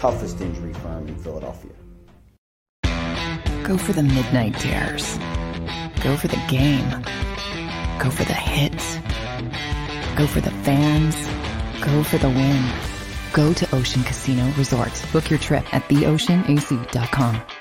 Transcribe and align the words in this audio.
toughest 0.00 0.40
injury 0.40 0.72
firm 0.74 1.06
in 1.08 1.16
Philadelphia. 1.16 1.72
Go 3.62 3.76
for 3.76 3.92
the 3.92 4.02
midnight 4.02 4.58
dares. 4.58 5.18
Go 6.02 6.16
for 6.16 6.28
the 6.28 6.42
game. 6.48 6.88
Go 7.98 8.10
for 8.10 8.24
the 8.24 8.32
hits. 8.32 8.96
Go 10.16 10.26
for 10.26 10.40
the 10.40 10.50
fans. 10.64 11.14
Go 11.84 12.02
for 12.02 12.18
the 12.18 12.30
win. 12.30 12.64
Go 13.32 13.52
to 13.52 13.74
Ocean 13.76 14.02
Casino 14.02 14.50
Resort. 14.56 14.90
Book 15.12 15.28
your 15.30 15.38
trip 15.38 15.72
at 15.74 15.82
theoceanac.com. 15.88 17.59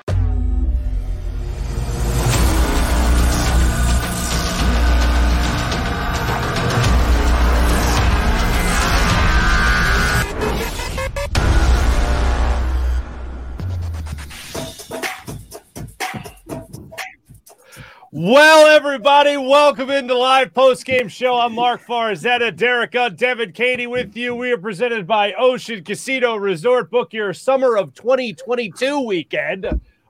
Well, 18.22 18.68
everybody, 18.68 19.38
welcome 19.38 19.90
into 19.90 20.14
live 20.14 20.54
post 20.54 20.84
game 20.84 21.08
show. 21.08 21.36
I'm 21.36 21.56
Mark 21.56 21.82
Farzetta, 21.86 22.54
Derek 22.54 22.92
Devin 23.16 23.54
Katie 23.54 23.88
with 23.88 24.18
you. 24.18 24.36
We 24.36 24.52
are 24.52 24.58
presented 24.58 25.08
by 25.08 25.32
Ocean 25.40 25.86
Casino 25.86 26.36
Resort. 26.36 26.92
Book 26.92 27.14
your 27.14 27.34
summer 27.34 27.78
of 27.78 27.94
2022 27.94 29.00
weekend 29.00 29.68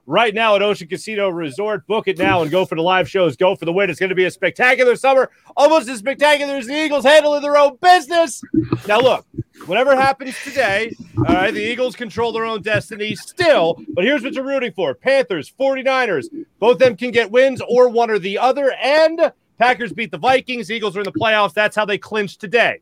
right 0.09 0.34
now 0.34 0.56
at 0.56 0.64
Ocean 0.64 0.88
Casino 0.88 1.30
Resort. 1.30 1.86
Book 1.86 2.08
it 2.08 2.18
now 2.18 2.42
and 2.42 2.50
go 2.50 2.66
for 2.66 2.74
the 2.74 2.81
live 2.81 3.08
shows. 3.08 3.38
Go 3.38 3.56
for 3.56 3.66
the 3.66 3.72
win. 3.72 3.92
It's 3.92 4.00
going 4.00 4.09
to 4.09 4.16
be 4.16 4.25
a 4.25 4.31
spectacular 4.31 4.96
summer, 4.96 5.30
almost 5.56 5.88
as 5.88 6.00
spectacular 6.00 6.56
as 6.56 6.66
the 6.66 6.74
Eagles 6.74 7.06
handling 7.06 7.44
their 7.44 7.56
own 7.56 7.78
business. 7.80 8.42
Now, 8.88 9.00
look, 9.00 9.25
whatever 9.68 9.96
happens 9.96 10.36
today, 10.44 10.96
all 11.19 11.25
right, 11.25 11.53
the 11.53 11.62
Eagles 11.62 11.96
control 11.96 12.31
their 12.31 12.46
own 12.46 12.64
destiny 12.64 13.16
still. 13.16 13.80
But 13.94 14.03
here's 14.03 14.24
what 14.24 14.34
you're 14.34 14.44
rooting 14.44 14.72
for 14.72 14.96
Panthers, 14.96 15.53
49ers. 15.59 16.25
Both 16.58 16.80
them 16.80 16.98
can 16.98 17.12
get 17.12 17.30
wins 17.30 17.62
or 17.69 17.88
one 17.88 18.09
or 18.09 18.18
the 18.18 18.40
other. 18.40 18.74
And 18.74 19.31
Packers 19.59 19.94
beat 19.94 20.09
the 20.09 20.18
Vikings. 20.18 20.72
Eagles 20.72 20.98
are 20.98 21.02
in 21.02 21.06
the 21.06 21.12
playoffs. 21.12 21.53
That's 21.53 21.75
how 21.75 21.86
they 21.86 22.00
clinched 22.00 22.42
today. 22.42 22.81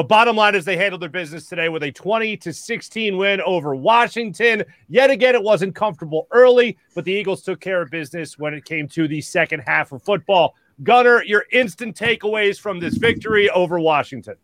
But 0.00 0.08
bottom 0.08 0.34
line 0.34 0.54
is 0.54 0.64
they 0.64 0.78
handled 0.78 1.02
their 1.02 1.10
business 1.10 1.44
today 1.44 1.68
with 1.68 1.82
a 1.82 1.92
20 1.92 2.34
to 2.38 2.54
16 2.54 3.18
win 3.18 3.42
over 3.42 3.74
Washington. 3.76 4.64
Yet 4.88 5.10
again, 5.10 5.34
it 5.34 5.42
wasn't 5.42 5.74
comfortable 5.74 6.26
early, 6.30 6.78
but 6.94 7.04
the 7.04 7.12
Eagles 7.12 7.42
took 7.42 7.60
care 7.60 7.82
of 7.82 7.90
business 7.90 8.38
when 8.38 8.54
it 8.54 8.64
came 8.64 8.88
to 8.88 9.06
the 9.06 9.20
second 9.20 9.60
half 9.66 9.92
of 9.92 10.02
football. 10.02 10.54
Gunner, 10.82 11.22
your 11.24 11.44
instant 11.52 11.98
takeaways 11.98 12.58
from 12.58 12.80
this 12.80 12.96
victory 12.96 13.50
over 13.50 13.78
Washington. 13.78 14.36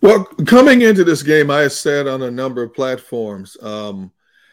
Well, 0.00 0.22
coming 0.46 0.82
into 0.82 1.02
this 1.02 1.24
game, 1.24 1.50
I 1.50 1.66
said 1.66 2.06
on 2.06 2.22
a 2.22 2.30
number 2.30 2.62
of 2.62 2.72
platforms 2.72 3.56
um, 3.62 4.12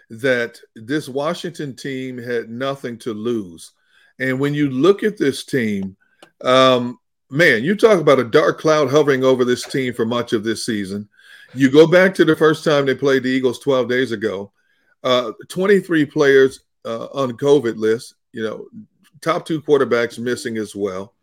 that 0.09 0.59
this 0.75 1.07
Washington 1.07 1.75
team 1.75 2.17
had 2.17 2.49
nothing 2.49 2.97
to 2.97 3.13
lose. 3.13 3.73
And 4.17 4.39
when 4.39 4.55
you 4.55 4.71
look 4.71 5.03
at 5.03 5.19
this 5.19 5.45
team, 5.45 5.95
um, 6.41 6.97
man, 7.29 7.63
you 7.63 7.75
talk 7.75 7.99
about 7.99 8.19
a 8.19 8.23
dark 8.23 8.59
cloud 8.59 8.89
hovering 8.89 9.23
over 9.23 9.45
this 9.45 9.63
team 9.63 9.93
for 9.93 10.05
much 10.05 10.33
of 10.33 10.43
this 10.43 10.65
season. 10.65 11.07
You 11.53 11.69
go 11.69 11.87
back 11.87 12.13
to 12.15 12.25
the 12.25 12.35
first 12.35 12.63
time 12.63 12.85
they 12.85 12.95
played 12.95 13.23
the 13.23 13.29
Eagles 13.29 13.59
12 13.59 13.87
days 13.87 14.11
ago, 14.11 14.51
uh, 15.03 15.33
23 15.49 16.05
players 16.05 16.61
uh, 16.85 17.05
on 17.13 17.37
COVID 17.37 17.77
list, 17.77 18.15
you 18.31 18.43
know, 18.43 18.67
top 19.21 19.45
two 19.45 19.61
quarterbacks 19.61 20.19
missing 20.19 20.57
as 20.57 20.75
well. 20.75 21.13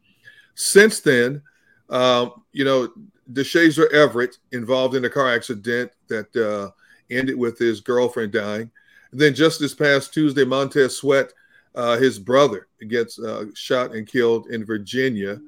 Since 0.55 1.01
then, 1.01 1.43
um, 1.89 2.43
you 2.53 2.65
know, 2.65 2.89
Deshazor 3.33 3.93
Everett 3.93 4.39
involved 4.53 4.95
in 4.95 5.05
a 5.05 5.11
car 5.11 5.33
accident 5.33 5.93
that 6.09 6.35
uh, 6.37 6.71
ended 7.11 7.37
with 7.37 7.59
his 7.59 7.81
girlfriend 7.81 8.33
dying. 8.33 8.71
And 9.13 9.21
then 9.21 9.35
just 9.35 9.61
this 9.61 9.75
past 9.75 10.15
Tuesday, 10.15 10.45
Montez 10.45 10.97
Sweat, 10.97 11.33
uh, 11.75 11.97
his 11.99 12.19
brother, 12.19 12.69
gets 12.89 13.19
uh, 13.19 13.47
shot 13.55 13.95
and 13.95 14.07
killed 14.07 14.49
in 14.49 14.65
Virginia 14.65 15.41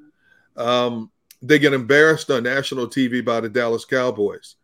um, 0.56 1.10
they 1.40 1.58
get 1.58 1.72
embarrassed 1.72 2.30
on 2.30 2.44
national 2.44 2.86
TV 2.86 3.24
by 3.24 3.40
the 3.40 3.48
Dallas 3.48 3.84
Cowboys. 3.84 4.56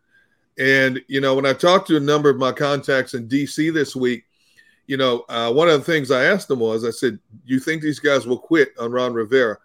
And, 0.57 0.99
you 1.07 1.21
know, 1.21 1.35
when 1.35 1.45
I 1.45 1.53
talked 1.53 1.87
to 1.87 1.97
a 1.97 2.01
number 2.01 2.29
of 2.29 2.37
my 2.37 2.51
contacts 2.51 3.13
in 3.13 3.27
DC 3.27 3.73
this 3.73 3.95
week, 3.95 4.25
you 4.87 4.97
know, 4.97 5.23
uh, 5.29 5.51
one 5.51 5.69
of 5.69 5.79
the 5.79 5.91
things 5.91 6.11
I 6.11 6.25
asked 6.25 6.47
them 6.47 6.59
was, 6.59 6.83
I 6.83 6.89
said, 6.89 7.19
you 7.45 7.59
think 7.59 7.81
these 7.81 7.99
guys 7.99 8.25
will 8.25 8.39
quit 8.39 8.73
on 8.79 8.91
Ron 8.91 9.13
Rivera? 9.13 9.57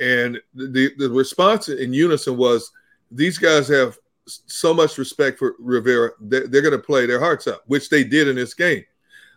And 0.00 0.40
the, 0.54 0.92
the 0.98 1.08
response 1.10 1.68
in 1.68 1.92
unison 1.92 2.36
was, 2.36 2.70
these 3.10 3.38
guys 3.38 3.68
have 3.68 3.96
so 4.26 4.74
much 4.74 4.98
respect 4.98 5.38
for 5.38 5.54
Rivera. 5.58 6.10
They're, 6.20 6.48
they're 6.48 6.62
going 6.62 6.72
to 6.72 6.78
play 6.78 7.06
their 7.06 7.20
hearts 7.20 7.46
out, 7.46 7.60
which 7.66 7.88
they 7.88 8.04
did 8.04 8.26
in 8.26 8.36
this 8.36 8.54
game 8.54 8.84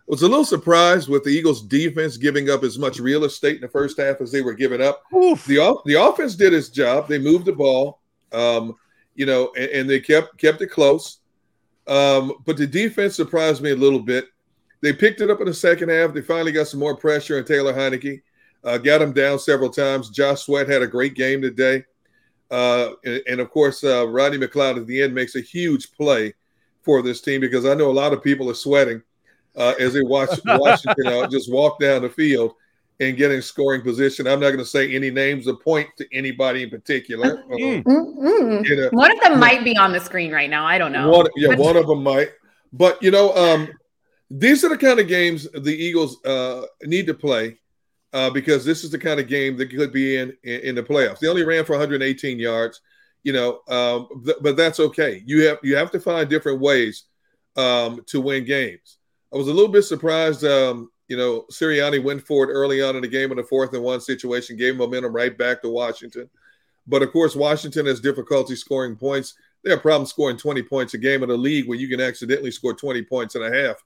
was 0.08 0.22
a 0.22 0.28
little 0.28 0.44
surprised 0.44 1.08
with 1.08 1.22
the 1.22 1.30
Eagles' 1.30 1.62
defense 1.62 2.16
giving 2.16 2.48
up 2.48 2.64
as 2.64 2.78
much 2.78 2.98
real 2.98 3.24
estate 3.24 3.56
in 3.56 3.60
the 3.60 3.68
first 3.68 3.98
half 3.98 4.20
as 4.22 4.32
they 4.32 4.40
were 4.40 4.54
giving 4.54 4.80
up. 4.80 5.02
Oof. 5.14 5.44
The 5.44 5.76
the 5.84 6.02
offense 6.02 6.34
did 6.34 6.54
its 6.54 6.70
job. 6.70 7.08
They 7.08 7.18
moved 7.18 7.44
the 7.44 7.52
ball, 7.52 8.00
um, 8.32 8.74
you 9.14 9.26
know, 9.26 9.52
and, 9.56 9.70
and, 9.70 9.90
they 9.90 10.00
kept 10.00 10.38
kept 10.38 10.62
it 10.62 10.68
close. 10.68 11.18
Um, 11.86 12.32
but 12.46 12.56
the 12.56 12.66
defense 12.66 13.16
surprised 13.16 13.62
me 13.62 13.72
a 13.72 13.76
little 13.76 14.00
bit. 14.00 14.26
They 14.80 14.92
picked 14.92 15.20
it 15.20 15.30
up 15.30 15.40
in 15.40 15.46
the 15.46 15.54
second 15.54 15.90
half. 15.90 16.14
They 16.14 16.22
finally 16.22 16.52
got 16.52 16.68
some 16.68 16.80
more 16.80 16.96
pressure 16.96 17.36
on 17.36 17.44
Taylor 17.44 17.74
Heinicke. 17.74 18.22
Uh, 18.64 18.78
got 18.78 19.02
him 19.02 19.12
down 19.12 19.38
several 19.38 19.70
times. 19.70 20.10
Josh 20.10 20.44
Sweat 20.44 20.68
had 20.68 20.82
a 20.82 20.86
great 20.86 21.14
game 21.14 21.42
today. 21.42 21.84
Uh, 22.50 22.92
and, 23.04 23.22
and, 23.28 23.40
of 23.40 23.50
course, 23.50 23.84
uh, 23.84 24.08
Rodney 24.08 24.38
McLeod 24.38 24.78
at 24.78 24.86
the 24.86 25.02
end 25.02 25.14
makes 25.14 25.36
a 25.36 25.40
huge 25.40 25.92
play 25.92 26.34
for 26.82 27.02
this 27.02 27.20
team 27.20 27.40
because 27.40 27.66
I 27.66 27.74
know 27.74 27.90
a 27.90 27.92
lot 27.92 28.12
of 28.12 28.22
people 28.22 28.50
are 28.50 28.54
sweating 28.54 29.02
uh, 29.58 29.74
as 29.78 29.92
they 29.92 30.02
watch 30.02 30.30
Washington 30.46 31.06
uh, 31.06 31.26
just 31.28 31.52
walk 31.52 31.78
down 31.78 32.02
the 32.02 32.08
field 32.08 32.54
and 33.00 33.16
get 33.16 33.30
in 33.30 33.42
scoring 33.42 33.82
position. 33.82 34.26
I'm 34.26 34.40
not 34.40 34.46
going 34.46 34.58
to 34.58 34.64
say 34.64 34.94
any 34.94 35.10
names 35.10 35.46
or 35.46 35.56
point 35.56 35.88
to 35.98 36.06
anybody 36.12 36.62
in 36.62 36.70
particular. 36.70 37.44
Mm. 37.44 37.84
Mm-hmm. 37.84 38.64
You 38.64 38.76
know, 38.76 38.88
one 38.92 39.12
of 39.12 39.20
them 39.20 39.38
might 39.38 39.62
be 39.62 39.76
on 39.76 39.92
the 39.92 40.00
screen 40.00 40.32
right 40.32 40.50
now. 40.50 40.66
I 40.66 40.78
don't 40.78 40.92
know. 40.92 41.10
One, 41.10 41.26
yeah, 41.36 41.54
one 41.54 41.76
of 41.76 41.86
them 41.86 42.02
might. 42.02 42.30
But 42.72 43.02
you 43.02 43.10
know, 43.10 43.34
um, 43.34 43.68
these 44.30 44.64
are 44.64 44.68
the 44.68 44.78
kind 44.78 45.00
of 45.00 45.08
games 45.08 45.48
the 45.52 45.74
Eagles 45.74 46.24
uh, 46.24 46.62
need 46.82 47.06
to 47.06 47.14
play 47.14 47.58
uh, 48.12 48.30
because 48.30 48.64
this 48.64 48.84
is 48.84 48.90
the 48.90 48.98
kind 48.98 49.20
of 49.20 49.28
game 49.28 49.56
that 49.56 49.70
could 49.70 49.92
be 49.92 50.16
in, 50.16 50.36
in, 50.42 50.60
in 50.60 50.74
the 50.74 50.82
playoffs. 50.82 51.18
They 51.20 51.28
only 51.28 51.44
ran 51.44 51.64
for 51.64 51.72
118 51.72 52.38
yards, 52.38 52.80
you 53.22 53.32
know, 53.32 53.60
um, 53.68 54.22
th- 54.24 54.38
but 54.40 54.56
that's 54.56 54.80
okay. 54.80 55.22
You 55.24 55.46
have 55.48 55.58
you 55.62 55.76
have 55.76 55.90
to 55.92 56.00
find 56.00 56.28
different 56.28 56.60
ways 56.60 57.04
um, 57.56 58.02
to 58.06 58.20
win 58.20 58.44
games. 58.44 58.97
I 59.32 59.36
was 59.36 59.48
a 59.48 59.52
little 59.52 59.70
bit 59.70 59.82
surprised. 59.82 60.44
Um, 60.44 60.90
you 61.08 61.16
know, 61.16 61.46
Sirianni 61.50 62.02
went 62.02 62.26
for 62.26 62.44
it 62.44 62.52
early 62.52 62.82
on 62.82 62.96
in 62.96 63.02
the 63.02 63.08
game 63.08 63.30
in 63.30 63.36
the 63.36 63.42
fourth 63.42 63.72
and 63.74 63.82
one 63.82 64.00
situation, 64.00 64.56
gave 64.56 64.76
momentum 64.76 65.12
right 65.12 65.36
back 65.36 65.62
to 65.62 65.68
Washington. 65.68 66.28
But 66.86 67.02
of 67.02 67.12
course, 67.12 67.36
Washington 67.36 67.86
has 67.86 68.00
difficulty 68.00 68.56
scoring 68.56 68.96
points. 68.96 69.34
They 69.64 69.70
have 69.70 69.82
problems 69.82 70.10
scoring 70.10 70.36
20 70.36 70.62
points 70.62 70.94
a 70.94 70.98
game 70.98 71.22
in 71.22 71.30
a 71.30 71.34
league 71.34 71.68
where 71.68 71.78
you 71.78 71.88
can 71.88 72.00
accidentally 72.00 72.50
score 72.50 72.74
20 72.74 73.02
points 73.02 73.34
and 73.34 73.44
a 73.44 73.62
half 73.62 73.76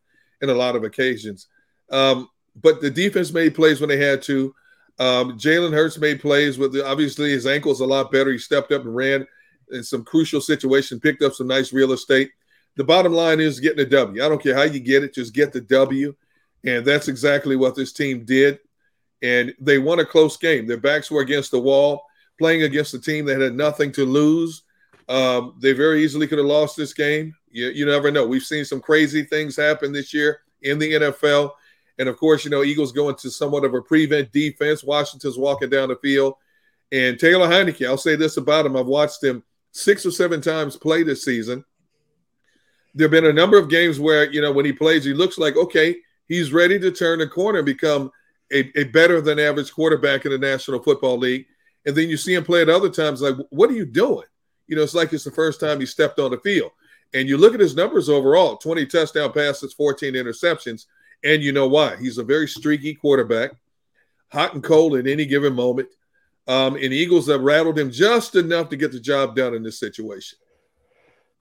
in 0.41 0.51
a 0.51 0.55
lot 0.55 0.77
of 0.77 0.85
occasions. 0.85 1.49
Um, 1.91 2.29
but 2.61 2.81
the 2.81 2.91
defense 2.91 3.33
made 3.33 3.55
plays 3.55 3.81
when 3.81 3.89
they 3.89 3.97
had 3.99 4.23
to. 4.23 4.55
Um, 4.99 5.39
Jalen 5.39 5.73
Hurts 5.73 5.99
made 5.99 6.21
plays 6.21 6.59
with 6.59 6.73
the, 6.73 6.87
obviously 6.87 7.31
his 7.31 7.47
ankle's 7.47 7.81
a 7.81 7.87
lot 7.87 8.13
better. 8.13 8.31
He 8.31 8.39
stepped 8.39 8.73
up 8.73 8.85
and 8.85 8.95
ran 8.95 9.27
in 9.71 9.83
some 9.83 10.05
crucial 10.05 10.41
situation, 10.41 11.01
picked 11.01 11.23
up 11.23 11.33
some 11.33 11.47
nice 11.47 11.73
real 11.73 11.93
estate 11.93 12.31
the 12.77 12.85
bottom 12.85 13.13
line 13.13 13.41
is 13.41 13.61
getting 13.61 13.85
a 13.85 13.89
W. 13.89 14.25
I 14.25 14.29
don't 14.29 14.43
care 14.43 14.55
how 14.55 14.63
you 14.63 14.81
get 14.81 15.05
it, 15.05 15.15
just 15.15 15.35
get 15.35 15.53
the 15.53 15.61
W. 15.61 16.15
And 16.65 16.85
that's 16.85 17.09
exactly 17.09 17.57
what 17.57 17.75
this 17.75 17.93
team 17.93 18.25
did. 18.25 18.59
And 19.21 19.55
they 19.61 19.79
won 19.79 20.01
a 20.01 20.05
close 20.05 20.37
game. 20.37 20.67
Their 20.67 20.79
backs 20.79 21.11
were 21.11 21.21
against 21.21 21.51
the 21.51 21.61
wall, 21.61 22.05
playing 22.39 22.63
against 22.63 22.95
a 22.95 23.01
team 23.01 23.27
that 23.27 23.41
had 23.41 23.55
nothing 23.55 23.93
to 23.93 24.05
lose. 24.05 24.63
Um, 25.09 25.55
they 25.59 25.73
very 25.73 26.03
easily 26.03 26.27
could 26.27 26.39
have 26.39 26.47
lost 26.47 26.77
this 26.77 26.95
game. 26.95 27.35
You, 27.51 27.69
you 27.69 27.87
never 27.87 28.11
know. 28.11 28.27
We've 28.27 28.43
seen 28.43 28.65
some 28.65 28.81
crazy 28.81 29.25
things 29.25 29.57
happen 29.57 29.93
this 29.93 30.15
year 30.15 30.41
in 30.63 30.79
the 30.79 30.93
NFL. 30.93 31.53
And 31.99 32.09
of 32.09 32.17
course, 32.17 32.45
you 32.45 32.51
know, 32.51 32.65
Eagles 32.65 32.93
go 32.93 33.09
into 33.11 33.31
somewhat 33.31 33.65
of 33.65 33.75
a 33.75 33.83
prevent 33.83 34.33
defense. 34.33 34.83
Washington's 34.83 35.39
walking 35.39 35.71
down 35.71 35.89
the 35.89 35.97
field. 35.97 36.35
And 36.91 37.19
Taylor 37.19 37.49
Heinicke, 37.49 37.87
I'll 37.87 37.97
say 37.97 38.17
this 38.17 38.37
about 38.37 38.67
him. 38.67 38.77
I've 38.77 38.87
watched 38.87 39.23
him 39.23 39.43
six 39.73 40.05
or 40.05 40.11
seven 40.11 40.41
times 40.41 40.77
play 40.77 41.03
this 41.03 41.25
season. 41.25 41.65
There 42.95 43.07
have 43.07 43.11
been 43.11 43.27
a 43.27 43.33
number 43.33 43.59
of 43.59 43.71
games 43.71 43.99
where, 43.99 44.31
you 44.31 44.41
know, 44.41 44.53
when 44.53 44.65
he 44.65 44.73
plays, 44.73 45.05
he 45.05 45.15
looks 45.15 45.39
like, 45.39 45.57
okay, 45.57 45.97
he's 46.29 46.53
ready 46.53 46.79
to 46.79 46.91
turn 46.91 47.19
the 47.19 47.27
corner 47.27 47.59
and 47.59 47.67
become 47.67 48.11
a, 48.53 48.71
a 48.79 48.85
better 48.85 49.21
than 49.21 49.39
average 49.39 49.73
quarterback 49.73 50.25
in 50.25 50.33
the 50.33 50.39
National 50.39 50.83
Football 50.83 51.19
League. 51.19 51.47
And 51.87 51.97
then 51.97 52.09
you 52.09 52.17
see 52.17 52.35
him 52.35 52.45
play 52.45 52.63
at 52.63 52.69
other 52.69 52.91
times, 52.91 53.23
like, 53.23 53.37
what 53.51 53.71
are 53.71 53.75
you 53.75 53.87
doing? 53.87 54.27
You 54.69 54.77
know, 54.77 54.83
it's 54.83 54.95
like 54.95 55.13
it's 55.13 55.25
the 55.25 55.31
first 55.31 55.59
time 55.59 55.81
he 55.81 55.87
stepped 55.87 56.19
on 56.19 56.31
the 56.31 56.39
field. 56.39 56.71
And 57.15 57.29
you 57.29 57.37
look 57.37 57.55
at 57.55 57.61
his 57.61 57.77
numbers 57.77 58.09
overall 58.09 58.57
20 58.57 58.87
touchdown 58.87 59.33
passes, 59.33 59.73
14 59.73 60.15
interceptions. 60.15 60.87
And 61.25 61.43
you 61.43 61.53
know 61.53 61.69
why? 61.69 61.97
He's 61.97 62.19
a 62.19 62.25
very 62.25 62.49
streaky 62.49 62.95
quarterback, 62.95 63.53
hot 64.31 64.55
and 64.55 64.63
cold 64.63 64.97
at 64.97 65.07
any 65.07 65.27
given 65.27 65.55
moment. 65.55 65.89
Um, 66.49 66.75
and 66.75 66.93
Eagles 66.93 67.29
have 67.29 67.43
rattled 67.43 67.79
him 67.79 67.91
just 67.91 68.35
enough 68.35 68.69
to 68.71 68.77
get 68.77 68.93
the 68.93 69.01
job 69.01 69.37
done 69.37 69.55
in 69.55 69.63
this 69.63 69.79
situation. 69.79 70.39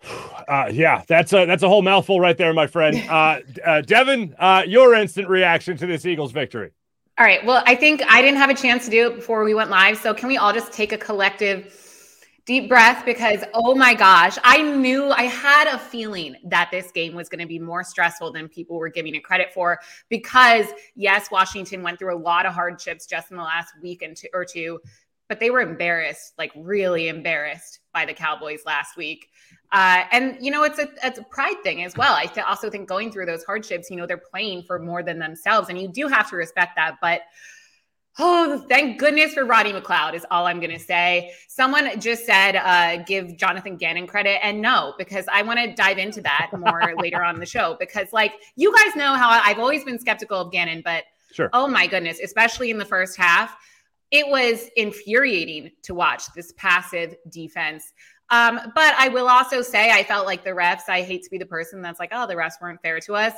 Uh, 0.04 0.70
yeah, 0.72 1.04
that's 1.08 1.32
a 1.34 1.46
that's 1.46 1.64
a 1.64 1.68
whole 1.68 1.82
mouthful 1.82 2.20
right 2.20 2.38
there, 2.38 2.54
my 2.54 2.68
friend. 2.68 2.98
Uh, 3.12 3.42
uh, 3.66 3.82
Devin, 3.82 4.36
uh, 4.40 4.64
your 4.66 4.94
instant 4.96 5.28
reaction 5.28 5.76
to 5.76 5.86
this 5.86 6.06
Eagles 6.06 6.32
victory. 6.32 6.72
All 7.18 7.26
right. 7.26 7.46
Well, 7.46 7.62
I 7.66 7.76
think 7.76 8.02
I 8.08 8.22
didn't 8.22 8.38
have 8.38 8.50
a 8.50 8.56
chance 8.56 8.86
to 8.86 8.92
do 8.92 9.08
it 9.08 9.16
before 9.16 9.44
we 9.44 9.54
went 9.54 9.70
live. 9.70 9.98
So 9.98 10.14
can 10.14 10.28
we 10.28 10.38
all 10.38 10.54
just 10.54 10.72
take 10.72 10.94
a 10.94 10.98
collective 10.98 11.76
deep 12.46 12.70
breath? 12.70 13.04
Because 13.06 13.44
oh 13.54 13.76
my 13.76 13.94
gosh, 13.94 14.38
I 14.44 14.62
knew 14.62 15.10
I 15.10 15.24
had 15.24 15.68
a 15.68 15.78
feeling 15.78 16.36
that 16.46 16.70
this 16.72 16.90
game 16.92 17.14
was 17.14 17.28
going 17.28 17.42
to 17.42 17.48
be 17.48 17.60
more 17.60 17.84
stressful 17.84 18.32
than 18.32 18.48
people 18.48 18.78
were 18.78 18.90
giving 18.90 19.14
it 19.14 19.24
credit 19.24 19.54
for. 19.54 19.80
Because 20.10 20.68
yes, 20.96 21.30
Washington 21.30 21.84
went 21.84 22.00
through 22.00 22.16
a 22.16 22.18
lot 22.18 22.46
of 22.46 22.54
hardships 22.54 23.06
just 23.06 23.30
in 23.30 23.38
the 23.38 23.44
last 23.44 23.74
week 23.82 24.02
and 24.02 24.16
two, 24.16 24.28
or 24.34 24.46
two, 24.46 24.80
but 25.28 25.40
they 25.40 25.50
were 25.50 25.62
embarrassed, 25.62 26.34
like 26.38 26.52
really 26.56 27.08
embarrassed 27.08 27.80
by 27.94 28.06
the 28.06 28.14
Cowboys 28.14 28.62
last 28.66 28.98
week. 28.98 29.28
Uh, 29.72 30.04
and 30.12 30.38
you 30.42 30.52
know, 30.52 30.64
it's 30.64 30.80
a 30.80 30.88
it's 31.04 31.18
a 31.18 31.24
pride 31.24 31.62
thing 31.64 31.84
as 31.84 31.96
well. 31.96 32.14
I 32.14 32.26
th- 32.26 32.46
also 32.46 32.70
think 32.70 32.90
going 32.90 33.12
through 33.12 33.26
those 33.26 33.44
hardships, 33.44 33.90
you 33.90 33.96
know, 33.96 34.06
they're 34.06 34.18
playing 34.18 34.64
for 34.64 34.80
more 34.80 35.02
than 35.02 35.18
themselves, 35.18 35.70
and 35.70 35.80
you 35.80 35.88
do 35.88 36.08
have 36.08 36.30
to 36.32 36.36
respect 36.36 36.76
that. 36.76 36.98
But 37.02 37.22
oh, 38.20 38.66
thank 38.68 39.00
goodness 39.00 39.34
for 39.34 39.46
Rodney 39.46 39.72
McLeod 39.72 40.14
is 40.14 40.26
all 40.30 40.46
I'm 40.46 40.60
going 40.60 40.72
to 40.72 40.80
say. 40.80 41.32
Someone 41.48 42.00
just 42.02 42.26
said, 42.26 42.58
uh, 42.58 43.04
give 43.04 43.38
Jonathan 43.38 43.78
Gannon 43.78 44.08
credit, 44.08 44.44
and 44.46 44.62
no, 44.62 44.94
because 44.98 45.26
I 45.32 45.42
want 45.42 45.60
to 45.60 45.74
dive 45.74 45.98
into 45.98 46.22
that 46.22 46.50
more 46.58 46.94
later 46.98 47.24
on 47.24 47.40
the 47.40 47.46
show. 47.46 47.78
Because 47.80 48.12
like 48.12 48.34
you 48.58 48.76
guys 48.76 48.96
know 48.96 49.16
how 49.16 49.30
I've 49.30 49.60
always 49.60 49.86
been 49.86 50.00
skeptical 50.00 50.40
of 50.40 50.52
Gannon, 50.52 50.82
but 50.84 51.06
sure. 51.32 51.50
oh 51.54 51.68
my 51.68 51.88
goodness, 51.88 52.20
especially 52.20 52.72
in 52.72 52.78
the 52.78 52.86
first 52.86 53.18
half. 53.18 53.56
It 54.12 54.28
was 54.28 54.68
infuriating 54.76 55.72
to 55.84 55.94
watch 55.94 56.24
this 56.36 56.52
passive 56.58 57.16
defense. 57.30 57.94
Um, 58.32 58.60
but 58.74 58.96
I 58.98 59.10
will 59.10 59.28
also 59.28 59.62
say 59.62 59.92
I 59.92 60.04
felt 60.04 60.26
like 60.26 60.44
the 60.44 60.52
refs, 60.52 60.90
I 60.90 61.02
hate 61.02 61.24
to 61.24 61.30
be 61.30 61.38
the 61.38 61.46
person 61.46 61.82
that's 61.82 62.00
like, 62.00 62.10
oh, 62.14 62.26
the 62.26 62.36
refs 62.36 62.54
weren't 62.62 62.82
fair 62.82 63.00
to 63.02 63.16
us. 63.16 63.34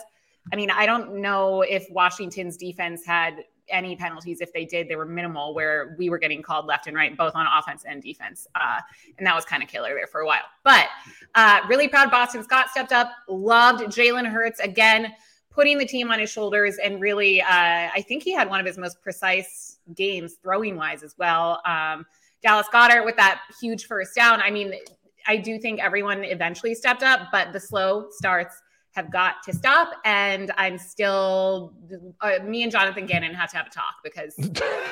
I 0.52 0.56
mean, 0.56 0.70
I 0.70 0.86
don't 0.86 1.16
know 1.16 1.62
if 1.62 1.86
Washington's 1.90 2.58
defense 2.58 3.06
had 3.06 3.44
any 3.70 3.96
penalties. 3.96 4.42
If 4.42 4.54
they 4.54 4.66
did, 4.66 4.88
they 4.88 4.96
were 4.96 5.06
minimal, 5.06 5.54
where 5.54 5.96
we 5.98 6.10
were 6.10 6.18
getting 6.18 6.42
called 6.42 6.66
left 6.66 6.88
and 6.88 6.96
right, 6.96 7.16
both 7.18 7.34
on 7.36 7.48
offense 7.48 7.84
and 7.88 8.02
defense. 8.02 8.46
Uh, 8.56 8.80
and 9.18 9.26
that 9.26 9.36
was 9.36 9.46
kind 9.46 9.64
of 9.64 9.70
killer 9.70 9.94
there 9.96 10.08
for 10.08 10.22
a 10.22 10.26
while. 10.26 10.44
But 10.64 10.88
uh, 11.36 11.62
really 11.68 11.88
proud 11.88 12.12
Boston 12.12 12.44
Scott 12.44 12.70
stepped 12.70 12.92
up, 12.92 13.12
loved 13.28 13.84
Jalen 13.86 14.28
Hurts 14.30 14.60
again, 14.60 15.14
putting 15.50 15.78
the 15.78 15.86
team 15.86 16.12
on 16.12 16.20
his 16.20 16.30
shoulders. 16.30 16.78
And 16.84 17.02
really, 17.02 17.42
uh, 17.42 17.48
I 17.50 18.04
think 18.08 18.24
he 18.24 18.34
had 18.34 18.50
one 18.50 18.60
of 18.60 18.66
his 18.66 18.78
most 18.78 19.02
precise 19.02 19.80
games 19.96 20.36
throwing 20.42 20.76
wise 20.76 21.04
as 21.04 21.16
well. 21.18 21.62
Um, 21.66 22.06
Dallas 22.44 22.68
Goedert 22.72 23.06
with 23.06 23.16
that 23.16 23.42
huge 23.60 23.86
first 23.86 24.16
down. 24.16 24.42
I 24.42 24.52
mean, 24.52 24.74
I 25.28 25.38
do 25.38 25.58
think 25.58 25.80
everyone 25.80 26.24
eventually 26.24 26.76
stepped 26.76 27.04
up, 27.04 27.30
but 27.32 27.54
the 27.54 27.60
slow 27.60 28.08
starts 28.12 28.62
have 28.94 29.12
got 29.12 29.42
to 29.44 29.54
stop. 29.54 29.94
And 30.06 30.52
I'm 30.58 30.78
still, 30.78 31.74
uh, 32.22 32.44
me 32.44 32.64
and 32.64 32.72
Jonathan 32.72 33.06
Gannon 33.06 33.34
have 33.34 33.50
to 33.52 33.58
have 33.58 33.68
a 33.68 33.70
talk 33.70 33.96
because, 34.04 34.36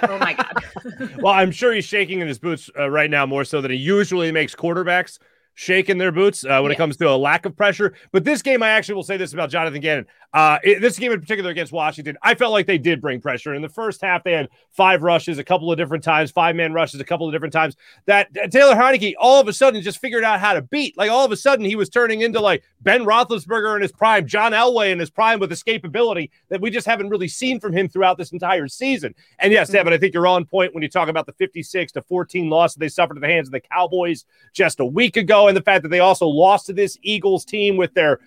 oh 0.04 0.18
my 0.18 0.34
God. 0.34 0.64
well, 1.22 1.34
I'm 1.34 1.52
sure 1.52 1.74
he's 1.74 1.86
shaking 1.86 2.20
in 2.20 2.28
his 2.28 2.40
boots 2.40 2.70
uh, 2.78 2.90
right 2.90 3.10
now 3.10 3.26
more 3.26 3.44
so 3.44 3.62
than 3.62 3.72
he 3.72 3.78
usually 3.78 4.32
makes 4.32 4.56
quarterbacks 4.56 5.20
shaking 5.54 5.98
their 5.98 6.12
boots 6.12 6.44
uh, 6.44 6.60
when 6.62 6.72
yeah. 6.72 6.76
it 6.76 6.78
comes 6.78 6.98
to 6.98 7.10
a 7.10 7.16
lack 7.16 7.46
of 7.46 7.56
pressure. 7.56 7.94
But 8.12 8.24
this 8.24 8.42
game, 8.42 8.64
I 8.64 8.70
actually 8.70 8.96
will 8.96 9.04
say 9.04 9.18
this 9.18 9.34
about 9.34 9.50
Jonathan 9.50 9.82
Gannon. 9.82 10.08
Uh, 10.34 10.60
it, 10.64 10.80
this 10.80 10.98
game 10.98 11.12
in 11.12 11.20
particular 11.20 11.50
against 11.52 11.74
Washington, 11.74 12.18
I 12.22 12.36
felt 12.36 12.54
like 12.54 12.66
they 12.66 12.78
did 12.78 13.02
bring 13.02 13.20
pressure. 13.20 13.54
In 13.54 13.62
the 13.62 13.70
first 13.70 14.02
half, 14.02 14.24
they 14.24 14.32
had 14.32 14.50
five 14.72 15.04
rushes 15.04 15.38
a 15.40 15.44
couple 15.44 15.72
of 15.72 15.78
different 15.78 16.04
times, 16.04 16.32
five 16.32 16.56
man 16.56 16.72
rushes 16.72 17.02
a 17.02 17.04
couple 17.04 17.28
of 17.28 17.34
different 17.34 17.54
times. 17.54 17.76
That 18.06 18.30
uh, 18.42 18.48
Taylor 18.48 18.76
Heinicke 18.76 19.14
all 19.20 19.42
of 19.42 19.48
a 19.50 19.54
sudden 19.54 19.82
just 19.82 20.00
figured 20.00 20.24
out 20.24 20.40
how 20.40 20.54
to 20.54 20.62
beat. 20.62 20.98
Like 20.98 21.12
all 21.12 21.26
of 21.26 21.32
a 21.32 21.38
sudden, 21.38 21.66
he 21.66 21.76
was 21.76 21.90
turning 21.90 22.22
into 22.22 22.40
like 22.40 22.64
Ben 22.80 23.02
Roethlisberger 23.02 23.76
in 23.76 23.82
his 23.82 23.92
prime, 23.92 24.26
John 24.26 24.54
Elway 24.54 24.92
in 24.92 25.00
his 25.00 25.10
prime 25.10 25.40
with 25.40 25.52
escapability 25.52 26.30
that 26.50 26.62
we 26.62 26.70
just 26.70 26.88
haven't 26.88 27.10
really 27.10 27.28
seen 27.28 27.60
from 27.60 27.74
him 27.74 27.90
throughout 27.90 28.18
this 28.18 28.32
entire 28.32 28.70
season. 28.70 29.14
And 29.40 29.52
yes, 29.52 29.70
Devin, 29.70 29.92
I 29.92 29.98
think 29.98 30.14
you're 30.14 30.28
on 30.28 30.46
point 30.46 30.74
when 30.74 30.82
you 30.82 30.90
talk 30.90 31.10
about 31.10 31.26
the 31.26 31.34
56 31.34 31.92
to 31.94 32.02
14 32.02 32.50
loss 32.50 32.74
that 32.74 32.80
they 32.80 32.90
suffered 32.90 33.18
at 33.18 33.22
the 33.22 33.28
hands 33.28 33.50
of 33.50 33.52
the 33.52 33.60
Cowboys 33.60 34.26
just 34.54 34.80
a 34.80 34.86
week 34.86 35.18
ago, 35.18 35.50
and 35.50 35.58
the 35.58 35.62
fact 35.62 35.84
that 35.84 35.90
they 35.90 36.00
also 36.00 36.28
lost 36.28 36.68
to 36.68 36.74
this 36.74 36.98
Eagles 37.02 37.44
team 37.44 37.76
with 37.76 37.94
their 37.94 38.20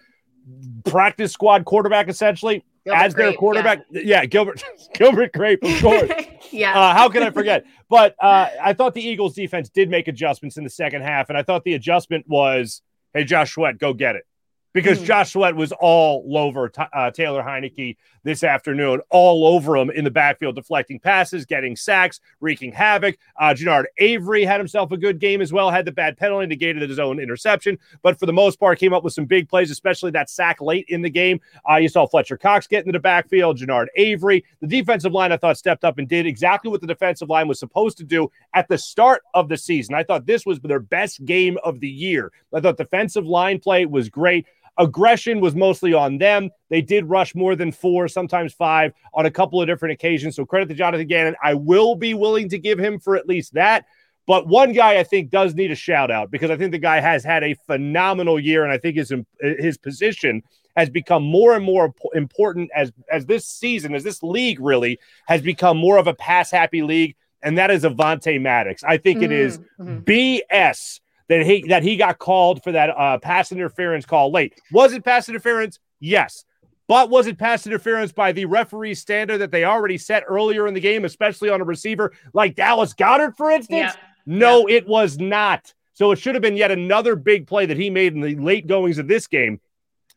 practice 0.85 1.33
squad 1.33 1.65
quarterback 1.65 2.09
essentially 2.09 2.65
Gilbert 2.85 3.01
as 3.01 3.15
their 3.15 3.33
quarterback. 3.33 3.85
Yeah. 3.91 4.03
yeah, 4.05 4.27
Gilbert 4.27 4.63
Gilbert 4.95 5.33
Grape, 5.33 5.63
of 5.63 5.81
course. 5.81 6.11
yeah. 6.51 6.79
Uh, 6.79 6.95
how 6.95 7.09
can 7.09 7.23
I 7.23 7.31
forget? 7.31 7.65
But 7.89 8.15
uh, 8.21 8.49
I 8.63 8.73
thought 8.75 8.95
the 8.95 9.03
Eagles 9.07 9.35
defense 9.35 9.69
did 9.69 9.91
make 9.91 10.09
adjustments 10.09 10.57
in 10.57 10.65
the 10.65 10.71
second 10.71 11.03
half, 11.03 11.29
and 11.29 11.39
I 11.39 11.43
thought 11.43 11.65
the 11.65 11.75
adjustment 11.75 12.27
was, 12.29 12.83
"Hey, 13.13 13.25
Josh 13.25 13.55
Sweat, 13.55 13.79
go 13.79 13.93
get 13.95 14.17
it." 14.17 14.27
Because 14.75 14.99
mm. 14.99 15.05
Josh 15.05 15.33
Sweat 15.33 15.57
was 15.57 15.73
all 15.73 16.37
over 16.37 16.71
uh, 16.93 17.11
Taylor 17.13 17.43
Heinicke 17.43 17.97
this 18.25 18.43
afternoon, 18.43 19.01
all 19.09 19.47
over 19.47 19.77
him 19.77 19.91
in 19.91 20.05
the 20.05 20.11
backfield, 20.11 20.57
deflecting 20.57 20.99
passes, 20.99 21.47
getting 21.47 21.77
sacks, 21.77 22.21
wreaking 22.41 22.73
havoc. 22.73 23.17
Uh, 23.39 23.55
Genard 23.55 23.85
Avery 23.99 24.45
had 24.45 24.59
himself 24.61 24.91
a 24.93 24.97
good 24.97 25.19
game 25.19 25.41
as 25.41 25.53
well, 25.53 25.71
had 25.71 25.85
the 25.85 25.93
bad 25.93 26.17
penalty, 26.17 26.47
negated 26.47 26.89
his 26.89 26.99
own 26.99 27.21
interception, 27.21 27.79
but 28.03 28.19
for 28.19 28.27
the 28.27 28.33
most 28.33 28.59
part, 28.59 28.79
came 28.79 28.93
up 28.93 29.05
with 29.05 29.13
some 29.13 29.27
big 29.27 29.49
plays, 29.49 29.71
especially 29.71 30.11
that 30.11 30.29
sack 30.29 30.61
late 30.61 30.87
in 30.89 31.03
the 31.03 31.11
game. 31.11 31.41
Uh, 31.71 31.77
you 31.77 31.89
saw 31.89 32.07
Fletcher 32.07 32.37
Cox 32.37 32.67
get 32.67 32.81
into 32.81 32.93
the 32.93 32.99
backfield, 32.99 33.59
Genard 33.59 33.87
Avery. 33.97 34.45
The 34.61 34.67
defensive 34.67 35.13
line, 35.13 35.31
I 35.31 35.37
thought, 35.37 35.57
stepped 35.57 35.85
up 35.85 35.99
and 35.99 36.09
did 36.09 36.27
exactly 36.27 36.71
what 36.71 36.81
the 36.81 36.87
defensive 36.87 37.29
line 37.29 37.47
was 37.47 37.61
supposed 37.61 37.99
to 37.99 38.05
do 38.05 38.31
at 38.55 38.69
the 38.69 38.79
start 38.79 39.23
of 39.35 39.49
the 39.49 39.57
season. 39.57 39.95
I 39.95 40.03
thought 40.03 40.27
this 40.27 40.45
was 40.45 40.59
their 40.61 40.81
best 40.81 41.25
game 41.25 41.59
of 41.63 41.79
the 41.79 41.89
year. 41.89 42.33
I 42.53 42.61
thought 42.61 42.77
defensive 42.77 43.27
line 43.27 43.61
play 43.61 43.87
was 43.87 44.09
great. 44.09 44.47
Aggression 44.79 45.41
was 45.41 45.55
mostly 45.55 45.95
on 45.95 46.19
them. 46.19 46.51
They 46.69 46.83
did 46.83 47.09
rush 47.09 47.35
more 47.35 47.55
than 47.55 47.73
four, 47.73 48.09
sometimes 48.09 48.53
five 48.53 48.93
on 49.13 49.27
a 49.27 49.31
couple 49.31 49.61
of 49.61 49.69
different 49.69 49.93
occasions. 49.93 50.37
So 50.37 50.45
credit 50.45 50.69
to 50.69 50.75
Jonathan 50.75 51.07
Gannon. 51.07 51.37
I 51.43 51.55
will 51.55 51.95
be 51.95 52.15
willing 52.15 52.49
to 52.49 52.59
give 52.59 52.79
him 52.79 52.99
for 52.99 53.17
at 53.17 53.29
least 53.29 53.55
that. 53.55 53.87
But 54.27 54.49
one 54.49 54.73
guy 54.73 54.99
I 54.99 55.05
think 55.05 55.31
does 55.31 55.55
need 55.55 55.71
a 55.71 55.77
shout 55.77 56.11
out 56.11 56.31
because 56.31 56.51
I 56.51 56.57
think 56.57 56.73
the 56.73 56.79
guy 56.79 57.01
has 57.01 57.23
had 57.23 57.45
a 57.45 57.55
phenomenal 57.67 58.41
year, 58.41 58.65
and 58.65 58.73
I 58.73 58.79
think 58.79 58.97
his 58.97 59.13
his 59.41 59.77
position 59.77 60.43
has 60.77 60.91
become 60.91 61.23
more 61.23 61.55
and 61.55 61.65
more 61.65 61.95
important 62.15 62.71
as 62.75 62.91
as 63.11 63.27
this 63.27 63.47
season, 63.47 63.95
as 63.95 64.03
this 64.03 64.23
league 64.23 64.61
really 64.61 64.99
has 65.27 65.43
become 65.43 65.77
more 65.77 65.99
of 65.99 66.07
a 66.07 66.15
pass 66.15 66.51
happy 66.51 66.83
league, 66.83 67.17
and 67.43 67.59
that 67.59 67.71
is 67.71 67.85
Avonte 67.85 68.41
Maddox. 68.41 68.83
I 68.83 68.97
think 68.97 69.19
mm-hmm. 69.19 69.25
it 69.25 69.33
is 69.33 69.59
mm-hmm. 69.79 69.99
BS 69.99 71.01
that 71.29 71.45
he 71.45 71.65
that 71.69 71.83
he 71.83 71.97
got 71.97 72.19
called 72.19 72.63
for 72.63 72.73
that 72.73 72.91
uh, 72.91 73.19
pass 73.19 73.53
interference 73.53 74.05
call 74.05 74.31
late. 74.31 74.61
Was 74.73 74.93
it 74.93 75.05
pass 75.05 75.29
interference? 75.29 75.79
Yes. 76.01 76.45
But 76.87 77.09
was 77.09 77.27
it 77.27 77.39
pass 77.39 77.67
interference 77.67 78.13
by 78.13 78.33
the 78.33 78.45
referee 78.45 78.95
standard 78.95 79.39
that 79.39 79.51
they 79.51 79.65
already 79.65 79.97
set 79.97 80.23
earlier 80.29 80.67
in 80.67 80.75
the 80.75 80.81
game, 80.81 81.07
especially 81.07 81.49
on 81.49 81.63
a 81.63 81.65
receiver 81.65 82.13
like 82.35 82.57
Dallas 82.57 82.93
Goedert, 82.93 83.37
for 83.37 83.51
instance? 83.51 83.95
Yeah. 83.95 84.03
No, 84.27 84.69
yeah. 84.69 84.77
it 84.77 84.87
was 84.87 85.19
not. 85.19 85.73
So 85.95 86.11
it 86.11 86.19
should 86.19 86.35
have 86.35 86.43
been 86.43 86.57
yet 86.57 86.71
another 86.71 87.17
big 87.17 87.47
play 87.47 87.67
that 87.67 87.77
he 87.77 87.89
made 87.89 88.15
in 88.15 88.21
the 88.21 88.37
late 88.37 88.67
goings 88.67 88.99
of 88.99 89.09
this 89.09 89.27
game 89.27 89.61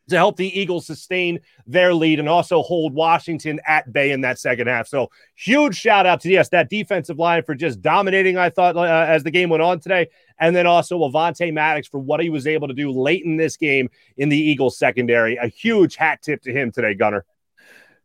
to 0.08 0.16
help 0.16 0.36
the 0.36 0.58
Eagles 0.58 0.86
sustain 0.86 1.40
their 1.66 1.94
lead 1.94 2.18
and 2.18 2.28
also 2.28 2.62
hold 2.62 2.92
Washington 2.92 3.60
at 3.66 3.92
bay 3.92 4.10
in 4.10 4.22
that 4.22 4.38
second 4.38 4.66
half. 4.66 4.88
So 4.88 5.10
huge 5.36 5.76
shout 5.76 6.06
out 6.06 6.20
to 6.22 6.30
yes, 6.30 6.48
that 6.50 6.68
defensive 6.68 7.18
line 7.18 7.42
for 7.42 7.54
just 7.54 7.80
dominating. 7.80 8.36
I 8.36 8.50
thought 8.50 8.76
uh, 8.76 8.82
as 8.82 9.22
the 9.22 9.30
game 9.30 9.50
went 9.50 9.62
on 9.62 9.80
today, 9.80 10.08
and 10.38 10.54
then 10.54 10.66
also 10.66 10.98
Avonte 11.00 11.52
Maddox 11.52 11.88
for 11.88 11.98
what 11.98 12.20
he 12.20 12.30
was 12.30 12.46
able 12.46 12.68
to 12.68 12.74
do 12.74 12.90
late 12.90 13.24
in 13.24 13.36
this 13.36 13.56
game 13.56 13.88
in 14.16 14.28
the 14.28 14.38
Eagles 14.38 14.78
secondary. 14.78 15.36
A 15.36 15.48
huge 15.48 15.96
hat 15.96 16.22
tip 16.22 16.42
to 16.42 16.52
him 16.52 16.72
today, 16.72 16.94
Gunner. 16.94 17.24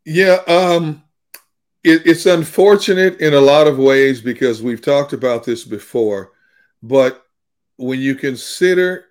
Yeah, 0.05 0.39
um, 0.47 1.03
it, 1.83 2.05
it's 2.05 2.25
unfortunate 2.25 3.19
in 3.19 3.33
a 3.33 3.41
lot 3.41 3.67
of 3.67 3.77
ways 3.77 4.21
because 4.21 4.61
we've 4.61 4.81
talked 4.81 5.13
about 5.13 5.43
this 5.45 5.63
before, 5.63 6.31
but 6.81 7.25
when 7.77 7.99
you 7.99 8.15
consider 8.15 9.05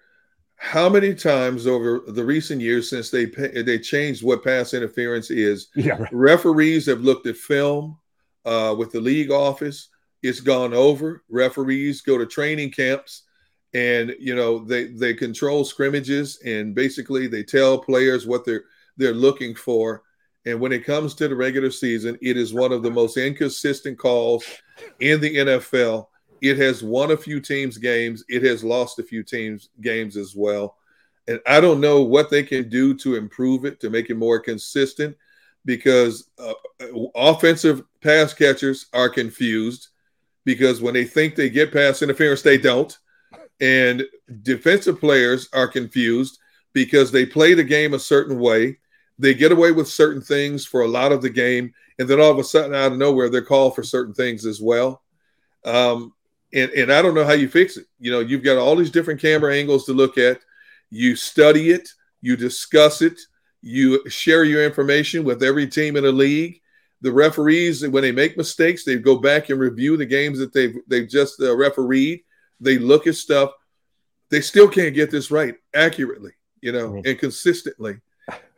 how 0.63 0.89
many 0.89 1.13
times 1.13 1.67
over 1.67 2.05
the 2.07 2.25
recent 2.25 2.61
years 2.61 2.89
since 2.89 3.11
they 3.11 3.25
they 3.25 3.81
changed 3.81 4.23
what 4.23 4.45
pass 4.45 4.75
interference 4.75 5.29
is, 5.29 5.67
yeah, 5.75 5.95
right. 5.99 6.09
referees 6.13 6.87
have 6.87 7.01
looked 7.01 7.27
at 7.27 7.37
film 7.37 7.99
uh, 8.45 8.73
with 8.79 8.93
the 8.93 9.01
league 9.01 9.33
office. 9.33 9.89
It's 10.23 10.39
gone 10.39 10.73
over. 10.73 11.25
Referees 11.29 12.01
go 12.01 12.17
to 12.17 12.27
training 12.27 12.71
camps, 12.71 13.25
and 13.75 14.15
you 14.21 14.37
know 14.37 14.61
they 14.61 14.87
they 14.87 15.15
control 15.15 15.65
scrimmages 15.65 16.39
and 16.45 16.77
basically 16.77 17.27
they 17.27 17.43
tell 17.43 17.77
players 17.77 18.25
what 18.25 18.45
they're 18.45 18.65
they're 18.97 19.15
looking 19.15 19.57
for. 19.57 20.05
And 20.47 20.61
when 20.61 20.71
it 20.71 20.85
comes 20.85 21.15
to 21.17 21.27
the 21.27 21.35
regular 21.35 21.73
season, 21.73 22.17
it 22.23 22.37
is 22.37 22.55
one 22.55 22.71
of 22.71 22.85
the 22.85 22.91
most 22.91 23.17
inconsistent 23.17 23.99
calls 23.99 24.45
in 25.01 25.21
the 25.21 25.37
NFL. 25.37 26.07
It 26.43 26.59
has 26.59 26.83
won 26.83 27.13
a 27.13 27.17
few 27.17 27.41
teams 27.41 27.79
games. 27.79 28.25
It 28.29 28.43
has 28.43 28.65
lost 28.65 28.99
a 28.99 29.05
few 29.05 29.23
teams 29.23 29.71
games 29.81 30.17
as 30.17 30.35
well. 30.35 30.77
And 31.29 31.41
I 31.47 31.61
don't 31.61 31.81
know 31.81 32.03
what 32.03 32.31
they 32.31 32.43
can 32.43 32.69
do 32.69 32.95
to 32.95 33.15
improve 33.15 33.65
it 33.65 33.81
to 33.81 33.91
make 33.91 34.11
it 34.11 34.17
more 34.17 34.41
consistent 34.41 35.17
because 35.65 36.31
uh, 36.39 36.55
offensive 37.15 37.83
pass 38.03 38.35
catchers 38.35 38.87
are 38.93 39.09
confused 39.09 39.89
because 40.45 40.83
when 40.83 40.95
they 40.95 41.05
think 41.05 41.37
they 41.37 41.49
get 41.49 41.73
pass 41.73 42.03
interference, 42.03 42.43
they 42.43 42.59
don't. 42.59 42.99
And 43.61 44.03
defensive 44.43 44.99
players 44.99 45.49
are 45.53 45.69
confused 45.69 46.39
because 46.73 47.13
they 47.13 47.25
play 47.25 47.55
the 47.55 47.63
game 47.63 47.95
a 47.95 48.01
certain 48.01 48.41
way. 48.41 48.79
They 49.17 49.35
get 49.35 49.53
away 49.53 49.71
with 49.71 49.87
certain 49.87 50.23
things 50.23 50.67
for 50.67 50.81
a 50.81 50.89
lot 50.89 51.13
of 51.13 51.23
the 51.23 51.31
game. 51.31 51.73
And 52.01 52.09
then 52.09 52.21
all 52.21 52.33
of 52.33 52.39
a 52.39 52.45
sudden, 52.45 52.75
out 52.75 52.91
of 52.91 52.99
nowhere, 52.99 53.31
they're 53.31 53.45
called 53.45 53.77
for 53.77 53.85
certain 53.85 54.15
things 54.15 54.45
as 54.45 54.61
well. 54.61 55.03
Um, 55.65 56.13
and, 56.53 56.71
and 56.73 56.93
I 56.93 57.03
don't 57.03 57.15
know 57.15 57.25
how 57.25 57.33
you 57.33 57.49
fix 57.49 57.77
it. 57.77 57.87
You 57.99 58.11
know, 58.11 58.21
you've 58.21 58.45
got 58.45 58.59
all 58.59 58.77
these 58.77 58.91
different 58.91 59.21
camera 59.21 59.55
angles 59.55 59.87
to 59.87 59.93
look 59.93 60.19
at. 60.19 60.41
You 60.91 61.17
study 61.17 61.71
it, 61.71 61.89
you 62.21 62.37
discuss 62.37 63.01
it, 63.01 63.19
you 63.63 64.09
share 64.11 64.45
your 64.45 64.65
information 64.65 65.25
with 65.25 65.43
every 65.43 65.67
team 65.67 65.97
in 65.97 66.05
the 66.05 66.13
league. 66.13 66.61
The 67.01 67.13
referees, 67.13 67.87
when 67.89 68.03
they 68.03 68.13
make 68.13 68.37
mistakes, 68.37 68.85
they 68.85 68.97
go 68.97 69.17
back 69.17 69.49
and 69.49 69.59
review 69.59 69.97
the 69.97 70.07
games 70.07 70.39
that 70.39 70.53
they've 70.53 70.77
they've 70.87 71.09
just 71.09 71.41
uh, 71.41 71.57
refereed. 71.57 72.23
They 72.61 72.79
look 72.79 73.07
at 73.07 73.17
stuff. 73.17 73.51
They 74.31 74.41
still 74.41 74.69
can't 74.69 74.95
get 74.95 75.11
this 75.11 75.31
right 75.31 75.55
accurately, 75.75 76.33
you 76.61 76.73
know, 76.73 76.91
mm-hmm. 76.91 77.09
and 77.09 77.19
consistently. 77.19 78.01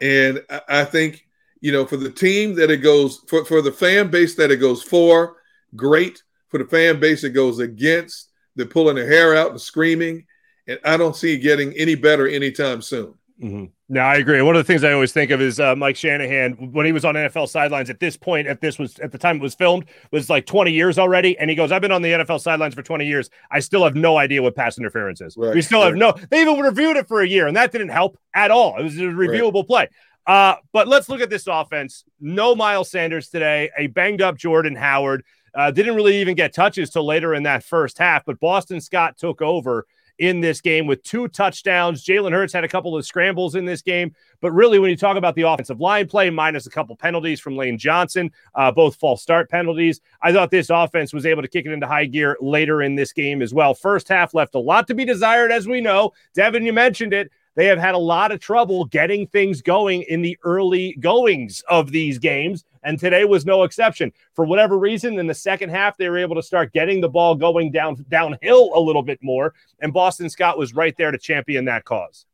And 0.01 0.43
I, 0.51 0.61
I 0.69 0.85
think, 0.85 1.27
you 1.61 1.73
know, 1.73 1.87
for 1.87 1.97
the 1.97 2.11
team 2.11 2.55
that 2.57 2.71
it 2.71 2.79
goes 2.79 3.23
for, 3.29 3.45
for 3.45 3.63
the 3.63 3.73
fan 3.73 4.11
base 4.11 4.35
that 4.35 4.51
it 4.51 4.57
goes 4.57 4.83
for, 4.83 5.37
great. 5.75 6.23
For 6.55 6.59
the 6.59 6.67
fan 6.67 7.01
base 7.01 7.25
it 7.25 7.31
goes 7.31 7.59
against, 7.59 8.31
they're 8.55 8.65
pulling 8.65 8.95
their 8.95 9.09
hair 9.09 9.35
out 9.35 9.51
and 9.51 9.61
screaming. 9.61 10.25
And 10.69 10.79
I 10.85 10.97
don't 10.97 11.17
see 11.17 11.35
it 11.35 11.39
getting 11.39 11.73
any 11.73 11.97
better 11.97 12.29
anytime 12.29 12.81
soon. 12.81 13.15
Mm-hmm. 13.43 13.65
No, 13.89 14.01
I 14.01 14.19
agree. 14.19 14.41
One 14.41 14.55
of 14.55 14.65
the 14.65 14.73
things 14.73 14.85
I 14.85 14.93
always 14.93 15.13
think 15.13 15.33
of 15.33 15.41
is 15.41 15.59
uh, 15.59 15.75
Mike 15.75 15.97
Shanahan 15.97 16.71
when 16.71 16.87
he 16.87 16.93
was 16.93 17.05
on 17.05 17.17
NFL 17.17 17.49
sidelines. 17.49 17.91
At 17.91 17.99
this 17.99 18.17
point, 18.17 18.47
at 18.47 18.61
this 18.61 18.79
was 18.79 19.01
at 19.01 19.11
the 19.11 19.19
time 19.19 19.39
it 19.39 19.43
was 19.43 19.57
filmed, 19.57 19.87
was 20.13 20.31
like 20.31 20.47
20 20.47 20.71
years 20.71 20.97
already, 20.97 21.37
and 21.39 21.51
he 21.51 21.57
goes, 21.57 21.73
"I've 21.73 21.83
been 21.83 21.91
on 21.91 22.03
the 22.03 22.13
NFL 22.13 22.41
sidelines 22.41 22.75
for 22.75 22.83
20 22.83 23.05
years. 23.05 23.31
I 23.51 23.59
still 23.59 23.83
have 23.83 23.97
no 23.97 24.17
idea 24.17 24.41
what 24.41 24.55
pass 24.55 24.79
interference 24.79 25.21
is. 25.21 25.37
Right, 25.37 25.57
we 25.57 25.61
still 25.61 25.81
right. 25.81 25.87
have 25.87 25.97
no. 25.97 26.13
They 26.31 26.41
even 26.41 26.61
reviewed 26.61 26.97
it 26.97 27.09
for 27.09 27.21
a 27.21 27.27
year, 27.27 27.49
and 27.49 27.57
that 27.57 27.73
didn't 27.73 27.89
help 27.89 28.17
at 28.33 28.53
all. 28.53 28.79
It 28.79 28.85
was 28.85 28.97
a 28.97 29.01
reviewable 29.01 29.55
right. 29.55 29.67
play. 29.67 29.89
Uh, 30.25 30.55
but 30.73 30.87
let's 30.87 31.09
look 31.09 31.21
at 31.21 31.31
this 31.31 31.49
offense. 31.49 32.05
No 32.21 32.55
Miles 32.55 32.93
Sanders 32.93 33.29
today. 33.29 33.71
A 33.77 33.89
banged 33.89 34.23
up 34.23 34.37
Jordan 34.37 34.77
Howard. 34.77 35.25
Uh, 35.55 35.71
didn't 35.71 35.95
really 35.95 36.17
even 36.21 36.35
get 36.35 36.53
touches 36.53 36.91
till 36.91 37.05
later 37.05 37.35
in 37.35 37.43
that 37.45 37.63
first 37.63 37.99
half, 37.99 38.25
but 38.25 38.41
Boston 38.41 38.81
Scott 38.81 39.17
took 39.17 39.41
over 39.41 39.87
in 40.19 40.41
this 40.41 40.61
game 40.61 40.87
with 40.87 41.03
two 41.03 41.27
touchdowns. 41.29 42.05
Jalen 42.05 42.33
Hurts 42.33 42.53
had 42.53 42.65
a 42.65 42.69
couple 42.69 42.97
of 42.97 43.05
scrambles 43.05 43.55
in 43.55 43.65
this 43.65 43.83
game, 43.83 44.15
but 44.41 44.53
really, 44.53 44.79
when 44.79 44.91
you 44.91 44.97
talk 44.97 45.17
about 45.17 45.35
the 45.35 45.43
offensive 45.43 45.81
line 45.81 46.07
play, 46.07 46.31
minus 46.31 46.67
a 46.67 46.71
couple 46.71 46.95
penalties 46.97 47.41
from 47.41 47.57
Lane 47.57 47.79
Johnson, 47.79 48.31
uh, 48.55 48.71
both 48.71 48.97
false 48.97 49.23
start 49.23 49.51
penalties, 49.51 50.01
I 50.23 50.33
thought 50.33 50.51
this 50.51 50.71
offense 50.71 51.13
was 51.13 51.27
able 51.27 51.43
to 51.43 51.49
kick 51.49 51.67
it 51.67 51.73
into 51.73 51.87
high 51.87 52.07
gear 52.07 52.37
later 52.41 52.83
in 52.83 52.95
this 52.95 53.13
game 53.13 53.43
as 53.43 53.53
well. 53.53 53.75
First 53.75 54.09
half 54.09 54.35
left 54.35 54.55
a 54.55 54.61
lot 54.61 54.87
to 54.89 54.95
be 54.95 55.05
desired, 55.05 55.51
as 55.51 55.67
we 55.67 55.81
know. 55.81 56.13
Devin, 56.35 56.65
you 56.65 56.73
mentioned 56.73 57.13
it 57.13 57.31
they 57.57 57.67
have 57.67 57.79
had 57.79 57.95
a 57.95 57.99
lot 57.99 58.33
of 58.33 58.41
trouble 58.41 58.85
getting 58.87 59.27
things 59.27 59.63
going 59.63 60.03
in 60.03 60.23
the 60.23 60.37
early 60.43 60.97
goings 61.01 61.63
of 61.69 61.93
these 61.93 62.19
games. 62.19 62.65
And 62.85 62.99
today 62.99 63.25
was 63.25 63.47
no 63.47 63.63
exception. 63.63 64.13
For 64.35 64.45
whatever 64.45 64.79
reason, 64.79 65.19
in 65.19 65.27
the 65.27 65.35
second 65.35 65.71
half, 65.71 65.97
they 65.97 66.09
were 66.09 66.19
able 66.19 66.37
to 66.37 66.43
start 66.43 66.73
getting 66.73 67.01
the 67.01 67.09
ball 67.09 67.35
going 67.35 67.73
down 67.73 68.05
downhill 68.09 68.71
a 68.75 68.81
little 68.81 69.03
bit 69.03 69.19
more. 69.23 69.55
And 69.81 69.93
Boston 69.93 70.29
Scott 70.29 70.59
was 70.59 70.75
right 70.75 70.95
there 70.97 71.11
to 71.11 71.19
champion 71.19 71.65
that 71.65 71.85
cause. 71.85 72.27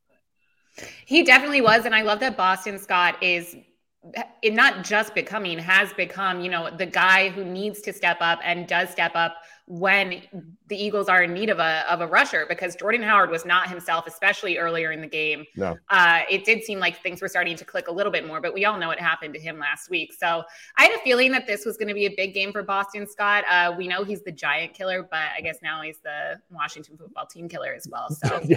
He 1.06 1.22
definitely 1.22 1.60
was. 1.60 1.84
And 1.84 1.94
I 1.94 2.02
love 2.02 2.20
that 2.20 2.36
Boston 2.36 2.78
Scott 2.78 3.22
is 3.22 3.56
not 4.44 4.82
just 4.82 5.14
becoming 5.14 5.58
has 5.58 5.92
become 5.92 6.40
you 6.40 6.50
know 6.50 6.70
the 6.70 6.86
guy 6.86 7.28
who 7.28 7.44
needs 7.44 7.82
to 7.82 7.92
step 7.92 8.16
up 8.20 8.40
and 8.42 8.66
does 8.66 8.88
step 8.88 9.12
up 9.14 9.36
when 9.70 10.20
the 10.66 10.74
Eagles 10.74 11.08
are 11.08 11.22
in 11.22 11.32
need 11.32 11.48
of 11.48 11.60
a 11.60 11.88
of 11.88 12.00
a 12.00 12.06
rusher 12.06 12.44
because 12.48 12.74
Jordan 12.74 13.04
Howard 13.04 13.30
was 13.30 13.44
not 13.44 13.68
himself, 13.68 14.04
especially 14.08 14.58
earlier 14.58 14.90
in 14.90 15.00
the 15.00 15.06
game. 15.06 15.44
No, 15.54 15.78
uh, 15.90 16.22
it 16.28 16.44
did 16.44 16.64
seem 16.64 16.80
like 16.80 17.00
things 17.00 17.22
were 17.22 17.28
starting 17.28 17.56
to 17.56 17.64
click 17.64 17.86
a 17.86 17.92
little 17.92 18.10
bit 18.10 18.26
more, 18.26 18.40
but 18.40 18.52
we 18.52 18.64
all 18.64 18.76
know 18.76 18.88
what 18.88 18.98
happened 18.98 19.32
to 19.34 19.40
him 19.40 19.60
last 19.60 19.88
week. 19.88 20.12
So 20.12 20.42
I 20.76 20.82
had 20.82 20.92
a 20.92 20.98
feeling 21.04 21.30
that 21.30 21.46
this 21.46 21.64
was 21.64 21.76
going 21.76 21.86
to 21.86 21.94
be 21.94 22.06
a 22.06 22.14
big 22.16 22.34
game 22.34 22.50
for 22.50 22.64
Boston 22.64 23.06
Scott. 23.06 23.44
Uh, 23.48 23.72
we 23.78 23.86
know 23.86 24.02
he's 24.02 24.22
the 24.22 24.32
giant 24.32 24.74
killer, 24.74 25.06
but 25.08 25.28
I 25.36 25.40
guess 25.40 25.58
now 25.62 25.82
he's 25.82 25.98
the 26.02 26.40
Washington 26.50 26.96
football 26.96 27.26
team 27.26 27.48
killer 27.48 27.72
as 27.72 27.86
well. 27.88 28.10
So. 28.10 28.40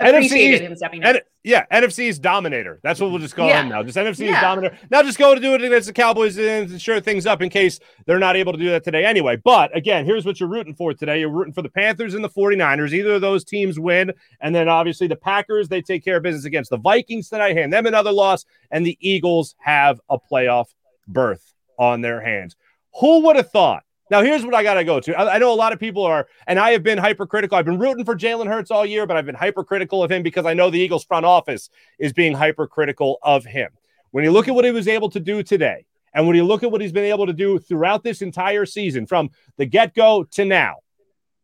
NFC 0.00 0.60
him 0.60 0.76
stepping 0.76 1.04
up. 1.04 1.16
yeah, 1.42 1.64
NFC's 1.72 2.18
dominator. 2.18 2.80
That's 2.82 3.00
what 3.00 3.10
we'll 3.10 3.20
just 3.20 3.34
call 3.34 3.48
yeah. 3.48 3.62
him 3.62 3.68
now. 3.68 3.82
Just 3.82 3.96
NFC's 3.96 4.20
yeah. 4.20 4.40
dominator. 4.40 4.76
Now 4.90 5.02
just 5.02 5.18
go 5.18 5.34
to 5.34 5.40
do 5.40 5.54
it 5.54 5.62
against 5.62 5.86
the 5.86 5.92
Cowboys 5.92 6.38
and 6.38 6.80
shore 6.80 7.00
things 7.00 7.26
up 7.26 7.42
in 7.42 7.50
case 7.50 7.80
they're 8.06 8.18
not 8.18 8.36
able 8.36 8.52
to 8.52 8.58
do 8.58 8.70
that 8.70 8.84
today 8.84 9.04
anyway. 9.04 9.36
But 9.36 9.76
again, 9.76 10.04
here's 10.04 10.24
what 10.24 10.40
you're 10.40 10.48
rooting 10.48 10.74
for 10.74 10.94
today. 10.94 11.20
You're 11.20 11.30
rooting 11.30 11.52
for 11.52 11.62
the 11.62 11.68
Panthers 11.68 12.14
and 12.14 12.24
the 12.24 12.30
49ers. 12.30 12.92
Either 12.92 13.14
of 13.14 13.20
those 13.20 13.44
teams 13.44 13.78
win. 13.78 14.12
And 14.40 14.54
then 14.54 14.68
obviously 14.68 15.06
the 15.06 15.16
Packers, 15.16 15.68
they 15.68 15.82
take 15.82 16.04
care 16.04 16.16
of 16.16 16.22
business 16.22 16.44
against 16.44 16.70
the 16.70 16.78
Vikings 16.78 17.28
tonight, 17.28 17.56
hand 17.56 17.72
them 17.72 17.86
another 17.86 18.12
loss. 18.12 18.44
And 18.70 18.86
the 18.86 18.98
Eagles 19.00 19.54
have 19.58 20.00
a 20.08 20.18
playoff 20.18 20.66
berth 21.08 21.54
on 21.78 22.00
their 22.00 22.20
hands. 22.20 22.56
Who 23.00 23.24
would 23.24 23.36
have 23.36 23.50
thought 23.50 23.84
now, 24.12 24.20
here's 24.20 24.44
what 24.44 24.54
I 24.54 24.62
got 24.62 24.74
to 24.74 24.84
go 24.84 25.00
to. 25.00 25.18
I, 25.18 25.36
I, 25.36 25.38
know 25.38 25.50
a 25.50 25.56
lot 25.56 25.72
of 25.72 25.80
people 25.80 26.04
are, 26.04 26.28
and 26.46 26.58
I 26.58 26.72
have 26.72 26.82
been 26.82 26.98
hypercritical. 26.98 27.56
I've 27.56 27.64
been 27.64 27.78
rooting 27.78 28.04
for 28.04 28.14
Jalen 28.14 28.46
Hurts 28.46 28.70
all 28.70 28.84
year, 28.84 29.06
but 29.06 29.16
I've 29.16 29.24
been 29.24 29.34
hypercritical 29.34 30.04
of 30.04 30.12
him 30.12 30.22
because 30.22 30.44
I 30.44 30.52
know 30.52 30.68
the 30.68 30.78
Eagles 30.78 31.02
front 31.02 31.24
office 31.24 31.70
is 31.98 32.12
being 32.12 32.34
hypercritical 32.34 33.18
of 33.22 33.46
him. 33.46 33.70
When 34.10 34.22
you 34.22 34.30
look 34.30 34.48
at 34.48 34.54
what 34.54 34.66
he 34.66 34.70
was 34.70 34.86
able 34.86 35.08
to 35.08 35.18
do 35.18 35.42
today, 35.42 35.86
and 36.12 36.26
when 36.26 36.36
you 36.36 36.44
look 36.44 36.62
at 36.62 36.70
what 36.70 36.82
he's 36.82 36.92
been 36.92 37.06
able 37.06 37.24
to 37.24 37.32
do 37.32 37.58
throughout 37.58 38.04
this 38.04 38.20
entire 38.20 38.66
season, 38.66 39.06
from 39.06 39.30
the 39.56 39.64
get 39.64 39.94
go 39.94 40.24
to 40.32 40.44
now, 40.44 40.80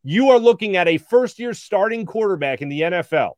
you 0.03 0.29
are 0.29 0.39
looking 0.39 0.77
at 0.77 0.89
a 0.89 0.99
first 0.99 1.39
year 1.39 1.55
starting 1.55 2.05
quarterback 2.05 2.61
in 2.61 2.69
the 2.69 2.83
NFL 2.83 3.31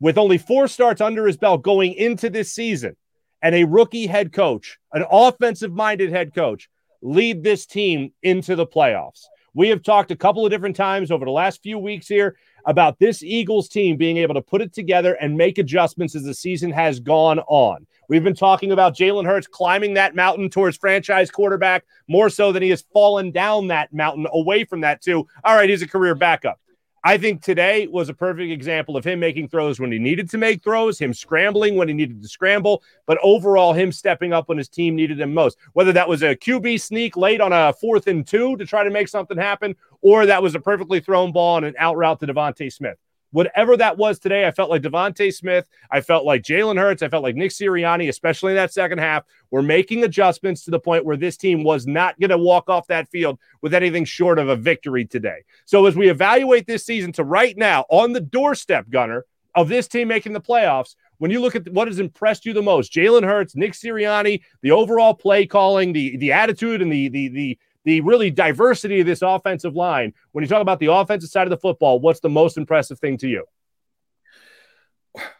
with 0.00 0.18
only 0.18 0.36
four 0.36 0.66
starts 0.66 1.00
under 1.00 1.28
his 1.28 1.36
belt 1.36 1.62
going 1.62 1.92
into 1.92 2.28
this 2.28 2.52
season, 2.52 2.96
and 3.40 3.54
a 3.54 3.62
rookie 3.62 4.08
head 4.08 4.32
coach, 4.32 4.78
an 4.92 5.04
offensive 5.08 5.72
minded 5.72 6.10
head 6.10 6.34
coach 6.34 6.68
lead 7.04 7.44
this 7.44 7.66
team 7.66 8.12
into 8.22 8.56
the 8.56 8.66
playoffs. 8.66 9.26
We 9.52 9.68
have 9.68 9.84
talked 9.84 10.10
a 10.10 10.16
couple 10.16 10.44
of 10.44 10.50
different 10.50 10.74
times 10.74 11.12
over 11.12 11.24
the 11.24 11.30
last 11.30 11.62
few 11.62 11.78
weeks 11.78 12.08
here 12.08 12.36
about 12.66 12.98
this 12.98 13.22
Eagles 13.22 13.68
team 13.68 13.96
being 13.96 14.16
able 14.16 14.34
to 14.34 14.42
put 14.42 14.62
it 14.62 14.72
together 14.72 15.14
and 15.14 15.36
make 15.36 15.58
adjustments 15.58 16.16
as 16.16 16.24
the 16.24 16.34
season 16.34 16.72
has 16.72 16.98
gone 16.98 17.38
on. 17.40 17.86
We've 18.08 18.24
been 18.24 18.34
talking 18.34 18.72
about 18.72 18.96
Jalen 18.96 19.26
Hurts 19.26 19.46
climbing 19.46 19.94
that 19.94 20.16
mountain 20.16 20.50
towards 20.50 20.76
franchise 20.76 21.30
quarterback 21.30 21.84
more 22.08 22.30
so 22.30 22.52
than 22.52 22.62
he 22.62 22.70
has 22.70 22.84
fallen 22.92 23.30
down 23.30 23.68
that 23.68 23.92
mountain 23.92 24.26
away 24.32 24.64
from 24.64 24.80
that, 24.80 25.02
too. 25.02 25.26
All 25.44 25.54
right, 25.54 25.68
he's 25.68 25.82
a 25.82 25.88
career 25.88 26.14
backup. 26.14 26.58
I 27.06 27.18
think 27.18 27.42
today 27.42 27.86
was 27.86 28.08
a 28.08 28.14
perfect 28.14 28.50
example 28.50 28.96
of 28.96 29.04
him 29.04 29.20
making 29.20 29.48
throws 29.48 29.78
when 29.78 29.92
he 29.92 29.98
needed 29.98 30.30
to 30.30 30.38
make 30.38 30.64
throws, 30.64 30.98
him 30.98 31.12
scrambling 31.12 31.76
when 31.76 31.86
he 31.86 31.92
needed 31.92 32.22
to 32.22 32.28
scramble, 32.28 32.82
but 33.04 33.18
overall, 33.22 33.74
him 33.74 33.92
stepping 33.92 34.32
up 34.32 34.48
when 34.48 34.56
his 34.56 34.70
team 34.70 34.96
needed 34.96 35.20
him 35.20 35.34
most. 35.34 35.58
Whether 35.74 35.92
that 35.92 36.08
was 36.08 36.22
a 36.22 36.34
QB 36.34 36.80
sneak 36.80 37.14
late 37.14 37.42
on 37.42 37.52
a 37.52 37.74
fourth 37.74 38.06
and 38.06 38.26
two 38.26 38.56
to 38.56 38.64
try 38.64 38.84
to 38.84 38.90
make 38.90 39.08
something 39.08 39.36
happen, 39.36 39.76
or 40.00 40.24
that 40.24 40.42
was 40.42 40.54
a 40.54 40.60
perfectly 40.60 40.98
thrown 40.98 41.30
ball 41.30 41.58
and 41.58 41.66
an 41.66 41.74
out 41.78 41.98
route 41.98 42.20
to 42.20 42.26
DeVonta 42.26 42.72
Smith 42.72 42.96
whatever 43.34 43.76
that 43.76 43.98
was 43.98 44.20
today, 44.20 44.46
I 44.46 44.52
felt 44.52 44.70
like 44.70 44.82
DeVonta 44.82 45.34
Smith, 45.34 45.66
I 45.90 46.00
felt 46.00 46.24
like 46.24 46.42
Jalen 46.42 46.78
Hurts, 46.78 47.02
I 47.02 47.08
felt 47.08 47.24
like 47.24 47.34
Nick 47.34 47.50
Sirianni, 47.50 48.08
especially 48.08 48.52
in 48.52 48.56
that 48.56 48.72
second 48.72 48.98
half, 48.98 49.24
were 49.50 49.60
making 49.60 50.04
adjustments 50.04 50.64
to 50.64 50.70
the 50.70 50.78
point 50.78 51.04
where 51.04 51.16
this 51.16 51.36
team 51.36 51.64
was 51.64 51.84
not 51.84 52.18
going 52.20 52.30
to 52.30 52.38
walk 52.38 52.70
off 52.70 52.86
that 52.86 53.08
field 53.08 53.40
with 53.60 53.74
anything 53.74 54.04
short 54.04 54.38
of 54.38 54.48
a 54.48 54.56
victory 54.56 55.04
today. 55.04 55.42
So 55.64 55.84
as 55.86 55.96
we 55.96 56.08
evaluate 56.08 56.68
this 56.68 56.86
season 56.86 57.10
to 57.14 57.24
right 57.24 57.56
now 57.58 57.86
on 57.88 58.12
the 58.12 58.20
doorstep, 58.20 58.88
Gunner, 58.88 59.26
of 59.56 59.68
this 59.68 59.88
team 59.88 60.06
making 60.06 60.32
the 60.32 60.40
playoffs, 60.40 60.94
when 61.18 61.32
you 61.32 61.40
look 61.40 61.56
at 61.56 61.68
what 61.70 61.88
has 61.88 61.98
impressed 61.98 62.46
you 62.46 62.52
the 62.52 62.62
most, 62.62 62.92
Jalen 62.92 63.24
Hurts, 63.24 63.56
Nick 63.56 63.72
Sirianni, 63.72 64.42
the 64.62 64.70
overall 64.70 65.14
play 65.14 65.44
calling, 65.44 65.92
the 65.92 66.16
the 66.18 66.32
attitude, 66.32 66.82
and 66.82 66.92
the 66.92 67.08
the 67.08 67.28
the 67.28 67.58
the 67.84 68.00
really 68.00 68.30
diversity 68.30 69.00
of 69.00 69.06
this 69.06 69.22
offensive 69.22 69.76
line. 69.76 70.12
When 70.32 70.42
you 70.42 70.48
talk 70.48 70.62
about 70.62 70.80
the 70.80 70.92
offensive 70.92 71.30
side 71.30 71.46
of 71.46 71.50
the 71.50 71.58
football, 71.58 72.00
what's 72.00 72.20
the 72.20 72.28
most 72.28 72.56
impressive 72.56 72.98
thing 72.98 73.18
to 73.18 73.28
you? 73.28 73.44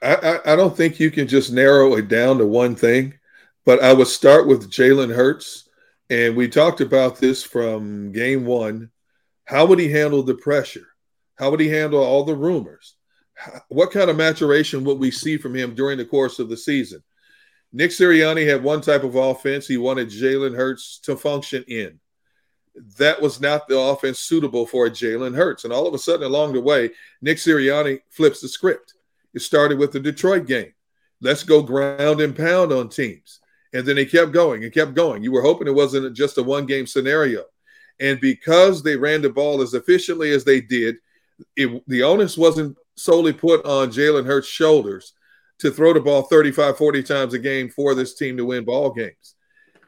I, 0.02 0.40
I, 0.46 0.56
don't 0.56 0.76
think 0.76 1.00
you 1.00 1.10
can 1.10 1.26
just 1.26 1.52
narrow 1.52 1.96
it 1.96 2.06
down 2.06 2.38
to 2.38 2.46
one 2.46 2.76
thing, 2.76 3.14
but 3.64 3.82
I 3.82 3.92
would 3.92 4.06
start 4.06 4.46
with 4.46 4.70
Jalen 4.70 5.12
Hurts. 5.12 5.68
And 6.10 6.36
we 6.36 6.46
talked 6.48 6.80
about 6.80 7.16
this 7.16 7.42
from 7.42 8.12
game 8.12 8.44
one. 8.46 8.90
How 9.46 9.66
would 9.66 9.80
he 9.80 9.90
handle 9.90 10.22
the 10.22 10.34
pressure? 10.34 10.86
How 11.36 11.50
would 11.50 11.58
he 11.58 11.68
handle 11.68 12.04
all 12.04 12.24
the 12.24 12.36
rumors? 12.36 12.94
What 13.68 13.90
kind 13.90 14.10
of 14.10 14.16
maturation 14.16 14.84
would 14.84 14.98
we 15.00 15.10
see 15.10 15.38
from 15.38 15.56
him 15.56 15.74
during 15.74 15.98
the 15.98 16.04
course 16.04 16.38
of 16.38 16.48
the 16.48 16.56
season? 16.56 17.02
Nick 17.72 17.90
Sirianni 17.90 18.46
had 18.48 18.62
one 18.62 18.80
type 18.80 19.02
of 19.02 19.16
offense 19.16 19.66
he 19.66 19.76
wanted 19.76 20.08
Jalen 20.08 20.54
Hurts 20.54 21.00
to 21.00 21.16
function 21.16 21.64
in. 21.66 21.98
That 22.99 23.21
was 23.21 23.40
not 23.40 23.69
the 23.69 23.78
offense 23.78 24.19
suitable 24.19 24.66
for 24.66 24.88
Jalen 24.88 25.37
Hurts. 25.37 25.64
And 25.64 25.73
all 25.73 25.87
of 25.87 25.95
a 25.95 25.99
sudden, 25.99 26.26
along 26.26 26.54
the 26.54 26.61
way, 26.61 26.90
Nick 27.23 27.38
Sirianni 27.38 28.00
flips 28.11 28.40
the 28.40 28.49
script. 28.49 28.95
It 29.33 29.40
started 29.40 29.78
with 29.78 29.93
the 29.93 30.00
Detroit 30.00 30.47
game. 30.47 30.73
Let's 31.21 31.43
go 31.43 31.62
ground 31.62 32.21
and 32.21 32.37
pound 32.37 32.73
on 32.73 32.88
teams. 32.88 33.40
And 33.73 33.87
then 33.87 33.97
they 33.97 34.07
kept 34.07 34.33
going 34.33 34.62
and 34.62 34.73
kept 34.73 34.95
going. 34.95 35.23
You 35.23 35.33
were 35.33 35.43
hoping 35.43 35.66
it 35.66 35.75
wasn't 35.75 36.16
just 36.16 36.38
a 36.38 36.43
one 36.43 36.66
game 36.66 36.87
scenario. 36.87 37.45
And 38.00 38.21
because 38.21 38.83
they 38.83 38.97
ran 38.97 39.23
the 39.23 39.31
ball 39.31 39.62
as 39.62 39.75
efficiently 39.75 40.31
as 40.33 40.45
they 40.45 40.61
did, 40.61 40.97
it, 41.57 41.83
the 41.87 42.02
onus 42.02 42.37
wasn't 42.37 42.76
solely 42.97 43.33
put 43.33 43.64
on 43.64 43.90
Jalen 43.90 44.26
Hurts' 44.26 44.49
shoulders 44.49 45.12
to 45.59 45.71
throw 45.71 45.93
the 45.93 46.00
ball 46.00 46.23
35, 46.23 46.76
40 46.76 47.02
times 47.02 47.35
a 47.35 47.38
game 47.38 47.69
for 47.69 47.95
this 47.95 48.14
team 48.14 48.37
to 48.37 48.45
win 48.45 48.64
ball 48.64 48.90
games. 48.90 49.35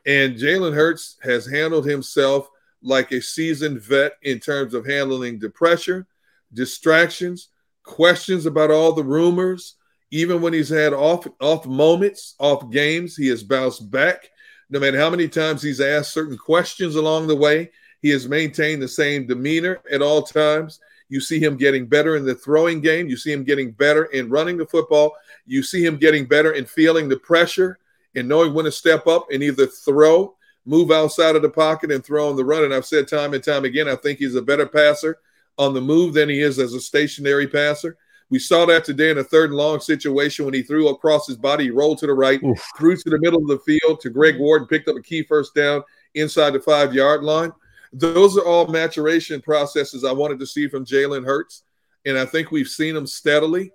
And 0.07 0.37
Jalen 0.37 0.75
Hurts 0.75 1.17
has 1.23 1.47
handled 1.47 1.87
himself 1.87 2.49
like 2.87 3.13
a 3.13 3.21
seasoned 3.21 3.83
vet 3.83 4.13
in 4.23 4.39
terms 4.39 4.73
of 4.73 4.87
handling 4.87 5.39
the 5.39 5.51
pressure, 5.51 6.07
distractions, 6.55 7.49
questions 7.83 8.47
about 8.47 8.71
all 8.71 8.93
the 8.93 9.05
rumors. 9.05 9.75
Even 10.13 10.41
when 10.41 10.53
he's 10.53 10.69
had 10.69 10.93
off 10.93 11.27
off 11.41 11.67
moments, 11.67 12.37
off 12.39 12.71
games, 12.71 13.17
he 13.17 13.27
has 13.29 13.43
bounced 13.43 13.91
back. 13.91 14.31
No 14.71 14.79
matter 14.79 14.99
how 14.99 15.11
many 15.11 15.29
times 15.29 15.63
he's 15.63 15.81
asked 15.81 16.13
certain 16.13 16.39
questions 16.39 16.95
along 16.95 17.27
the 17.27 17.37
way, 17.37 17.71
he 18.03 18.11
has 18.11 18.29
maintained 18.29 18.81
the 18.81 18.89
same 18.89 19.27
demeanor 19.27 19.81
at 19.91 20.03
all 20.03 20.23
times. 20.23 20.79
You 21.09 21.21
see 21.21 21.41
him 21.41 21.57
getting 21.57 21.87
better 21.87 22.17
in 22.17 22.25
the 22.25 22.35
throwing 22.35 22.81
game. 22.81 23.09
You 23.09 23.17
see 23.17 23.33
him 23.33 23.45
getting 23.45 23.73
better 23.73 24.05
in 24.07 24.31
running 24.31 24.57
the 24.57 24.67
football. 24.67 25.13
You 25.45 25.63
see 25.63 25.85
him 25.85 25.97
getting 25.97 26.25
better 26.27 26.53
in 26.53 26.67
feeling 26.67 27.09
the 27.09 27.19
pressure 27.19 27.79
and 28.15 28.29
knowing 28.29 28.55
when 28.55 28.65
to 28.65 28.73
step 28.73 29.07
up 29.07 29.27
and 29.33 29.43
either 29.43 29.67
throw, 29.67 30.36
move 30.67 30.91
outside 30.91 31.37
of 31.37 31.43
the 31.43 31.49
pocket, 31.49 31.91
and 31.93 32.05
throw 32.05 32.29
on 32.29 32.37
the 32.37 32.45
run. 32.45 32.65
And 32.65 32.75
I've 32.75 32.85
said 32.85 33.09
time 33.09 33.33
and 33.33 33.43
time 33.43 33.65
again, 33.65 33.89
I 33.89 33.97
think 33.97 34.19
he's 34.19 34.35
a 34.35 34.43
better 34.43 34.67
passer 34.67 35.19
on 35.57 35.73
the 35.73 35.81
move 35.81 36.15
than 36.15 36.29
he 36.29 36.41
is 36.41 36.59
as 36.59 36.75
a 36.75 36.81
stationary 36.81 37.47
passer. 37.47 37.97
We 38.29 38.41
saw 38.41 38.67
that 38.67 38.85
today 38.85 39.11
in 39.11 39.19
a 39.19 39.25
third 39.25 39.51
and 39.51 39.59
long 39.59 39.79
situation 39.79 40.45
when 40.45 40.55
he 40.55 40.63
threw 40.63 40.89
across 40.89 41.29
his 41.29 41.37
body, 41.37 41.65
he 41.65 41.71
rolled 41.71 41.99
to 41.99 42.07
the 42.07 42.13
right, 42.13 42.43
Oof. 42.43 42.61
threw 42.77 42.97
to 42.97 43.11
the 43.11 43.21
middle 43.21 43.41
of 43.41 43.47
the 43.47 43.61
field 43.61 44.01
to 44.01 44.11
Greg 44.11 44.39
Ward 44.39 44.63
and 44.63 44.69
picked 44.69 44.89
up 44.89 44.97
a 44.97 45.03
key 45.03 45.23
first 45.23 45.55
down 45.55 45.83
inside 46.15 46.51
the 46.51 46.61
five 46.61 46.93
yard 46.93 47.23
line. 47.23 47.53
Those 47.93 48.37
are 48.37 48.45
all 48.45 48.67
maturation 48.67 49.41
processes 49.41 50.05
I 50.05 50.13
wanted 50.13 50.41
to 50.41 50.47
see 50.47 50.67
from 50.67 50.85
Jalen 50.85 51.25
Hurts. 51.25 51.63
And 52.05 52.19
I 52.19 52.27
think 52.27 52.51
we've 52.51 52.69
seen 52.69 52.97
him 52.97 53.07
steadily. 53.07 53.71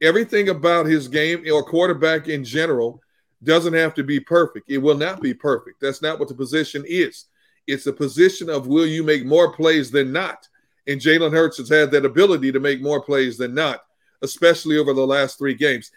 Everything 0.00 0.50
about 0.50 0.86
his 0.86 1.08
game 1.08 1.44
or 1.52 1.64
quarterback 1.64 2.28
in 2.28 2.44
general 2.44 3.02
doesn't 3.42 3.74
have 3.74 3.94
to 3.94 4.02
be 4.02 4.20
perfect. 4.20 4.70
It 4.70 4.78
will 4.78 4.96
not 4.96 5.20
be 5.20 5.34
perfect. 5.34 5.80
That's 5.80 6.02
not 6.02 6.18
what 6.18 6.28
the 6.28 6.34
position 6.34 6.84
is. 6.86 7.26
It's 7.66 7.86
a 7.86 7.92
position 7.92 8.48
of 8.48 8.66
will 8.66 8.86
you 8.86 9.02
make 9.02 9.24
more 9.24 9.52
plays 9.52 9.90
than 9.90 10.12
not? 10.12 10.48
And 10.86 11.00
Jalen 11.00 11.32
Hurts 11.32 11.58
has 11.58 11.68
had 11.68 11.90
that 11.90 12.04
ability 12.04 12.52
to 12.52 12.60
make 12.60 12.80
more 12.80 13.02
plays 13.02 13.36
than 13.36 13.54
not, 13.54 13.80
especially 14.22 14.78
over 14.78 14.92
the 14.92 15.06
last 15.06 15.38
three 15.38 15.54
games. 15.54 15.90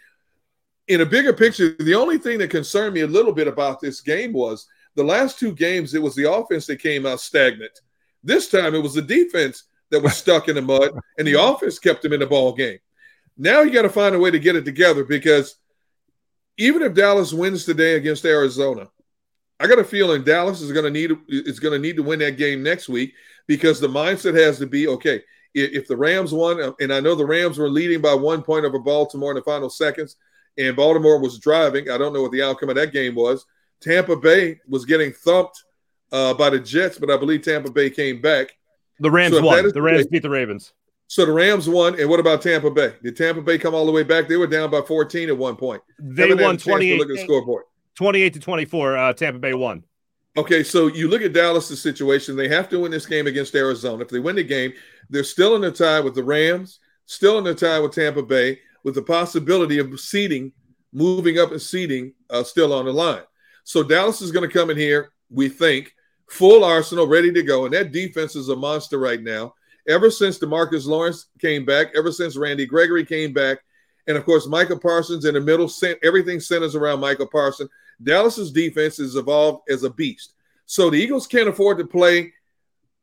In 0.87 1.01
a 1.01 1.05
bigger 1.05 1.33
picture, 1.33 1.75
the 1.79 1.93
only 1.93 2.17
thing 2.17 2.39
that 2.39 2.49
concerned 2.49 2.95
me 2.95 3.01
a 3.01 3.07
little 3.07 3.31
bit 3.31 3.47
about 3.47 3.79
this 3.79 4.01
game 4.01 4.33
was 4.33 4.67
the 4.95 5.03
last 5.03 5.37
two 5.37 5.53
games, 5.53 5.93
it 5.93 6.01
was 6.01 6.15
the 6.15 6.31
offense 6.31 6.65
that 6.65 6.81
came 6.81 7.05
out 7.05 7.19
stagnant. 7.19 7.79
This 8.23 8.49
time, 8.49 8.73
it 8.73 8.81
was 8.81 8.95
the 8.95 9.01
defense 9.01 9.65
that 9.91 10.01
was 10.01 10.17
stuck 10.17 10.49
in 10.49 10.55
the 10.55 10.61
mud, 10.61 10.91
and 11.17 11.27
the 11.27 11.39
offense 11.41 11.77
kept 11.77 12.01
them 12.01 12.13
in 12.13 12.19
the 12.19 12.27
ball 12.27 12.53
game. 12.53 12.79
Now 13.37 13.61
you 13.61 13.71
got 13.71 13.83
to 13.83 13.89
find 13.89 14.15
a 14.15 14.19
way 14.19 14.31
to 14.31 14.39
get 14.39 14.55
it 14.55 14.65
together 14.65 15.03
because 15.03 15.55
even 16.59 16.81
if 16.81 16.93
Dallas 16.93 17.33
wins 17.33 17.65
today 17.65 17.95
against 17.95 18.25
Arizona, 18.25 18.89
I 19.59 19.67
got 19.67 19.79
a 19.79 19.83
feeling 19.83 20.23
Dallas 20.23 20.61
is 20.61 20.71
going 20.71 20.85
to 20.85 20.91
need 20.91 21.17
is 21.27 21.59
going 21.59 21.73
to 21.73 21.79
need 21.79 21.95
to 21.95 22.03
win 22.03 22.19
that 22.19 22.37
game 22.37 22.61
next 22.61 22.89
week 22.89 23.13
because 23.47 23.79
the 23.79 23.87
mindset 23.87 24.39
has 24.39 24.59
to 24.59 24.67
be 24.67 24.87
okay. 24.87 25.23
If 25.55 25.87
the 25.87 25.97
Rams 25.97 26.31
won, 26.31 26.75
and 26.79 26.93
I 26.93 26.99
know 26.99 27.15
the 27.15 27.25
Rams 27.25 27.57
were 27.57 27.69
leading 27.69 28.01
by 28.01 28.13
one 28.13 28.43
point 28.43 28.65
over 28.65 28.77
Baltimore 28.77 29.31
in 29.31 29.35
the 29.35 29.41
final 29.41 29.69
seconds, 29.69 30.17
and 30.57 30.75
Baltimore 30.75 31.19
was 31.19 31.39
driving. 31.39 31.89
I 31.89 31.97
don't 31.97 32.13
know 32.13 32.21
what 32.21 32.31
the 32.31 32.43
outcome 32.43 32.69
of 32.69 32.75
that 32.75 32.93
game 32.93 33.15
was. 33.15 33.45
Tampa 33.81 34.15
Bay 34.15 34.59
was 34.67 34.85
getting 34.85 35.11
thumped 35.11 35.63
uh, 36.11 36.33
by 36.33 36.49
the 36.49 36.59
Jets, 36.59 36.99
but 36.99 37.09
I 37.09 37.17
believe 37.17 37.41
Tampa 37.41 37.71
Bay 37.71 37.89
came 37.89 38.21
back. 38.21 38.49
The 38.99 39.09
Rams 39.09 39.35
so 39.35 39.41
won. 39.41 39.71
The 39.73 39.81
Rams 39.81 40.07
beat 40.07 40.21
the 40.21 40.29
Ravens. 40.29 40.73
So 41.09 41.25
the 41.25 41.31
Rams 41.31 41.67
won. 41.67 41.99
And 41.99 42.07
what 42.07 42.19
about 42.19 42.43
Tampa 42.43 42.69
Bay? 42.69 42.93
Did 43.01 43.17
Tampa 43.17 43.41
Bay 43.41 43.57
come 43.57 43.73
all 43.73 43.87
the 43.87 43.91
way 43.91 44.03
back? 44.03 44.27
They 44.27 44.37
were 44.37 44.45
down 44.45 44.69
by 44.69 44.81
14 44.81 45.29
at 45.29 45.37
one 45.37 45.55
point. 45.55 45.81
They 45.97 46.35
won 46.35 46.55
28. 46.55 46.99
Look 46.99 47.09
at 47.09 47.15
the 47.15 47.23
scoreboard. 47.23 47.63
28 47.95 48.33
to 48.35 48.39
24. 48.39 48.97
Uh, 48.97 49.13
Tampa 49.13 49.39
Bay 49.39 49.55
won. 49.55 49.83
Okay, 50.37 50.63
so 50.63 50.85
you 50.85 51.07
look 51.07 51.23
at 51.23 51.33
Dallas' 51.33 51.81
situation. 51.81 52.35
They 52.35 52.47
have 52.47 52.69
to 52.69 52.79
win 52.81 52.91
this 52.91 53.07
game 53.07 53.25
against 53.25 53.55
Arizona. 53.55 54.03
If 54.03 54.09
they 54.09 54.19
win 54.19 54.35
the 54.35 54.43
game, 54.43 54.71
they're 55.09 55.23
still 55.23 55.55
in 55.55 55.63
a 55.63 55.71
tie 55.71 55.99
with 55.99 56.13
the 56.13 56.23
Rams, 56.23 56.79
still 57.07 57.39
in 57.39 57.47
a 57.47 57.55
tie 57.55 57.79
with 57.79 57.95
Tampa 57.95 58.21
Bay, 58.21 58.59
with 58.83 58.93
the 58.93 59.01
possibility 59.01 59.79
of 59.79 59.99
seeding, 59.99 60.51
moving 60.93 61.39
up 61.39 61.51
and 61.51 61.61
seeding 61.61 62.13
uh, 62.29 62.43
still 62.43 62.71
on 62.71 62.85
the 62.85 62.93
line. 62.93 63.23
So 63.63 63.81
Dallas 63.81 64.21
is 64.21 64.31
going 64.31 64.47
to 64.47 64.53
come 64.53 64.69
in 64.69 64.77
here, 64.77 65.11
we 65.31 65.49
think, 65.49 65.91
full 66.29 66.63
arsenal, 66.63 67.07
ready 67.07 67.33
to 67.33 67.41
go. 67.41 67.65
And 67.65 67.73
that 67.73 67.91
defense 67.91 68.35
is 68.35 68.49
a 68.49 68.55
monster 68.55 68.99
right 68.99 69.21
now. 69.21 69.55
Ever 69.87 70.11
since 70.11 70.37
Demarcus 70.39 70.85
Lawrence 70.85 71.27
came 71.39 71.65
back, 71.65 71.87
ever 71.95 72.11
since 72.11 72.35
Randy 72.35 72.65
Gregory 72.65 73.05
came 73.05 73.33
back, 73.33 73.59
and 74.07 74.17
of 74.17 74.25
course, 74.25 74.47
Micah 74.47 74.77
Parsons 74.77 75.25
in 75.25 75.35
the 75.35 75.41
middle, 75.41 75.71
everything 76.03 76.39
centers 76.39 76.75
around 76.75 76.99
Micah 76.99 77.27
Parsons. 77.27 77.69
Dallas's 78.01 78.51
defense 78.51 78.97
has 78.97 79.15
evolved 79.15 79.69
as 79.69 79.83
a 79.83 79.89
beast. 79.89 80.33
So 80.65 80.89
the 80.89 80.97
Eagles 80.97 81.27
can't 81.27 81.49
afford 81.49 81.77
to 81.77 81.85
play 81.85 82.33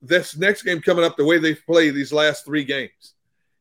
this 0.02 0.36
next 0.36 0.62
game 0.62 0.80
coming 0.80 1.04
up 1.04 1.16
the 1.16 1.24
way 1.24 1.38
they've 1.38 1.64
played 1.66 1.94
these 1.94 2.12
last 2.12 2.44
three 2.44 2.64
games. 2.64 3.14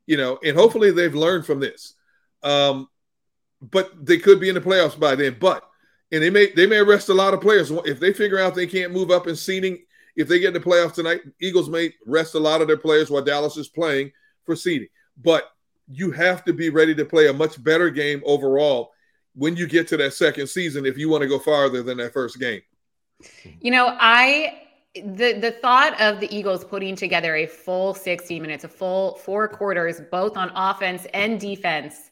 You 0.07 0.17
know, 0.17 0.39
and 0.43 0.55
hopefully 0.55 0.91
they've 0.91 1.15
learned 1.15 1.45
from 1.45 1.59
this. 1.59 1.93
Um, 2.43 2.87
but 3.61 4.05
they 4.05 4.17
could 4.17 4.39
be 4.39 4.49
in 4.49 4.55
the 4.55 4.61
playoffs 4.61 4.99
by 4.99 5.15
then. 5.15 5.37
But 5.39 5.63
and 6.11 6.21
they 6.21 6.29
may 6.29 6.51
they 6.51 6.67
may 6.67 6.77
arrest 6.77 7.09
a 7.09 7.13
lot 7.13 7.33
of 7.33 7.41
players 7.41 7.71
if 7.85 7.99
they 7.99 8.13
figure 8.13 8.39
out 8.39 8.55
they 8.55 8.67
can't 8.67 8.93
move 8.93 9.11
up 9.11 9.27
in 9.27 9.35
seeding. 9.35 9.83
If 10.15 10.27
they 10.27 10.39
get 10.39 10.49
in 10.49 10.53
the 10.53 10.59
playoffs 10.59 10.93
tonight, 10.93 11.21
Eagles 11.41 11.69
may 11.69 11.93
rest 12.05 12.35
a 12.35 12.39
lot 12.39 12.61
of 12.61 12.67
their 12.67 12.77
players 12.77 13.09
while 13.09 13.23
Dallas 13.23 13.57
is 13.57 13.67
playing 13.67 14.11
for 14.45 14.55
seeding. 14.55 14.87
But 15.21 15.49
you 15.87 16.11
have 16.11 16.43
to 16.45 16.53
be 16.53 16.69
ready 16.69 16.95
to 16.95 17.05
play 17.05 17.27
a 17.27 17.33
much 17.33 17.61
better 17.63 17.89
game 17.89 18.21
overall 18.25 18.91
when 19.35 19.55
you 19.55 19.67
get 19.67 19.87
to 19.89 19.97
that 19.97 20.13
second 20.13 20.47
season 20.47 20.85
if 20.85 20.97
you 20.97 21.09
want 21.09 21.21
to 21.21 21.27
go 21.27 21.39
farther 21.39 21.83
than 21.83 21.97
that 21.97 22.13
first 22.13 22.39
game. 22.39 22.61
You 23.59 23.71
know, 23.71 23.95
I 23.99 24.61
the 24.95 25.33
the 25.33 25.51
thought 25.61 25.99
of 25.99 26.21
the 26.21 26.33
Eagles 26.35 26.63
putting 26.63 26.95
together 26.95 27.35
a 27.35 27.45
full 27.45 27.93
60 27.93 28.39
minutes, 28.39 28.63
a 28.63 28.69
full 28.69 29.15
four 29.15 29.47
quarters, 29.47 30.01
both 30.11 30.37
on 30.37 30.51
offense 30.55 31.05
and 31.13 31.39
defense 31.39 32.09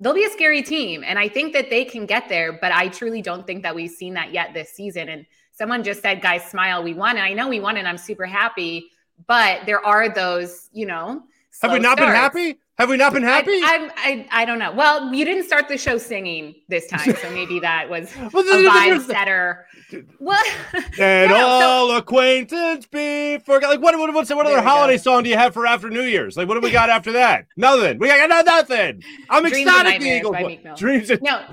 they'll 0.00 0.14
be 0.14 0.24
a 0.24 0.30
scary 0.30 0.62
team. 0.62 1.02
And 1.04 1.18
I 1.18 1.28
think 1.28 1.52
that 1.52 1.70
they 1.70 1.84
can 1.84 2.06
get 2.06 2.28
there, 2.28 2.52
but 2.52 2.72
I 2.72 2.88
truly 2.88 3.22
don't 3.22 3.46
think 3.46 3.62
that 3.62 3.74
we've 3.74 3.90
seen 3.90 4.14
that 4.14 4.32
yet 4.32 4.52
this 4.54 4.70
season. 4.70 5.08
And 5.08 5.26
someone 5.54 5.82
just 5.82 6.02
said, 6.02 6.20
guys, 6.20 6.44
smile, 6.44 6.82
we 6.82 6.94
won. 6.94 7.16
And 7.16 7.24
I 7.24 7.32
know 7.32 7.48
we 7.48 7.60
won, 7.60 7.76
and 7.76 7.88
I'm 7.88 7.98
super 7.98 8.26
happy. 8.26 8.90
But 9.26 9.64
there 9.66 9.84
are 9.84 10.08
those, 10.08 10.68
you 10.72 10.86
know, 10.86 11.22
have 11.62 11.72
we 11.72 11.78
not 11.78 11.98
starts. 11.98 12.00
been 12.00 12.20
happy? 12.20 12.58
Have 12.78 12.88
we 12.88 12.96
not 12.96 13.12
been 13.12 13.22
happy? 13.22 13.52
I, 13.52 13.88
I, 13.96 14.10
I, 14.10 14.28
I, 14.42 14.44
don't 14.44 14.58
know. 14.58 14.72
Well, 14.72 15.14
you 15.14 15.24
didn't 15.24 15.44
start 15.44 15.68
the 15.68 15.78
show 15.78 15.96
singing 15.96 16.56
this 16.68 16.88
time, 16.88 17.14
so 17.14 17.30
maybe 17.32 17.60
that 17.60 17.88
was 17.88 18.12
well, 18.32 18.42
a 18.42 18.68
vibe 18.68 19.06
setter. 19.06 19.66
What? 20.18 20.44
And 20.98 21.30
no, 21.30 21.46
all 21.46 21.88
so, 21.90 21.96
acquaintance 21.98 22.86
be 22.86 23.38
forgot. 23.38 23.70
Like 23.70 23.80
what? 23.80 23.96
What? 23.96 24.12
What's, 24.12 24.34
what 24.34 24.44
other 24.44 24.60
holiday 24.60 24.96
go. 24.96 25.02
song 25.02 25.22
do 25.22 25.28
you 25.30 25.36
have 25.36 25.54
for 25.54 25.66
after 25.66 25.88
New 25.88 26.02
Year's? 26.02 26.36
Like 26.36 26.48
what 26.48 26.54
do 26.54 26.60
we 26.60 26.72
got 26.72 26.90
after 26.90 27.12
that? 27.12 27.46
Nothing. 27.56 28.00
We 28.00 28.08
got 28.08 28.44
nothing. 28.44 29.04
I'm 29.30 29.44
Dreams 29.44 29.68
ecstatic. 29.68 30.00
The 30.00 30.16
Eagles. 30.16 30.78
Dreams. 30.80 31.12
no. 31.22 31.44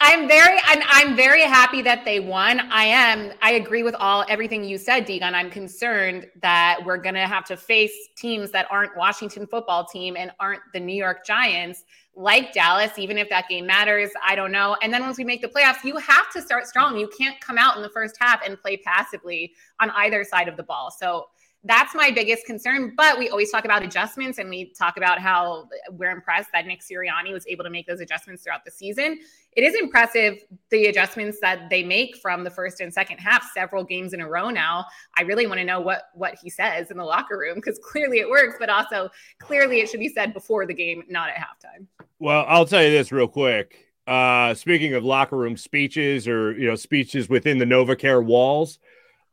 I'm 0.00 0.28
very 0.28 0.58
I'm 0.64 0.80
I'm 0.88 1.16
very 1.16 1.42
happy 1.42 1.82
that 1.82 2.04
they 2.04 2.20
won. 2.20 2.60
I 2.70 2.84
am 2.84 3.32
I 3.42 3.52
agree 3.52 3.82
with 3.82 3.96
all 3.96 4.24
everything 4.28 4.62
you 4.62 4.78
said, 4.78 5.06
Deegan. 5.06 5.34
I'm 5.34 5.50
concerned 5.50 6.26
that 6.40 6.78
we're 6.84 6.98
gonna 6.98 7.26
have 7.26 7.44
to 7.46 7.56
face 7.56 7.92
teams 8.16 8.52
that 8.52 8.68
aren't 8.70 8.96
Washington 8.96 9.46
football 9.46 9.84
team 9.84 10.16
and 10.16 10.30
aren't 10.38 10.60
the 10.72 10.78
New 10.78 10.94
York 10.94 11.26
Giants, 11.26 11.84
like 12.14 12.52
Dallas, 12.52 12.96
even 12.96 13.18
if 13.18 13.28
that 13.30 13.48
game 13.48 13.66
matters. 13.66 14.10
I 14.24 14.36
don't 14.36 14.52
know. 14.52 14.76
And 14.82 14.92
then 14.92 15.02
once 15.02 15.18
we 15.18 15.24
make 15.24 15.42
the 15.42 15.48
playoffs, 15.48 15.82
you 15.82 15.96
have 15.96 16.30
to 16.32 16.42
start 16.42 16.68
strong. 16.68 16.96
You 16.96 17.10
can't 17.18 17.40
come 17.40 17.58
out 17.58 17.76
in 17.76 17.82
the 17.82 17.90
first 17.90 18.16
half 18.20 18.40
and 18.46 18.60
play 18.60 18.76
passively 18.76 19.52
on 19.80 19.90
either 19.90 20.22
side 20.22 20.46
of 20.46 20.56
the 20.56 20.62
ball. 20.62 20.92
So 20.96 21.26
that's 21.64 21.94
my 21.94 22.10
biggest 22.10 22.46
concern. 22.46 22.94
But 22.96 23.18
we 23.18 23.28
always 23.30 23.50
talk 23.50 23.64
about 23.64 23.82
adjustments 23.82 24.38
and 24.38 24.48
we 24.48 24.72
talk 24.78 24.96
about 24.96 25.18
how 25.18 25.68
we're 25.90 26.10
impressed 26.10 26.50
that 26.52 26.66
Nick 26.66 26.80
Sirianni 26.80 27.32
was 27.32 27.46
able 27.46 27.64
to 27.64 27.70
make 27.70 27.86
those 27.86 28.00
adjustments 28.00 28.44
throughout 28.44 28.64
the 28.64 28.70
season. 28.70 29.18
It 29.58 29.64
is 29.64 29.74
impressive 29.74 30.44
the 30.70 30.86
adjustments 30.86 31.38
that 31.40 31.68
they 31.68 31.82
make 31.82 32.16
from 32.18 32.44
the 32.44 32.50
first 32.50 32.80
and 32.80 32.94
second 32.94 33.18
half, 33.18 33.50
several 33.52 33.82
games 33.82 34.12
in 34.12 34.20
a 34.20 34.28
row 34.28 34.50
now. 34.50 34.84
I 35.16 35.22
really 35.22 35.48
want 35.48 35.58
to 35.58 35.64
know 35.64 35.80
what 35.80 36.10
what 36.14 36.38
he 36.40 36.48
says 36.48 36.92
in 36.92 36.96
the 36.96 37.04
locker 37.04 37.36
room 37.36 37.56
because 37.56 37.76
clearly 37.82 38.20
it 38.20 38.30
works, 38.30 38.54
but 38.60 38.70
also 38.70 39.10
clearly 39.40 39.80
it 39.80 39.88
should 39.88 39.98
be 39.98 40.10
said 40.10 40.32
before 40.32 40.64
the 40.64 40.74
game, 40.74 41.02
not 41.08 41.30
at 41.30 41.38
halftime. 41.38 41.88
Well, 42.20 42.44
I'll 42.46 42.66
tell 42.66 42.84
you 42.84 42.90
this 42.90 43.10
real 43.10 43.26
quick. 43.26 43.88
Uh, 44.06 44.54
speaking 44.54 44.94
of 44.94 45.04
locker 45.04 45.36
room 45.36 45.56
speeches 45.56 46.28
or 46.28 46.56
you 46.56 46.68
know 46.68 46.76
speeches 46.76 47.28
within 47.28 47.58
the 47.58 47.64
NovaCare 47.64 48.24
walls, 48.24 48.78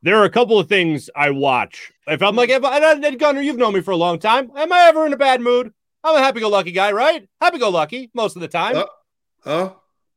there 0.02 0.18
are 0.18 0.26
a 0.26 0.32
couple 0.32 0.58
of 0.58 0.68
things 0.68 1.08
I 1.16 1.30
watch. 1.30 1.94
If 2.08 2.24
I'm 2.24 2.36
like, 2.36 2.50
if 2.50 2.64
I, 2.64 2.80
Ed 2.80 3.20
Gunner, 3.20 3.42
you've 3.42 3.58
known 3.58 3.76
me 3.76 3.82
for 3.82 3.92
a 3.92 3.96
long 3.96 4.18
time. 4.18 4.50
Am 4.58 4.74
I 4.74 4.88
ever 4.88 5.06
in 5.06 5.14
a 5.14 5.18
bad 5.18 5.40
mood? 5.40 5.72
I'm 6.04 6.16
a 6.16 6.20
happy-go-lucky 6.20 6.72
guy, 6.72 6.94
right? 6.94 7.30
Happy-go-lucky 7.40 8.10
most 8.16 8.36
of 8.36 8.42
the 8.42 8.48
time. 8.48 8.78
Uh, 8.78 8.86
huh? 9.44 9.74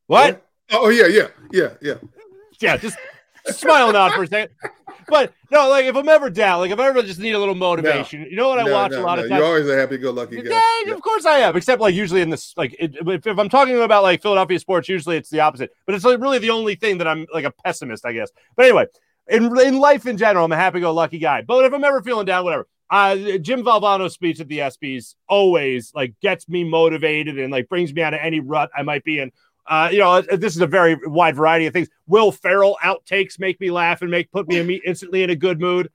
What? 0.09 0.45
Oh 0.73 0.89
yeah, 0.89 1.07
yeah, 1.07 1.29
yeah, 1.53 1.75
yeah. 1.81 1.95
Yeah, 2.61 2.77
just 2.77 2.99
smiling 3.47 3.95
out 3.95 4.13
for 4.13 4.25
a 4.25 4.27
second. 4.27 4.55
But 5.07 5.33
no, 5.51 5.69
like 5.69 5.87
if 5.87 5.97
I'm 5.97 6.09
ever 6.09 6.29
down, 6.29 6.61
like 6.61 6.71
if 6.71 6.79
I 6.79 6.89
ever 6.89 7.03
just 7.03 7.21
need 7.21 7.33
a 7.33 7.39
little 7.39 7.55
motivation, 7.55 8.23
no, 8.23 8.27
you 8.29 8.37
know 8.37 8.49
what 8.49 8.59
I 8.59 8.65
no, 8.65 8.73
watch 8.73 8.93
no, 8.93 9.01
a 9.01 9.03
lot 9.03 9.19
of 9.19 9.29
times. 9.29 9.39
You're 9.39 9.47
always 9.47 9.69
a 9.69 9.77
happy-go-lucky 9.77 10.37
guy. 10.43 10.51
Yeah, 10.51 10.81
yeah, 10.87 10.93
of 10.93 11.01
course 11.01 11.25
I 11.25 11.39
am. 11.39 11.57
Except 11.57 11.81
like 11.81 11.95
usually 11.95 12.21
in 12.21 12.31
this, 12.31 12.53
like 12.57 12.75
it, 12.79 12.97
if, 13.07 13.27
if, 13.27 13.39
I'm 13.39 13.49
talking 13.49 13.81
about 13.81 14.03
like 14.03 14.21
Philadelphia 14.21 14.59
sports, 14.59 14.89
usually 14.89 15.17
it's 15.17 15.31
the 15.31 15.41
opposite. 15.41 15.71
But 15.87 15.95
it's 15.95 16.05
like 16.05 16.21
really 16.21 16.39
the 16.39 16.51
only 16.51 16.75
thing 16.75 16.99
that 16.99 17.09
I'm 17.09 17.27
like 17.33 17.45
a 17.45 17.51
pessimist, 17.51 18.05
I 18.05 18.13
guess. 18.13 18.31
But 18.57 18.67
anyway, 18.67 18.87
in 19.29 19.59
in 19.61 19.79
life 19.79 20.07
in 20.07 20.19
general, 20.19 20.45
I'm 20.45 20.53
a 20.53 20.57
happy-go-lucky 20.57 21.19
guy. 21.19 21.43
But 21.43 21.65
if 21.65 21.73
I'm 21.73 21.85
ever 21.85 22.03
feeling 22.03 22.27
down, 22.27 22.45
whatever. 22.45 22.67
Uh, 22.91 23.37
Jim 23.39 23.63
Valvano's 23.63 24.15
speech 24.15 24.41
at 24.41 24.49
the 24.49 24.61
ESPYS 24.61 25.15
always 25.29 25.93
like 25.95 26.15
gets 26.23 26.49
me 26.49 26.65
motivated 26.65 27.39
and 27.39 27.53
like 27.53 27.69
brings 27.69 27.93
me 27.93 28.01
out 28.01 28.15
of 28.15 28.21
any 28.23 28.41
rut 28.41 28.71
I 28.75 28.83
might 28.83 29.05
be 29.05 29.19
in. 29.19 29.31
Uh, 29.69 29.91
you 29.93 29.99
know, 29.99 30.13
uh, 30.13 30.23
this 30.37 30.57
is 30.57 30.63
a 30.63 30.67
very 30.67 30.97
wide 31.05 31.37
variety 31.37 31.67
of 31.67 31.73
things. 31.73 31.89
Will 32.07 32.33
Ferrell 32.33 32.79
outtakes 32.83 33.39
make 33.39 33.61
me 33.61 33.71
laugh 33.71 34.01
and 34.01 34.11
make 34.11 34.33
put 34.33 34.49
me 34.49 34.81
instantly 34.85 35.23
in 35.23 35.31
a 35.31 35.37
good 35.37 35.61
mood. 35.61 35.91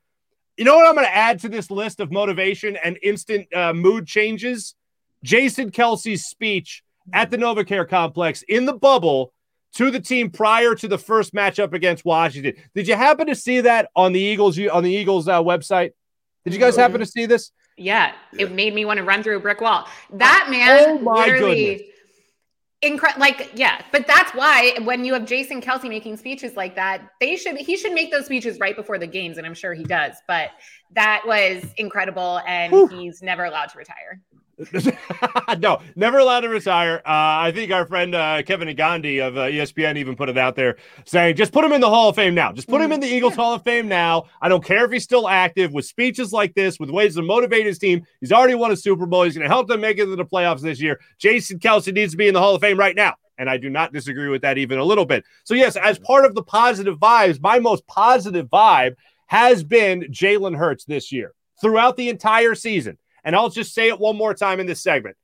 You 0.58 0.66
know 0.66 0.76
what 0.76 0.88
I'm 0.88 0.94
going 0.94 1.08
to 1.08 1.16
add 1.16 1.40
to 1.40 1.50
this 1.50 1.72
list 1.72 2.00
of 2.00 2.12
motivation 2.12 2.76
and 2.76 3.00
instant 3.02 3.52
uh, 3.54 3.74
mood 3.74 4.06
changes? 4.06 4.76
Jason 5.24 5.72
Kelce's 5.72 6.26
speech 6.26 6.84
at 7.12 7.32
the 7.32 7.38
NovaCare 7.38 7.90
complex 7.90 8.44
in 8.44 8.66
the 8.66 8.74
bubble 8.74 9.34
to 9.76 9.90
the 9.90 10.00
team 10.00 10.30
prior 10.30 10.76
to 10.76 10.88
the 10.88 10.98
first 11.00 11.34
matchup 11.34 11.74
against 11.74 12.06
Washington. 12.06 12.54
Did 12.76 12.88
you 12.88 12.96
happen 12.96 13.26
to 13.28 13.36
see 13.36 13.62
that 13.62 13.90
on 13.96 14.14
the 14.14 14.20
Eagles 14.20 14.60
on 14.60 14.84
the 14.84 14.92
Eagles 14.92 15.28
uh, 15.28 15.42
website? 15.42 15.92
Did 16.44 16.54
you 16.54 16.60
guys 16.60 16.76
happen 16.76 17.00
to 17.00 17.06
see 17.06 17.26
this? 17.26 17.52
Yeah, 17.76 18.14
it 18.38 18.52
made 18.52 18.76
me 18.76 18.86
want 18.86 18.98
to 18.98 19.04
run 19.04 19.24
through 19.24 19.38
a 19.38 19.40
brick 19.40 19.62
wall. 19.62 19.88
That 20.12 20.48
man 20.52 20.84
oh 20.84 20.98
my 21.00 21.26
literally 21.26 21.78
goodness 21.78 21.93
incredible 22.84 23.22
like 23.22 23.50
yeah 23.56 23.82
but 23.92 24.06
that's 24.06 24.32
why 24.34 24.76
when 24.84 25.06
you 25.06 25.14
have 25.14 25.26
jason 25.26 25.62
kelce 25.62 25.88
making 25.88 26.18
speeches 26.18 26.56
like 26.58 26.76
that 26.76 27.02
they 27.22 27.38
should 27.38 27.56
he 27.56 27.78
should 27.78 27.94
make 27.94 28.12
those 28.12 28.26
speeches 28.26 28.60
right 28.60 28.76
before 28.76 29.00
the 29.00 29.08
games 29.08 29.38
and 29.38 29.48
i'm 29.48 29.54
sure 29.54 29.74
he 29.74 29.84
does 29.84 30.16
but 30.28 30.50
that 30.92 31.24
was 31.26 31.64
incredible 31.78 32.42
and 32.46 32.74
Whew. 32.74 32.88
he's 32.88 33.22
never 33.22 33.46
allowed 33.46 33.70
to 33.70 33.78
retire 33.78 34.22
no, 35.60 35.82
never 35.96 36.20
allowed 36.20 36.42
to 36.42 36.50
retire. 36.50 36.98
Uh, 37.06 37.42
I 37.46 37.52
think 37.54 37.72
our 37.72 37.86
friend 37.86 38.14
uh, 38.14 38.44
Kevin 38.44 38.74
Gandhi 38.76 39.20
of 39.20 39.38
uh, 39.38 39.42
ESPN 39.46 39.98
even 39.98 40.16
put 40.16 40.30
it 40.30 40.38
out 40.38 40.56
there 40.56 40.78
saying, 41.06 41.36
just 41.36 41.52
put 41.52 41.66
him 41.66 41.72
in 41.72 41.82
the 41.82 41.90
Hall 41.90 42.10
of 42.10 42.16
Fame 42.16 42.36
now. 42.36 42.52
Just 42.52 42.68
put 42.68 42.82
him 42.82 42.92
in 42.92 43.00
the 43.00 43.08
Eagles 43.08 43.36
Hall 43.36 43.54
of 43.54 43.64
Fame 43.64 43.88
now. 43.88 44.26
I 44.42 44.50
don't 44.50 44.64
care 44.64 44.86
if 44.86 44.92
he's 44.92 45.04
still 45.04 45.28
active 45.28 45.74
with 45.74 45.86
speeches 45.86 46.32
like 46.32 46.54
this, 46.54 46.80
with 46.80 46.90
ways 46.90 47.16
to 47.16 47.24
motivate 47.24 47.66
his 47.66 47.80
team. 47.80 48.06
He's 48.22 48.32
already 48.32 48.56
won 48.56 48.72
a 48.72 48.78
Super 48.78 49.06
Bowl. 49.06 49.24
He's 49.24 49.36
going 49.36 49.48
to 49.48 49.54
help 49.54 49.68
them 49.68 49.82
make 49.82 49.98
it 49.98 50.06
to 50.06 50.16
the 50.16 50.26
playoffs 50.26 50.62
this 50.62 50.80
year. 50.80 51.00
Jason 51.18 51.60
Kelce 51.60 51.94
needs 51.94 52.14
to 52.14 52.18
be 52.18 52.28
in 52.28 52.34
the 52.34 52.40
Hall 52.40 52.56
of 52.56 52.62
Fame 52.62 52.78
right 52.78 52.96
now. 52.96 53.16
And 53.40 53.50
I 53.50 53.58
do 53.58 53.70
not 53.70 53.92
disagree 53.92 54.30
with 54.30 54.44
that 54.44 54.60
even 54.60 54.78
a 54.78 54.84
little 54.84 55.06
bit. 55.06 55.24
So, 55.44 55.56
yes, 55.56 55.76
as 55.76 55.98
part 55.98 56.26
of 56.26 56.36
the 56.36 56.44
positive 56.44 57.00
vibes, 57.00 57.42
my 57.42 57.58
most 57.58 57.86
positive 57.88 58.48
vibe 58.48 58.96
has 59.26 59.64
been 59.64 60.02
Jalen 60.12 60.56
Hurts 60.56 60.86
this 60.86 61.12
year 61.12 61.34
throughout 61.60 61.98
the 61.98 62.10
entire 62.10 62.54
season. 62.54 63.00
And 63.24 63.36
I'll 63.36 63.50
just 63.50 63.74
say 63.74 63.88
it 63.88 64.00
one 64.00 64.18
more 64.18 64.34
time 64.34 64.60
in 64.60 64.68
this 64.68 64.82
segment. 64.82 65.18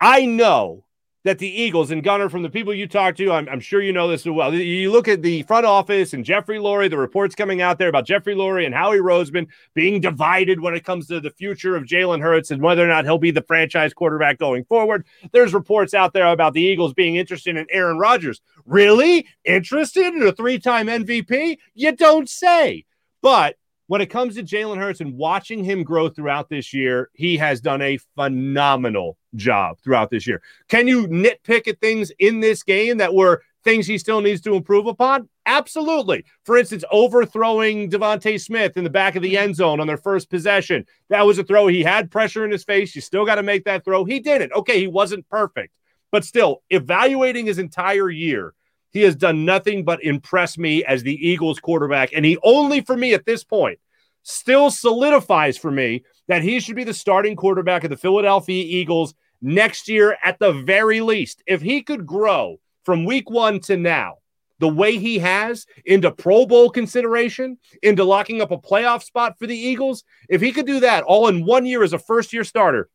I 0.00 0.26
know 0.26 0.86
that 1.26 1.38
the 1.40 1.48
Eagles 1.48 1.90
and 1.90 2.04
Gunner, 2.04 2.28
from 2.28 2.44
the 2.44 2.48
people 2.48 2.72
you 2.72 2.86
talk 2.86 3.16
to, 3.16 3.32
I'm, 3.32 3.48
I'm, 3.48 3.58
sure 3.58 3.82
you 3.82 3.92
know 3.92 4.06
this 4.06 4.20
as 4.20 4.30
well. 4.30 4.54
You 4.54 4.92
look 4.92 5.08
at 5.08 5.22
the 5.22 5.42
front 5.42 5.66
office 5.66 6.12
and 6.12 6.24
Jeffrey 6.24 6.58
Lurie, 6.58 6.88
the 6.88 6.96
reports 6.96 7.34
coming 7.34 7.60
out 7.60 7.78
there 7.78 7.88
about 7.88 8.06
Jeffrey 8.06 8.36
Lurie 8.36 8.64
and 8.64 8.72
Howie 8.72 8.98
Roseman 8.98 9.48
being 9.74 10.00
divided 10.00 10.60
when 10.60 10.76
it 10.76 10.84
comes 10.84 11.08
to 11.08 11.18
the 11.18 11.30
future 11.32 11.74
of 11.74 11.82
Jalen 11.82 12.22
Hurts 12.22 12.52
and 12.52 12.62
whether 12.62 12.84
or 12.84 12.86
not 12.86 13.04
he'll 13.04 13.18
be 13.18 13.32
the 13.32 13.42
franchise 13.42 13.92
quarterback 13.92 14.38
going 14.38 14.64
forward. 14.66 15.04
There's 15.32 15.52
reports 15.52 15.94
out 15.94 16.12
there 16.12 16.28
about 16.28 16.54
the 16.54 16.62
Eagles 16.62 16.94
being 16.94 17.16
interested 17.16 17.56
in 17.56 17.66
Aaron 17.70 17.98
Rodgers. 17.98 18.40
Really? 18.64 19.26
Interested 19.44 20.14
in 20.14 20.22
a 20.22 20.30
three 20.30 20.60
time 20.60 20.86
MVP? 20.86 21.58
You 21.74 21.90
don't 21.90 22.28
say. 22.28 22.84
But 23.20 23.56
when 23.88 24.00
it 24.00 24.06
comes 24.06 24.34
to 24.34 24.42
Jalen 24.42 24.78
Hurts 24.78 25.00
and 25.00 25.16
watching 25.16 25.62
him 25.62 25.84
grow 25.84 26.08
throughout 26.08 26.48
this 26.48 26.74
year, 26.74 27.10
he 27.14 27.36
has 27.36 27.60
done 27.60 27.82
a 27.82 27.98
phenomenal 28.16 29.16
job 29.34 29.78
throughout 29.80 30.10
this 30.10 30.26
year. 30.26 30.42
Can 30.68 30.88
you 30.88 31.06
nitpick 31.06 31.68
at 31.68 31.80
things 31.80 32.10
in 32.18 32.40
this 32.40 32.62
game 32.62 32.98
that 32.98 33.14
were 33.14 33.42
things 33.62 33.86
he 33.86 33.98
still 33.98 34.20
needs 34.20 34.40
to 34.42 34.54
improve 34.54 34.86
upon? 34.86 35.28
Absolutely. 35.44 36.24
For 36.44 36.56
instance, 36.56 36.84
overthrowing 36.90 37.88
DeVonta 37.90 38.40
Smith 38.40 38.76
in 38.76 38.84
the 38.84 38.90
back 38.90 39.14
of 39.14 39.22
the 39.22 39.38
end 39.38 39.54
zone 39.54 39.78
on 39.78 39.86
their 39.86 39.96
first 39.96 40.30
possession. 40.30 40.84
That 41.08 41.26
was 41.26 41.38
a 41.38 41.44
throw. 41.44 41.68
He 41.68 41.82
had 41.82 42.10
pressure 42.10 42.44
in 42.44 42.50
his 42.50 42.64
face. 42.64 42.94
You 42.94 43.00
still 43.00 43.24
got 43.24 43.36
to 43.36 43.42
make 43.44 43.64
that 43.64 43.84
throw. 43.84 44.04
He 44.04 44.18
did 44.18 44.42
it. 44.42 44.50
Okay, 44.52 44.80
he 44.80 44.88
wasn't 44.88 45.28
perfect, 45.28 45.72
but 46.10 46.24
still, 46.24 46.62
evaluating 46.70 47.46
his 47.46 47.58
entire 47.58 48.10
year 48.10 48.54
he 48.96 49.02
has 49.02 49.14
done 49.14 49.44
nothing 49.44 49.84
but 49.84 50.02
impress 50.02 50.56
me 50.56 50.84
as 50.84 51.02
the 51.02 51.14
Eagles 51.14 51.60
quarterback. 51.60 52.10
And 52.14 52.24
he 52.24 52.38
only, 52.42 52.80
for 52.80 52.96
me 52.96 53.14
at 53.14 53.26
this 53.26 53.44
point, 53.44 53.78
still 54.22 54.70
solidifies 54.70 55.58
for 55.58 55.70
me 55.70 56.04
that 56.28 56.42
he 56.42 56.58
should 56.58 56.76
be 56.76 56.84
the 56.84 56.94
starting 56.94 57.36
quarterback 57.36 57.84
of 57.84 57.90
the 57.90 57.96
Philadelphia 57.96 58.64
Eagles 58.64 59.14
next 59.42 59.88
year 59.88 60.16
at 60.24 60.38
the 60.38 60.52
very 60.52 61.00
least. 61.00 61.42
If 61.46 61.60
he 61.60 61.82
could 61.82 62.06
grow 62.06 62.58
from 62.84 63.04
week 63.04 63.30
one 63.30 63.60
to 63.60 63.76
now, 63.76 64.16
the 64.58 64.68
way 64.68 64.96
he 64.96 65.18
has 65.18 65.66
into 65.84 66.10
Pro 66.10 66.46
Bowl 66.46 66.70
consideration, 66.70 67.58
into 67.82 68.04
locking 68.04 68.40
up 68.40 68.50
a 68.50 68.58
playoff 68.58 69.02
spot 69.02 69.38
for 69.38 69.46
the 69.46 69.56
Eagles, 69.56 70.02
if 70.30 70.40
he 70.40 70.52
could 70.52 70.66
do 70.66 70.80
that 70.80 71.04
all 71.04 71.28
in 71.28 71.44
one 71.44 71.66
year 71.66 71.82
as 71.82 71.92
a 71.92 71.98
first 71.98 72.32
year 72.32 72.44
starter, 72.44 72.88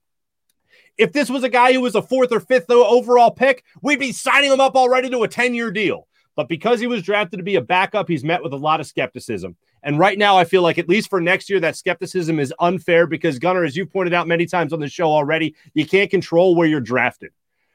if 0.98 1.14
this 1.14 1.30
was 1.30 1.44
a 1.44 1.50
guy 1.50 1.74
who 1.74 1.82
was 1.82 1.96
a 1.96 2.02
fourth 2.02 2.32
or 2.32 2.40
fifth 2.40 2.70
overall 2.70 3.32
pick, 3.32 3.64
we'd 3.82 4.00
be 4.00 4.12
signing 4.12 4.52
him 4.52 4.60
up 4.60 4.76
already 4.76 5.10
to 5.10 5.24
a 5.24 5.28
10 5.28 5.54
year 5.54 5.72
deal. 5.72 6.08
But 6.36 6.48
because 6.48 6.80
he 6.80 6.88
was 6.88 7.04
drafted 7.04 7.40
to 7.40 7.44
be 7.44 7.56
a 7.56 7.62
backup, 7.62 8.08
he's 8.08 8.24
met 8.24 8.42
with 8.42 8.54
a 8.54 8.58
lot 8.58 8.80
of 8.80 8.88
skepticism. 8.88 9.56
And 9.84 10.00
right 10.00 10.18
now, 10.18 10.38
I 10.38 10.46
feel 10.46 10.62
like, 10.62 10.78
at 10.78 10.88
least 10.88 11.10
for 11.10 11.20
next 11.20 11.50
year, 11.50 11.60
that 11.60 11.76
skepticism 11.76 12.40
is 12.40 12.54
unfair 12.60 13.08
because, 13.08 13.40
Gunner, 13.40 13.64
as 13.64 13.76
you 13.76 13.86
pointed 13.86 14.14
out 14.14 14.28
many 14.28 14.46
times 14.46 14.74
on 14.74 14.80
the 14.80 14.88
show 14.88 15.12
already, 15.12 15.56
you 15.74 15.86
can't 15.86 16.10
control 16.10 16.56
where 16.56 16.68
you're 16.68 16.80
drafted. 16.80 17.32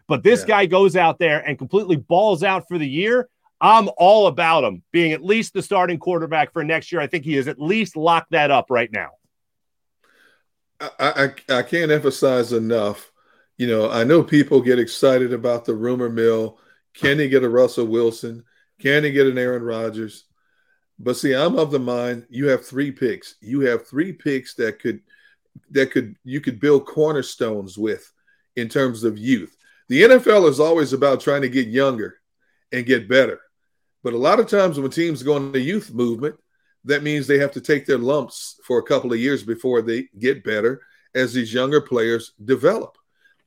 But 0.07 0.23
this 0.23 0.41
yeah. 0.41 0.47
guy 0.47 0.67
goes 0.67 0.97
out 0.97 1.19
there 1.19 1.41
and 1.41 1.59
completely 1.59 1.97
balls 1.97 2.45
out 2.45 2.69
for 2.69 2.79
the 2.79 2.89
year. 2.89 3.29
I'm 3.61 3.89
all 3.97 4.29
about 4.29 4.65
him 4.65 4.83
being 4.93 5.13
at 5.13 5.25
least 5.25 5.55
the 5.55 5.63
starting 5.63 5.99
quarterback 5.99 6.53
for 6.53 6.63
next 6.63 6.93
year. 6.93 7.01
I 7.01 7.07
think 7.07 7.25
he 7.25 7.35
has 7.35 7.49
at 7.49 7.61
least 7.61 7.97
locked 7.97 8.31
that 8.31 8.51
up 8.51 8.67
right 8.71 8.91
now. 8.93 9.11
I, 10.81 11.31
I, 11.49 11.63
can't 11.63 11.91
emphasize 11.91 12.53
enough. 12.53 13.11
You 13.57 13.67
know, 13.67 13.91
I 13.91 14.05
know 14.05 14.23
people 14.23 14.61
get 14.61 14.79
excited 14.79 15.33
about 15.33 15.65
the 15.65 15.75
rumor 15.75 16.11
mill. 16.11 16.59
Can 16.95 17.19
he 17.19 17.29
get 17.29 17.45
a 17.45 17.49
Russell 17.49 17.87
Wilson? 17.87 18.45
Can 18.79 19.05
he 19.05 19.11
get 19.11 19.27
an 19.27 19.39
Aaron 19.39 19.63
Rodgers? 19.63 20.25
But 20.99 21.17
see, 21.17 21.35
I'm 21.35 21.59
of 21.59 21.71
the 21.71 21.79
mind 21.79 22.27
you 22.29 22.49
have 22.49 22.67
three 22.67 22.91
picks. 22.91 23.37
You 23.41 23.61
have 23.61 23.87
three 23.87 24.13
picks 24.13 24.55
that 24.55 24.81
could 24.81 25.01
that 25.71 25.91
could 25.91 26.17
you 26.25 26.41
could 26.41 26.61
build 26.61 26.87
cornerstones 26.87 27.79
with 27.79 28.11
in 28.57 28.69
terms 28.69 29.05
of 29.05 29.19
youth. 29.19 29.57
The 29.89 30.03
NFL 30.03 30.49
is 30.49 30.61
always 30.61 30.93
about 30.93 31.21
trying 31.21 31.43
to 31.43 31.49
get 31.49 31.69
younger 31.69 32.19
and 32.73 32.87
get 32.87 33.09
better. 33.09 33.41
But 34.03 34.15
a 34.15 34.19
lot 34.19 34.41
of 34.41 34.49
times 34.49 34.79
when 34.79 34.91
teams 34.91 35.23
go 35.23 35.35
on 35.35 35.53
the 35.53 35.61
youth 35.61 35.93
movement, 35.93 36.37
that 36.87 37.03
means 37.03 37.27
they 37.27 37.39
have 37.39 37.53
to 37.53 37.61
take 37.61 37.87
their 37.87 37.99
lumps 37.99 38.61
for 38.65 38.79
a 38.79 38.83
couple 38.83 39.13
of 39.13 39.19
years 39.19 39.43
before 39.43 39.83
they 39.83 40.09
get 40.19 40.45
better 40.45 40.81
as 41.15 41.33
these 41.33 41.53
younger 41.53 41.81
players 41.81 42.33
develop. 42.45 42.97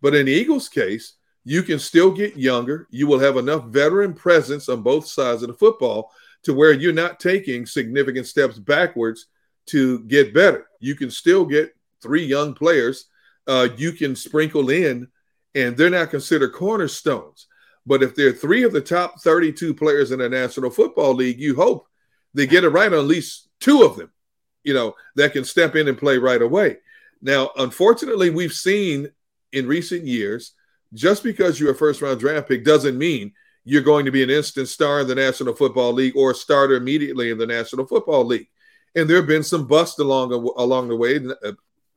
But 0.02 0.16
in 0.16 0.28
the 0.28 0.32
Eagles' 0.32 0.70
case, 0.70 1.14
you 1.44 1.64
can 1.64 1.80
still 1.80 2.12
get 2.12 2.38
younger. 2.38 2.88
You 2.90 3.08
will 3.08 3.20
have 3.20 3.38
enough 3.38 3.66
veteran 3.66 4.14
presence 4.14 4.70
on 4.70 4.84
both 4.84 5.08
sides 5.08 5.42
of 5.42 5.48
the 5.48 5.54
football 5.54 6.12
to 6.44 6.54
where 6.54 6.74
you're 6.74 6.94
not 6.94 7.20
taking 7.20 7.66
significant 7.66 8.28
steps 8.28 8.60
backwards 8.60 9.28
to 9.68 10.00
get 10.02 10.34
better. 10.34 10.68
You 10.80 10.96
can 10.96 11.12
still 11.12 11.46
get 11.46 11.76
three 12.02 12.26
young 12.26 12.54
players 12.54 13.10
uh, 13.50 13.68
you 13.78 13.94
can 13.94 14.16
sprinkle 14.16 14.70
in, 14.70 15.08
and 15.56 15.76
they're 15.76 15.90
not 15.90 16.12
considered 16.12 16.54
cornerstones. 16.54 17.48
But 17.84 18.04
if 18.04 18.14
they're 18.14 18.32
three 18.32 18.62
of 18.62 18.72
the 18.72 18.80
top 18.80 19.20
32 19.22 19.74
players 19.74 20.12
in 20.12 20.20
the 20.20 20.30
National 20.30 20.70
Football 20.70 21.16
League, 21.16 21.40
you 21.40 21.56
hope 21.56 21.88
they 22.34 22.48
get 22.48 22.64
it 22.64 22.70
right 22.70 22.92
on 22.92 23.00
at 23.00 23.06
least 23.06 23.50
two 23.60 23.84
of 23.84 23.98
them. 23.98 24.12
you 24.64 24.74
know, 24.74 24.96
that 25.16 25.34
can 25.34 25.44
step 25.46 25.76
in 25.76 25.88
and 25.88 25.98
play 25.98 26.18
right 26.18 26.42
away. 26.42 26.78
Now, 27.22 27.52
unfortunately, 27.58 28.30
we've 28.30 28.54
seen 28.54 29.10
in 29.52 29.68
recent 29.68 30.06
years, 30.06 30.54
just 30.94 31.24
because 31.24 31.60
you're 31.60 31.72
a 31.72 31.76
first 31.76 32.02
round 32.02 32.20
draft 32.20 32.48
pick 32.48 32.64
doesn't 32.64 32.98
mean 32.98 33.34
you're 33.64 33.82
going 33.82 34.06
to 34.06 34.12
be 34.12 34.24
an 34.24 34.30
instant 34.30 34.68
star 34.68 35.02
in 35.02 35.08
the 35.08 35.16
National 35.16 35.54
Football 35.54 35.94
League 35.94 36.16
or 36.16 36.32
a 36.32 36.36
starter 36.36 36.76
immediately 36.76 37.32
in 37.32 37.38
the 37.38 37.46
National 37.46 37.86
Football 37.86 38.26
League. 38.26 38.48
And 38.96 39.10
there 39.10 39.18
have 39.18 39.28
been 39.28 39.44
some 39.44 39.68
busts 39.68 40.00
along 40.00 40.34
along 40.34 40.88
the 40.88 40.96
way, 40.96 41.20
uh, 41.44 41.52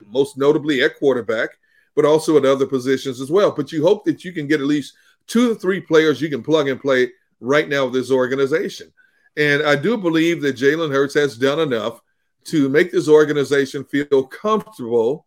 most 0.07 0.37
notably 0.37 0.83
at 0.83 0.99
quarterback, 0.99 1.51
but 1.95 2.05
also 2.05 2.37
at 2.37 2.45
other 2.45 2.67
positions 2.67 3.21
as 3.21 3.31
well. 3.31 3.51
But 3.51 3.73
you 3.73 3.83
hope 3.83 4.05
that 4.05 4.25
you 4.25 4.33
can 4.33 4.47
get 4.47 4.61
at 4.61 4.67
least 4.67 4.95
two 5.27 5.49
to 5.49 5.55
three 5.55 5.81
players 5.81 6.21
you 6.21 6.29
can 6.29 6.43
plug 6.43 6.69
and 6.69 6.81
play 6.81 7.11
right 7.41 7.69
now 7.69 7.85
with 7.85 7.95
this 7.95 8.11
organization. 8.11 8.93
And 9.37 9.63
I 9.63 9.77
do 9.77 9.97
believe 9.97 10.43
that 10.43 10.57
Jalen 10.57 10.93
Hurts 10.93 11.15
has 11.15 11.37
done 11.37 11.61
enough 11.61 12.01
to 12.45 12.69
make 12.69 12.93
this 12.93 13.09
organization 13.09 13.85
feel 13.85 14.25
comfortable. 14.25 15.27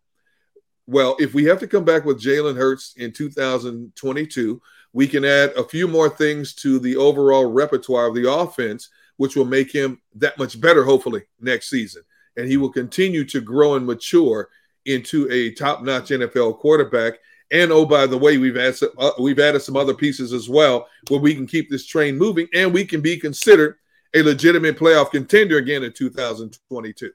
Well, 0.87 1.15
if 1.19 1.33
we 1.33 1.45
have 1.45 1.59
to 1.59 1.67
come 1.67 1.85
back 1.85 2.05
with 2.05 2.21
Jalen 2.21 2.55
Hurts 2.55 2.93
in 2.97 3.11
2022, 3.11 4.61
we 4.93 5.07
can 5.07 5.25
add 5.25 5.51
a 5.51 5.63
few 5.63 5.87
more 5.87 6.09
things 6.09 6.53
to 6.55 6.79
the 6.79 6.95
overall 6.95 7.45
repertoire 7.45 8.07
of 8.07 8.15
the 8.15 8.31
offense, 8.31 8.89
which 9.17 9.35
will 9.35 9.45
make 9.45 9.71
him 9.71 10.01
that 10.15 10.37
much 10.37 10.59
better, 10.61 10.83
hopefully, 10.83 11.23
next 11.39 11.69
season. 11.69 12.03
And 12.37 12.47
he 12.47 12.57
will 12.57 12.71
continue 12.71 13.25
to 13.25 13.41
grow 13.41 13.75
and 13.75 13.85
mature 13.85 14.49
into 14.85 15.29
a 15.31 15.51
top-notch 15.51 16.09
NFL 16.09 16.59
quarterback. 16.59 17.15
And 17.51 17.71
oh, 17.71 17.85
by 17.85 18.05
the 18.05 18.17
way, 18.17 18.37
we've 18.37 18.57
added 18.57 18.75
some, 18.75 18.89
uh, 18.97 19.11
we've 19.19 19.39
added 19.39 19.61
some 19.61 19.75
other 19.75 19.93
pieces 19.93 20.33
as 20.33 20.47
well 20.47 20.87
where 21.07 21.19
we 21.19 21.33
can 21.33 21.47
keep 21.47 21.69
this 21.69 21.85
train 21.85 22.17
moving, 22.17 22.47
and 22.53 22.73
we 22.73 22.85
can 22.85 23.01
be 23.01 23.17
considered 23.17 23.77
a 24.15 24.23
legitimate 24.23 24.77
playoff 24.77 25.11
contender 25.11 25.57
again 25.57 25.83
in 25.83 25.91
2022. 25.91 27.11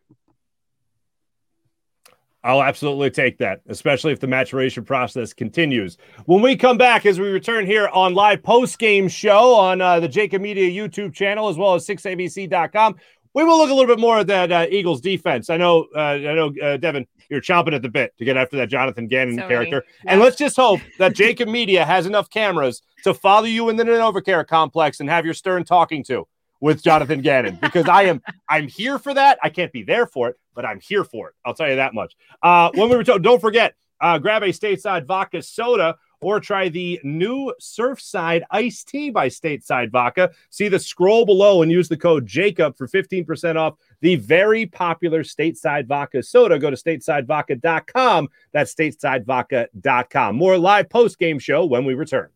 I'll 2.42 2.62
absolutely 2.62 3.10
take 3.10 3.38
that, 3.38 3.60
especially 3.68 4.12
if 4.12 4.20
the 4.20 4.26
maturation 4.26 4.84
process 4.84 5.32
continues. 5.34 5.98
When 6.24 6.40
we 6.40 6.56
come 6.56 6.78
back, 6.78 7.04
as 7.04 7.20
we 7.20 7.28
return 7.28 7.66
here 7.66 7.88
on 7.88 8.14
live 8.14 8.42
post 8.42 8.78
game 8.78 9.08
show 9.08 9.54
on 9.54 9.80
uh, 9.80 10.00
the 10.00 10.08
Jakib 10.08 10.40
Media 10.40 10.70
YouTube 10.70 11.12
channel 11.12 11.48
as 11.48 11.58
well 11.58 11.74
as 11.74 11.86
6abc.com, 11.86 12.96
we 13.34 13.44
will 13.44 13.58
look 13.58 13.70
a 13.70 13.74
little 13.74 13.94
bit 13.94 14.00
more 14.00 14.18
at 14.18 14.26
that 14.28 14.50
uh, 14.50 14.66
Eagles 14.70 15.00
defense. 15.02 15.50
I 15.50 15.58
know, 15.58 15.86
uh, 15.94 15.98
I 15.98 16.34
know, 16.34 16.52
uh, 16.62 16.78
Devin, 16.78 17.06
you're 17.28 17.42
chomping 17.42 17.74
at 17.74 17.82
the 17.82 17.90
bit 17.90 18.16
to 18.18 18.24
get 18.24 18.36
after 18.38 18.56
that 18.56 18.70
Jonathan 18.70 19.06
Gannon 19.06 19.36
Sorry. 19.36 19.48
character, 19.48 19.84
yeah. 20.04 20.12
and 20.12 20.20
let's 20.20 20.36
just 20.36 20.56
hope 20.56 20.80
that 20.98 21.14
Jakib 21.14 21.46
Media 21.48 21.84
has 21.84 22.06
enough 22.06 22.30
cameras 22.30 22.82
to 23.04 23.12
follow 23.12 23.44
you 23.44 23.68
in 23.68 23.76
the 23.76 23.84
NovaCare 23.84 24.46
complex 24.46 25.00
and 25.00 25.10
have 25.10 25.24
your 25.24 25.34
stern 25.34 25.64
talking 25.64 26.02
to 26.04 26.26
with 26.60 26.82
Jonathan 26.82 27.20
Gannon 27.20 27.58
because 27.60 27.88
I 27.88 28.04
am 28.04 28.22
I'm 28.48 28.68
here 28.68 28.98
for 28.98 29.14
that. 29.14 29.38
I 29.42 29.48
can't 29.48 29.72
be 29.72 29.82
there 29.82 30.06
for 30.06 30.28
it, 30.28 30.36
but 30.54 30.64
I'm 30.64 30.80
here 30.80 31.04
for 31.04 31.28
it. 31.28 31.34
I'll 31.44 31.54
tell 31.54 31.68
you 31.68 31.76
that 31.76 31.94
much. 31.94 32.14
Uh, 32.42 32.70
when 32.74 32.88
we 32.88 32.96
return, 32.96 33.22
don't 33.22 33.40
forget, 33.40 33.74
uh, 34.00 34.18
grab 34.18 34.42
a 34.42 34.48
stateside 34.48 35.06
vodka 35.06 35.42
soda 35.42 35.96
or 36.22 36.40
try 36.40 36.68
the 36.68 37.00
new 37.02 37.52
Surfside 37.60 38.42
iced 38.50 38.88
tea 38.88 39.10
by 39.10 39.28
Stateside 39.28 39.90
Vodka. 39.90 40.30
See 40.50 40.68
the 40.68 40.78
scroll 40.78 41.24
below 41.24 41.62
and 41.62 41.72
use 41.72 41.88
the 41.88 41.96
code 41.96 42.26
JAKIB 42.26 42.76
for 42.76 42.86
15% 42.86 43.56
off 43.56 43.76
the 44.00 44.16
very 44.16 44.66
popular 44.66 45.22
Stateside 45.22 45.86
Vodka 45.86 46.22
soda. 46.22 46.58
Go 46.58 46.70
to 46.70 46.76
statesidevodka.com. 46.76 48.28
That's 48.52 48.74
statesidevodka.com. 48.74 50.36
More 50.36 50.58
live 50.58 50.88
post 50.90 51.18
game 51.18 51.38
show 51.38 51.64
when 51.64 51.84
we 51.84 51.94
return. 51.94 52.28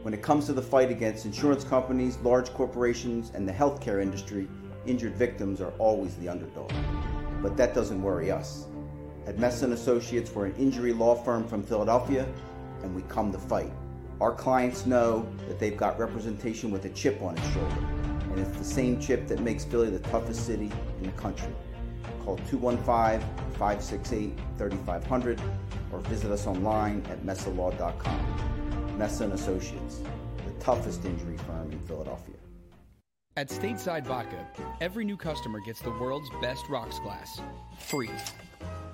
When 0.00 0.14
it 0.14 0.22
comes 0.22 0.46
to 0.46 0.54
the 0.54 0.62
fight 0.62 0.90
against 0.90 1.26
insurance 1.26 1.62
companies, 1.62 2.16
large 2.22 2.50
corporations, 2.54 3.32
and 3.34 3.46
the 3.46 3.52
healthcare 3.52 4.00
industry, 4.00 4.48
injured 4.86 5.14
victims 5.14 5.60
are 5.60 5.72
always 5.72 6.16
the 6.16 6.30
underdog. 6.30 6.72
But 7.42 7.58
that 7.58 7.74
doesn't 7.74 8.00
worry 8.00 8.30
us. 8.30 8.64
At 9.26 9.38
Messa 9.38 9.70
Associates, 9.70 10.34
we're 10.34 10.46
an 10.46 10.54
injury 10.56 10.94
law 10.94 11.16
firm 11.16 11.46
from 11.46 11.62
Philadelphia, 11.62 12.26
and 12.82 12.94
we 12.96 13.02
come 13.02 13.30
to 13.30 13.38
fight. 13.38 13.74
Our 14.24 14.32
clients 14.32 14.86
know 14.86 15.28
that 15.48 15.58
they've 15.58 15.76
got 15.76 15.98
representation 15.98 16.70
with 16.70 16.86
a 16.86 16.88
chip 16.88 17.20
on 17.20 17.36
its 17.36 17.46
shoulder, 17.52 17.76
and 18.30 18.38
it's 18.38 18.56
the 18.56 18.64
same 18.64 18.98
chip 18.98 19.28
that 19.28 19.40
makes 19.40 19.66
Philly 19.66 19.90
the 19.90 19.98
toughest 19.98 20.46
city 20.46 20.72
in 20.96 21.02
the 21.02 21.12
country. 21.12 21.52
Call 22.24 22.38
215 22.48 23.20
568 23.58 24.32
3500 24.56 25.42
or 25.92 26.00
visit 26.00 26.30
us 26.30 26.46
online 26.46 27.04
at 27.10 27.20
messalaw.com. 27.20 28.96
Messa 28.96 29.24
and 29.24 29.34
Associates, 29.34 30.00
the 30.46 30.52
toughest 30.52 31.04
injury 31.04 31.36
firm 31.36 31.70
in 31.70 31.78
Philadelphia. 31.80 32.36
At 33.36 33.50
Stateside 33.50 34.06
Vodka, 34.06 34.48
every 34.80 35.04
new 35.04 35.18
customer 35.18 35.60
gets 35.66 35.82
the 35.82 35.90
world's 35.90 36.30
best 36.40 36.66
rocks 36.70 36.98
glass, 36.98 37.42
free. 37.78 38.08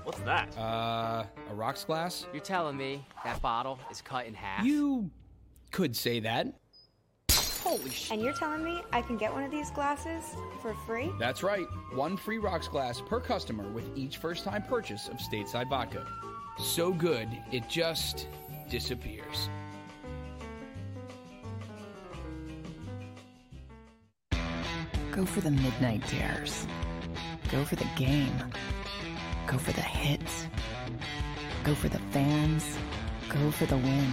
What's 0.02 0.22
that? 0.22 0.52
Uh, 0.58 1.24
a 1.48 1.54
rocks 1.54 1.84
glass? 1.84 2.26
You're 2.32 2.42
telling 2.42 2.76
me 2.76 3.04
that 3.22 3.40
bottle 3.40 3.78
is 3.92 4.00
cut 4.00 4.26
in 4.26 4.34
half? 4.34 4.64
You 4.64 5.08
could 5.70 5.96
say 5.96 6.20
that. 6.20 6.54
Holy 7.62 7.90
shit. 7.90 8.12
And 8.12 8.22
you're 8.22 8.32
telling 8.32 8.64
me 8.64 8.82
I 8.92 9.02
can 9.02 9.16
get 9.16 9.32
one 9.32 9.44
of 9.44 9.50
these 9.50 9.70
glasses 9.70 10.24
for 10.60 10.74
free? 10.86 11.10
That's 11.18 11.42
right. 11.42 11.66
One 11.92 12.16
free 12.16 12.38
rocks 12.38 12.68
glass 12.68 13.00
per 13.00 13.20
customer 13.20 13.68
with 13.70 13.84
each 13.96 14.16
first 14.16 14.44
time 14.44 14.62
purchase 14.62 15.08
of 15.08 15.18
stateside 15.18 15.68
vodka. 15.68 16.06
So 16.58 16.92
good, 16.92 17.28
it 17.52 17.68
just 17.68 18.28
disappears. 18.68 19.48
Go 25.12 25.26
for 25.26 25.40
the 25.40 25.50
midnight 25.50 26.02
dares. 26.08 26.66
Go 27.50 27.64
for 27.64 27.76
the 27.76 27.88
game 27.96 28.52
Go 29.50 29.58
for 29.58 29.72
the 29.72 29.80
hits. 29.80 30.46
Go 31.64 31.74
for 31.74 31.88
the 31.88 31.98
fans. 32.12 32.78
Go 33.28 33.50
for 33.50 33.66
the 33.66 33.76
win. 33.78 34.08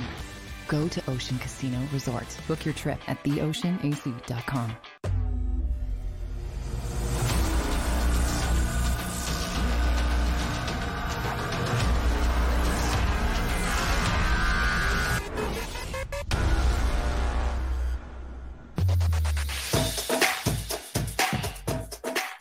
Go 0.67 0.87
to 0.87 1.01
Ocean 1.09 1.37
Casino 1.39 1.79
Resort. 1.93 2.27
Book 2.47 2.65
your 2.65 2.73
trip 2.73 2.99
at 3.07 3.23
theoceanac.com. 3.23 4.75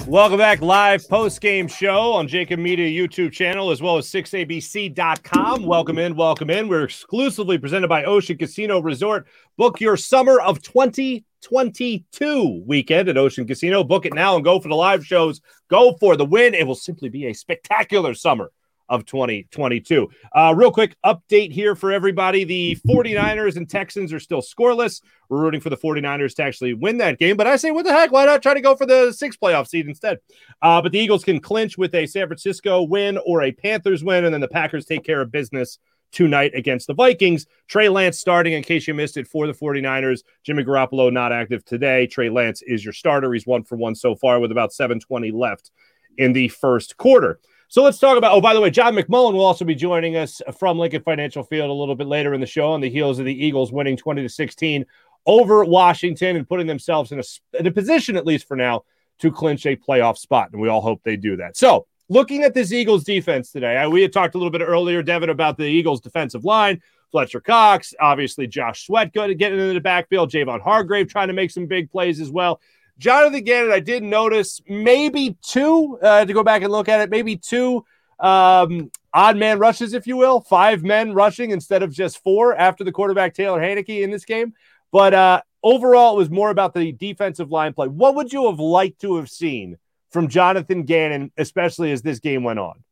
Welcome 0.07 0.39
back, 0.39 0.61
live 0.61 1.09
post 1.09 1.41
game 1.41 1.67
show 1.67 2.13
on 2.13 2.29
Jakib 2.29 2.61
Media 2.61 2.87
YouTube 2.87 3.33
channel 3.33 3.73
as 3.73 3.83
well 3.83 3.97
as 3.97 4.07
6abc.com. 4.07 5.67
Welcome 5.67 5.99
in, 5.99 6.15
welcome 6.15 6.49
in. 6.49 6.69
We're 6.69 6.85
exclusively 6.85 7.59
presented 7.59 7.89
by 7.89 8.05
Ocean 8.05 8.39
Casino 8.39 8.81
Resort. 8.81 9.27
Book 9.57 9.81
your 9.81 9.97
summer 9.97 10.41
of 10.41 10.63
2022 10.63 12.63
weekend 12.65 13.09
at 13.09 13.19
Ocean 13.19 13.49
Casino. 13.49 13.83
Book 13.83 14.07
it 14.07 14.15
now 14.15 14.37
and 14.37 14.45
go 14.45 14.61
for 14.61 14.69
the 14.69 14.77
live 14.77 15.05
shows. 15.05 15.41
Go 15.69 15.97
for 15.99 16.17
the 16.17 16.25
win. 16.25 16.55
It 16.55 16.69
will 16.69 16.77
simply 16.77 17.09
be 17.09 17.27
a 17.27 17.33
spectacular 17.33 18.15
summer 18.15 18.53
of 18.89 19.05
2022. 19.07 20.09
Uh, 20.35 20.55
real 20.57 20.71
quick 20.71 20.97
update 21.05 21.53
here 21.53 21.75
for 21.75 21.93
everybody. 21.93 22.45
The 22.45 22.77
49ers 22.87 23.57
and 23.57 23.69
Texans 23.69 24.13
are 24.13 24.21
still 24.21 24.43
scoreless. 24.43 25.03
We're 25.29 25.41
rooting 25.41 25.61
for 25.61 25.71
the 25.71 25.77
49ers 25.77 26.35
to 26.37 26.43
actually 26.45 26.75
win 26.75 26.99
that 26.99 27.19
game. 27.19 27.37
But 27.37 27.47
I 27.47 27.57
say, 27.57 27.71
what 27.71 27.85
the 27.85 27.93
heck? 27.93 28.13
Why 28.13 28.27
not 28.27 28.43
try 28.43 28.55
to 28.55 28.61
go 28.61 28.77
for 28.77 28.87
the 28.87 29.13
sixth 29.13 29.41
playoff 29.41 29.69
seed 29.69 29.87
instead? 29.87 30.19
Uh, 30.63 30.81
but 30.81 30.93
the 30.93 30.99
Eagles 30.99 31.25
can 31.25 31.41
clinch 31.41 31.77
with 31.77 31.95
a 31.95 32.07
San 32.07 32.27
Francisco 32.27 32.83
win 32.83 33.19
or 33.27 33.43
a 33.43 33.53
Panthers 33.53 34.05
win, 34.05 34.25
and 34.25 34.33
then 34.33 34.41
the 34.41 34.49
Packers 34.49 34.85
take 34.85 35.05
care 35.05 35.21
of 35.21 35.33
business 35.33 35.79
tonight 36.13 36.53
against 36.55 36.87
the 36.87 36.95
Vikings. 36.95 37.47
Trey 37.69 37.89
Lance 37.89 38.19
starting, 38.19 38.53
in 38.53 38.63
case 38.63 38.87
you 38.87 38.95
missed 38.95 39.17
it, 39.17 39.27
for 39.27 39.47
the 39.47 39.53
49ers. 39.53 40.21
Jimmy 40.45 40.65
Garoppolo 40.65 41.13
not 41.13 41.33
active 41.33 41.65
today. 41.65 42.07
Trey 42.07 42.31
Lance 42.31 42.63
is 42.63 42.85
your 42.85 42.93
starter. 42.93 43.33
He's 43.33 43.47
one 43.47 43.65
for 43.65 43.77
one 43.77 43.95
so 43.95 44.15
far 44.15 44.41
with 44.41 44.53
about 44.53 44.73
720 44.73 45.31
left 45.31 45.71
in 46.17 46.33
the 46.33 46.49
first 46.49 46.97
quarter. 46.97 47.41
So 47.69 47.83
let's 47.83 47.99
talk 47.99 48.17
about. 48.17 48.33
Oh, 48.33 48.41
by 48.41 48.55
the 48.55 48.61
way, 48.61 48.71
John 48.71 48.95
McMullen 48.95 49.33
will 49.33 49.45
also 49.45 49.65
be 49.65 49.75
joining 49.75 50.17
us 50.17 50.41
from 50.59 50.79
Lincoln 50.79 51.03
Financial 51.03 51.43
Field 51.43 51.69
a 51.69 51.73
little 51.73 51.97
bit 51.97 52.07
later 52.07 52.33
in 52.33 52.41
the 52.41 52.47
show 52.47 52.73
on 52.73 52.81
the 52.81 52.91
heels 52.91 53.19
of 53.19 53.25
the 53.25 53.45
Eagles 53.45 53.73
winning 53.73 53.97
20 53.97 54.23
to 54.23 54.29
16 54.29 54.87
over 55.27 55.65
Washington 55.65 56.37
and 56.37 56.49
putting 56.49 56.67
themselves 56.67 57.11
in 57.11 57.19
a, 57.19 57.23
in 57.59 57.67
a 57.67 57.73
position, 57.73 58.17
at 58.17 58.25
least 58.25 58.47
for 58.47 58.57
now, 58.57 58.85
to 59.19 59.33
clinch 59.33 59.67
a 59.67 59.77
playoff 59.77 60.17
spot. 60.17 60.51
And 60.53 60.61
we 60.61 60.69
all 60.69 60.81
hope 60.81 61.01
they 61.03 61.17
do 61.17 61.37
that. 61.37 61.57
So 61.57 61.87
looking 62.09 62.45
at 62.45 62.55
this 62.55 62.73
Eagles 62.73 63.03
defense 63.03 63.51
today, 63.51 63.77
I, 63.77 63.89
we 63.89 64.03
had 64.03 64.13
talked 64.13 64.37
a 64.37 64.39
little 64.39 64.53
bit 64.53 64.63
earlier, 64.63 65.03
Devin, 65.03 65.31
about 65.31 65.57
the 65.57 65.65
Eagles 65.65 66.01
defensive 66.01 66.45
line. 66.45 66.81
Fletcher 67.13 67.41
Cox, 67.41 67.95
obviously 68.01 68.47
Josh 68.47 68.87
Sweat 68.87 69.13
getting 69.13 69.41
into 69.41 69.73
the 69.73 69.81
backfield, 69.81 70.31
Javon 70.31 70.61
Hargrave 70.61 71.09
trying 71.09 71.29
to 71.29 71.35
make 71.35 71.51
some 71.51 71.67
big 71.67 71.91
plays 71.91 72.21
as 72.21 72.31
well. 72.31 72.61
Jonathan 72.99 73.45
Gannon, 73.45 73.73
I 73.73 73.81
did 73.81 74.03
notice 74.03 74.61
maybe 74.69 75.37
two 75.43 75.99
uh, 76.03 76.25
to 76.25 76.33
go 76.33 76.43
back 76.43 76.63
and 76.63 76.73
look 76.73 76.89
at 76.89 77.01
it, 77.01 77.11
maybe 77.11 77.37
two 77.37 77.85
um, 78.19 78.91
odd 79.13 79.37
man 79.37 79.59
rushes, 79.59 79.93
if 79.93 80.07
you 80.07 80.17
will, 80.17 80.41
five 80.41 80.83
men 80.83 81.13
rushing 81.13 81.51
instead 81.51 81.83
of 81.83 81.93
just 81.93 82.23
four 82.23 82.57
after 82.57 82.85
the 82.85 82.93
quarterback 82.93 83.35
Taylor 83.35 83.61
Heinicke 83.61 84.03
in 84.03 84.11
this 84.11 84.25
game. 84.25 84.55
But 84.93 85.13
uh, 85.13 85.43
overall, 85.63 86.15
it 86.15 86.19
was 86.19 86.31
more 86.31 86.51
about 86.51 86.73
the 86.73 86.93
defensive 86.93 87.51
line 87.51 87.75
play. 87.75 87.89
What 87.89 88.15
would 88.15 88.33
you 88.33 88.49
have 88.49 88.59
liked 88.59 89.01
to 89.03 89.17
have 89.17 89.29
seen 89.29 89.77
from 90.11 90.29
Jonathan 90.29 90.85
Gannon, 90.85 91.33
especially 91.37 91.93
as 91.93 92.03
this 92.03 92.19
game 92.19 92.45
went 92.45 92.59
on? 92.59 92.83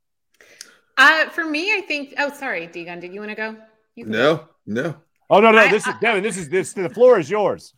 Uh, 0.98 1.28
for 1.30 1.44
me, 1.44 1.74
I 1.74 1.80
think. 1.80 2.14
Oh, 2.18 2.32
sorry, 2.32 2.68
Deegan, 2.68 3.00
did 3.00 3.12
you 3.14 3.20
want 3.20 3.30
to 3.30 3.36
go? 3.36 3.56
no, 3.96 4.36
go. 4.36 4.48
no. 4.66 4.96
Oh 5.30 5.40
no, 5.40 5.50
no. 5.50 5.58
I, 5.58 5.70
this 5.70 5.86
is 5.86 5.94
Devin. 6.00 6.22
This 6.22 6.36
is 6.36 6.48
this. 6.48 6.72
The 6.74 6.90
floor 6.90 7.18
is 7.18 7.30
yours. 7.30 7.74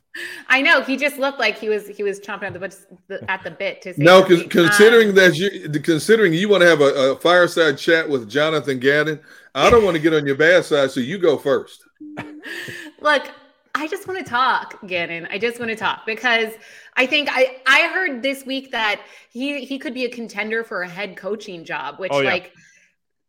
I 0.48 0.62
know 0.62 0.82
he 0.82 0.96
just 0.96 1.18
looked 1.18 1.38
like 1.38 1.58
he 1.58 1.68
was 1.68 1.88
he 1.88 2.02
was 2.02 2.20
chomping 2.20 2.44
at 2.44 2.52
the 2.52 2.58
bit 2.58 3.24
at 3.28 3.42
the 3.42 3.50
bit 3.50 3.82
to 3.82 3.94
say 3.94 4.02
no. 4.02 4.22
considering 4.22 5.10
um, 5.10 5.14
that 5.16 5.36
you 5.36 5.68
considering 5.80 6.32
you 6.32 6.48
want 6.48 6.62
to 6.62 6.68
have 6.68 6.80
a, 6.80 7.12
a, 7.12 7.16
fireside 7.16 7.78
chat 7.78 8.08
with 8.08 8.28
Jonathan 8.28 8.78
Gannon, 8.78 9.20
I 9.54 9.70
don't 9.70 9.84
want 9.84 9.96
to 9.96 10.02
get 10.02 10.14
on 10.14 10.26
your 10.26 10.36
bad 10.36 10.64
side, 10.64 10.90
so 10.90 11.00
you 11.00 11.18
go 11.18 11.36
first. 11.36 11.82
Look, 13.00 13.30
I 13.74 13.86
just 13.88 14.08
want 14.08 14.24
to 14.24 14.30
talk, 14.30 14.86
Gannon. 14.86 15.26
I 15.30 15.38
just 15.38 15.58
want 15.58 15.70
to 15.70 15.76
talk 15.76 16.06
because 16.06 16.54
I 16.96 17.06
think 17.06 17.28
I 17.30 17.58
I 17.66 17.88
heard 17.88 18.22
this 18.22 18.44
week 18.46 18.70
that 18.72 19.02
he 19.30 19.64
he 19.64 19.78
could 19.78 19.94
be 19.94 20.04
a 20.04 20.10
contender 20.10 20.64
for 20.64 20.82
a 20.82 20.88
head 20.88 21.16
coaching 21.16 21.64
job, 21.64 21.98
which 21.98 22.12
oh, 22.12 22.20
yeah. 22.20 22.30
like 22.30 22.52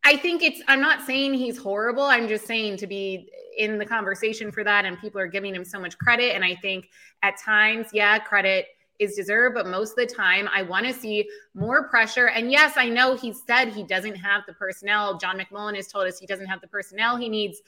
I 0.03 0.15
think 0.15 0.41
it's 0.41 0.61
I'm 0.67 0.79
not 0.79 1.05
saying 1.05 1.33
he's 1.33 1.57
horrible. 1.57 2.03
I'm 2.03 2.29
just 2.29 2.45
saying 2.45 2.77
to 2.77 2.87
be 2.87 3.29
in 3.57 3.77
the 3.77 3.85
conversation 3.85 4.51
for 4.51 4.63
that 4.63 4.85
and 4.85 4.99
people 4.99 5.19
are 5.19 5.27
giving 5.27 5.53
him 5.53 5.65
so 5.65 5.79
much 5.79 5.97
credit 5.97 6.35
and 6.35 6.43
I 6.43 6.55
think 6.55 6.89
at 7.23 7.35
times, 7.37 7.87
yeah, 7.93 8.19
credit 8.19 8.67
is 8.99 9.15
deserved, 9.15 9.55
but 9.55 9.67
most 9.67 9.91
of 9.91 10.07
the 10.07 10.13
time 10.13 10.49
I 10.51 10.63
want 10.63 10.85
to 10.87 10.93
see 10.93 11.27
more 11.53 11.87
pressure. 11.87 12.29
And 12.29 12.51
yes, 12.51 12.73
I 12.77 12.89
know 12.89 13.15
he 13.15 13.33
said 13.33 13.69
he 13.69 13.83
doesn't 13.83 14.15
have 14.15 14.43
the 14.47 14.53
personnel. 14.53 15.17
John 15.17 15.39
McMullen 15.39 15.75
has 15.75 15.87
told 15.87 16.07
us 16.07 16.17
he 16.17 16.25
doesn't 16.25 16.47
have 16.47 16.61
the 16.61 16.67
personnel 16.67 17.15
he 17.17 17.29
needs, 17.29 17.61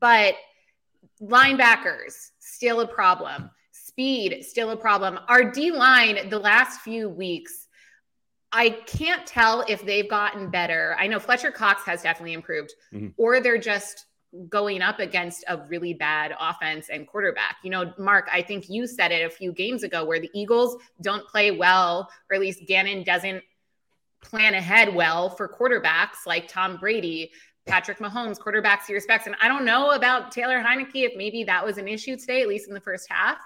but 0.00 0.34
linebackers 1.20 2.30
still 2.40 2.80
a 2.80 2.86
problem. 2.86 3.50
Speed 3.70 4.44
still 4.44 4.70
a 4.70 4.76
problem. 4.76 5.20
Our 5.28 5.44
D 5.44 5.70
line 5.70 6.28
the 6.30 6.38
last 6.38 6.80
few 6.80 7.08
weeks 7.08 7.62
I 8.52 8.70
can't 8.86 9.26
tell 9.26 9.64
if 9.66 9.84
they've 9.84 10.08
gotten 10.08 10.50
better. 10.50 10.94
I 10.98 11.06
know 11.06 11.18
Fletcher 11.18 11.50
Cox 11.50 11.84
has 11.84 12.02
definitely 12.02 12.34
improved, 12.34 12.74
mm-hmm. 12.92 13.08
or 13.16 13.40
they're 13.40 13.58
just 13.58 14.06
going 14.48 14.82
up 14.82 14.98
against 14.98 15.44
a 15.48 15.58
really 15.68 15.94
bad 15.94 16.34
offense 16.38 16.88
and 16.88 17.06
quarterback. 17.06 17.56
You 17.62 17.70
know, 17.70 17.92
Mark, 17.98 18.28
I 18.32 18.42
think 18.42 18.68
you 18.68 18.86
said 18.86 19.12
it 19.12 19.24
a 19.26 19.30
few 19.30 19.52
games 19.52 19.82
ago 19.82 20.04
where 20.04 20.20
the 20.20 20.30
Eagles 20.34 20.76
don't 21.00 21.26
play 21.26 21.50
well, 21.50 22.10
or 22.30 22.34
at 22.34 22.40
least 22.40 22.66
Gannon 22.66 23.02
doesn't 23.02 23.42
plan 24.22 24.54
ahead 24.54 24.94
well 24.94 25.30
for 25.30 25.48
quarterbacks 25.48 26.26
like 26.26 26.48
Tom 26.48 26.76
Brady, 26.76 27.30
Patrick 27.66 27.98
Mahomes, 27.98 28.38
quarterbacks 28.38 28.86
he 28.86 28.94
respects. 28.94 29.26
And 29.26 29.36
I 29.42 29.48
don't 29.48 29.64
know 29.64 29.92
about 29.92 30.32
Taylor 30.32 30.62
Heinicke 30.62 30.90
if 30.94 31.12
maybe 31.16 31.44
that 31.44 31.64
was 31.64 31.78
an 31.78 31.88
issue 31.88 32.16
today, 32.16 32.42
at 32.42 32.48
least 32.48 32.68
in 32.68 32.74
the 32.74 32.80
first 32.80 33.06
half, 33.10 33.38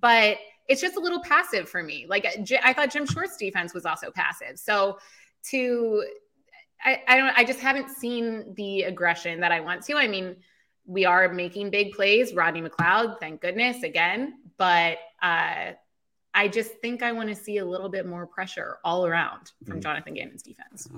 but– 0.00 0.38
it's 0.66 0.80
just 0.80 0.96
a 0.96 0.98
little 0.98 1.20
passive 1.20 1.68
for 1.68 1.82
me. 1.82 2.06
Like 2.08 2.26
I 2.64 2.72
thought 2.72 2.90
Jim 2.90 3.04
Schwartz 3.04 3.36
defense 3.36 3.74
was 3.74 3.84
also 3.84 4.10
passive. 4.10 4.58
So 4.58 4.98
to 5.50 6.02
I, 6.82 7.02
I 7.08 7.16
don't 7.16 7.38
I 7.38 7.44
just 7.44 7.60
haven't 7.60 7.90
seen 7.90 8.54
the 8.56 8.82
aggression 8.82 9.40
that 9.40 9.52
I 9.52 9.60
want 9.60 9.82
to. 9.84 9.96
I 9.96 10.08
mean, 10.08 10.36
we 10.86 11.04
are 11.04 11.32
making 11.32 11.70
big 11.70 11.92
plays, 11.92 12.34
Rodney 12.34 12.62
McLeod, 12.62 13.20
thank 13.20 13.40
goodness 13.40 13.82
again. 13.82 14.34
But 14.56 14.98
uh 15.22 15.72
I 16.36 16.48
just 16.48 16.72
think 16.80 17.02
I 17.02 17.12
want 17.12 17.28
to 17.28 17.34
see 17.34 17.58
a 17.58 17.64
little 17.64 17.88
bit 17.88 18.06
more 18.06 18.26
pressure 18.26 18.78
all 18.84 19.06
around 19.06 19.52
from 19.64 19.74
mm-hmm. 19.74 19.80
Jonathan 19.82 20.14
Gannon's 20.14 20.42
defense. 20.42 20.88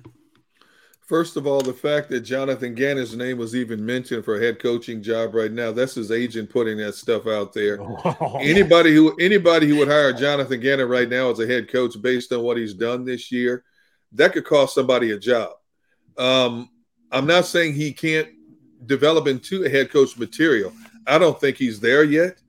First 1.06 1.36
of 1.36 1.46
all, 1.46 1.60
the 1.60 1.72
fact 1.72 2.08
that 2.08 2.22
Jonathan 2.22 2.74
Gannon's 2.74 3.14
name 3.14 3.38
was 3.38 3.54
even 3.54 3.84
mentioned 3.84 4.24
for 4.24 4.36
a 4.36 4.40
head 4.40 4.58
coaching 4.58 5.00
job 5.00 5.36
right 5.36 5.52
now, 5.52 5.70
that's 5.70 5.94
his 5.94 6.10
agent 6.10 6.50
putting 6.50 6.78
that 6.78 6.94
stuff 6.96 7.28
out 7.28 7.52
there. 7.52 7.78
Oh. 8.18 8.38
Anybody 8.40 8.94
who 8.94 9.14
anybody 9.16 9.68
who 9.68 9.76
would 9.76 9.88
hire 9.88 10.12
Jonathan 10.12 10.60
Gannon 10.60 10.88
right 10.88 11.08
now 11.08 11.30
as 11.30 11.38
a 11.38 11.46
head 11.46 11.70
coach 11.70 12.00
based 12.00 12.32
on 12.32 12.42
what 12.42 12.56
he's 12.56 12.74
done 12.74 13.04
this 13.04 13.30
year, 13.30 13.62
that 14.12 14.32
could 14.32 14.44
cost 14.44 14.74
somebody 14.74 15.10
a 15.10 15.18
job. 15.18 15.52
Um, 16.18 16.70
I'm 17.12 17.26
not 17.26 17.46
saying 17.46 17.74
he 17.74 17.92
can't 17.92 18.28
develop 18.86 19.26
into 19.26 19.64
a 19.64 19.68
head 19.68 19.90
coach 19.90 20.16
material. 20.16 20.72
I 21.06 21.18
don't 21.18 21.40
think 21.40 21.56
he's 21.56 21.80
there 21.80 22.04
yet. 22.04 22.40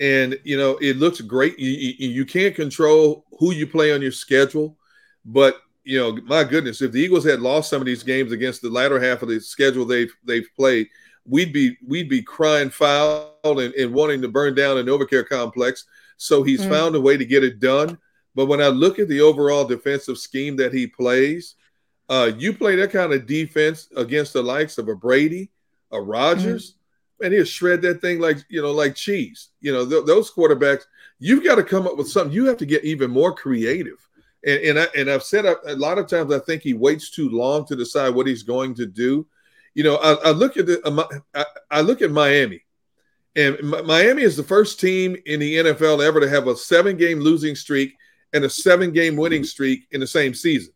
And 0.00 0.38
you 0.44 0.56
know, 0.56 0.76
it 0.78 0.96
looks 0.96 1.20
great. 1.20 1.58
You, 1.58 1.70
you, 1.70 2.08
you 2.08 2.24
can't 2.24 2.54
control 2.54 3.24
who 3.38 3.52
you 3.52 3.66
play 3.66 3.92
on 3.92 4.02
your 4.02 4.12
schedule, 4.12 4.76
but 5.24 5.60
you 5.84 5.98
know, 5.98 6.18
my 6.24 6.44
goodness, 6.44 6.82
if 6.82 6.92
the 6.92 7.00
Eagles 7.00 7.24
had 7.24 7.40
lost 7.40 7.70
some 7.70 7.80
of 7.80 7.86
these 7.86 8.02
games 8.02 8.32
against 8.32 8.62
the 8.62 8.70
latter 8.70 8.98
half 8.98 9.22
of 9.22 9.28
the 9.28 9.40
schedule 9.40 9.84
they've 9.84 10.12
they've 10.24 10.48
played, 10.56 10.88
we'd 11.26 11.52
be 11.52 11.76
we'd 11.86 12.08
be 12.08 12.22
crying 12.22 12.70
foul 12.70 13.34
and, 13.44 13.74
and 13.74 13.92
wanting 13.92 14.22
to 14.22 14.28
burn 14.28 14.54
down 14.54 14.78
a 14.78 14.82
NovaCare 14.82 15.28
complex. 15.28 15.84
So 16.16 16.42
he's 16.42 16.62
mm. 16.62 16.70
found 16.70 16.94
a 16.94 17.00
way 17.00 17.16
to 17.16 17.24
get 17.24 17.44
it 17.44 17.60
done. 17.60 17.98
But 18.34 18.46
when 18.46 18.60
I 18.60 18.68
look 18.68 18.98
at 18.98 19.08
the 19.08 19.20
overall 19.20 19.64
defensive 19.64 20.18
scheme 20.18 20.56
that 20.56 20.72
he 20.72 20.86
plays, 20.86 21.54
uh, 22.08 22.30
you 22.36 22.52
play 22.52 22.76
that 22.76 22.92
kind 22.92 23.12
of 23.12 23.26
defense 23.26 23.88
against 23.96 24.32
the 24.32 24.42
likes 24.42 24.78
of 24.78 24.88
a 24.88 24.94
Brady, 24.94 25.50
a 25.90 26.00
Rodgers, 26.00 26.72
mm. 26.72 27.26
and 27.26 27.34
he'll 27.34 27.44
shred 27.44 27.82
that 27.82 28.00
thing 28.00 28.20
like 28.20 28.38
you 28.48 28.62
know, 28.62 28.72
like 28.72 28.94
cheese. 28.94 29.48
You 29.60 29.72
know, 29.72 29.88
th- 29.88 30.06
those 30.06 30.30
quarterbacks. 30.30 30.82
You've 31.18 31.44
got 31.44 31.54
to 31.54 31.62
come 31.62 31.86
up 31.86 31.96
with 31.96 32.08
something. 32.08 32.34
You 32.34 32.46
have 32.46 32.58
to 32.58 32.66
get 32.66 32.84
even 32.84 33.10
more 33.10 33.32
creative 33.34 34.04
and 34.44 34.60
and, 34.62 34.78
I, 34.78 34.86
and 34.96 35.10
I've 35.10 35.22
said 35.22 35.44
a, 35.44 35.76
lot 35.76 35.98
of 35.98 36.06
times 36.06 36.32
I 36.32 36.38
think 36.38 36.62
he 36.62 36.74
waits 36.74 37.10
too 37.10 37.30
long 37.30 37.66
to 37.66 37.76
decide 37.76 38.14
what 38.14 38.26
he's 38.26 38.42
going 38.42 38.74
to 38.74 38.86
do. 38.86 39.26
You 39.74 39.84
know, 39.84 39.96
I, 39.96 40.12
I 40.28 40.30
look 40.30 40.56
at 40.56 40.66
the 40.66 41.18
I, 41.34 41.44
I 41.70 41.80
look 41.80 42.02
at 42.02 42.10
Miami, 42.10 42.62
and 43.34 43.58
Miami 43.62 44.22
is 44.22 44.36
the 44.36 44.44
first 44.44 44.78
team 44.78 45.16
in 45.26 45.40
the 45.40 45.56
NFL 45.56 46.04
ever 46.04 46.20
to 46.20 46.28
have 46.28 46.46
a 46.46 46.56
seven 46.56 46.96
game 46.96 47.20
losing 47.20 47.54
streak 47.54 47.94
and 48.32 48.44
a 48.44 48.50
seven 48.50 48.92
game 48.92 49.16
winning 49.16 49.44
streak 49.44 49.86
in 49.90 50.00
the 50.00 50.06
same 50.06 50.34
season. 50.34 50.73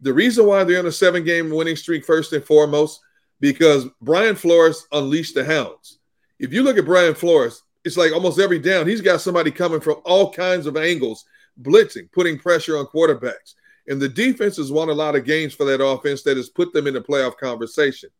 The 0.00 0.12
reason 0.12 0.46
why 0.46 0.64
they're 0.64 0.78
on 0.78 0.86
a 0.86 0.92
seven 0.92 1.24
game 1.24 1.50
winning 1.50 1.76
streak, 1.76 2.04
first 2.04 2.32
and 2.32 2.44
foremost, 2.44 3.00
because 3.40 3.86
Brian 4.00 4.36
Flores 4.36 4.86
unleashed 4.92 5.34
the 5.34 5.44
hounds. 5.44 5.98
If 6.38 6.52
you 6.52 6.62
look 6.62 6.78
at 6.78 6.84
Brian 6.84 7.14
Flores, 7.14 7.62
it's 7.84 7.96
like 7.96 8.12
almost 8.12 8.38
every 8.38 8.58
down, 8.58 8.86
he's 8.86 9.00
got 9.00 9.20
somebody 9.20 9.50
coming 9.50 9.80
from 9.80 9.96
all 10.04 10.32
kinds 10.32 10.66
of 10.66 10.76
angles 10.76 11.24
blitzing, 11.62 12.10
putting 12.12 12.38
pressure 12.38 12.76
on 12.76 12.86
quarterbacks. 12.86 13.54
And 13.88 14.00
the 14.00 14.08
defense 14.08 14.56
has 14.56 14.72
won 14.72 14.88
a 14.88 14.94
lot 14.94 15.14
of 15.14 15.24
games 15.24 15.54
for 15.54 15.64
that 15.64 15.82
offense 15.82 16.22
that 16.22 16.36
has 16.36 16.48
put 16.48 16.72
them 16.72 16.86
in 16.86 16.94
the 16.94 17.00
playoff 17.00 17.36
conversation. 17.36 18.10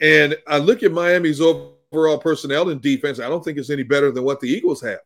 And 0.00 0.36
I 0.46 0.58
look 0.58 0.82
at 0.82 0.92
Miami's 0.92 1.40
overall 1.40 2.18
personnel 2.18 2.70
and 2.70 2.80
defense. 2.80 3.18
I 3.18 3.28
don't 3.28 3.44
think 3.44 3.58
it's 3.58 3.70
any 3.70 3.82
better 3.82 4.12
than 4.12 4.24
what 4.24 4.40
the 4.40 4.48
Eagles 4.48 4.82
have, 4.82 5.00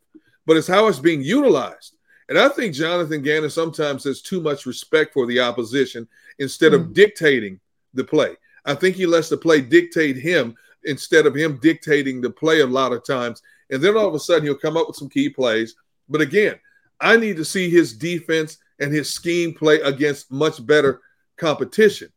but 0.47 0.57
it's 0.57 0.69
how 0.69 0.89
it's 0.89 0.99
being 0.99 1.23
utilized. 1.23 1.97
And 2.29 2.39
I 2.39 2.49
think 2.49 2.75
Jonathan 2.75 3.23
Gannon 3.23 3.51
sometimes 3.51 4.05
has 4.05 4.23
too 4.23 4.41
much 4.41 4.67
respect 4.67 5.13
for 5.13 5.27
the 5.27 5.41
opposition 5.41 6.09
instead 6.39 6.73
of 6.73 6.83
mm. 6.83 6.95
dictating 6.95 7.61
the 7.93 8.05
play. 8.05 8.37
I 8.65 8.75
think 8.75 8.97
he 8.97 9.07
lets 9.07 9.29
the 9.29 9.37
play 9.37 9.61
dictate 9.61 10.17
him 10.17 10.57
instead 10.85 11.27
of 11.27 11.35
him 11.35 11.59
dictating 11.61 12.21
the 12.21 12.31
play 12.31 12.61
a 12.61 12.67
lot 12.67 12.93
of 12.93 13.05
times. 13.05 13.43
And 13.71 13.83
then 13.83 13.97
all 13.97 14.09
of 14.09 14.15
a 14.15 14.19
sudden 14.19 14.45
he'll 14.45 14.55
come 14.55 14.77
up 14.77 14.87
with 14.87 14.97
some 14.97 15.09
key 15.09 15.29
plays. 15.29 15.75
But 16.09 16.21
again, 16.21 16.59
I 17.01 17.17
need 17.17 17.37
to 17.37 17.45
see 17.45 17.69
his 17.69 17.93
defense 17.93 18.59
and 18.81 18.93
his 18.93 19.13
scheme 19.13 19.55
play 19.55 19.81
against 19.81 20.31
much 20.31 20.65
better 20.65 21.01
competition. 21.37 22.11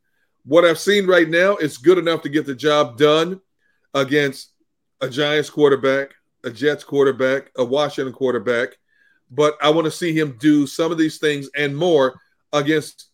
What 0.44 0.64
I've 0.64 0.78
seen 0.78 1.06
right 1.06 1.28
now 1.28 1.56
is 1.56 1.78
good 1.78 1.98
enough 1.98 2.22
to 2.22 2.28
get 2.28 2.46
the 2.46 2.54
job 2.54 2.96
done 2.96 3.40
against 3.94 4.52
a 5.00 5.08
Giants 5.08 5.50
quarterback, 5.50 6.14
a 6.44 6.50
Jets 6.50 6.84
quarterback, 6.84 7.50
a 7.56 7.64
Washington 7.64 8.14
quarterback. 8.14 8.78
But 9.30 9.56
I 9.60 9.70
want 9.70 9.84
to 9.84 9.90
see 9.90 10.18
him 10.18 10.36
do 10.38 10.66
some 10.66 10.90
of 10.90 10.98
these 10.98 11.18
things 11.18 11.50
and 11.56 11.76
more 11.76 12.20
against 12.52 13.08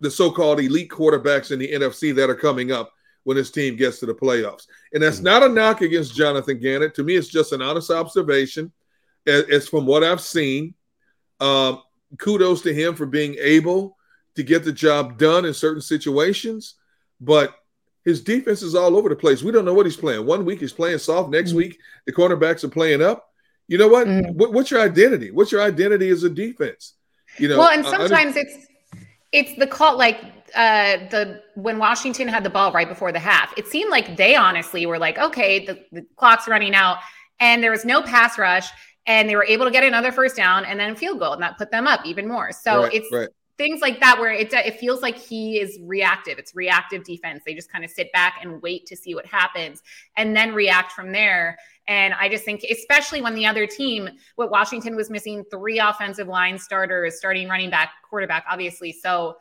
the 0.00 0.10
so-called 0.10 0.60
elite 0.60 0.90
quarterbacks 0.90 1.50
in 1.50 1.58
the 1.58 1.72
NFC 1.72 2.14
that 2.14 2.30
are 2.30 2.36
coming 2.36 2.70
up 2.70 2.92
when 3.24 3.36
his 3.36 3.50
team 3.50 3.76
gets 3.76 3.98
to 3.98 4.06
the 4.06 4.14
playoffs. 4.14 4.66
And 4.92 5.02
that's 5.02 5.20
not 5.20 5.42
a 5.42 5.48
knock 5.48 5.80
against 5.80 6.14
Jonathan 6.14 6.58
Gannon. 6.58 6.92
To 6.92 7.02
me, 7.02 7.16
it's 7.16 7.28
just 7.28 7.52
an 7.52 7.60
honest 7.60 7.90
observation. 7.90 8.72
It's 9.26 9.68
from 9.68 9.86
what 9.86 10.04
I've 10.04 10.20
seen. 10.20 10.74
Um, 11.40 11.82
kudos 12.16 12.62
to 12.62 12.72
him 12.72 12.94
for 12.94 13.06
being 13.06 13.36
able 13.40 13.96
to 14.36 14.42
get 14.42 14.64
the 14.64 14.72
job 14.72 15.18
done 15.18 15.44
in 15.44 15.52
certain 15.52 15.82
situations. 15.82 16.76
But 17.20 17.54
his 18.04 18.22
defense 18.22 18.62
is 18.62 18.74
all 18.74 18.96
over 18.96 19.08
the 19.08 19.16
place. 19.16 19.42
We 19.42 19.52
don't 19.52 19.64
know 19.64 19.74
what 19.74 19.84
he's 19.84 19.96
playing. 19.96 20.24
One 20.24 20.44
week 20.44 20.60
he's 20.60 20.72
playing 20.72 20.98
soft. 20.98 21.30
Next 21.30 21.50
mm-hmm. 21.50 21.58
week 21.58 21.80
the 22.06 22.12
cornerbacks 22.12 22.64
are 22.64 22.68
playing 22.68 23.02
up. 23.02 23.27
You 23.68 23.78
know 23.78 23.88
what? 23.88 24.06
Mm-hmm. 24.06 24.36
what? 24.36 24.52
What's 24.52 24.70
your 24.70 24.80
identity? 24.80 25.30
What's 25.30 25.52
your 25.52 25.62
identity 25.62 26.08
as 26.08 26.24
a 26.24 26.30
defense? 26.30 26.94
You 27.38 27.48
know. 27.48 27.58
Well, 27.58 27.70
and 27.70 27.84
sometimes 27.84 28.36
it's 28.36 28.66
it's 29.30 29.54
the 29.58 29.66
call 29.66 29.96
like 29.96 30.20
uh 30.54 30.96
the 31.10 31.42
when 31.54 31.78
Washington 31.78 32.26
had 32.28 32.42
the 32.42 32.50
ball 32.50 32.72
right 32.72 32.88
before 32.88 33.12
the 33.12 33.18
half. 33.18 33.52
It 33.56 33.68
seemed 33.68 33.90
like 33.90 34.16
they 34.16 34.34
honestly 34.34 34.86
were 34.86 34.98
like, 34.98 35.18
okay, 35.18 35.64
the, 35.64 35.78
the 35.92 36.06
clock's 36.16 36.48
running 36.48 36.74
out, 36.74 36.98
and 37.38 37.62
there 37.62 37.70
was 37.70 37.84
no 37.84 38.02
pass 38.02 38.38
rush, 38.38 38.68
and 39.06 39.28
they 39.28 39.36
were 39.36 39.44
able 39.44 39.66
to 39.66 39.70
get 39.70 39.84
another 39.84 40.12
first 40.12 40.34
down 40.34 40.64
and 40.64 40.80
then 40.80 40.96
field 40.96 41.18
goal, 41.18 41.34
and 41.34 41.42
that 41.42 41.58
put 41.58 41.70
them 41.70 41.86
up 41.86 42.04
even 42.06 42.26
more. 42.26 42.50
So 42.52 42.84
right, 42.84 42.94
it's 42.94 43.12
right 43.12 43.28
things 43.58 43.80
like 43.80 44.00
that 44.00 44.18
where 44.18 44.32
it 44.32 44.52
it 44.54 44.78
feels 44.78 45.02
like 45.02 45.18
he 45.18 45.60
is 45.60 45.78
reactive. 45.82 46.38
It's 46.38 46.54
reactive 46.54 47.04
defense. 47.04 47.42
They 47.44 47.54
just 47.54 47.70
kind 47.70 47.84
of 47.84 47.90
sit 47.90 48.10
back 48.12 48.38
and 48.40 48.62
wait 48.62 48.86
to 48.86 48.96
see 48.96 49.14
what 49.14 49.26
happens 49.26 49.82
and 50.16 50.34
then 50.34 50.54
react 50.54 50.92
from 50.92 51.12
there. 51.12 51.58
And 51.88 52.14
I 52.14 52.28
just 52.28 52.44
think, 52.44 52.64
especially 52.70 53.20
when 53.20 53.34
the 53.34 53.46
other 53.46 53.66
team, 53.66 54.08
what 54.36 54.50
Washington 54.50 54.94
was 54.94 55.10
missing 55.10 55.44
three 55.50 55.80
offensive 55.80 56.28
line 56.28 56.58
starters, 56.58 57.18
starting 57.18 57.48
running 57.48 57.70
back, 57.70 57.90
quarterback, 58.08 58.44
obviously. 58.48 58.92
So 58.92 59.38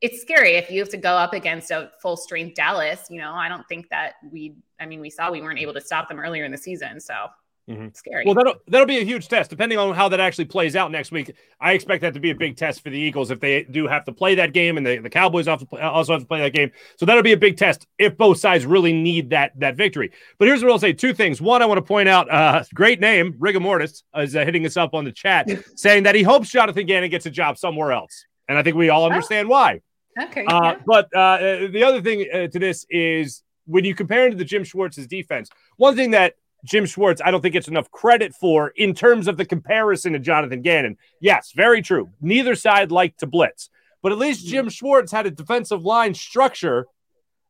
it's 0.00 0.20
scary 0.20 0.56
if 0.56 0.70
you 0.70 0.80
have 0.80 0.90
to 0.90 0.96
go 0.96 1.14
up 1.14 1.32
against 1.32 1.70
a 1.70 1.90
full 2.00 2.16
strength 2.16 2.54
Dallas. 2.54 3.06
You 3.10 3.20
know, 3.20 3.32
I 3.32 3.48
don't 3.48 3.66
think 3.68 3.88
that 3.88 4.14
we, 4.30 4.54
I 4.78 4.86
mean, 4.86 5.00
we 5.00 5.10
saw 5.10 5.32
we 5.32 5.40
weren't 5.40 5.60
able 5.60 5.74
to 5.74 5.80
stop 5.80 6.08
them 6.08 6.20
earlier 6.20 6.44
in 6.44 6.52
the 6.52 6.58
season. 6.58 7.00
So 7.00 7.26
Mm-hmm. 7.70 7.88
Scary. 7.94 8.24
Well, 8.26 8.34
that'll 8.34 8.56
that'll 8.66 8.88
be 8.88 8.98
a 8.98 9.04
huge 9.04 9.28
test, 9.28 9.48
depending 9.48 9.78
on 9.78 9.94
how 9.94 10.08
that 10.08 10.18
actually 10.18 10.46
plays 10.46 10.74
out 10.74 10.90
next 10.90 11.12
week. 11.12 11.32
I 11.60 11.72
expect 11.72 12.02
that 12.02 12.12
to 12.14 12.20
be 12.20 12.30
a 12.30 12.34
big 12.34 12.56
test 12.56 12.82
for 12.82 12.90
the 12.90 12.98
Eagles 12.98 13.30
if 13.30 13.38
they 13.38 13.62
do 13.62 13.86
have 13.86 14.04
to 14.06 14.12
play 14.12 14.34
that 14.34 14.52
game, 14.52 14.76
and 14.76 14.84
the, 14.84 14.98
the 14.98 15.08
Cowboys 15.08 15.46
also 15.46 16.12
have 16.12 16.22
to 16.22 16.26
play 16.26 16.40
that 16.40 16.52
game. 16.52 16.72
So 16.96 17.06
that'll 17.06 17.22
be 17.22 17.32
a 17.32 17.36
big 17.36 17.56
test 17.56 17.86
if 17.98 18.16
both 18.16 18.38
sides 18.38 18.66
really 18.66 18.92
need 18.92 19.30
that 19.30 19.52
that 19.60 19.76
victory. 19.76 20.10
But 20.38 20.48
here's 20.48 20.62
what 20.64 20.72
I'll 20.72 20.78
say: 20.80 20.92
two 20.92 21.14
things. 21.14 21.40
One, 21.40 21.62
I 21.62 21.66
want 21.66 21.78
to 21.78 21.82
point 21.82 22.08
out, 22.08 22.28
uh, 22.30 22.64
great 22.74 22.98
name, 22.98 23.36
Rigor 23.38 23.60
Mortis, 23.60 24.02
is 24.16 24.34
uh, 24.34 24.44
hitting 24.44 24.66
us 24.66 24.76
up 24.76 24.92
on 24.92 25.04
the 25.04 25.12
chat, 25.12 25.48
saying 25.76 26.02
that 26.02 26.16
he 26.16 26.24
hopes 26.24 26.50
Jonathan 26.50 26.84
Gannon 26.84 27.10
gets 27.10 27.26
a 27.26 27.30
job 27.30 27.58
somewhere 27.58 27.92
else, 27.92 28.26
and 28.48 28.58
I 28.58 28.64
think 28.64 28.74
we 28.74 28.88
all 28.88 29.04
understand 29.04 29.46
oh. 29.46 29.52
why. 29.52 29.80
Okay. 30.20 30.44
Uh, 30.46 30.62
yeah. 30.62 30.76
But 30.84 31.14
uh, 31.14 31.68
the 31.70 31.84
other 31.84 32.02
thing 32.02 32.26
uh, 32.32 32.48
to 32.48 32.58
this 32.58 32.84
is 32.90 33.44
when 33.66 33.84
you 33.84 33.94
compare 33.94 34.26
him 34.26 34.32
to 34.32 34.36
the 34.36 34.44
Jim 34.44 34.64
Schwartz's 34.64 35.06
defense, 35.06 35.48
one 35.76 35.94
thing 35.94 36.10
that 36.10 36.34
Jim 36.64 36.86
Schwartz, 36.86 37.20
I 37.24 37.30
don't 37.30 37.40
think 37.40 37.54
it's 37.54 37.68
enough 37.68 37.90
credit 37.90 38.34
for 38.34 38.68
in 38.76 38.94
terms 38.94 39.26
of 39.26 39.36
the 39.36 39.44
comparison 39.44 40.12
to 40.12 40.18
Jonathan 40.18 40.62
Gannon. 40.62 40.96
Yes, 41.20 41.52
very 41.54 41.82
true. 41.82 42.10
Neither 42.20 42.54
side 42.54 42.92
liked 42.92 43.20
to 43.20 43.26
blitz, 43.26 43.68
but 44.02 44.12
at 44.12 44.18
least 44.18 44.46
Jim 44.46 44.68
Schwartz 44.68 45.10
had 45.10 45.26
a 45.26 45.30
defensive 45.30 45.84
line 45.84 46.14
structure 46.14 46.86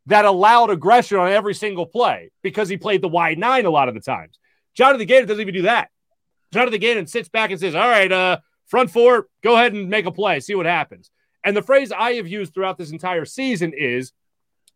that 0.06 0.24
allowed 0.24 0.70
aggression 0.70 1.18
on 1.18 1.30
every 1.30 1.54
single 1.54 1.86
play 1.86 2.30
because 2.42 2.68
he 2.68 2.76
played 2.76 3.02
the 3.02 3.08
wide 3.08 3.38
nine 3.38 3.66
a 3.66 3.70
lot 3.70 3.88
of 3.88 3.94
the 3.94 4.00
times. 4.00 4.38
Jonathan 4.74 5.06
Gannon 5.06 5.28
doesn't 5.28 5.42
even 5.42 5.54
do 5.54 5.62
that. 5.62 5.90
Jonathan 6.52 6.80
Gannon 6.80 7.06
sits 7.06 7.28
back 7.28 7.50
and 7.50 7.60
says, 7.60 7.74
All 7.74 7.88
right, 7.88 8.10
uh, 8.10 8.38
front 8.66 8.90
four, 8.90 9.26
go 9.42 9.54
ahead 9.54 9.74
and 9.74 9.88
make 9.88 10.06
a 10.06 10.10
play, 10.10 10.40
see 10.40 10.54
what 10.54 10.66
happens. 10.66 11.10
And 11.44 11.56
the 11.56 11.62
phrase 11.62 11.92
I 11.92 12.12
have 12.14 12.28
used 12.28 12.54
throughout 12.54 12.78
this 12.78 12.92
entire 12.92 13.24
season 13.24 13.72
is 13.76 14.12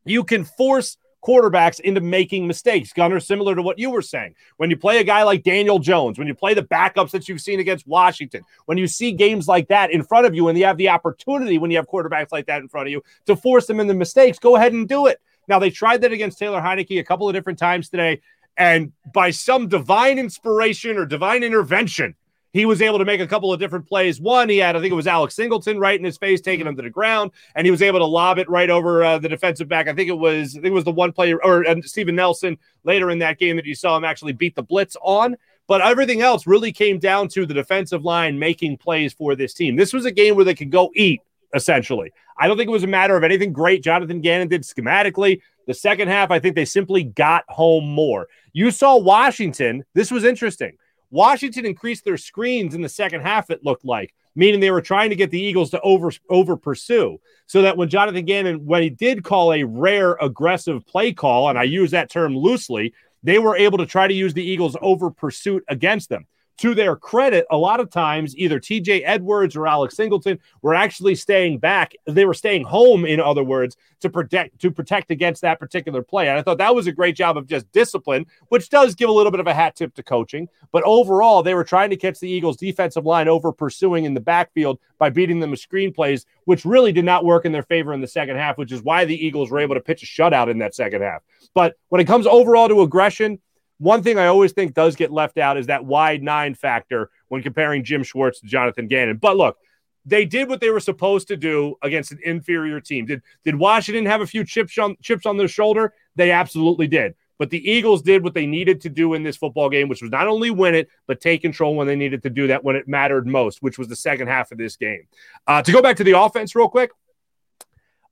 you 0.05 0.25
can 0.25 0.45
force 0.45 0.97
quarterbacks 1.27 1.81
into 1.81 2.01
making 2.01 2.47
mistakes. 2.47 2.93
Gunner, 2.93 3.19
similar 3.21 3.55
to 3.55 3.63
what 3.63 3.79
you 3.79 3.91
were 3.91 4.03
saying. 4.03 4.35
When 4.59 4.71
you 4.71 4.77
play 4.77 4.99
a 4.99 5.05
guy 5.05 5.23
like 5.25 5.43
Daniel 5.43 5.79
Jones, 5.79 6.19
when 6.19 6.29
you 6.29 6.35
play 6.35 6.55
the 6.55 6.63
backups 6.63 7.11
that 7.11 7.29
you've 7.29 7.41
seen 7.41 7.61
against 7.61 7.87
Washington, 7.87 8.43
when 8.67 8.79
you 8.79 8.87
see 8.87 9.13
games 9.13 9.49
like 9.49 9.69
that 9.69 9.91
in 9.91 10.03
front 10.03 10.27
of 10.27 10.35
you, 10.35 10.49
and 10.49 10.59
you 10.59 10.65
have 10.65 10.77
the 10.77 10.89
opportunity 10.89 11.59
when 11.59 11.71
you 11.71 11.77
have 11.77 11.89
quarterbacks 11.89 12.33
like 12.33 12.47
that 12.47 12.63
in 12.63 12.69
front 12.69 12.87
of 12.87 12.93
you 12.93 13.03
to 13.27 13.35
force 13.35 13.67
them 13.67 13.81
into 13.81 13.95
mistakes, 13.95 14.39
go 14.39 14.57
ahead 14.57 14.73
and 14.73 14.89
do 14.89 15.07
it. 15.07 15.21
Now, 15.49 15.59
they 15.59 15.71
tried 15.71 16.01
that 16.03 16.13
against 16.13 16.39
Taylor 16.39 16.61
Heinicke 16.61 16.99
a 16.99 17.05
couple 17.05 17.29
of 17.29 17.35
different 17.35 17.59
times 17.59 17.89
today. 17.89 18.21
And 18.57 18.93
by 19.13 19.31
some 19.31 19.69
divine 19.69 20.19
inspiration 20.19 20.97
or 20.97 21.07
divine 21.07 21.43
intervention, 21.43 22.15
he 22.53 22.65
was 22.65 22.81
able 22.81 22.99
to 22.99 23.05
make 23.05 23.21
a 23.21 23.27
couple 23.27 23.53
of 23.53 23.61
different 23.61 23.87
plays. 23.87 24.21
One, 24.21 24.49
he 24.49 24.59
had, 24.59 24.77
I 24.77 24.81
think 24.81 24.93
it 24.93 24.97
was 24.97 25.07
Alex 25.07 25.35
Singleton 25.35 25.79
right 25.79 25.99
in 25.99 26.05
his 26.05 26.17
face, 26.17 26.41
taking 26.41 26.67
him 26.67 26.77
to 26.77 26.83
the 26.83 26.91
ground, 26.91 27.33
and 27.55 27.67
he 27.67 27.71
was 27.71 27.83
able 27.83 27.99
to 27.99 28.07
lob 28.07 28.39
it 28.39 28.49
right 28.49 28.71
over 28.71 29.05
uh, 29.05 29.19
the 29.19 29.29
defensive 29.29 29.69
back. 29.69 29.89
I 29.89 29.95
think 29.95 30.09
it 30.09 30.19
was, 30.19 30.57
I 30.57 30.61
think 30.61 30.67
it 30.67 30.71
was 30.71 30.85
the 30.85 30.93
one 30.93 31.13
player 31.13 31.43
or 31.43 31.67
uh, 31.67 31.77
Steven 31.83 32.17
Nelson 32.17 32.59
later 32.85 33.11
in 33.11 33.19
that 33.19 33.39
game 33.39 33.57
that 33.57 33.67
you 33.67 33.75
saw 33.75 33.97
him 33.97 34.05
actually 34.05 34.33
beat 34.33 34.55
the 34.55 34.63
blitz 34.63 34.97
on. 35.03 35.37
But 35.69 35.81
everything 35.81 36.23
else 36.23 36.47
really 36.47 36.73
came 36.73 36.99
down 36.99 37.29
to 37.31 37.45
the 37.45 37.53
defensive 37.55 38.05
line 38.05 38.39
making 38.39 38.77
plays 38.77 39.13
for 39.13 39.35
this 39.35 39.53
team. 39.53 39.75
This 39.75 39.93
was 39.93 40.05
a 40.05 40.13
game 40.13 40.37
where 40.37 40.45
they 40.45 40.55
could 40.55 40.71
go 40.71 40.93
eat, 40.95 41.21
essentially. 41.55 42.13
I 42.39 42.47
don't 42.47 42.57
think 42.57 42.69
it 42.69 42.73
was 42.73 42.85
a 42.85 42.89
matter 42.89 43.17
of 43.17 43.25
anything 43.25 43.53
great 43.53 43.83
Jonathan 43.83 44.21
Gannon 44.21 44.47
did 44.49 44.63
schematically. 44.63 45.41
The 45.67 45.75
second 45.75 46.07
half, 46.07 46.31
I 46.31 46.39
think 46.39 46.55
they 46.55 46.65
simply 46.65 47.03
got 47.03 47.45
home 47.49 47.85
more. 47.85 48.29
You 48.53 48.71
saw 48.71 48.97
Washington. 48.97 49.85
This 49.95 50.13
was 50.13 50.23
interesting. 50.23 50.77
Washington 51.17 51.65
increased 51.65 52.05
their 52.05 52.19
screens 52.19 52.75
in 52.75 52.83
the 52.83 52.91
second 52.91 53.23
half, 53.23 53.49
it 53.49 53.65
looked 53.65 53.87
like, 53.87 54.15
meaning 54.35 54.61
they 54.61 54.71
were 54.71 54.83
trying 54.83 55.09
to 55.09 55.17
get 55.17 55.31
the 55.31 55.41
Eagles 55.41 55.71
to 55.71 55.81
over, 55.81 56.13
over 56.29 56.59
pursue. 56.59 57.19
So 57.47 57.63
that 57.63 57.79
when 57.79 57.89
Jonathan 57.89 58.27
Gannon, 58.27 58.67
when 58.67 58.83
he 58.83 58.91
did 58.91 59.25
call 59.25 59.55
a 59.55 59.63
rare 59.63 60.13
aggressive 60.21 60.87
play 60.87 61.15
call, 61.15 61.49
and 61.49 61.59
I 61.59 61.63
use 61.63 61.93
that 61.93 62.11
term 62.11 62.37
loosely, 62.37 62.93
they 63.23 63.39
were 63.39 63.57
able 63.57 63.79
to 63.79 63.87
try 63.87 64.07
to 64.07 64.13
use 64.13 64.35
the 64.35 64.45
Eagles 64.45 64.77
over 64.83 65.11
pursuit 65.11 65.65
against 65.69 66.11
them 66.11 66.27
to 66.59 66.75
their 66.75 66.97
credit, 66.97 67.47
a 67.51 67.57
lot 67.57 67.81
of 67.81 67.91
times 67.91 68.37
either 68.37 68.59
TJ 68.59 69.03
Edwards 69.05 69.57
or 69.57 69.67
Alex 69.67 69.97
Singleton 69.97 70.39
were 70.63 70.75
actually 70.75 71.15
staying 71.15 71.59
back. 71.59 71.95
They 72.07 72.25
were 72.25 72.35
staying 72.35 72.65
home, 72.65 73.05
in 73.05 73.21
other 73.21 73.45
words, 73.45 73.77
to 74.01 74.11
protect 74.11 74.59
to 74.61 74.71
protect 74.71 75.11
against 75.11 75.43
that 75.43 75.59
particular 75.59 76.03
play. 76.03 76.29
And 76.29 76.39
I 76.39 76.43
thought 76.43 76.59
that 76.59 76.75
was 76.75 76.87
a 76.87 76.93
great 76.93 77.17
job 77.17 77.37
of 77.37 77.47
just 77.47 77.71
discipline, 77.73 78.27
which 78.49 78.71
does 78.71 78.95
give 78.95 79.09
a 79.09 79.13
little 79.13 79.31
bit 79.31 79.41
of 79.41 79.47
a 79.47 79.55
hat 79.55 79.77
tip 79.77 79.95
to 79.95 80.03
coaching. 80.03 80.49
But 80.73 80.83
overall, 80.85 81.43
they 81.43 81.55
were 81.55 81.65
trying 81.65 81.91
to 81.91 81.97
catch 81.97 82.21
the 82.21 82.31
Eagles' 82.31 82.57
defensive 82.57 83.07
line 83.07 83.29
over 83.29 83.53
pursuing 83.53 84.05
in 84.05 84.15
the 84.15 84.21
backfield 84.21 84.79
by 84.99 85.11
beating 85.11 85.41
them 85.41 85.51
with 85.51 85.61
screen 85.61 85.93
plays, 85.93 86.27
which 86.45 86.65
really 86.65 86.93
did 86.93 87.05
not 87.05 87.25
work 87.25 87.45
in 87.45 87.53
their 87.53 87.63
favor 87.63 87.93
in 87.93 88.01
the 88.01 88.09
second 88.09 88.37
half, 88.37 88.59
which 88.59 88.73
is 88.73 88.83
why 88.83 89.05
the 89.05 89.27
Eagles 89.27 89.51
were 89.51 89.59
able 89.59 89.75
to 89.75 89.81
pitch 89.81 90.03
a 90.03 90.07
shutout 90.07 90.51
in 90.51 90.59
that 90.59 90.75
second 90.75 91.03
half. 91.03 91.23
But 91.55 91.77
when 91.89 92.01
it 92.01 92.07
comes 92.07 92.27
overall 92.27 92.69
to 92.69 92.83
aggression, 92.83 93.39
one 93.79 94.03
thing 94.03 94.19
I 94.19 94.27
always 94.27 94.53
think 94.53 94.75
does 94.75 94.97
get 94.97 95.13
left 95.13 95.39
out 95.39 95.57
is 95.57 95.67
that 95.67 95.85
wide 95.85 96.23
nine 96.23 96.55
factor 96.55 97.11
when 97.29 97.43
comparing 97.43 97.85
Jim 97.85 98.03
Schwartz 98.03 98.41
to 98.41 98.47
Jonathan 98.47 98.87
Gannon. 98.89 99.19
But 99.19 99.37
look, 99.37 99.59
they 100.05 100.25
did 100.25 100.49
what 100.49 100.61
they 100.61 100.71
were 100.71 100.81
supposed 100.81 101.29
to 101.29 101.37
do 101.37 101.77
against 101.83 102.13
an 102.13 102.21
inferior 102.25 102.81
team. 102.81 103.07
Did 103.07 103.23
did 103.45 103.57
Washington 103.57 104.07
have 104.07 104.21
a 104.21 104.27
few 104.27 104.45
chips 104.45 104.79
on 104.79 104.97
chips 105.03 105.27
on 105.27 105.37
their 105.37 105.49
shoulder? 105.49 105.93
They 106.15 106.31
absolutely 106.31 106.87
did. 106.87 107.15
But 107.39 107.51
the 107.51 107.71
Eagles 107.71 108.01
did 108.01 108.25
what 108.25 108.33
they 108.33 108.47
needed 108.47 108.81
to 108.83 108.89
do 108.89 109.13
in 109.13 109.23
this 109.23 109.37
football 109.37 109.69
game, 109.69 109.89
which 109.89 110.01
was 110.01 110.11
not 110.11 110.27
only 110.27 110.51
win 110.51 110.75
it, 110.75 110.89
but 111.07 111.21
take 111.21 111.43
control 111.43 111.75
when 111.75 111.87
they 111.87 111.97
needed 111.97 112.23
to 112.23 112.31
do 112.31 112.47
that 112.47 112.65
when 112.65 112.77
it 112.77 112.89
mattered 112.89 113.27
most, 113.27 113.63
which 113.63 113.79
was 113.79 113.89
the 113.89 113.97
second 113.97 114.29
half 114.29 114.53
of 114.53 114.59
this 114.59 114.77
game. 114.77 115.07
Uh, 115.47 115.61
to 115.61 115.71
go 115.71 115.83
back 115.83 115.97
to 115.97 116.05
the 116.05 116.19
offense 116.19 116.55
real 116.55 116.69
quick, 116.69 116.93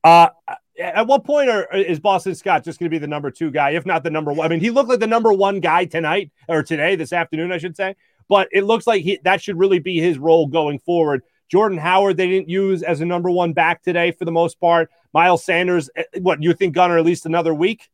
uh, 0.03 0.29
at 0.79 1.07
what 1.07 1.25
point 1.25 1.49
are, 1.51 1.67
is 1.75 2.01
Boston 2.01 2.35
Scott 2.35 2.65
just 2.65 2.79
going 2.79 2.87
to 2.91 2.95
be 2.95 2.99
the 2.99 3.07
number 3.07 3.31
two 3.31 3.51
guy, 3.51 3.71
if 3.71 3.87
not 3.87 4.03
the 4.03 4.11
number 4.11 4.33
one? 4.33 4.45
I 4.45 4.49
mean, 4.49 4.61
he 4.61 4.71
looked 4.71 4.89
like 4.89 5.01
the 5.01 5.07
number 5.07 5.33
one 5.33 5.61
guy 5.61 5.85
tonight 5.85 6.31
or 6.49 6.63
today, 6.63 6.97
this 6.97 7.13
afternoon, 7.13 7.53
I 7.53 7.59
should 7.59 7.77
say. 7.77 7.97
But 8.29 8.49
it 8.53 8.65
looks 8.65 8.87
like 8.87 9.03
he, 9.03 9.19
that 9.25 9.43
should 9.43 9.59
really 9.59 9.79
be 9.79 10.01
his 10.01 10.19
role 10.19 10.47
going 10.47 10.79
forward. 10.79 11.23
Jordan 11.51 11.79
Howard, 11.79 12.17
they 12.17 12.27
didn't 12.29 12.49
use 12.49 12.83
as 12.83 13.01
a 13.01 13.07
number 13.07 13.31
one 13.31 13.53
back 13.53 13.83
today 13.83 14.11
for 14.13 14.25
the 14.25 14.33
most 14.33 14.59
part. 14.59 14.91
Miles 15.13 15.45
Sanders, 15.45 15.91
eh, 15.95 16.05
what 16.21 16.43
you 16.43 16.55
think, 16.55 16.75
Gunner, 16.75 16.99
at 16.99 17.05
least 17.05 17.27
another 17.27 17.55
week? 17.55 17.89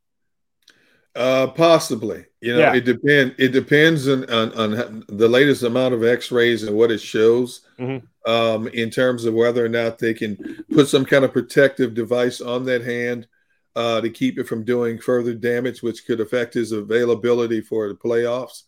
Uh, 1.15 1.49
possibly. 1.49 2.25
You 2.41 2.55
know, 2.55 2.61
Yeah. 2.61 2.75
it 2.75 2.85
depend. 2.85 3.35
It 3.37 3.49
depends 3.49 4.09
on, 4.09 4.25
on 4.31 4.53
on 4.55 5.05
the 5.09 5.29
latest 5.29 5.65
amount 5.65 5.93
of 5.93 6.05
X-rays 6.05 6.63
and 6.63 6.77
what 6.77 6.93
it 6.93 7.01
shows. 7.01 7.63
Mhm. 7.79 8.03
Um, 8.27 8.69
in 8.69 8.91
terms 8.91 9.25
of 9.25 9.33
whether 9.33 9.65
or 9.65 9.69
not 9.71 9.99
they 9.99 10.13
can 10.13 10.63
put 10.73 10.89
some 10.89 11.07
kind 11.07 11.25
of 11.25 11.33
protective 11.33 11.95
device 11.95 12.43
on 12.43 12.67
that 12.67 12.83
hand 12.83 13.27
uh, 13.75 14.03
to 14.03 14.11
keep 14.11 14.39
it 14.39 14.45
from 14.47 14.63
doing 14.65 14.99
further 14.99 15.33
damage, 15.33 15.83
which 15.83 16.05
could 16.07 16.21
affect 16.21 16.53
his 16.53 16.73
availability 16.73 17.63
for 17.63 17.89
the 17.89 17.95
playoffs. 17.95 18.65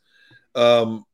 Um, 0.55 1.05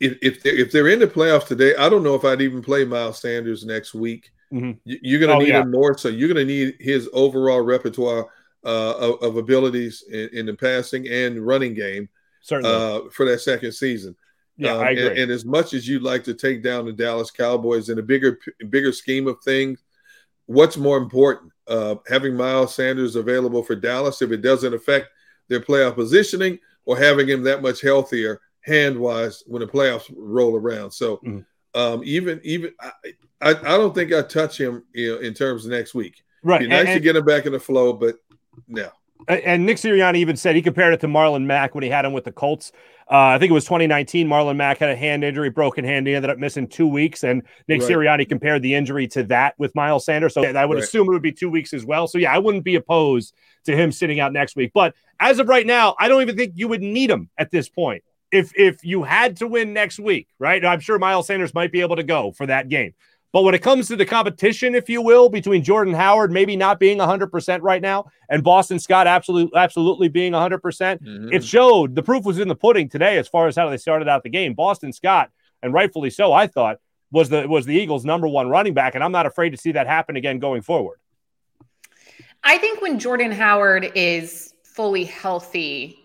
if 0.00 0.18
if 0.22 0.42
they're, 0.42 0.54
if 0.56 0.70
they're 0.72 0.88
in 0.88 0.98
the 1.00 1.06
playoffs 1.06 1.46
today, 1.46 1.74
I 1.76 1.88
don't 1.88 2.02
know 2.04 2.14
if 2.14 2.24
I'd 2.24 2.42
even 2.42 2.62
play 2.62 2.84
Miles 2.84 3.20
Sanders 3.20 3.64
next 3.64 3.94
week. 3.94 4.30
Mhm. 4.52 4.78
You- 4.84 4.98
You're 5.02 5.20
going 5.20 5.30
to 5.30 5.36
Oh, 5.36 5.40
need 5.40 5.48
yeah. 5.48 5.62
him 5.62 5.70
more, 5.72 5.96
so 5.98 6.08
you're 6.08 6.32
going 6.32 6.46
to 6.46 6.52
need 6.54 6.76
his 6.78 7.08
overall 7.12 7.62
repertoire 7.62 8.28
uh, 8.64 8.94
of, 8.98 9.22
of 9.22 9.36
abilities 9.38 10.04
in, 10.10 10.28
in 10.32 10.46
the 10.46 10.54
passing 10.54 11.08
and 11.08 11.44
running 11.44 11.74
game 11.74 12.08
uh, 12.64 13.00
for 13.10 13.24
that 13.26 13.40
second 13.40 13.72
season. 13.72 14.14
Yeah, 14.58 14.72
Um, 14.72 14.80
I 14.80 14.90
and, 14.90 14.98
agree. 14.98 15.22
and 15.22 15.30
as 15.32 15.44
much 15.44 15.74
as 15.74 15.88
you'd 15.88 16.02
like 16.02 16.24
to 16.24 16.34
take 16.34 16.62
down 16.62 16.86
the 16.86 16.92
Dallas 16.92 17.30
Cowboys 17.30 17.88
in 17.88 17.98
a 17.98 18.02
bigger 18.02 18.38
bigger 18.70 18.92
scheme 18.92 19.26
of 19.28 19.36
things, 19.44 19.82
what's 20.46 20.76
more 20.76 20.96
important? 20.98 21.52
Uh, 21.66 21.96
having 22.08 22.34
Miles 22.36 22.74
Sanders 22.74 23.16
available 23.16 23.62
for 23.62 23.74
Dallas 23.74 24.22
if 24.22 24.30
it 24.30 24.42
doesn't 24.42 24.72
affect 24.74 25.08
their 25.48 25.60
playoff 25.60 25.94
positioning, 25.94 26.58
or 26.84 26.96
having 26.96 27.28
him 27.28 27.42
that 27.42 27.62
much 27.62 27.80
healthier 27.80 28.40
hand 28.60 28.98
wise 28.98 29.42
when 29.46 29.60
the 29.60 29.66
playoffs 29.66 30.12
roll 30.16 30.56
around. 30.56 30.90
So 30.90 31.18
Mhm. 31.18 31.44
um, 31.74 32.02
even 32.04 32.40
even 32.44 32.72
I, 32.80 32.90
I, 33.40 33.50
I 33.50 33.76
don't 33.76 33.94
think 33.94 34.12
I 34.12 34.22
touch 34.22 34.58
him 34.60 34.82
you 34.94 35.14
know, 35.14 35.18
in 35.20 35.34
terms 35.34 35.64
of 35.66 35.70
next 35.72 35.94
week. 35.94 36.22
right. 36.42 36.60
Be 36.60 36.66
nice 36.68 36.86
and- 36.88 36.94
to 36.96 37.00
get 37.00 37.16
him 37.16 37.24
back 37.24 37.46
in 37.46 37.52
the 37.52 37.60
flow, 37.60 37.92
but 37.92 38.16
no. 38.68 38.88
And- 39.28 39.40
And 39.42 39.66
Nick 39.66 39.76
Sirianni 39.78 40.16
even 40.18 40.36
said 40.36 40.54
he 40.56 40.62
compared 40.62 40.94
it 40.94 41.00
to 41.00 41.06
Marlon 41.08 41.44
Mack 41.44 41.74
when 41.74 41.82
he 41.84 41.90
had 41.90 42.04
him 42.04 42.12
with 42.12 42.24
the 42.24 42.32
Colts. 42.32 42.70
Uh, 43.08 43.14
I 43.34 43.38
think 43.38 43.50
it 43.50 43.54
was 43.54 43.64
2019. 43.64 44.26
Marlon 44.28 44.56
Mack 44.56 44.78
had 44.78 44.90
a 44.90 44.96
hand 44.96 45.22
injury, 45.22 45.48
broken 45.48 45.84
hand. 45.84 46.08
He 46.08 46.14
ended 46.14 46.28
up 46.30 46.38
missing 46.38 46.66
two 46.66 46.88
weeks. 46.88 47.22
And 47.22 47.42
Nick 47.68 47.80
Right. 47.82 47.90
Sirianni 47.90 48.28
compared 48.28 48.62
the 48.62 48.74
injury 48.74 49.06
to 49.08 49.22
that 49.24 49.54
with 49.58 49.74
Miles 49.76 50.04
Sanders. 50.04 50.34
So 50.34 50.42
I 50.44 50.64
would 50.64 50.74
Right. 50.76 50.82
assume 50.84 51.06
it 51.06 51.12
would 51.12 51.22
be 51.22 51.30
two 51.32 51.48
weeks 51.48 51.72
as 51.72 51.84
well. 51.84 52.08
So 52.08 52.18
yeah, 52.18 52.34
I 52.34 52.38
wouldn't 52.38 52.64
be 52.64 52.74
opposed 52.74 53.32
to 53.66 53.76
him 53.76 53.92
sitting 53.92 54.18
out 54.18 54.32
next 54.32 54.56
week. 54.56 54.72
But 54.74 54.94
as 55.20 55.38
of 55.38 55.48
right 55.48 55.66
now, 55.66 55.94
I 56.00 56.08
don't 56.08 56.22
even 56.22 56.36
think 56.36 56.54
you 56.56 56.66
would 56.68 56.82
need 56.82 57.08
him 57.10 57.30
at 57.38 57.50
this 57.52 57.68
point. 57.68 58.02
If 58.32 58.52
if 58.58 58.84
you 58.84 59.04
had 59.04 59.36
to 59.36 59.46
win 59.46 59.72
next 59.72 60.00
week, 60.00 60.26
right? 60.40 60.64
I'm 60.64 60.80
sure 60.80 60.98
Miles 60.98 61.28
Sanders 61.28 61.54
might 61.54 61.70
be 61.70 61.82
able 61.82 61.96
to 61.96 62.02
go 62.02 62.32
for 62.32 62.46
that 62.46 62.68
game. 62.68 62.92
But 63.36 63.42
when 63.42 63.54
it 63.54 63.60
comes 63.60 63.86
to 63.88 63.96
the 63.96 64.06
competition, 64.06 64.74
if 64.74 64.88
you 64.88 65.02
will, 65.02 65.28
between 65.28 65.62
Jordan 65.62 65.92
Howard 65.92 66.32
maybe 66.32 66.56
not 66.56 66.80
being 66.80 66.96
100% 66.96 67.60
right 67.60 67.82
now 67.82 68.06
and 68.30 68.42
Boston 68.42 68.78
Scott 68.78 69.06
absolutely 69.06 69.54
absolutely 69.54 70.08
being 70.08 70.32
100%, 70.32 70.62
percent 70.62 71.04
Mhm. 71.04 71.34
it 71.34 71.44
showed 71.44 71.94
the 71.94 72.02
proof 72.02 72.24
was 72.24 72.38
in 72.38 72.48
the 72.48 72.54
pudding 72.54 72.88
today 72.88 73.18
as 73.18 73.28
far 73.28 73.46
as 73.46 73.54
how 73.54 73.68
they 73.68 73.76
started 73.76 74.08
out 74.08 74.22
the 74.22 74.30
game. 74.30 74.54
Boston 74.54 74.90
Scott, 74.90 75.28
and 75.62 75.74
rightfully 75.74 76.08
so, 76.08 76.32
I 76.32 76.46
thought, 76.46 76.78
was 77.12 77.28
the 77.28 77.46
was 77.46 77.66
the 77.66 77.74
Eagles' 77.74 78.06
number 78.06 78.26
one 78.26 78.48
running 78.48 78.72
back, 78.72 78.94
and 78.94 79.04
I'm 79.04 79.12
not 79.12 79.26
afraid 79.26 79.50
to 79.50 79.58
see 79.58 79.72
that 79.72 79.86
happen 79.86 80.16
again 80.16 80.38
going 80.38 80.62
forward. 80.62 80.98
I 82.42 82.56
think 82.56 82.80
when 82.80 82.98
Jordan 82.98 83.32
Howard 83.32 83.92
is 83.94 84.54
fully 84.64 85.04
healthy, 85.04 85.98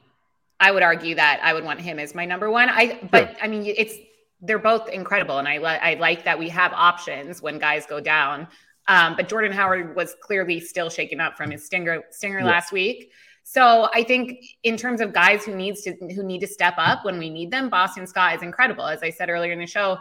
I 0.60 0.70
would 0.74 0.84
argue 0.84 1.16
that 1.16 1.40
I 1.42 1.54
would 1.54 1.64
want 1.64 1.80
him 1.80 1.98
as 1.98 2.14
my 2.14 2.26
number 2.26 2.52
one. 2.52 2.68
I 2.68 3.00
but 3.10 3.38
I 3.42 3.48
mean 3.48 3.64
it's 3.66 3.96
they're 4.42 4.60
both 4.60 4.90
incredible, 4.90 5.38
and 5.38 5.48
I 5.48 5.58
li- 5.58 5.80
I 5.82 5.94
like 5.96 6.24
that 6.26 6.38
we 6.38 6.50
have 6.50 6.74
options 6.74 7.42
when 7.42 7.60
guys 7.60 7.86
go 7.86 8.00
down. 8.00 8.48
Um, 8.88 9.16
but 9.16 9.30
Jordan 9.30 9.52
Howard 9.52 9.96
was 9.96 10.16
clearly 10.22 10.60
still 10.60 10.90
shaken 10.90 11.20
up 11.22 11.38
from 11.38 11.52
his 11.52 11.66
stinger 11.66 12.04
stinger 12.10 12.40
Yeah. 12.40 12.46
last 12.46 12.72
week. 12.72 13.12
So 13.44 13.90
I 13.94 14.04
think 14.04 14.40
in 14.64 14.78
terms 14.78 15.02
of 15.02 15.14
guys 15.14 15.44
who 15.46 15.56
needs 15.56 15.82
to 15.84 15.94
who 16.16 16.24
need 16.24 16.40
to 16.42 16.48
step 16.48 16.76
up 16.78 17.06
when 17.06 17.20
we 17.20 17.30
need 17.30 17.52
them, 17.52 17.70
Boston 17.70 18.08
Scott 18.08 18.36
is 18.36 18.42
incredible. 18.42 18.86
As 18.86 19.04
I 19.04 19.10
said 19.12 19.30
earlier 19.30 19.52
in 19.52 19.60
the 19.60 19.68
show, 19.68 19.98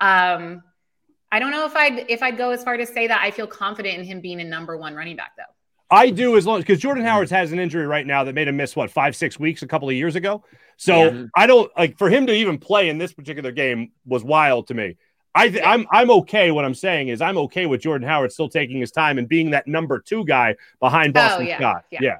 um, 0.00 0.62
I 1.30 1.38
don't 1.40 1.50
know 1.50 1.64
if 1.66 1.74
I'd 1.76 2.06
if 2.10 2.22
I'd 2.22 2.36
go 2.36 2.50
as 2.50 2.62
far 2.62 2.76
to 2.76 2.86
say 2.86 3.06
that 3.06 3.20
I 3.22 3.30
feel 3.30 3.46
confident 3.46 3.98
in 3.98 4.04
him 4.04 4.20
being 4.20 4.40
a 4.40 4.44
number 4.44 4.76
one 4.76 4.94
running 4.94 5.16
back 5.16 5.32
though. 5.36 5.42
I 5.90 6.10
do 6.10 6.36
as 6.36 6.46
long 6.46 6.60
because 6.60 6.80
Jordan 6.80 7.04
Howard 7.04 7.30
has 7.30 7.52
an 7.52 7.58
injury 7.58 7.86
right 7.86 8.06
now 8.06 8.24
that 8.24 8.34
made 8.34 8.48
him 8.48 8.56
miss 8.56 8.74
what 8.74 8.90
five 8.90 9.14
six 9.14 9.38
weeks 9.38 9.62
a 9.62 9.66
couple 9.66 9.88
of 9.88 9.94
years 9.94 10.16
ago. 10.16 10.44
So 10.76 11.04
Yeah. 11.04 11.24
I 11.36 11.46
don't 11.46 11.70
like 11.76 11.98
for 11.98 12.10
him 12.10 12.26
to 12.26 12.32
even 12.32 12.58
play 12.58 12.88
in 12.88 12.98
this 12.98 13.12
particular 13.12 13.52
game 13.52 13.92
was 14.06 14.24
wild 14.24 14.68
to 14.68 14.74
me. 14.74 14.96
I 15.34 15.48
th- 15.48 15.62
I'm 15.64 15.86
I'm 15.90 16.10
okay. 16.10 16.50
What 16.50 16.64
I'm 16.64 16.74
saying 16.74 17.08
is 17.08 17.20
I'm 17.20 17.36
okay 17.38 17.66
with 17.66 17.80
Jordan 17.80 18.06
Howard 18.08 18.32
still 18.32 18.48
taking 18.48 18.78
his 18.80 18.90
time 18.92 19.18
and 19.18 19.28
being 19.28 19.50
that 19.50 19.66
number 19.66 19.98
two 19.98 20.24
guy 20.24 20.56
behind 20.80 21.16
oh, 21.16 21.20
Boston 21.20 21.46
Oh, 21.46 21.48
yeah, 21.48 21.56
Scott. 21.58 21.84
yeah. 21.90 21.98
yeah. 22.02 22.16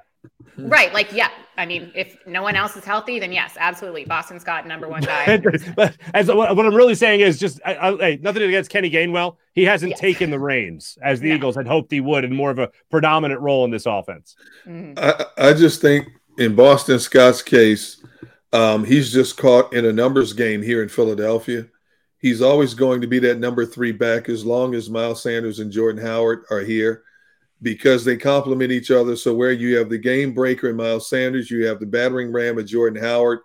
Right. 0.57 0.93
Like, 0.95 1.13
yeah. 1.13 1.31
I 1.57 1.67
mean, 1.67 1.93
if 1.95 2.17
no 2.27 2.43
one 2.43 2.57
else 2.57 2.77
is 2.77 2.85
healthy, 2.85 3.19
then 3.19 3.33
yes, 3.33 3.57
absolutely. 3.59 4.05
Boston 4.05 4.39
Scott 4.41 4.67
number 4.67 4.89
one 4.89 5.03
guy. 5.03 5.37
but 5.77 5.97
as 6.13 6.29
what, 6.29 6.57
what 6.57 6.67
I'm 6.67 6.75
really 6.75 6.95
saying 6.95 7.21
is 7.21 7.39
just 7.39 7.61
I, 7.65 7.77
I, 7.77 7.97
hey, 7.97 8.19
nothing 8.23 8.43
against 8.43 8.71
Kenny 8.71 8.91
Gainwell. 8.91 9.37
He 9.53 9.65
hasn't 9.65 9.91
Yes. 9.91 10.01
taken 10.01 10.31
the 10.31 10.39
reins 10.39 10.99
as 11.03 11.21
the 11.21 11.29
No. 11.31 11.35
Eagles 11.37 11.57
had 11.57 11.67
hoped 11.67 11.91
he 11.93 12.01
would, 12.01 12.25
in 12.25 12.35
more 12.35 12.51
of 12.51 12.59
a 12.59 12.71
predominant 12.91 13.41
role 13.41 13.65
in 13.65 13.71
this 13.71 13.87
offense. 13.87 14.37
Mhm. 14.67 14.99
I, 14.99 15.25
I 15.51 15.53
just 15.55 15.81
think 15.81 16.09
in 16.39 16.55
Boston 16.55 16.99
Scott's 16.99 17.43
case, 17.43 18.05
um, 18.53 18.85
he's 18.85 19.13
just 19.13 19.37
caught 19.37 19.73
in 19.75 19.85
a 19.85 19.93
numbers 19.93 20.33
game 20.33 20.63
here 20.63 20.83
in 20.83 20.89
Philadelphia. 20.89 21.67
He's 22.19 22.41
always 22.43 22.75
going 22.75 23.01
to 23.01 23.07
be 23.07 23.19
that 23.21 23.39
number 23.39 23.67
three 23.67 23.93
back 23.93 24.29
as 24.29 24.45
long 24.45 24.75
as 24.75 24.89
Miles 24.89 25.23
Sanders 25.23 25.59
and 25.59 25.71
Jordan 25.71 26.05
Howard 26.05 26.45
are 26.51 26.61
here 26.61 27.03
because 27.63 28.05
they 28.05 28.17
complement 28.17 28.73
each 28.73 28.91
other. 28.91 29.17
So 29.17 29.35
where 29.35 29.53
you 29.53 29.77
have 29.79 29.89
the 29.89 29.99
game 29.99 30.35
breaker 30.35 30.71
in 30.71 30.77
Miles 30.77 31.09
Sanders, 31.09 31.51
you 31.51 31.67
have 31.67 31.81
the 31.81 31.87
battering 31.87 32.33
ram 32.33 32.59
of 32.59 32.67
Jordan 32.67 33.03
Howard. 33.03 33.41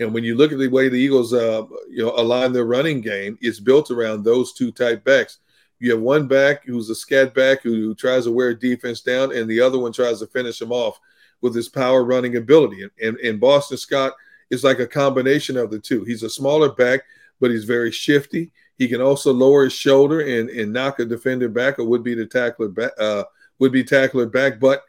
And 0.00 0.12
when 0.12 0.24
you 0.24 0.36
look 0.36 0.52
at 0.52 0.58
the 0.58 0.68
way 0.68 0.88
the 0.88 0.96
Eagles, 0.96 1.32
uh, 1.32 1.64
you 1.88 2.04
know, 2.04 2.12
align 2.16 2.52
their 2.52 2.64
running 2.64 3.00
game, 3.00 3.38
it's 3.40 3.60
built 3.60 3.90
around 3.90 4.24
those 4.24 4.52
two 4.52 4.72
type 4.72 5.04
backs. 5.04 5.38
You 5.78 5.92
have 5.92 6.00
one 6.00 6.28
back 6.28 6.64
who's 6.64 6.90
a 6.90 6.94
scat 6.94 7.34
back 7.34 7.62
who, 7.62 7.72
who 7.72 7.94
tries 7.94 8.24
to 8.24 8.32
wear 8.32 8.54
defense 8.54 9.00
down, 9.00 9.34
and 9.34 9.48
the 9.48 9.60
other 9.60 9.78
one 9.78 9.92
tries 9.92 10.20
to 10.20 10.26
finish 10.26 10.60
him 10.60 10.72
off 10.72 10.98
with 11.40 11.54
his 11.54 11.68
power 11.68 12.04
running 12.04 12.36
ability. 12.36 12.82
And, 12.82 12.90
and, 13.02 13.16
and 13.18 13.40
Boston 13.40 13.76
Scott 13.76 14.12
is 14.50 14.64
like 14.64 14.78
a 14.78 14.86
combination 14.86 15.56
of 15.56 15.70
the 15.70 15.78
two. 15.78 16.04
He's 16.04 16.22
a 16.22 16.30
smaller 16.30 16.72
back, 16.72 17.00
but 17.40 17.50
he's 17.50 17.64
very 17.64 17.90
shifty. 17.90 18.52
He 18.78 18.88
can 18.88 19.00
also 19.00 19.32
lower 19.32 19.64
his 19.64 19.72
shoulder 19.72 20.20
and, 20.20 20.50
and 20.50 20.72
knock 20.72 20.98
a 20.98 21.04
defender 21.04 21.48
back, 21.48 21.78
or 21.78 21.84
would 21.84 22.04
be 22.04 22.14
the 22.14 22.26
tackler 22.26 22.68
back, 22.68 22.92
uh, 22.98 23.24
would 23.62 23.72
be 23.72 23.84
tackler 23.84 24.26
back. 24.26 24.58
But 24.58 24.82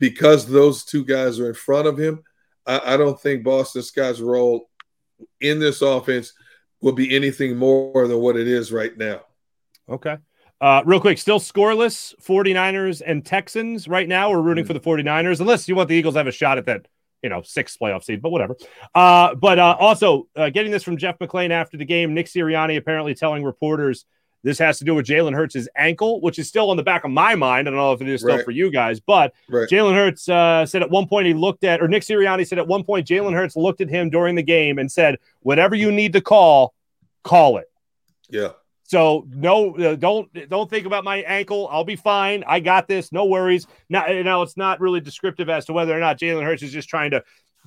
because 0.00 0.44
those 0.44 0.84
two 0.84 1.04
guys 1.04 1.38
are 1.38 1.46
in 1.46 1.54
front 1.54 1.86
of 1.86 1.96
him, 1.96 2.24
I, 2.66 2.94
I 2.94 2.96
don't 2.96 3.18
think 3.18 3.44
Boston 3.44 3.82
Scott's 3.82 4.18
role 4.18 4.68
in 5.40 5.60
this 5.60 5.82
offense 5.82 6.32
will 6.80 6.92
be 6.92 7.14
anything 7.14 7.56
more 7.56 8.08
than 8.08 8.18
what 8.18 8.36
it 8.36 8.48
is 8.48 8.72
right 8.72 8.96
now. 8.98 9.20
Okay. 9.88 10.16
Uh, 10.60 10.82
real 10.84 11.00
quick, 11.00 11.18
still 11.18 11.38
scoreless 11.38 12.12
49ers 12.20 13.02
and 13.06 13.24
Texans 13.24 13.86
right 13.86 14.08
now. 14.08 14.30
We're 14.30 14.42
rooting 14.42 14.64
for 14.64 14.72
the 14.72 14.80
49ers, 14.80 15.38
unless 15.38 15.68
you 15.68 15.76
want 15.76 15.88
the 15.88 15.94
Eagles 15.94 16.14
to 16.14 16.18
have 16.18 16.26
a 16.26 16.32
shot 16.32 16.58
at 16.58 16.66
that, 16.66 16.88
you 17.22 17.30
know, 17.30 17.42
sixth 17.42 17.78
playoff 17.80 18.02
seed, 18.02 18.20
but 18.20 18.30
whatever. 18.30 18.56
Uh, 18.96 19.36
but 19.36 19.60
uh, 19.60 19.76
also, 19.78 20.26
uh, 20.34 20.50
getting 20.50 20.72
this 20.72 20.82
from 20.82 20.96
Jeff 20.96 21.20
McLane 21.20 21.50
after 21.50 21.76
the 21.76 21.84
game, 21.84 22.14
Nick 22.14 22.26
Sirianni 22.26 22.76
apparently 22.76 23.14
telling 23.14 23.44
reporters 23.44 24.04
this 24.44 24.58
has 24.58 24.78
to 24.78 24.84
do 24.84 24.94
with 24.94 25.06
Jalen 25.06 25.34
Hurts' 25.34 25.68
ankle, 25.76 26.20
which 26.20 26.38
is 26.38 26.48
still 26.48 26.70
on 26.70 26.76
the 26.76 26.82
back 26.82 27.04
of 27.04 27.10
my 27.10 27.34
mind. 27.34 27.66
I 27.66 27.70
don't 27.70 27.78
know 27.78 27.92
if 27.92 28.00
it 28.00 28.08
is 28.08 28.20
still 28.20 28.36
Right. 28.36 28.44
for 28.44 28.50
you 28.52 28.70
guys, 28.70 29.00
but 29.00 29.32
Right. 29.48 29.68
Jalen 29.68 29.94
Hurts 29.94 30.28
uh, 30.28 30.64
said 30.66 30.82
at 30.82 30.90
one 30.90 31.06
point 31.08 31.26
he 31.26 31.34
looked 31.34 31.64
at, 31.64 31.82
or 31.82 31.88
Nick 31.88 32.02
Sirianni 32.02 32.46
said 32.46 32.58
at 32.58 32.66
one 32.68 32.84
point, 32.84 33.06
Jalen 33.06 33.34
Hurts 33.34 33.56
looked 33.56 33.80
at 33.80 33.88
him 33.88 34.10
during 34.10 34.34
the 34.36 34.42
game 34.42 34.78
and 34.78 34.90
said, 34.90 35.16
whatever 35.40 35.74
you 35.74 35.90
need 35.90 36.12
to 36.12 36.20
call, 36.20 36.74
call 37.24 37.58
it. 37.58 37.70
Yeah. 38.30 38.50
So 38.84 39.26
no, 39.28 39.76
uh, 39.76 39.96
don't 39.96 40.32
don't 40.48 40.70
think 40.70 40.86
about 40.86 41.04
my 41.04 41.16
ankle. 41.18 41.68
I'll 41.70 41.84
be 41.84 41.96
fine. 41.96 42.42
I 42.46 42.60
got 42.60 42.88
this. 42.88 43.12
No 43.12 43.26
worries. 43.26 43.66
Now, 43.90 44.06
now 44.06 44.40
it's 44.40 44.56
not 44.56 44.80
really 44.80 45.00
descriptive 45.00 45.50
as 45.50 45.66
to 45.66 45.74
whether 45.74 45.94
or 45.94 46.00
not 46.00 46.18
Jalen 46.18 46.42
Hurts 46.42 46.62
is 46.62 46.72
just 46.72 46.88
trying 46.88 47.10
to 47.10 47.22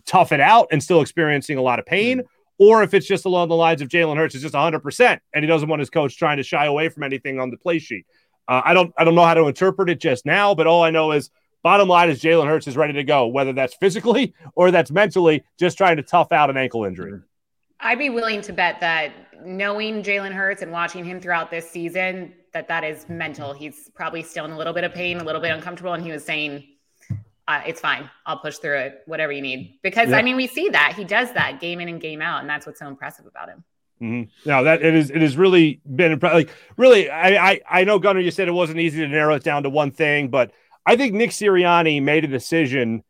tough 0.05 0.31
it 0.31 0.39
out 0.39 0.67
and 0.71 0.81
still 0.81 0.99
experiencing 0.99 1.59
a 1.59 1.61
lot 1.61 1.77
of 1.77 1.85
pain, 1.85 2.23
or 2.61 2.83
if 2.83 2.93
it's 2.93 3.07
just 3.07 3.25
along 3.25 3.49
the 3.49 3.55
lines 3.55 3.81
of 3.81 3.87
Jalen 3.87 4.17
Hurts 4.17 4.35
is 4.35 4.43
just 4.43 4.53
100 4.53 4.81
percent 4.81 5.19
and 5.33 5.43
he 5.43 5.47
doesn't 5.47 5.67
want 5.67 5.79
his 5.79 5.89
coach 5.89 6.15
trying 6.15 6.37
to 6.37 6.43
shy 6.43 6.67
away 6.67 6.89
from 6.89 7.01
anything 7.01 7.39
on 7.39 7.49
the 7.49 7.57
play 7.57 7.79
sheet. 7.79 8.05
Uh, 8.47 8.61
I 8.63 8.75
don't 8.75 8.93
I 8.97 9.03
don't 9.03 9.15
know 9.15 9.25
how 9.25 9.33
to 9.33 9.47
interpret 9.47 9.89
it 9.89 9.99
just 9.99 10.27
now, 10.27 10.53
but 10.53 10.67
all 10.67 10.83
I 10.83 10.91
know 10.91 11.11
is 11.11 11.31
bottom 11.63 11.87
line 11.87 12.11
is 12.11 12.21
Jalen 12.21 12.45
Hurts 12.45 12.67
is 12.67 12.77
ready 12.77 12.93
to 12.93 13.03
go, 13.03 13.25
whether 13.25 13.51
that's 13.51 13.73
physically 13.73 14.35
or 14.53 14.69
that's 14.69 14.91
mentally, 14.91 15.43
just 15.59 15.75
trying 15.75 15.97
to 15.97 16.03
tough 16.03 16.31
out 16.31 16.51
an 16.51 16.57
ankle 16.57 16.85
injury. 16.85 17.19
I'd 17.79 17.97
be 17.97 18.11
willing 18.11 18.41
to 18.41 18.53
bet 18.53 18.79
that 18.81 19.11
knowing 19.43 20.03
Jalen 20.03 20.31
Hurts 20.31 20.61
and 20.61 20.71
watching 20.71 21.03
him 21.03 21.19
throughout 21.19 21.49
this 21.49 21.67
season, 21.67 22.31
that 22.53 22.67
that 22.67 22.83
is 22.83 23.09
mental. 23.09 23.53
He's 23.53 23.89
probably 23.95 24.21
still 24.21 24.45
in 24.45 24.51
a 24.51 24.57
little 24.57 24.73
bit 24.73 24.83
of 24.83 24.93
pain, 24.93 25.19
a 25.19 25.23
little 25.23 25.41
bit 25.41 25.49
uncomfortable, 25.49 25.93
and 25.93 26.03
he 26.03 26.11
was 26.11 26.23
saying, 26.23 26.63
uh, 27.57 27.61
"It's 27.67 27.81
fine. 27.81 28.09
I'll 28.25 28.37
push 28.39 28.57
through 28.57 28.77
it. 28.77 29.01
Whatever 29.05 29.31
you 29.31 29.41
need." 29.41 29.79
Because 29.83 30.09
Yeah. 30.09 30.17
I 30.17 30.21
mean, 30.21 30.35
we 30.35 30.47
see 30.47 30.69
that 30.69 30.93
he 30.95 31.03
does 31.03 31.31
that 31.33 31.59
game 31.59 31.79
in 31.79 31.89
and 31.89 31.99
game 32.01 32.21
out, 32.21 32.41
and 32.41 32.49
that's 32.49 32.65
what's 32.65 32.79
so 32.79 32.87
impressive 32.87 33.25
about 33.25 33.49
him. 33.49 33.63
Mhm. 34.01 34.29
No, 34.45 34.63
that 34.63 34.81
it 34.81 34.95
is. 34.95 35.11
It 35.11 35.21
has 35.21 35.37
really 35.37 35.79
been 35.95 36.17
impre- 36.17 36.33
like 36.33 36.49
really. 36.77 37.09
I, 37.09 37.51
I 37.51 37.61
I 37.69 37.83
know 37.83 37.99
Gunnar. 37.99 38.19
You 38.19 38.31
said 38.31 38.47
it 38.47 38.51
wasn't 38.51 38.79
easy 38.79 38.99
to 39.01 39.07
narrow 39.07 39.35
it 39.35 39.43
down 39.43 39.63
to 39.63 39.69
one 39.69 39.91
thing, 39.91 40.29
but 40.29 40.51
I 40.85 40.95
think 40.95 41.13
Nick 41.13 41.29
Sirianni 41.29 42.01
made 42.01 42.23
a 42.23 42.27
decision 42.27 43.03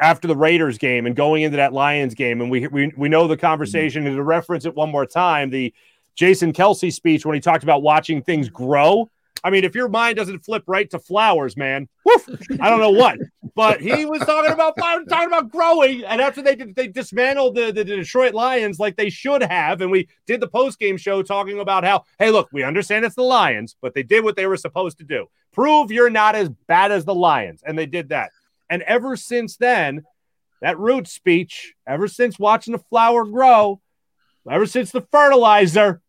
after 0.00 0.26
the 0.26 0.34
Raiders 0.34 0.78
game 0.78 1.06
and 1.06 1.14
going 1.14 1.42
into 1.42 1.58
that 1.58 1.72
Lions 1.72 2.14
game, 2.14 2.40
and 2.40 2.50
we 2.50 2.66
we 2.66 2.92
we 2.96 3.08
know 3.08 3.28
the 3.28 3.36
conversation. 3.36 4.04
And 4.06 4.16
to 4.16 4.22
reference 4.22 4.64
it 4.64 4.74
one 4.74 4.90
more 4.90 5.06
time, 5.06 5.50
the 5.50 5.72
Jason 6.16 6.52
Kelce 6.52 6.92
speech 6.92 7.24
when 7.24 7.34
he 7.34 7.40
talked 7.40 7.62
about 7.62 7.82
watching 7.82 8.20
things 8.20 8.48
grow. 8.48 9.08
I 9.44 9.50
mean, 9.50 9.64
if 9.64 9.74
your 9.74 9.88
mind 9.88 10.16
doesn't 10.16 10.44
flip 10.44 10.64
right 10.66 10.88
to 10.90 10.98
flowers, 10.98 11.56
man, 11.56 11.88
woof, 12.04 12.28
I 12.60 12.70
don't 12.70 12.80
know 12.80 12.90
what. 12.90 13.18
But 13.54 13.80
he 13.80 14.04
was 14.04 14.20
talking 14.20 14.52
about 14.52 14.76
talking 14.76 15.26
about 15.26 15.50
growing, 15.50 16.04
and 16.04 16.20
after 16.20 16.42
they 16.42 16.54
they 16.54 16.88
dismantled 16.88 17.56
the, 17.56 17.72
the 17.72 17.84
Detroit 17.84 18.34
Lions 18.34 18.78
like 18.78 18.96
they 18.96 19.10
should 19.10 19.42
have, 19.42 19.80
and 19.80 19.90
we 19.90 20.08
did 20.26 20.40
the 20.40 20.48
post 20.48 20.78
game 20.78 20.96
show 20.96 21.22
talking 21.22 21.58
about 21.58 21.84
how, 21.84 22.04
hey, 22.18 22.30
look, 22.30 22.48
we 22.52 22.62
understand 22.62 23.04
it's 23.04 23.16
the 23.16 23.22
Lions, 23.22 23.76
but 23.82 23.94
they 23.94 24.02
did 24.02 24.24
what 24.24 24.36
they 24.36 24.46
were 24.46 24.56
supposed 24.56 24.98
to 24.98 25.04
do. 25.04 25.26
Prove 25.52 25.90
you're 25.90 26.10
not 26.10 26.34
as 26.34 26.48
bad 26.68 26.92
as 26.92 27.04
the 27.04 27.14
Lions, 27.14 27.62
and 27.66 27.78
they 27.78 27.86
did 27.86 28.10
that. 28.10 28.30
And 28.70 28.82
ever 28.82 29.16
since 29.16 29.56
then, 29.56 30.04
that 30.60 30.78
root 30.78 31.08
speech, 31.08 31.74
ever 31.86 32.06
since 32.06 32.38
watching 32.38 32.72
the 32.72 32.78
flower 32.78 33.24
grow, 33.24 33.80
ever 34.48 34.66
since 34.66 34.92
the 34.92 35.02
fertilizer, 35.12 36.01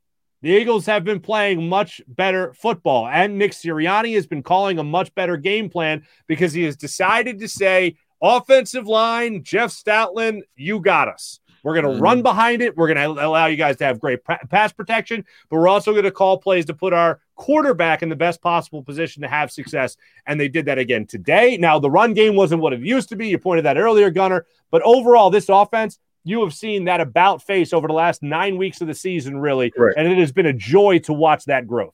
the 0.43 0.49
Eagles 0.49 0.85
have 0.85 1.05
been 1.05 1.21
playing 1.21 1.69
much 1.69 2.01
better 2.05 2.53
football, 2.53 3.07
and 3.07 3.39
Nick 3.39 3.53
Sirianni 3.53 4.13
has 4.15 4.27
been 4.27 4.43
calling 4.43 4.77
a 4.77 4.83
much 4.83 5.15
better 5.15 5.37
game 5.37 5.69
plan 5.69 6.05
because 6.27 6.51
he 6.51 6.63
has 6.63 6.75
decided 6.75 7.39
to 7.39 7.47
say, 7.47 7.95
offensive 8.21 8.85
line, 8.85 9.41
Jeff 9.41 9.71
Stoutland, 9.71 10.41
you 10.57 10.81
got 10.81 11.07
us. 11.07 11.39
We're 11.63 11.75
going 11.75 11.85
to 11.85 11.91
mm-hmm. 11.91 12.03
run 12.03 12.21
behind 12.23 12.61
it. 12.61 12.75
We're 12.75 12.93
going 12.93 13.15
to 13.15 13.25
allow 13.25 13.45
you 13.45 13.55
guys 13.55 13.77
to 13.77 13.85
have 13.85 14.01
great 14.01 14.19
pass 14.25 14.73
protection, 14.73 15.23
but 15.49 15.55
we're 15.55 15.69
also 15.69 15.93
going 15.93 16.03
to 16.03 16.11
call 16.11 16.37
plays 16.37 16.65
to 16.65 16.73
put 16.73 16.91
our 16.91 17.21
quarterback 17.35 18.03
in 18.03 18.09
the 18.09 18.15
best 18.17 18.41
possible 18.41 18.83
position 18.83 19.21
to 19.21 19.29
have 19.29 19.49
success. 19.49 19.95
And 20.27 20.37
they 20.37 20.49
did 20.49 20.65
that 20.65 20.77
again 20.77 21.07
today. 21.07 21.55
Now, 21.55 21.79
the 21.79 21.89
run 21.89 22.13
game 22.13 22.35
wasn't 22.35 22.61
what 22.61 22.73
it 22.73 22.81
used 22.81 23.07
to 23.09 23.15
be. 23.15 23.29
You 23.29 23.37
pointed 23.37 23.63
that 23.63 23.77
earlier, 23.77 24.09
Gunner. 24.09 24.45
But 24.71 24.81
overall, 24.81 25.29
this 25.29 25.47
offense 25.47 25.99
you 26.23 26.41
have 26.43 26.53
seen 26.53 26.85
that 26.85 27.01
about 27.01 27.43
face 27.43 27.73
over 27.73 27.87
the 27.87 27.93
last 27.93 28.23
nine 28.23 28.57
weeks 28.57 28.81
of 28.81 28.87
the 28.87 28.93
season, 28.93 29.37
really. 29.37 29.73
Right. 29.77 29.93
And 29.97 30.07
it 30.07 30.17
has 30.17 30.31
been 30.31 30.45
a 30.45 30.53
joy 30.53 30.99
to 30.99 31.13
watch 31.13 31.45
that 31.45 31.67
growth. 31.67 31.93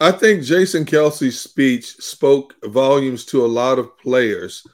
I 0.00 0.12
think 0.12 0.44
Jason 0.44 0.84
Kelce's 0.84 1.40
speech 1.40 1.96
spoke 1.96 2.54
volumes 2.64 3.24
to 3.26 3.44
a 3.44 3.48
lot 3.48 3.78
of 3.78 3.98
players, 3.98 4.64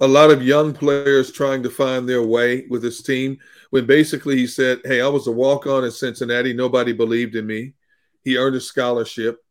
a 0.00 0.06
lot 0.06 0.30
of 0.30 0.42
young 0.42 0.72
players 0.72 1.32
trying 1.32 1.62
to 1.64 1.70
find 1.70 2.08
their 2.08 2.22
way 2.22 2.66
with 2.68 2.82
his 2.82 3.02
team. 3.02 3.38
When 3.70 3.86
basically 3.86 4.36
he 4.36 4.46
said, 4.46 4.80
Hey, 4.84 5.00
I 5.00 5.08
was 5.08 5.26
a 5.26 5.32
walk 5.32 5.66
on 5.66 5.84
in 5.84 5.90
Cincinnati. 5.90 6.52
Nobody 6.52 6.92
believed 6.92 7.34
in 7.34 7.46
me. 7.46 7.74
He 8.22 8.36
earned 8.36 8.56
a 8.56 8.60
scholarship. 8.60 9.42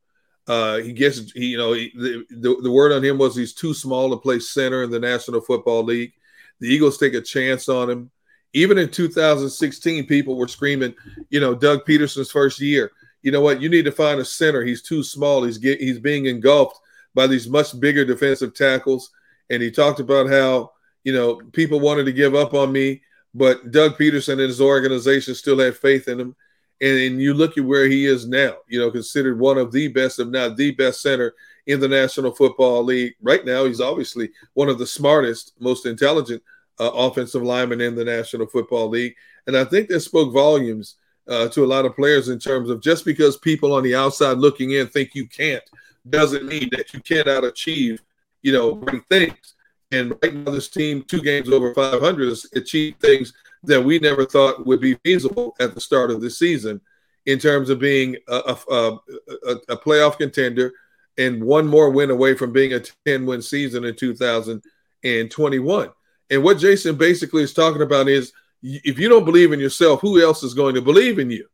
Uh, 0.48 0.78
he 0.78 0.94
gets, 0.94 1.32
he, 1.34 1.48
you 1.48 1.58
know, 1.58 1.74
he, 1.74 1.92
the, 1.94 2.26
the, 2.30 2.62
the 2.64 2.72
word 2.72 2.94
on 2.94 3.04
him 3.04 3.18
was 3.18 3.36
he's 3.36 3.54
too 3.54 3.74
small 3.74 4.12
to 4.12 4.18
play 4.18 4.40
center 4.40 4.84
in 4.84 4.92
the 4.92 5.00
National 5.00 5.42
Football 5.42 5.84
League. 5.84 6.14
The 6.62 6.70
Eagles 6.70 6.98
take 6.98 7.14
a 7.16 7.22
chance 7.22 7.68
on 7.68 7.90
him 7.90 8.12
even 8.54 8.78
in 8.78 8.90
2016, 8.90 10.06
people 10.08 10.36
were 10.36 10.48
screaming, 10.48 10.94
you 11.30 11.40
know, 11.40 11.54
Doug 11.54 11.86
Pederson's 11.86 12.32
first 12.32 12.60
year. 12.60 12.92
You 13.22 13.32
know 13.32 13.42
what? 13.42 13.62
You 13.62 13.70
need 13.70 13.86
to 13.86 13.92
find 13.92 14.20
a 14.20 14.26
center. 14.26 14.64
He's 14.64 14.82
too 14.82 15.04
small. 15.04 15.44
He's 15.44 15.58
get, 15.58 15.80
he's 15.80 16.00
being 16.00 16.26
engulfed 16.26 16.80
by 17.14 17.28
these 17.28 17.50
much 17.50 17.78
bigger 17.80 18.06
defensive 18.06 18.54
tackles. 18.54 19.12
And 19.50 19.62
he 19.62 19.72
talked 19.72 20.00
about 20.00 20.30
how 20.30 20.72
you 21.04 21.14
know 21.14 21.42
people 21.52 21.80
wanted 21.80 22.06
to 22.06 22.12
give 22.12 22.36
up 22.36 22.54
on 22.54 22.72
me, 22.72 23.02
but 23.34 23.72
Doug 23.72 23.98
Pederson 23.98 24.34
and 24.34 24.42
his 24.42 24.62
organization 24.62 25.36
still 25.36 25.60
had 25.60 25.76
faith 25.76 26.08
in 26.08 26.20
him. 26.20 26.36
And, 26.80 27.00
and 27.00 27.22
you 27.22 27.34
look 27.34 27.58
at 27.58 27.66
where 27.66 27.88
he 27.88 28.06
is 28.06 28.28
now. 28.28 28.58
You 28.68 28.80
know, 28.80 28.92
considered 28.92 29.40
one 29.40 29.58
of 29.58 29.72
the 29.72 29.88
best, 29.88 30.20
if 30.20 30.28
not 30.28 30.58
the 30.58 30.72
best 30.72 31.02
center 31.02 31.34
in 31.66 31.80
the 31.80 31.88
National 31.88 32.34
Football 32.34 32.84
League. 32.84 33.16
Right 33.22 33.46
now, 33.46 33.66
he's 33.66 33.82
obviously 33.82 34.30
one 34.54 34.70
of 34.70 34.78
the 34.78 34.88
smartest, 34.88 35.54
most 35.60 35.86
intelligent 35.86 36.44
uh, 36.80 36.92
offensive 36.94 37.44
lineman 37.44 37.82
in 37.82 37.96
the 37.96 38.06
National 38.06 38.48
Football 38.48 38.90
League. 38.90 39.16
And 39.46 39.58
I 39.58 39.64
think 39.64 39.90
that 39.90 40.02
spoke 40.02 40.34
volumes 40.34 40.96
uh, 41.28 41.50
to 41.50 41.64
a 41.64 41.68
lot 41.68 41.86
of 41.86 41.96
players 41.96 42.30
in 42.30 42.40
terms 42.40 42.70
of 42.70 42.82
just 42.82 43.06
because 43.06 43.38
people 43.38 43.74
on 43.74 43.84
the 43.84 43.96
outside 43.96 44.38
looking 44.38 44.72
in 44.72 44.88
think 44.88 45.14
you 45.14 45.28
can't 45.28 45.64
doesn't 46.10 46.46
mean 46.46 46.70
that 46.72 46.94
you 46.94 47.02
cannot 47.02 47.44
achieve, 47.44 48.02
you 48.42 48.54
know, 48.54 48.76
great 48.76 49.06
things. 49.08 49.56
And 49.92 50.14
right 50.22 50.34
now, 50.34 50.52
this 50.52 50.70
team, 50.70 51.04
two 51.04 51.22
games 51.22 51.50
over 51.50 51.74
500, 51.74 52.30
has 52.30 52.46
achieved 52.56 53.00
things 53.00 53.34
that 53.64 53.82
we 53.82 54.00
never 54.00 54.26
thought 54.26 54.66
would 54.66 54.82
be 54.82 54.96
feasible 55.04 55.56
at 55.60 55.74
the 55.74 55.82
start 55.82 56.12
of 56.12 56.22
the 56.22 56.30
season 56.30 56.80
in 57.26 57.40
terms 57.40 57.70
of 57.70 57.80
being 57.80 58.16
a, 58.28 58.36
a, 58.36 58.58
a, 58.74 59.56
a 59.70 59.78
playoff 59.78 60.18
contender 60.18 60.72
and 61.18 61.44
one 61.44 61.68
more 61.68 61.90
win 61.90 62.12
away 62.12 62.36
from 62.36 62.52
being 62.54 62.74
a 62.74 62.82
10 63.06 63.26
win 63.26 63.42
season 63.42 63.84
in 63.86 63.96
2021. 63.96 65.90
And 66.30 66.44
what 66.44 66.58
Jason 66.58 66.96
basically 66.96 67.44
is 67.44 67.54
talking 67.54 67.82
about 67.82 68.08
is 68.08 68.34
if 68.62 69.00
you 69.00 69.10
don't 69.10 69.26
believe 69.26 69.54
in 69.54 69.60
yourself, 69.60 70.02
who 70.02 70.22
else 70.22 70.44
is 70.44 70.54
going 70.54 70.76
to 70.76 70.82
believe 70.82 71.20
in 71.20 71.30
you? 71.30 71.48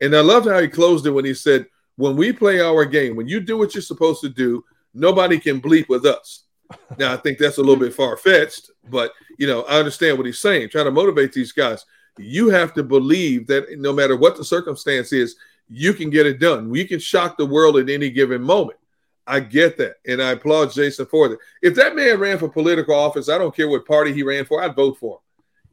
And 0.00 0.14
I 0.14 0.20
loved 0.20 0.48
how 0.48 0.60
he 0.60 0.68
closed 0.68 1.06
it 1.06 1.10
when 1.10 1.24
he 1.24 1.34
said, 1.34 1.66
when 1.96 2.16
we 2.16 2.32
play 2.32 2.60
our 2.60 2.84
game, 2.84 3.16
when 3.16 3.26
you 3.26 3.40
do 3.40 3.58
what 3.58 3.74
you're 3.74 3.82
supposed 3.82 4.20
to 4.20 4.28
do, 4.28 4.64
nobody 4.94 5.38
can 5.38 5.60
bleep 5.60 5.88
with 5.88 6.06
us. 6.06 6.44
Now, 6.98 7.14
I 7.14 7.16
think 7.16 7.38
that's 7.38 7.56
a 7.56 7.62
little 7.62 7.76
bit 7.76 7.94
far 7.94 8.16
fetched, 8.18 8.70
but 8.90 9.12
you 9.38 9.46
know, 9.46 9.62
I 9.62 9.78
understand 9.78 10.18
what 10.18 10.26
he's 10.26 10.38
saying, 10.38 10.68
trying 10.68 10.84
to 10.84 10.90
motivate 10.90 11.32
these 11.32 11.50
guys. 11.50 11.86
You 12.18 12.50
have 12.50 12.74
to 12.74 12.82
believe 12.82 13.46
that 13.46 13.78
no 13.78 13.92
matter 13.92 14.16
what 14.16 14.36
the 14.36 14.44
circumstance 14.44 15.12
is, 15.12 15.36
you 15.68 15.94
can 15.94 16.10
get 16.10 16.26
it 16.26 16.38
done. 16.38 16.74
You 16.74 16.86
can 16.86 16.98
shock 16.98 17.38
the 17.38 17.46
world 17.46 17.78
at 17.78 17.88
any 17.88 18.10
given 18.10 18.42
moment. 18.42 18.77
I 19.28 19.40
get 19.40 19.76
that, 19.78 19.96
and 20.06 20.22
I 20.22 20.32
applaud 20.32 20.72
Jason 20.72 21.06
for 21.06 21.28
that. 21.28 21.38
If 21.62 21.74
that 21.74 21.94
man 21.94 22.18
ran 22.18 22.38
for 22.38 22.48
political 22.48 22.94
office, 22.94 23.28
I 23.28 23.38
don't 23.38 23.54
care 23.54 23.68
what 23.68 23.86
party 23.86 24.12
he 24.12 24.22
ran 24.22 24.46
for, 24.46 24.62
I'd 24.62 24.74
vote 24.74 24.98
for 24.98 25.16
him. 25.16 25.20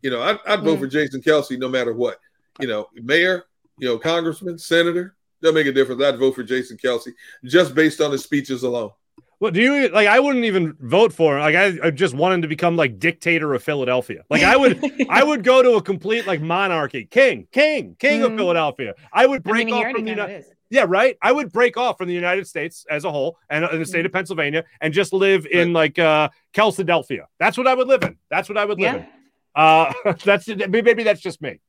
You 0.02 0.10
know, 0.12 0.22
I'd, 0.22 0.40
I'd 0.46 0.64
vote 0.64 0.78
mm. 0.78 0.82
for 0.82 0.88
Jason 0.88 1.22
Kelce 1.22 1.58
no 1.58 1.70
matter 1.70 1.94
what. 1.94 2.20
You 2.60 2.68
know, 2.68 2.90
mayor, 2.94 3.46
you 3.78 3.88
know, 3.88 3.98
congressman, 3.98 4.58
senator, 4.58 5.16
doesn't 5.42 5.56
make 5.56 5.68
a 5.68 5.72
difference. 5.72 6.04
I'd 6.04 6.20
vote 6.20 6.36
for 6.36 6.44
Jason 6.44 6.78
Kelce 6.78 7.14
just 7.44 7.74
based 7.74 8.02
on 8.02 8.12
his 8.12 8.24
speeches 8.24 8.64
alone. 8.64 8.92
Well, 9.40 9.52
do 9.52 9.62
you 9.62 9.90
like? 9.90 10.08
I 10.08 10.20
wouldn't 10.20 10.46
even 10.46 10.76
vote 10.80 11.12
for 11.14 11.38
him. 11.38 11.42
Like, 11.42 11.56
I, 11.56 11.88
I 11.88 11.92
just 11.92 12.14
want 12.14 12.36
him 12.36 12.42
to 12.44 12.48
become 12.48 12.76
like 12.78 13.00
dictator 13.00 13.54
of 13.54 13.64
Philadelphia. 13.64 14.24
Like, 14.30 14.44
I 14.44 14.56
would, 14.56 14.84
I 15.10 15.24
would 15.24 15.44
go 15.44 15.62
to 15.62 15.74
a 15.74 15.82
complete 15.82 16.26
like 16.26 16.42
monarchy, 16.42 17.06
king, 17.06 17.48
king, 17.52 17.96
king 18.00 18.22
mm-hmm. 18.22 18.34
of 18.34 18.38
Philadelphia. 18.38 18.94
I 19.12 19.26
would 19.26 19.44
break 19.44 19.64
I 19.64 19.66
mean, 19.66 19.74
off 19.74 19.92
from 19.92 20.06
the 20.06 20.12
United. 20.12 20.46
Yeah, 20.70 20.86
right. 20.88 21.18
I 21.22 21.32
would 21.32 21.52
break 21.52 21.78
off 21.78 21.98
from 21.98 22.08
the 22.08 22.14
United 22.14 22.48
States 22.48 22.86
as 22.90 23.06
a 23.06 23.12
whole 23.12 23.38
and 23.50 23.66
in 23.66 23.80
the 23.80 23.86
state 23.86 24.06
of 24.06 24.10
mm-hmm. 24.10 24.18
Pennsylvania 24.18 24.66
and 24.82 24.94
just 24.94 25.14
live 25.14 25.46
in 25.46 25.74
like 25.74 26.00
uh 26.00 26.30
Kelsadelphia. 26.54 27.26
That's 27.40 27.58
what 27.58 27.68
I 27.68 27.74
would 27.74 27.88
live 27.88 28.04
in. 28.04 28.18
That's 28.30 28.50
what 28.50 28.58
I 28.58 28.66
would 28.66 28.80
live 28.80 28.94
yeah. 28.94 29.00
in. 29.00 29.08
Uh 29.56 30.14
that's 30.24 30.48
maybe 30.48 31.04
that's 31.04 31.22
just 31.22 31.42
me. 31.42 31.60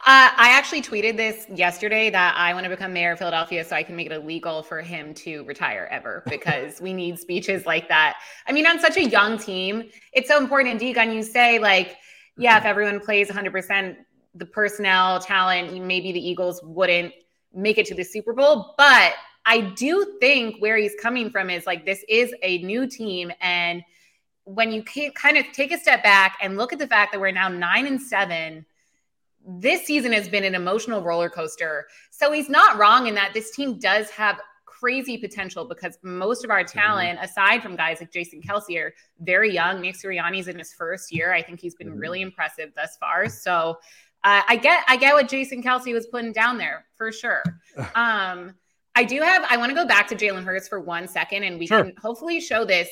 Uh, 0.00 0.30
I 0.36 0.50
actually 0.50 0.82
tweeted 0.82 1.16
this 1.16 1.46
yesterday 1.48 2.10
that 2.10 2.34
I 2.36 2.52
want 2.52 2.64
to 2.64 2.70
become 2.70 2.92
mayor 2.92 3.12
of 3.12 3.18
Philadelphia 3.18 3.64
so 3.64 3.74
I 3.74 3.82
can 3.82 3.96
make 3.96 4.06
it 4.06 4.12
illegal 4.12 4.62
for 4.62 4.80
him 4.80 5.14
to 5.14 5.44
retire 5.44 5.88
ever 5.90 6.22
because 6.28 6.80
we 6.80 6.92
need 6.92 7.18
speeches 7.18 7.64
like 7.66 7.88
that. 7.88 8.16
I 8.46 8.52
mean, 8.52 8.66
on 8.66 8.78
such 8.78 8.96
a 8.96 9.04
young 9.04 9.38
team, 9.38 9.88
it's 10.12 10.28
so 10.28 10.38
important. 10.38 10.82
And 10.82 11.14
you 11.14 11.22
say 11.22 11.58
like, 11.58 11.96
yeah, 12.36 12.58
if 12.58 12.64
everyone 12.64 13.00
plays 13.00 13.28
100%, 13.28 13.96
the 14.34 14.46
personnel, 14.46 15.20
talent, 15.20 15.74
maybe 15.84 16.12
the 16.12 16.26
Eagles 16.26 16.60
wouldn't 16.64 17.12
make 17.54 17.78
it 17.78 17.86
to 17.86 17.94
the 17.94 18.04
Super 18.04 18.32
Bowl. 18.32 18.74
But 18.78 19.14
I 19.44 19.60
do 19.60 20.16
think 20.20 20.56
where 20.60 20.76
he's 20.76 20.94
coming 21.00 21.30
from 21.30 21.50
is 21.50 21.66
like 21.66 21.84
this 21.84 22.04
is 22.08 22.34
a 22.42 22.58
new 22.58 22.86
team. 22.86 23.32
And 23.40 23.82
when 24.44 24.72
you 24.72 24.82
kind 25.14 25.36
of 25.36 25.46
take 25.52 25.72
a 25.72 25.78
step 25.78 26.02
back 26.02 26.38
and 26.40 26.56
look 26.56 26.72
at 26.72 26.78
the 26.78 26.86
fact 26.86 27.12
that 27.12 27.20
we're 27.20 27.32
now 27.32 27.48
nine 27.48 27.86
and 27.86 28.00
seven, 28.00 28.64
this 29.46 29.86
season 29.86 30.12
has 30.12 30.28
been 30.28 30.44
an 30.44 30.54
emotional 30.54 31.02
roller 31.02 31.28
coaster. 31.28 31.86
So 32.10 32.32
he's 32.32 32.48
not 32.48 32.78
wrong 32.78 33.06
in 33.06 33.14
that 33.14 33.32
this 33.34 33.50
team 33.50 33.78
does 33.78 34.10
have 34.10 34.40
crazy 34.82 35.16
potential 35.16 35.64
because 35.64 35.98
most 36.02 36.44
of 36.44 36.50
our 36.50 36.64
talent, 36.64 37.16
mm-hmm. 37.16 37.24
aside 37.24 37.62
from 37.62 37.76
guys 37.76 38.00
like 38.00 38.12
Jason 38.12 38.40
Kelce, 38.42 38.78
are 38.80 38.94
very 39.20 39.52
young. 39.52 39.80
Nick 39.80 39.96
Sirianni's 39.96 40.48
in 40.48 40.58
his 40.58 40.72
first 40.72 41.12
year. 41.12 41.32
I 41.32 41.42
think 41.42 41.60
he's 41.60 41.74
been 41.74 41.88
mm-hmm. 41.88 41.98
really 41.98 42.22
impressive 42.22 42.70
thus 42.74 42.96
far. 42.98 43.28
So 43.28 43.78
uh, 44.24 44.42
I 44.48 44.56
get 44.56 44.84
I 44.88 44.96
get 44.96 45.14
what 45.14 45.28
Jason 45.28 45.62
Kelce 45.62 45.92
was 45.92 46.06
putting 46.06 46.32
down 46.32 46.58
there 46.58 46.86
for 46.96 47.12
sure. 47.12 47.42
Um, 47.94 48.54
I 48.94 49.04
do 49.04 49.22
have 49.22 49.46
I 49.48 49.56
want 49.56 49.70
to 49.70 49.74
go 49.74 49.86
back 49.86 50.06
to 50.08 50.14
Jalen 50.14 50.44
Hurts 50.44 50.68
for 50.68 50.78
one 50.78 51.08
second, 51.08 51.44
and 51.44 51.58
we 51.58 51.66
sure. 51.66 51.84
can 51.84 51.96
hopefully 51.96 52.38
show 52.40 52.66
this 52.66 52.88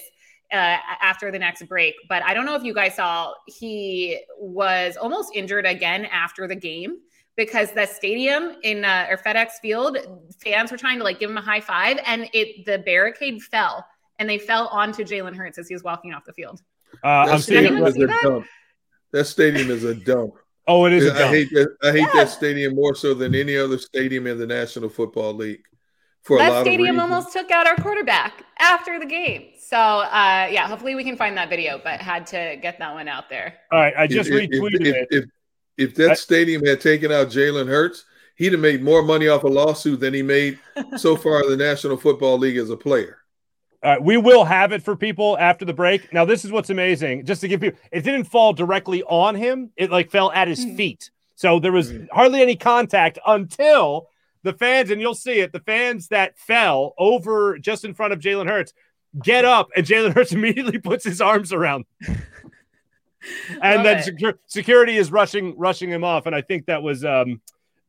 uh, 0.53 0.79
after 1.01 1.31
the 1.31 1.39
next 1.39 1.67
break. 1.69 1.95
But 2.09 2.23
I 2.23 2.35
don't 2.35 2.47
know 2.47 2.55
if 2.55 2.63
you 2.63 2.75
guys 2.75 2.97
saw 2.97 3.35
he 3.47 4.21
was 4.39 4.97
almost 4.97 5.33
injured 5.35 5.67
again 5.67 6.07
after 6.07 6.47
the 6.47 6.57
game 6.57 6.99
because 7.37 7.73
the 7.73 7.87
stadium 7.87 8.57
in 8.63 8.85
uh, 8.85 9.07
or 9.11 9.17
FedEx 9.17 9.53
Field 9.63 9.99
fans 10.43 10.71
were 10.71 10.77
trying 10.77 10.99
to 10.99 11.05
like 11.05 11.19
give 11.19 11.31
him 11.31 11.39
a 11.39 11.43
high 11.43 11.61
five, 11.61 11.99
and 12.07 12.29
it 12.33 12.65
the 12.67 12.79
barricade 12.79 13.43
fell 13.43 13.87
and 14.21 14.29
they 14.29 14.39
fell 14.39 14.69
onto 14.69 15.03
Jalen 15.03 15.35
Hurts 15.35 15.59
as 15.59 15.67
he 15.67 15.75
was 15.75 15.83
walking 15.83 16.13
off 16.13 16.25
the 16.25 16.33
field. 16.33 16.63
Uh, 17.03 17.27
I'm 17.31 17.39
seeing 17.41 17.75
that? 17.75 18.45
that 19.13 19.25
stadium 19.25 19.71
is 19.71 19.85
a 19.85 19.95
dump. 19.95 20.35
Oh, 20.67 20.85
it 20.85 20.93
is. 20.93 21.11
I 21.11 21.27
hate 21.29 21.51
that. 21.51 21.75
I 21.83 21.91
hate 21.93 22.01
yeah. 22.01 22.11
that 22.15 22.29
stadium 22.29 22.75
more 22.75 22.95
so 22.95 23.15
than 23.15 23.35
any 23.35 23.57
other 23.57 23.79
stadium 23.79 24.27
in 24.27 24.39
the 24.39 24.47
National 24.47 24.89
Football 24.89 25.35
League. 25.35 25.63
For 26.23 26.39
that 26.39 26.51
a 26.51 26.55
lot 26.55 26.61
stadium 26.63 26.99
of 26.99 27.05
reasons. 27.05 27.13
almost 27.13 27.33
took 27.33 27.51
out 27.51 27.67
our 27.67 27.77
quarterback 27.77 28.45
after 28.59 28.99
the 28.99 29.07
game. 29.07 29.49
So 29.59 29.77
uh, 29.77 30.49
yeah, 30.51 30.67
hopefully 30.67 30.95
we 30.95 31.05
can 31.05 31.17
find 31.17 31.37
that 31.37 31.49
video, 31.49 31.81
but 31.83 32.01
had 32.01 32.27
to 32.29 32.59
get 32.61 32.79
that 32.79 32.93
one 32.93 33.09
out 33.09 33.29
there. 33.29 33.55
All 33.71 33.81
right, 33.81 33.95
I 33.97 34.07
just 34.07 34.31
if, 34.31 34.37
if- 34.37 34.51
retweeted 34.51 34.87
if, 34.87 34.95
it. 34.95 35.09
If, 35.11 35.25
if 35.77 35.95
that 35.95 36.19
stadium 36.19 36.65
had 36.65 36.81
taken 36.81 37.11
out 37.11 37.29
Jalen 37.29 37.69
Hurts, 37.69 38.05
he'd 38.37 38.53
have 38.53 38.61
made 38.61 38.83
more 38.83 39.03
money 39.03 39.29
off 39.29 39.45
a 39.45 39.49
lawsuit 39.49 40.01
than 40.01 40.13
he 40.13 40.23
made 40.23 40.59
so 40.97 41.17
far 41.25 41.43
in 41.43 41.51
the 41.51 41.57
National 41.57 41.97
Football 41.97 42.39
League 42.39 42.57
as 42.57 42.71
a 42.71 42.77
player. 42.77 43.19
All 43.83 43.93
right, 43.93 44.03
we 44.03 44.19
will 44.19 44.45
have 44.45 44.73
it 44.73 44.83
for 44.83 44.95
people 44.95 45.39
after 45.39 45.65
the 45.65 45.73
break. 45.73 46.13
Now, 46.13 46.27
this 46.27 46.45
is 46.45 46.53
what's 46.53 46.69
amazing. 46.69 47.25
Just 47.25 47.41
to 47.41 47.49
give 47.49 47.61
people, 47.63 47.81
it 47.91 48.03
didn't 48.03 48.25
fall 48.25 48.53
directly 48.53 49.03
on 49.05 49.35
him. 49.35 49.71
It 49.77 49.91
like 49.91 50.11
fell 50.11 50.31
at 50.33 50.49
his 50.49 50.63
feet. 50.77 51.11
So 51.37 51.59
there 51.59 51.73
was 51.73 51.95
hardly 52.13 52.43
any 52.43 52.57
contact 52.57 53.19
until 53.27 54.09
the 54.43 54.53
fans, 54.53 54.91
and 54.91 55.01
you'll 55.01 55.15
see 55.15 55.41
it. 55.41 55.53
The 55.53 55.61
fans 55.61 56.09
that 56.09 56.39
fell 56.39 56.95
over 56.99 57.59
just 57.59 57.85
in 57.85 57.95
front 57.95 58.13
of 58.13 58.21
Jalen 58.21 58.49
Hurts 58.49 58.73
get 59.23 59.45
up, 59.45 59.71
and 59.77 59.87
Jalen 59.87 60.15
Hurts 60.15 60.33
immediately 60.33 60.79
puts 60.79 61.05
his 61.05 61.21
arms 61.21 61.53
around, 61.53 61.85
and 62.07 63.85
then 63.85 63.99
secu- 63.99 64.39
security 64.47 64.97
is 64.97 65.11
rushing 65.11 65.59
rushing 65.59 65.91
him 65.91 66.05
off. 66.05 66.27
And 66.27 66.35
I 66.35 66.41
think 66.43 66.67
that 66.67 66.83
was, 66.83 67.05
um, 67.05 67.41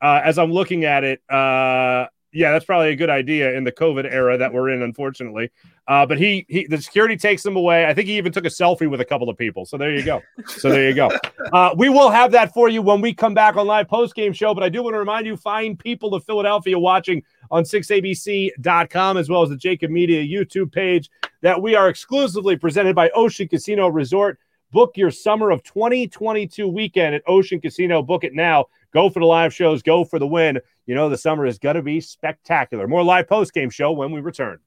uh, 0.02 0.22
as 0.24 0.38
I'm 0.38 0.52
looking 0.52 0.86
at 0.86 1.04
it, 1.04 1.22
uh, 1.30 2.08
yeah, 2.34 2.52
that's 2.52 2.66
probably 2.66 2.90
a 2.90 2.96
good 2.96 3.10
idea 3.10 3.52
in 3.54 3.64
the 3.64 3.72
COVID 3.72 4.06
era 4.12 4.38
that 4.38 4.54
we're 4.54 4.70
in, 4.70 4.82
unfortunately. 4.82 5.52
Uh, 5.88 6.06
but 6.06 6.18
he, 6.18 6.46
he, 6.48 6.66
the 6.66 6.82
security 6.82 7.18
takes 7.18 7.46
him 7.46 7.58
away. 7.58 7.86
I 7.86 7.94
think 7.94 8.08
he 8.08 8.18
even 8.18 8.32
took 8.32 8.46
a 8.46 8.50
selfie 8.50 8.90
with 8.90 9.02
a 9.02 9.06
couple 9.06 9.30
of 9.30 9.38
people. 9.38 9.66
So 9.66 9.78
there 9.78 9.94
you 9.94 10.04
go. 10.04 10.22
So 10.48 10.70
there 10.70 10.88
you 10.88 10.96
go. 10.96 11.12
Uh, 11.52 11.74
we 11.76 11.90
will 11.90 12.10
have 12.10 12.32
that 12.32 12.54
for 12.54 12.70
you 12.70 12.82
when 12.82 13.02
we 13.02 13.14
come 13.14 13.34
back 13.34 13.58
on 13.58 13.68
live 13.68 13.90
post 13.90 14.16
game 14.16 14.32
show. 14.32 14.54
But 14.54 14.64
I 14.64 14.70
do 14.70 14.82
want 14.84 14.94
to 14.94 15.00
remind 15.00 15.26
you, 15.26 15.36
find 15.36 15.78
people 15.78 16.16
of 16.16 16.24
Philadelphia 16.24 16.80
watching 16.80 17.24
on 17.50 17.64
6abc.com 17.64 19.18
as 19.18 19.28
well 19.28 19.42
as 19.42 19.50
the 19.50 19.58
Jakib 19.58 19.90
Media 19.90 20.24
YouTube 20.24 20.72
page 20.72 21.10
that 21.42 21.62
we 21.62 21.76
are 21.76 21.90
exclusively 21.90 22.56
presented 22.56 22.96
by 22.96 23.10
Ocean 23.10 23.50
Casino 23.50 23.90
Resort. 23.90 24.40
Book 24.72 24.96
your 24.96 25.12
summer 25.12 25.52
of 25.52 25.62
2022 25.64 26.66
weekend 26.70 27.16
at 27.16 27.24
Ocean 27.28 27.60
Casino. 27.60 28.02
Book 28.02 28.24
it 28.24 28.34
now. 28.34 28.68
Go 28.94 29.10
for 29.10 29.20
the 29.20 29.26
live 29.26 29.54
shows. 29.54 29.82
Go 29.82 30.04
for 30.04 30.20
the 30.20 30.28
win. 30.28 30.60
You 30.86 30.96
know 30.96 31.10
the 31.10 31.18
summer 31.18 31.46
is 31.46 31.60
going 31.60 31.76
to 31.76 31.82
be 31.82 32.02
spectacular. 32.02 32.88
More 32.88 33.04
live 33.04 33.28
post 33.28 33.54
game 33.54 33.70
show 33.70 33.92
when 33.92 34.12
we 34.12 34.22
return. 34.22 34.60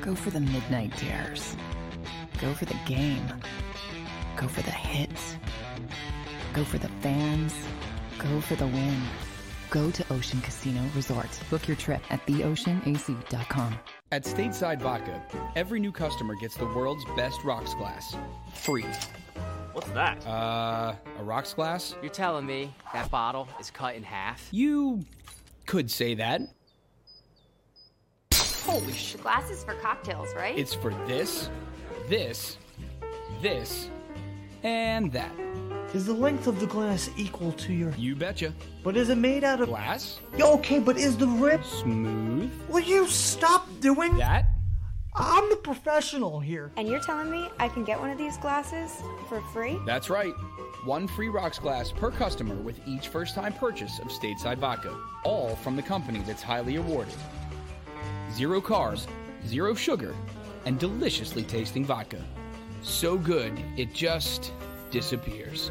Go 0.00 0.14
for 0.14 0.30
the 0.30 0.40
midnight 0.40 0.96
dares. 0.98 1.56
Go 2.40 2.54
for 2.54 2.64
the 2.64 2.76
game. 2.86 3.26
Go 4.36 4.48
for 4.48 4.62
the 4.62 4.70
hits. 4.70 5.36
Go 6.52 6.64
for 6.64 6.78
the 6.78 6.88
fans. 7.00 7.54
Go 8.18 8.40
for 8.40 8.56
the 8.56 8.66
win. 8.66 9.00
Go 9.70 9.90
to 9.90 10.04
Ocean 10.12 10.40
Casino 10.40 10.82
Resort. 10.96 11.28
Book 11.48 11.68
your 11.68 11.76
trip 11.76 12.02
at 12.10 12.26
theoceanac.com. 12.26 13.78
At 14.12 14.24
Stateside 14.24 14.80
Vodka, 14.80 15.22
every 15.54 15.78
new 15.78 15.92
customer 15.92 16.34
gets 16.40 16.56
the 16.56 16.66
world's 16.66 17.04
best 17.16 17.44
rocks 17.44 17.74
glass. 17.74 18.16
Free. 18.54 18.84
What's 19.72 19.90
that? 19.90 20.26
Uh, 20.26 20.94
a 21.18 21.22
rocks 21.22 21.54
glass? 21.54 21.94
You're 22.02 22.10
telling 22.10 22.44
me 22.44 22.74
that 22.92 23.10
bottle 23.10 23.48
is 23.60 23.70
cut 23.70 23.94
in 23.94 24.02
half? 24.02 24.48
You 24.50 25.04
could 25.66 25.90
say 25.90 26.14
that. 26.14 26.42
Holy 28.34 28.92
sh! 28.92 29.14
Glasses 29.16 29.64
for 29.64 29.74
cocktails, 29.74 30.34
right? 30.34 30.58
It's 30.58 30.74
for 30.74 30.90
this, 31.06 31.48
this, 32.08 32.56
this, 33.40 33.88
and 34.62 35.12
that. 35.12 35.32
Is 35.94 36.06
the 36.06 36.14
length 36.14 36.46
of 36.46 36.60
the 36.60 36.66
glass 36.66 37.10
equal 37.16 37.50
to 37.52 37.72
your. 37.72 37.92
You 37.96 38.14
betcha. 38.14 38.52
But 38.84 38.96
is 38.96 39.08
it 39.08 39.18
made 39.18 39.42
out 39.42 39.60
of. 39.60 39.68
Glass? 39.68 40.20
Yeah, 40.36 40.44
okay, 40.46 40.78
but 40.78 40.96
is 40.96 41.16
the 41.16 41.26
rip. 41.26 41.64
Smooth? 41.64 42.52
Will 42.68 42.80
you 42.80 43.08
stop 43.08 43.68
doing 43.80 44.16
that? 44.18 44.46
I'm 45.14 45.50
the 45.50 45.56
professional 45.56 46.38
here. 46.38 46.72
And 46.76 46.88
you're 46.88 47.00
telling 47.00 47.30
me 47.30 47.48
I 47.58 47.68
can 47.68 47.84
get 47.84 47.98
one 47.98 48.10
of 48.10 48.18
these 48.18 48.36
glasses 48.36 49.02
for 49.28 49.40
free? 49.52 49.78
That's 49.84 50.08
right. 50.08 50.32
One 50.84 51.08
free 51.08 51.28
rocks 51.28 51.58
glass 51.58 51.90
per 51.90 52.10
customer 52.10 52.54
with 52.54 52.80
each 52.86 53.08
first 53.08 53.34
time 53.34 53.52
purchase 53.52 53.98
of 53.98 54.06
stateside 54.06 54.58
vodka. 54.58 54.96
All 55.24 55.56
from 55.56 55.76
the 55.76 55.82
company 55.82 56.22
that's 56.26 56.42
highly 56.42 56.76
awarded. 56.76 57.14
Zero 58.32 58.60
carbs, 58.60 59.06
zero 59.46 59.74
sugar, 59.74 60.14
and 60.64 60.78
deliciously 60.78 61.42
tasting 61.42 61.84
vodka. 61.84 62.24
So 62.82 63.18
good, 63.18 63.52
it 63.76 63.92
just 63.92 64.52
disappears. 64.90 65.70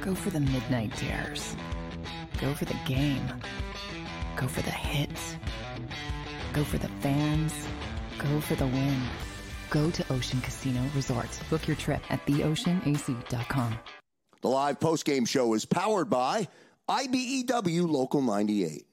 Go 0.00 0.14
for 0.14 0.30
the 0.30 0.40
midnight 0.40 0.96
dares. 0.96 1.56
Go 2.40 2.54
for 2.54 2.64
the 2.64 2.76
game. 2.86 3.26
Go 4.36 4.46
for 4.46 4.62
the 4.62 4.70
hits. 4.70 5.36
Go 6.52 6.62
for 6.64 6.78
the 6.78 6.88
fans. 7.00 7.52
Go 8.18 8.40
for 8.40 8.54
the 8.54 8.66
win. 8.66 9.00
Go 9.70 9.90
to 9.90 10.12
Ocean 10.12 10.40
Casino 10.40 10.80
Resort. 10.94 11.28
Book 11.50 11.66
your 11.66 11.76
trip 11.76 12.00
at 12.10 12.24
theoceanac.com. 12.26 13.78
The 14.40 14.48
live 14.48 14.78
post-game 14.78 15.24
show 15.24 15.54
is 15.54 15.64
powered 15.64 16.08
by 16.08 16.46
IBEW 16.88 17.88
Local 17.90 18.22
98. 18.22 18.86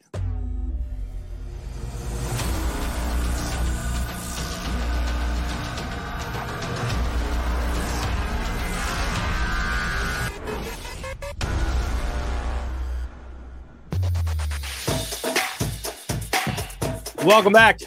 Welcome 17.25 17.53
back. 17.53 17.79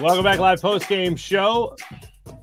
Welcome 0.00 0.24
back, 0.24 0.40
live 0.40 0.60
post 0.60 0.88
game 0.88 1.14
show 1.14 1.76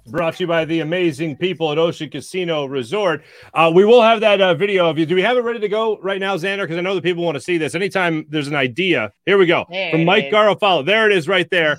brought 0.08 0.36
to 0.36 0.44
you 0.44 0.48
by 0.48 0.64
the 0.64 0.80
amazing 0.80 1.36
people 1.36 1.70
at 1.70 1.78
Ocean 1.78 2.10
Casino 2.10 2.66
Resort. 2.66 3.26
Uh, 3.54 3.70
we 3.76 3.84
will 3.84 4.02
have 4.02 4.22
that 4.22 4.40
uh, 4.40 4.54
video 4.54 4.90
of 4.90 4.98
you. 4.98 5.06
Do 5.06 5.16
we 5.16 5.22
have 5.22 5.36
it 5.36 5.42
ready 5.42 5.60
to 5.60 5.68
go 5.68 6.00
right 6.02 6.18
now, 6.18 6.38
Xander? 6.38 6.64
Because 6.64 6.78
I 6.78 6.82
know 6.82 6.96
that 6.96 7.04
people 7.04 7.26
want 7.26 7.36
to 7.36 7.42
see 7.42 7.58
this. 7.58 7.76
Anytime 7.76 8.26
there's 8.30 8.48
an 8.48 8.56
idea, 8.56 9.12
here 9.26 9.38
we 9.38 9.48
go 9.48 9.66
There 9.70 9.92
from 9.92 10.06
Mike. 10.06 10.32
Garofalo. 10.32 10.86
There 10.86 11.12
it 11.12 11.18
is, 11.18 11.28
right 11.28 11.50
there. 11.50 11.78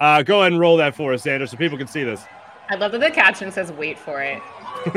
Uh, 0.00 0.24
go 0.24 0.40
ahead 0.40 0.50
and 0.50 0.60
roll 0.60 0.76
that 0.78 0.96
for 0.96 1.14
us, 1.14 1.22
Xander, 1.22 1.48
so 1.48 1.56
people 1.56 1.78
can 1.78 1.86
see 1.86 2.02
this. 2.02 2.24
I 2.68 2.74
love 2.74 2.90
that 2.90 3.00
the 3.00 3.12
caption 3.12 3.52
says 3.52 3.70
"Wait 3.70 3.96
for 3.96 4.22
it." 4.22 4.42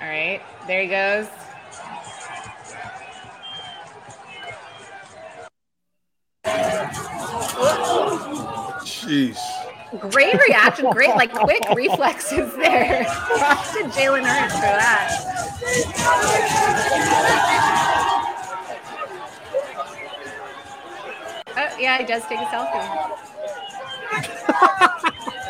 All 0.00 0.08
right, 0.08 0.40
there 0.68 0.82
he 0.82 0.88
goes. 0.88 1.26
Jeez. 8.84 9.38
Great 10.10 10.34
reaction, 10.34 10.90
great 10.90 11.10
like 11.10 11.32
quick 11.32 11.62
reflexes 11.74 12.54
there. 12.56 13.04
Props 13.38 13.72
to 13.72 13.84
Jalen 13.84 14.24
Hurts 14.24 14.54
for 14.54 14.60
that. 14.60 15.10
Oh 21.58 21.78
yeah, 21.78 21.98
he 21.98 22.04
does 22.04 22.22
take 22.26 22.40
a 22.40 22.44
selfie. 22.46 22.82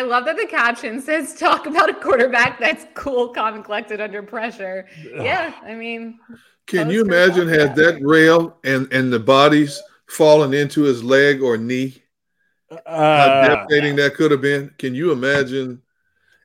love 0.00 0.24
that 0.24 0.38
the 0.38 0.46
caption 0.46 1.02
says 1.02 1.34
talk 1.34 1.66
about 1.66 1.90
a 1.90 1.94
quarterback 1.94 2.58
that's 2.58 2.86
cool, 2.94 3.28
calm, 3.28 3.54
and 3.56 3.64
collected 3.64 4.00
under 4.00 4.22
pressure. 4.22 4.86
Yeah, 5.14 5.52
I 5.62 5.74
mean, 5.74 6.18
Can 6.66 6.88
you 6.88 7.02
imagine 7.02 7.46
had 7.46 7.74
that 7.76 7.98
rail 8.02 8.56
and 8.64 8.90
and 8.90 9.12
the 9.12 9.18
bodies 9.20 9.80
fallen 10.08 10.54
into 10.54 10.82
his 10.82 11.04
leg 11.04 11.42
or 11.42 11.58
knee? 11.58 12.02
How 12.70 12.76
Uh, 12.86 13.48
devastating 13.48 13.96
that 13.96 14.14
could 14.14 14.30
have 14.30 14.40
been. 14.40 14.72
Can 14.78 14.94
you 14.94 15.12
imagine? 15.12 15.82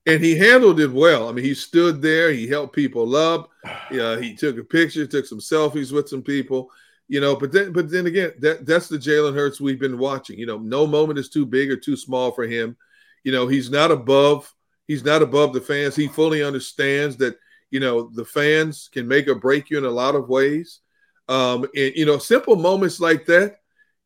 And 0.05 0.23
he 0.23 0.37
handled 0.37 0.79
it 0.79 0.91
well. 0.91 1.27
I 1.29 1.31
mean, 1.33 1.43
he 1.45 1.53
stood 1.53 2.01
there, 2.01 2.31
he 2.31 2.47
helped 2.47 2.75
people 2.75 3.15
up. 3.15 3.49
Yeah, 3.91 4.19
he 4.19 4.35
took 4.35 4.57
a 4.57 4.63
picture, 4.63 5.05
took 5.07 5.25
some 5.25 5.39
selfies 5.39 5.93
with 5.93 6.09
some 6.09 6.21
people. 6.21 6.69
You 7.07 7.21
know, 7.21 7.35
but 7.37 7.53
then, 7.53 7.71
but 7.71 7.89
then 7.89 8.05
again, 8.07 8.33
that 8.39 8.65
that's 8.65 8.89
the 8.89 8.97
Jalen 8.97 9.33
Hurts 9.33 9.61
we've 9.61 9.79
been 9.79 9.97
watching. 9.97 10.37
You 10.37 10.45
know, 10.45 10.57
no 10.57 10.85
moment 10.85 11.17
is 11.19 11.29
too 11.29 11.45
big 11.45 11.71
or 11.71 11.77
too 11.77 11.95
small 11.95 12.31
for 12.33 12.45
him. 12.45 12.75
You 13.24 13.32
know, 13.32 13.47
he's 13.47 13.70
not 13.70 13.91
above. 13.91 14.53
He's 14.88 15.03
not 15.03 15.22
above 15.22 15.53
the 15.53 15.61
fans. 15.61 15.95
He 15.95 16.07
fully 16.07 16.43
understands 16.43 17.18
that. 17.18 17.38
You 17.70 17.82
know, 17.82 18.09
the 18.13 18.24
fans 18.24 18.89
can 18.93 19.09
make 19.09 19.28
or 19.28 19.36
break 19.36 19.70
you 19.70 19.78
in 19.78 19.84
a 19.84 19.89
lot 19.89 20.15
of 20.15 20.30
ways. 20.30 20.80
Um, 21.28 21.65
and 21.76 21.93
you 21.95 22.05
know, 22.05 22.18
simple 22.18 22.55
moments 22.55 23.01
like 23.01 23.26
that 23.26 23.57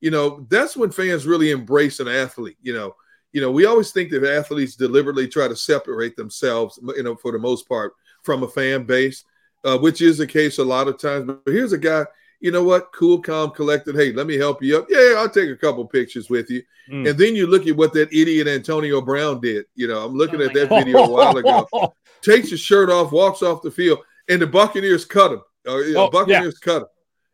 you 0.01 0.09
know, 0.09 0.45
that's 0.49 0.75
when 0.75 0.91
fans 0.91 1.27
really 1.27 1.51
embrace 1.51 1.99
an 1.99 2.07
athlete. 2.07 2.57
You 2.61 2.73
know, 2.73 2.95
you 3.31 3.39
know, 3.39 3.51
we 3.51 3.65
always 3.65 3.91
think 3.91 4.09
that 4.11 4.23
athletes 4.23 4.75
deliberately 4.75 5.27
try 5.27 5.47
to 5.47 5.55
separate 5.55 6.17
themselves, 6.17 6.79
you 6.97 7.03
know, 7.03 7.15
for 7.15 7.31
the 7.31 7.39
most 7.39 7.69
part, 7.69 7.93
from 8.23 8.43
a 8.43 8.47
fan 8.47 8.83
base, 8.83 9.23
uh, 9.63 9.77
which 9.77 10.01
is 10.01 10.17
the 10.17 10.27
case 10.27 10.57
a 10.57 10.63
lot 10.63 10.87
of 10.87 10.99
times. 10.99 11.25
But 11.25 11.41
here's 11.45 11.71
a 11.71 11.77
guy, 11.77 12.05
you 12.41 12.51
know 12.51 12.63
what, 12.63 12.91
cool, 12.91 13.21
calm, 13.21 13.51
collected. 13.51 13.95
Hey, 13.95 14.11
let 14.11 14.25
me 14.25 14.35
help 14.35 14.61
you 14.63 14.79
up. 14.79 14.87
Yeah, 14.89 15.15
I'll 15.17 15.29
take 15.29 15.49
a 15.49 15.55
couple 15.55 15.85
pictures 15.85 16.29
with 16.29 16.49
you. 16.49 16.63
Mm. 16.89 17.09
And 17.09 17.19
then 17.19 17.35
you 17.35 17.45
look 17.45 17.67
at 17.67 17.77
what 17.77 17.93
that 17.93 18.11
idiot 18.11 18.47
Antonio 18.47 18.99
Brown 18.99 19.39
did. 19.39 19.65
You 19.75 19.87
know, 19.87 20.03
I'm 20.03 20.15
looking 20.15 20.41
at 20.41 20.53
that 20.53 20.69
video 20.69 20.97
a 21.03 21.09
while 21.09 21.37
ago. 21.37 21.93
Takes 22.21 22.49
his 22.49 22.59
shirt 22.59 22.89
off, 22.89 23.11
walks 23.11 23.43
off 23.43 23.61
the 23.61 23.71
field, 23.71 23.99
and 24.27 24.41
the 24.41 24.47
Buccaneers 24.47 25.05
cut 25.05 25.33
him. 25.33 25.41
Uh, 25.67 25.77
you 25.77 25.93
know, 25.93 26.07
Oh, 26.07 26.09
Buccaneers 26.09 26.57
cut 26.57 26.81
him. 26.81 26.87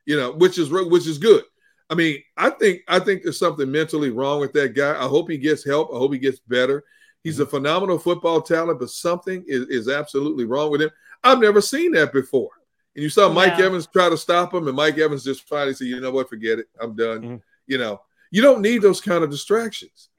You 0.05 0.17
know, 0.17 0.31
which 0.33 0.57
is 0.57 0.69
which 0.69 1.07
is 1.07 1.17
good. 1.17 1.43
I 1.89 1.95
mean, 1.95 2.21
I 2.35 2.49
think 2.49 2.81
I 2.87 2.99
think 2.99 3.23
there's 3.23 3.39
something 3.39 3.69
mentally 3.69 4.09
wrong 4.09 4.41
with 4.41 4.53
that 4.53 4.75
guy. 4.75 4.91
I 4.91 5.07
hope 5.07 5.29
he 5.29 5.37
gets 5.37 5.65
help. 5.65 5.89
I 5.93 5.97
hope 5.97 6.13
he 6.13 6.19
gets 6.19 6.39
better. 6.39 6.83
He's 7.23 7.39
a 7.39 7.45
phenomenal 7.45 7.97
football 7.97 8.41
talent, 8.41 8.79
but 8.79 8.89
something 8.89 9.43
is, 9.47 9.67
is 9.67 9.89
absolutely 9.89 10.45
wrong 10.45 10.71
with 10.71 10.81
him. 10.81 10.91
I've 11.23 11.39
never 11.39 11.61
seen 11.61 11.91
that 11.93 12.13
before. 12.13 12.51
And 12.97 13.03
you 13.03 13.09
saw 13.09 13.31
Mike 13.31 13.59
Yeah. 13.59 13.65
Evans 13.67 13.85
try 13.85 14.09
to 14.09 14.17
stop 14.17 14.53
him, 14.55 14.67
and 14.67 14.75
Mike 14.75 14.97
Evans 14.97 15.23
just 15.23 15.47
finally 15.47 15.75
said, 15.75 15.85
"You 15.85 15.99
know 15.99 16.09
what? 16.09 16.27
Forget 16.29 16.57
it. 16.57 16.67
I'm 16.81 16.95
done." 16.95 17.43
You 17.67 17.77
know, 17.77 18.01
you 18.31 18.41
don't 18.41 18.61
need 18.61 18.81
those 18.81 18.99
kind 18.99 19.23
of 19.23 19.29
distractions. 19.29 20.09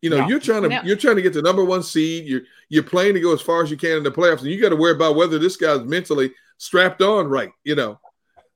You 0.00 0.10
know, 0.10 0.18
No. 0.18 0.28
you're 0.28 0.38
trying 0.38 0.62
to 0.62 0.68
No. 0.68 0.80
you're 0.84 0.96
trying 0.96 1.16
to 1.16 1.22
get 1.22 1.32
the 1.32 1.42
number 1.42 1.64
one 1.64 1.82
seed. 1.82 2.26
You're 2.26 2.42
you're 2.68 2.84
playing 2.84 3.14
to 3.14 3.20
go 3.20 3.32
as 3.34 3.40
far 3.40 3.64
as 3.64 3.70
you 3.70 3.76
can 3.76 3.96
in 3.98 4.04
the 4.04 4.12
playoffs, 4.12 4.42
and 4.42 4.46
you 4.46 4.60
got 4.60 4.68
to 4.68 4.76
worry 4.76 4.92
about 4.92 5.16
whether 5.16 5.38
this 5.40 5.56
guy's 5.56 5.82
mentally 5.82 6.32
strapped 6.56 7.02
on 7.02 7.26
right. 7.26 7.50
You 7.64 7.74
know, 7.74 7.98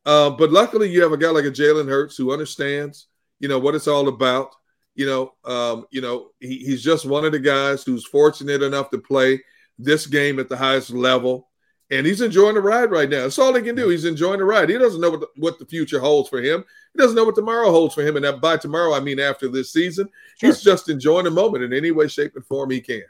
uh, 0.06 0.30
but 0.30 0.52
luckily, 0.52 0.88
you 0.88 1.02
have 1.02 1.10
a 1.12 1.16
guy 1.16 1.30
like 1.30 1.44
a 1.44 1.50
Jalen 1.50 1.88
Hurts 1.88 2.16
who 2.16 2.32
understands, 2.32 3.08
you 3.40 3.48
know, 3.48 3.58
what 3.58 3.74
it's 3.74 3.88
all 3.88 4.06
about. 4.06 4.54
You 4.94 5.06
know, 5.06 5.34
um, 5.44 5.86
you 5.90 6.00
know, 6.00 6.30
he, 6.38 6.58
he's 6.58 6.80
just 6.84 7.04
one 7.06 7.24
of 7.24 7.32
the 7.32 7.40
guys 7.40 7.82
who's 7.82 8.06
fortunate 8.06 8.62
enough 8.62 8.90
to 8.90 8.98
play 8.98 9.42
this 9.80 10.06
game 10.06 10.38
at 10.38 10.48
the 10.48 10.56
highest 10.56 10.90
level, 10.90 11.48
and 11.90 12.06
he's 12.06 12.20
enjoying 12.20 12.54
the 12.54 12.60
ride 12.60 12.90
right 12.90 13.08
now. 13.08 13.22
That's 13.22 13.38
all 13.38 13.54
he 13.54 13.62
can 13.62 13.74
do. 13.74 13.88
He's 13.88 14.04
enjoying 14.04 14.38
the 14.38 14.44
ride. 14.44 14.68
He 14.70 14.78
doesn't 14.78 15.00
know 15.00 15.10
what 15.10 15.20
the, 15.20 15.28
what 15.36 15.58
the 15.58 15.66
future 15.66 16.00
holds 16.00 16.28
for 16.28 16.40
him. 16.40 16.64
He 16.94 16.98
doesn't 16.98 17.16
know 17.16 17.24
what 17.24 17.34
tomorrow 17.34 17.70
holds 17.70 17.94
for 17.94 18.02
him, 18.02 18.16
and 18.16 18.24
that 18.24 18.40
by 18.40 18.56
tomorrow, 18.56 18.94
I 18.94 19.00
mean 19.00 19.20
after 19.20 19.48
this 19.48 19.72
season, 19.72 20.08
he's 20.38 20.62
just 20.62 20.88
enjoying 20.88 21.24
the 21.24 21.30
moment 21.30 21.64
in 21.64 21.72
any 21.72 21.90
way, 21.90 22.08
shape, 22.08 22.36
and 22.36 22.44
form 22.46 22.70
he 22.70 22.80
can. 22.80 23.02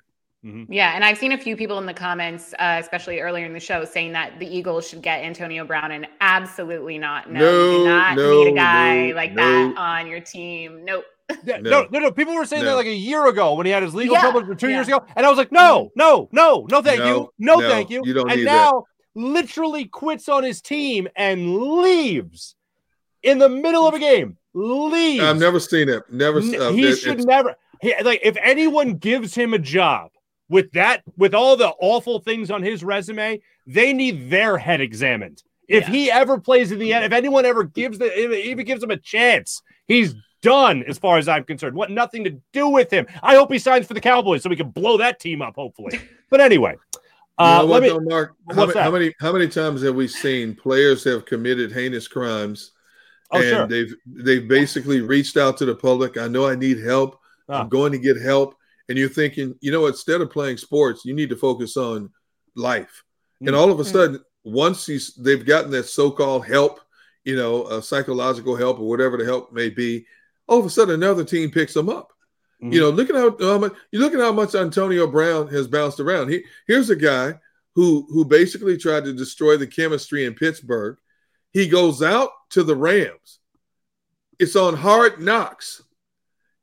Yeah, 0.68 0.92
and 0.94 1.02
I've 1.02 1.16
seen 1.16 1.32
a 1.32 1.38
few 1.38 1.56
people 1.56 1.78
in 1.78 1.86
the 1.86 1.94
comments, 1.94 2.52
uh, 2.58 2.76
especially 2.78 3.20
earlier 3.20 3.46
in 3.46 3.54
the 3.54 3.60
show, 3.60 3.86
saying 3.86 4.12
that 4.12 4.38
the 4.38 4.46
Eagles 4.46 4.86
should 4.86 5.00
get 5.00 5.24
Antonio 5.24 5.64
Brown, 5.64 5.90
and 5.90 6.06
absolutely 6.20 6.98
not. 6.98 7.30
No, 7.30 7.40
you 7.50 7.66
do 7.66 7.78
No, 7.78 7.84
not 7.84 8.18
no, 8.18 8.30
need 8.30 8.48
a 8.48 8.52
guy 8.52 9.08
no, 9.08 9.14
like 9.14 9.32
no. 9.32 9.42
that 9.42 9.72
on 9.78 10.06
your 10.06 10.20
team. 10.20 10.84
Nope. 10.84 11.06
Yeah, 11.44 11.58
No. 11.58 11.70
no. 11.82 11.88
no, 11.90 11.98
no, 12.00 12.10
People 12.10 12.34
were 12.34 12.44
saying 12.44 12.64
that 12.64 12.74
like 12.74 12.86
a 12.86 12.94
year 12.94 13.26
ago 13.26 13.54
when 13.54 13.66
he 13.66 13.72
had 13.72 13.82
his 13.82 13.94
legal 13.94 14.14
Yeah, 14.14 14.20
troubles 14.22 14.44
for 14.44 14.54
two 14.54 14.68
yeah. 14.68 14.76
years 14.76 14.88
ago, 14.88 15.02
and 15.16 15.24
I 15.24 15.28
was 15.28 15.38
like, 15.38 15.50
no, 15.52 15.90
no, 15.96 16.28
no, 16.32 16.66
no, 16.70 16.82
thank 16.82 17.00
No, 17.00 17.06
you, 17.06 17.32
no, 17.38 17.54
no, 17.60 17.68
thank 17.68 17.90
you. 17.90 18.02
you 18.04 18.12
don't 18.14 18.30
and 18.30 18.40
need 18.40 18.46
that. 18.46 18.52
now 18.72 18.84
literally 19.14 19.84
quits 19.86 20.28
on 20.28 20.42
his 20.42 20.60
team 20.60 21.08
and 21.16 21.56
leaves 21.56 22.56
in 23.22 23.38
the 23.38 23.48
middle 23.48 23.86
of 23.86 23.94
a 23.94 23.98
game. 23.98 24.36
Leaves. 24.54 25.22
I've 25.24 25.38
never 25.38 25.58
seen 25.60 25.88
it. 25.88 26.02
Never. 26.10 26.38
Uh, 26.38 26.72
he 26.72 26.88
it- 26.88 26.96
should 26.98 27.26
never. 27.26 27.54
He, 27.80 27.94
like 28.02 28.20
if 28.22 28.36
anyone 28.42 28.94
gives 28.94 29.34
him 29.34 29.52
a 29.54 29.58
job 29.58 30.10
with 30.48 30.70
that, 30.72 31.02
with 31.16 31.34
all 31.34 31.56
the 31.56 31.68
awful 31.80 32.20
things 32.20 32.50
on 32.50 32.62
his 32.62 32.84
resume, 32.84 33.40
they 33.66 33.92
need 33.92 34.30
their 34.30 34.58
head 34.58 34.80
examined. 34.80 35.42
If 35.74 35.84
Yeah. 35.84 35.90
he 35.94 36.10
ever 36.10 36.38
plays 36.38 36.72
in 36.72 36.78
the 36.78 36.92
end, 36.92 37.04
if 37.04 37.12
anyone 37.12 37.44
ever 37.44 37.64
gives 37.64 37.98
the, 37.98 38.06
even 38.48 38.64
gives 38.64 38.82
him 38.82 38.90
a 38.90 38.96
chance, 38.96 39.62
he's 39.86 40.14
done 40.42 40.82
as 40.86 40.98
far 40.98 41.18
as 41.18 41.26
I'm 41.28 41.44
concerned. 41.44 41.74
What 41.74 41.90
nothing 41.90 42.24
to 42.24 42.38
do 42.52 42.68
with 42.68 42.90
him. 42.92 43.06
I 43.22 43.34
hope 43.34 43.50
he 43.52 43.58
signs 43.58 43.86
for 43.86 43.94
the 43.94 44.00
Cowboys 44.00 44.42
so 44.42 44.50
we 44.50 44.56
can 44.56 44.70
blow 44.70 44.98
that 44.98 45.18
team 45.20 45.42
up. 45.42 45.54
Hopefully, 45.56 45.98
but 46.30 46.40
anyway. 46.40 46.74
You 47.38 47.44
Uh, 47.44 47.58
know 47.58 47.64
let 47.64 47.82
me, 47.82 47.88
though, 47.88 48.00
Mark? 48.00 48.34
How, 48.54 48.72
how 48.72 48.90
many 48.90 49.12
how 49.20 49.32
many 49.32 49.48
times 49.48 49.82
have 49.82 49.94
we 49.96 50.06
seen 50.06 50.54
players 50.54 51.02
have 51.04 51.24
committed 51.26 51.72
heinous 51.72 52.06
crimes, 52.06 52.70
Oh, 53.32 53.38
and 53.38 53.48
sure. 53.48 53.66
they've 53.66 53.94
they've 54.06 54.46
basically 54.46 55.00
reached 55.00 55.36
out 55.36 55.56
to 55.58 55.64
the 55.64 55.74
public. 55.74 56.16
I 56.16 56.28
know 56.28 56.46
I 56.46 56.54
need 56.54 56.78
help. 56.78 57.18
Ah. 57.48 57.62
I'm 57.62 57.68
going 57.68 57.90
to 57.92 57.98
get 57.98 58.20
help, 58.20 58.54
and 58.88 58.96
you're 58.96 59.08
thinking, 59.08 59.54
you 59.60 59.72
know, 59.72 59.86
instead 59.86 60.20
of 60.20 60.30
playing 60.30 60.58
sports, 60.58 61.04
you 61.04 61.12
need 61.14 61.30
to 61.30 61.36
focus 61.36 61.76
on 61.76 62.10
life. 62.54 63.02
Mm. 63.42 63.48
And 63.48 63.56
all 63.56 63.72
of 63.72 63.80
a 63.80 63.84
sudden, 63.84 64.20
once 64.44 64.86
he's 64.86 65.14
they've 65.14 65.44
gotten 65.44 65.70
that 65.72 65.84
so-called 65.84 66.46
help, 66.46 66.80
you 67.24 67.34
know, 67.34 67.62
uh, 67.62 67.80
psychological 67.80 68.54
help 68.54 68.78
or 68.78 68.88
whatever 68.88 69.16
the 69.16 69.24
help 69.24 69.52
may 69.52 69.70
be, 69.70 70.06
all 70.46 70.60
of 70.60 70.66
a 70.66 70.70
sudden 70.70 70.94
another 70.94 71.24
team 71.24 71.50
picks 71.50 71.74
them 71.74 71.88
up. 71.88 72.12
Mm-hmm. 72.62 72.72
You 72.72 72.80
know, 72.80 72.90
look 72.90 73.10
at 73.10 73.16
how, 73.16 73.36
how 73.40 73.58
much 73.58 73.72
you 73.90 73.98
look 73.98 74.14
at 74.14 74.20
how 74.20 74.32
much 74.32 74.54
Antonio 74.54 75.06
Brown 75.06 75.48
has 75.48 75.66
bounced 75.66 75.98
around. 75.98 76.28
He 76.28 76.44
here's 76.66 76.90
a 76.90 76.96
guy 76.96 77.34
who 77.74 78.06
who 78.10 78.24
basically 78.24 78.76
tried 78.76 79.04
to 79.04 79.12
destroy 79.12 79.56
the 79.56 79.66
chemistry 79.66 80.24
in 80.24 80.34
Pittsburgh. 80.34 80.98
He 81.52 81.68
goes 81.68 82.02
out 82.02 82.30
to 82.50 82.62
the 82.62 82.76
Rams. 82.76 83.38
It's 84.38 84.56
on 84.56 84.76
hard 84.76 85.20
knocks. 85.20 85.82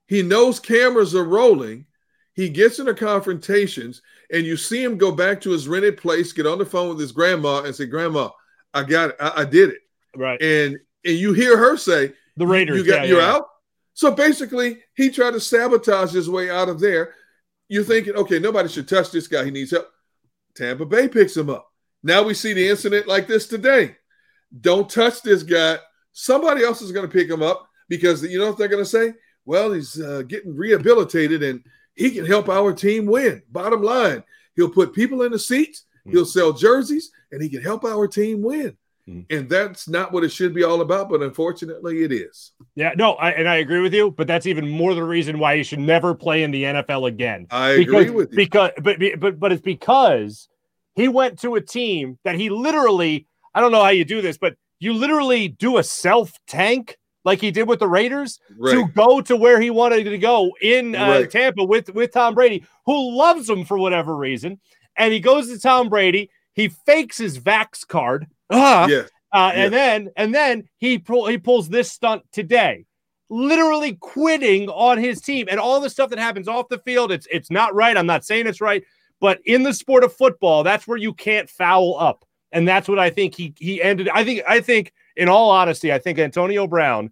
He 0.08 0.22
knows 0.22 0.60
cameras 0.60 1.16
are 1.16 1.24
rolling. 1.24 1.86
He 2.34 2.50
gets 2.50 2.80
into 2.80 2.94
confrontations, 2.94 4.02
and 4.32 4.46
you 4.46 4.58
see 4.58 4.84
him 4.84 4.98
go 4.98 5.12
back 5.12 5.42
to 5.42 5.50
his 5.50 5.68
rented 5.68 5.98
place, 5.98 6.34
get 6.34 6.48
on 6.48 6.58
the 6.58 6.66
phone 6.66 6.90
with 6.90 7.00
his 7.00 7.12
grandma, 7.12 7.64
and 7.64 7.76
say, 7.76 7.86
"Grandma, 7.86 8.30
I 8.74 8.84
got 8.84 9.12
it. 9.12 9.16
I, 9.20 9.42
I 9.42 9.46
did 9.46 9.70
it." 9.70 9.80
right. 10.16 10.42
And 10.42 10.78
and 11.06 11.18
you 11.18 11.34
hear 11.34 11.58
her 11.58 11.78
say, 11.78 12.14
The 12.38 12.48
Raiders. 12.48 12.78
you 12.78 12.86
got 12.86 13.02
yeah, 13.02 13.06
you're 13.06 13.22
yeah. 13.22 13.34
out. 13.34 13.48
So 13.94 14.12
basically, 14.12 14.80
he 14.96 15.10
tried 15.10 15.32
to 15.32 15.40
sabotage 15.40 16.12
his 16.12 16.30
way 16.30 16.50
out 16.50 16.70
of 16.70 16.80
there. 16.80 17.14
You're 17.68 17.84
thinking, 17.84 18.16
okay, 18.16 18.40
nobody 18.40 18.70
should 18.70 18.88
touch 18.88 19.12
this 19.12 19.28
guy. 19.28 19.46
He 19.46 19.52
needs 19.52 19.72
help. 19.72 19.88
Tampa 20.56 20.86
Bay 20.86 21.08
picks 21.08 21.36
him 21.36 21.50
up. 21.50 21.68
Now 22.04 22.24
we 22.24 22.34
see 22.34 22.54
the 22.54 22.68
incident 22.68 23.08
like 23.08 23.28
this 23.28 23.48
today. 23.48 23.96
Don't 24.60 24.90
touch 24.90 25.22
this 25.22 25.44
guy. 25.44 25.78
Somebody 26.12 26.64
else 26.64 26.82
is 26.82 26.92
going 26.92 27.08
to 27.08 27.12
pick 27.12 27.30
him 27.30 27.42
up 27.42 27.68
because 27.88 28.24
you 28.24 28.40
know 28.40 28.48
what 28.48 28.58
they're 28.58 28.68
going 28.68 28.84
to 28.84 28.90
say? 28.90 29.14
Well, 29.46 29.72
he's 29.72 30.00
uh, 30.00 30.24
getting 30.28 30.56
rehabilitated 30.56 31.44
and 31.44 31.64
he 31.96 32.12
can 32.12 32.26
help 32.26 32.50
our 32.50 32.74
team 32.74 33.06
win. 33.06 33.42
Bottom 33.50 33.82
line, 33.82 34.24
he'll 34.56 34.70
put 34.70 34.94
people 34.94 35.24
in 35.24 35.32
the 35.32 35.40
seats, 35.40 35.86
mm. 36.08 36.12
he'll 36.12 36.26
sell 36.26 36.54
jerseys, 36.54 37.12
and 37.32 37.42
he 37.42 37.50
can 37.50 37.62
help 37.62 37.84
our 37.84 38.08
team 38.08 38.42
win. 38.42 38.78
Mm. 39.08 39.26
And 39.30 39.50
that's 39.50 39.88
not 39.88 40.12
what 40.12 40.24
it 40.24 40.32
should 40.32 40.54
be 40.54 40.64
all 40.64 40.82
about, 40.82 41.10
but 41.10 41.22
unfortunately, 41.22 42.04
it 42.04 42.12
is. 42.12 42.52
Yeah, 42.76 42.94
no, 42.96 43.14
I, 43.14 43.32
and 43.32 43.48
I 43.48 43.58
agree 43.58 43.82
with 43.82 43.94
you, 43.94 44.12
but 44.12 44.28
that's 44.28 44.46
even 44.46 44.70
more 44.70 44.94
the 44.94 45.04
reason 45.04 45.40
why 45.40 45.54
you 45.54 45.64
should 45.64 45.80
never 45.80 46.14
play 46.14 46.44
in 46.44 46.52
the 46.52 46.64
NFL 46.64 47.08
again. 47.08 47.48
I 47.50 47.78
because, 47.78 48.02
agree 48.02 48.10
with 48.10 48.32
you. 48.32 48.38
Because, 48.38 48.72
but, 48.82 49.00
but, 49.20 49.40
but 49.40 49.52
it's 49.52 49.62
because 49.62 50.48
he 50.96 51.08
went 51.08 51.40
to 51.40 51.56
a 51.56 51.62
team 51.62 52.20
that 52.24 52.36
he 52.36 52.50
literally, 52.50 53.28
I 53.54 53.62
don't 53.62 53.72
know 53.72 53.84
how 53.84 53.90
you 53.90 54.06
do 54.06 54.22
this, 54.22 54.38
but 54.38 54.56
you 54.80 54.94
literally 54.94 55.48
do 55.48 55.78
a 55.78 55.84
self 55.84 56.34
tank 56.48 56.98
like 57.24 57.40
he 57.42 57.52
did 57.52 57.68
with 57.68 57.80
the 57.80 57.88
Raiders 57.88 58.40
to 58.72 58.88
go 58.96 59.22
to 59.22 59.36
where 59.36 59.62
he 59.62 59.70
wanted 59.70 60.04
to 60.06 60.18
go 60.18 60.52
in 60.62 60.96
uh, 60.96 61.08
Right. 61.10 61.30
Tampa 61.32 61.64
with, 61.64 61.94
with 61.94 62.12
Tom 62.12 62.34
Brady, 62.34 62.66
who 62.86 63.16
loves 63.16 63.50
him 63.50 63.64
for 63.66 63.78
whatever 63.78 64.16
reason. 64.16 64.60
And 64.98 65.14
he 65.14 65.20
goes 65.20 65.48
to 65.50 65.60
Tom 65.60 65.90
Brady, 65.90 66.30
he 66.54 66.70
fakes 66.70 67.18
his 67.18 67.40
Vax 67.40 67.88
card. 67.88 68.28
Ah, 68.50 68.88
Yeah. 68.88 69.04
uh, 69.34 69.52
Yeah. 69.56 69.64
and 69.66 69.74
then 69.74 70.10
and 70.16 70.34
then 70.36 70.68
he 70.78 70.98
pull, 70.98 71.28
he 71.28 71.38
pulls 71.38 71.70
this 71.70 71.92
stunt 71.92 72.24
today, 72.32 72.86
literally 73.30 73.96
quitting 74.00 74.68
on 74.70 74.98
his 74.98 75.22
team 75.22 75.48
and 75.50 75.60
all 75.60 75.80
the 75.80 75.90
stuff 75.90 76.10
that 76.10 76.20
happens 76.20 76.48
off 76.48 76.70
the 76.70 76.80
field. 76.80 77.12
It's 77.12 77.28
it's 77.32 77.50
not 77.52 77.74
right. 77.74 77.96
I'm 77.96 78.06
not 78.08 78.26
saying 78.26 78.48
it's 78.48 78.62
right, 78.62 78.84
but 79.20 79.40
in 79.46 79.64
the 79.64 79.74
sport 79.74 80.04
of 80.04 80.14
football, 80.14 80.64
that's 80.64 80.88
where 80.88 80.98
you 80.98 81.14
can't 81.14 81.50
foul 81.50 81.96
up, 82.00 82.26
and 82.52 82.68
that's 82.68 82.90
what 82.90 83.00
I 83.00 83.10
think 83.10 83.36
he 83.36 83.54
he 83.58 83.82
ended. 83.82 84.10
I 84.10 84.24
think 84.26 84.42
I 84.48 84.60
think 84.60 84.92
in 85.16 85.30
all 85.30 85.50
honesty, 85.50 85.92
I 85.92 86.00
think 86.00 86.20
Antonio 86.20 86.68
Brown 86.68 87.12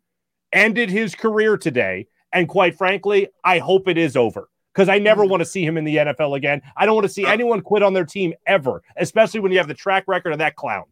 ended 0.52 0.90
his 0.90 1.16
career 1.16 1.58
today, 1.58 2.08
and 2.34 2.48
quite 2.48 2.78
frankly, 2.78 3.28
I 3.44 3.60
hope 3.60 3.88
it 3.88 3.98
is 3.98 4.16
over 4.16 4.50
because 4.74 4.90
I 4.90 5.00
never 5.00 5.26
want 5.26 5.42
to 5.42 5.46
see 5.46 5.66
him 5.66 5.78
in 5.78 5.84
the 5.84 5.98
NFL 5.98 6.38
again. 6.38 6.62
I 6.78 6.86
don't 6.86 6.96
want 6.96 7.06
to 7.06 7.14
see 7.14 7.26
anyone 7.26 7.62
quit 7.62 7.84
on 7.84 7.94
their 7.94 8.06
team 8.06 8.34
ever, 8.46 8.82
especially 8.98 9.40
when 9.42 9.52
you 9.52 9.58
have 9.58 9.68
the 9.68 9.74
track 9.74 10.06
record 10.08 10.32
of 10.32 10.40
that 10.40 10.56
clown. 10.56 10.86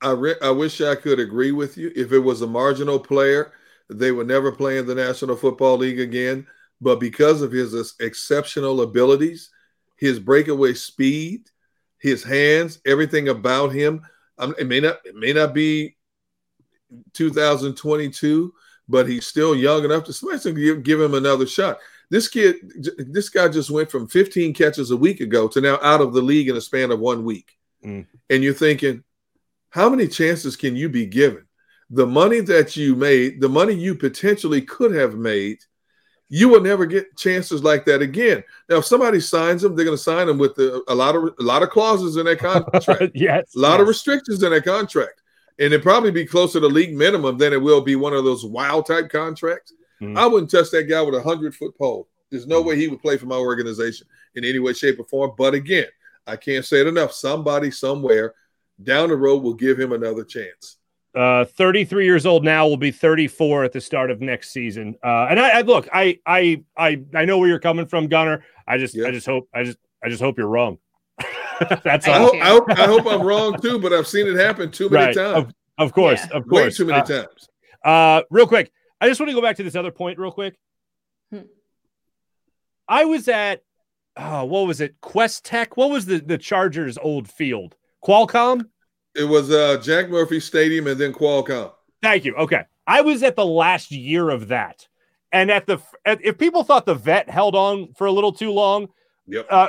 I 0.00 0.12
re- 0.12 0.36
I 0.40 0.50
wish 0.50 0.80
I 0.80 0.94
could 0.94 1.18
agree 1.18 1.52
with 1.52 1.76
you. 1.76 1.90
If 1.96 2.12
it 2.12 2.20
was 2.20 2.42
a 2.42 2.46
marginal 2.46 2.98
player, 2.98 3.52
they 3.90 4.12
would 4.12 4.28
never 4.28 4.52
play 4.52 4.78
in 4.78 4.86
the 4.86 4.94
National 4.94 5.36
Football 5.36 5.78
League 5.78 6.00
again. 6.00 6.46
But 6.80 7.00
because 7.00 7.42
of 7.42 7.50
his 7.50 7.74
ex- 7.74 7.94
exceptional 7.98 8.82
abilities, 8.82 9.50
his 9.96 10.20
breakaway 10.20 10.74
speed, 10.74 11.50
his 11.98 12.22
hands, 12.22 12.80
everything 12.86 13.28
about 13.28 13.72
him, 13.72 14.06
um, 14.38 14.54
it 14.58 14.68
may 14.68 14.78
not 14.78 15.00
it 15.04 15.16
may 15.16 15.32
not 15.32 15.52
be 15.52 15.96
2022, 17.14 18.52
but 18.88 19.08
he's 19.08 19.26
still 19.26 19.54
young 19.54 19.84
enough 19.84 20.04
to 20.04 20.12
somebody 20.12 20.52
give, 20.52 20.82
give 20.82 21.00
him 21.00 21.14
another 21.14 21.46
shot. 21.46 21.78
This 22.10 22.28
kid, 22.28 22.56
this 22.96 23.28
guy 23.28 23.48
just 23.48 23.70
went 23.70 23.90
from 23.90 24.08
15 24.08 24.54
catches 24.54 24.90
a 24.90 24.96
week 24.96 25.20
ago 25.20 25.46
to 25.48 25.60
now 25.60 25.78
out 25.82 26.00
of 26.00 26.14
the 26.14 26.22
league 26.22 26.48
in 26.48 26.56
a 26.56 26.60
span 26.60 26.90
of 26.90 27.00
one 27.00 27.24
week. 27.24 27.56
Mm. 27.84 28.06
And 28.30 28.42
you're 28.42 28.54
thinking, 28.54 29.04
how 29.70 29.90
many 29.90 30.08
chances 30.08 30.56
can 30.56 30.74
you 30.74 30.88
be 30.88 31.06
given? 31.06 31.44
The 31.90 32.06
money 32.06 32.40
that 32.40 32.76
you 32.76 32.94
made, 32.94 33.40
the 33.40 33.48
money 33.48 33.74
you 33.74 33.94
potentially 33.94 34.62
could 34.62 34.94
have 34.94 35.14
made, 35.16 35.58
you 36.30 36.48
will 36.48 36.60
never 36.60 36.86
get 36.86 37.16
chances 37.16 37.62
like 37.64 37.84
that 37.86 38.02
again. 38.02 38.44
Now, 38.68 38.76
if 38.76 38.86
somebody 38.86 39.20
signs 39.20 39.62
them, 39.62 39.74
they're 39.74 39.84
going 39.84 39.96
to 39.96 40.02
sign 40.02 40.26
them 40.26 40.38
with 40.38 40.54
the, 40.54 40.82
a 40.88 40.94
lot 40.94 41.16
of 41.16 41.24
a 41.38 41.42
lot 41.42 41.62
of 41.62 41.70
clauses 41.70 42.16
in 42.16 42.26
their 42.26 42.36
contract. 42.36 43.12
yes, 43.14 43.54
a 43.54 43.58
lot 43.58 43.72
yes. 43.72 43.80
of 43.80 43.88
restrictions 43.88 44.42
in 44.42 44.50
their 44.50 44.60
contract, 44.60 45.22
and 45.58 45.72
it 45.72 45.82
probably 45.82 46.10
be 46.10 46.24
closer 46.24 46.60
to 46.60 46.66
league 46.66 46.94
minimum 46.94 47.38
than 47.38 47.52
it 47.52 47.60
will 47.60 47.80
be 47.80 47.96
one 47.96 48.12
of 48.12 48.24
those 48.24 48.44
wild 48.44 48.86
type 48.86 49.08
contracts. 49.10 49.72
Mm. 50.00 50.16
I 50.16 50.26
wouldn't 50.26 50.50
touch 50.50 50.70
that 50.70 50.84
guy 50.84 51.02
with 51.02 51.14
a 51.14 51.22
hundred 51.22 51.54
foot 51.54 51.76
pole. 51.76 52.08
There's 52.30 52.46
no 52.46 52.62
way 52.62 52.76
he 52.76 52.88
would 52.88 53.02
play 53.02 53.16
for 53.16 53.26
my 53.26 53.36
organization 53.36 54.06
in 54.34 54.44
any 54.44 54.58
way, 54.58 54.72
shape, 54.72 55.00
or 55.00 55.04
form. 55.04 55.32
But 55.36 55.54
again, 55.54 55.86
I 56.26 56.36
can't 56.36 56.64
say 56.64 56.80
it 56.80 56.86
enough. 56.86 57.12
Somebody 57.12 57.70
somewhere 57.70 58.34
down 58.82 59.08
the 59.08 59.16
road 59.16 59.42
will 59.42 59.54
give 59.54 59.80
him 59.80 59.92
another 59.92 60.24
chance. 60.24 60.76
Uh, 61.14 61.44
33 61.44 62.04
years 62.04 62.26
old 62.26 62.44
now 62.44 62.68
will 62.68 62.76
be 62.76 62.90
34 62.90 63.64
at 63.64 63.72
the 63.72 63.80
start 63.80 64.10
of 64.10 64.20
next 64.20 64.50
season. 64.50 64.94
Uh, 65.02 65.26
and 65.30 65.40
I, 65.40 65.58
I 65.58 65.60
look, 65.62 65.88
I, 65.92 66.20
I, 66.24 66.62
I, 66.76 67.02
I 67.14 67.24
know 67.24 67.38
where 67.38 67.48
you're 67.48 67.58
coming 67.58 67.86
from, 67.86 68.08
Gunner. 68.08 68.44
I 68.68 68.78
just, 68.78 68.96
I 68.96 69.10
just 69.10 69.26
hope, 69.26 69.48
I 69.52 69.64
just, 69.64 69.78
I 70.04 70.10
just 70.10 70.22
hope 70.22 70.38
you're 70.38 70.46
wrong. 70.46 70.78
That's 71.84 72.06
I 72.06 72.18
hope, 72.18 72.34
I, 72.34 72.48
hope, 72.48 72.70
I 72.70 72.86
hope 72.86 73.06
I'm 73.06 73.22
wrong 73.22 73.60
too, 73.60 73.78
but 73.78 73.92
I've 73.92 74.06
seen 74.06 74.26
it 74.26 74.36
happen 74.36 74.70
too 74.70 74.88
many 74.88 75.06
Right. 75.06 75.14
times. 75.14 75.36
Of, 75.36 75.54
of 75.78 75.92
course, 75.92 76.20
of 76.32 76.44
Way 76.46 76.62
course. 76.62 76.76
too 76.76 76.84
many 76.86 77.00
Uh, 77.00 77.04
times. 77.04 77.48
Uh, 77.84 78.22
real 78.30 78.46
quick, 78.46 78.70
I 79.00 79.08
just 79.08 79.20
want 79.20 79.30
to 79.30 79.34
go 79.34 79.42
back 79.42 79.56
to 79.56 79.62
this 79.62 79.76
other 79.76 79.90
point 79.92 80.18
real 80.18 80.32
quick. 80.32 80.58
Hmm. 81.32 81.42
I 82.88 83.04
was 83.04 83.28
at, 83.28 83.62
oh, 84.16 84.44
what 84.44 84.66
was 84.66 84.80
it? 84.80 84.96
Quest 85.00 85.44
Tech. 85.44 85.76
What 85.76 85.90
was 85.90 86.06
the 86.06 86.18
the 86.18 86.38
Chargers' 86.38 86.98
old 86.98 87.28
field? 87.30 87.76
Qualcomm. 88.04 88.66
It 89.14 89.24
was 89.24 89.50
uh, 89.50 89.78
Jack 89.82 90.08
Murphy 90.10 90.40
Stadium 90.40 90.86
and 90.86 90.98
then 90.98 91.12
Qualcomm. 91.12 91.72
Thank 92.02 92.24
you. 92.24 92.34
Okay, 92.36 92.62
I 92.86 93.00
was 93.00 93.22
at 93.22 93.36
the 93.36 93.44
last 93.46 93.90
year 93.90 94.30
of 94.30 94.48
that, 94.48 94.86
and 95.32 95.50
at 95.50 95.66
the 95.66 95.78
at, 96.04 96.24
if 96.24 96.38
people 96.38 96.62
thought 96.64 96.86
the 96.86 96.94
vet 96.94 97.28
held 97.28 97.54
on 97.54 97.92
for 97.94 98.06
a 98.06 98.12
little 98.12 98.32
too 98.32 98.50
long, 98.52 98.88
Yep. 99.26 99.46
uh, 99.50 99.68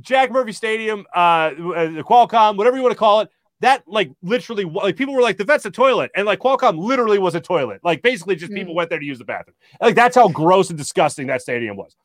Jack 0.00 0.30
Murphy 0.30 0.52
Stadium, 0.52 1.06
uh, 1.14 1.18
uh, 1.18 1.52
the 1.90 2.04
Qualcomm, 2.06 2.56
whatever 2.56 2.76
you 2.76 2.82
want 2.82 2.92
to 2.92 2.98
call 2.98 3.20
it, 3.20 3.30
that 3.60 3.82
like 3.86 4.10
literally, 4.22 4.64
like 4.64 4.96
people 4.96 5.14
were 5.14 5.22
like, 5.22 5.38
the 5.38 5.44
vet's 5.44 5.64
a 5.64 5.70
toilet, 5.70 6.10
and 6.14 6.26
like 6.26 6.38
Qualcomm 6.38 6.78
literally 6.78 7.18
was 7.18 7.34
a 7.34 7.40
toilet. 7.40 7.80
Like 7.82 8.02
basically, 8.02 8.36
just 8.36 8.52
people 8.52 8.74
went 8.74 8.90
there 8.90 8.98
to 8.98 9.04
use 9.04 9.18
the 9.18 9.24
bathroom. 9.24 9.56
Like 9.80 9.94
that's 9.94 10.16
how 10.16 10.28
gross 10.28 10.68
and 10.68 10.78
disgusting 10.78 11.26
that 11.28 11.42
stadium 11.42 11.76
was. 11.76 11.96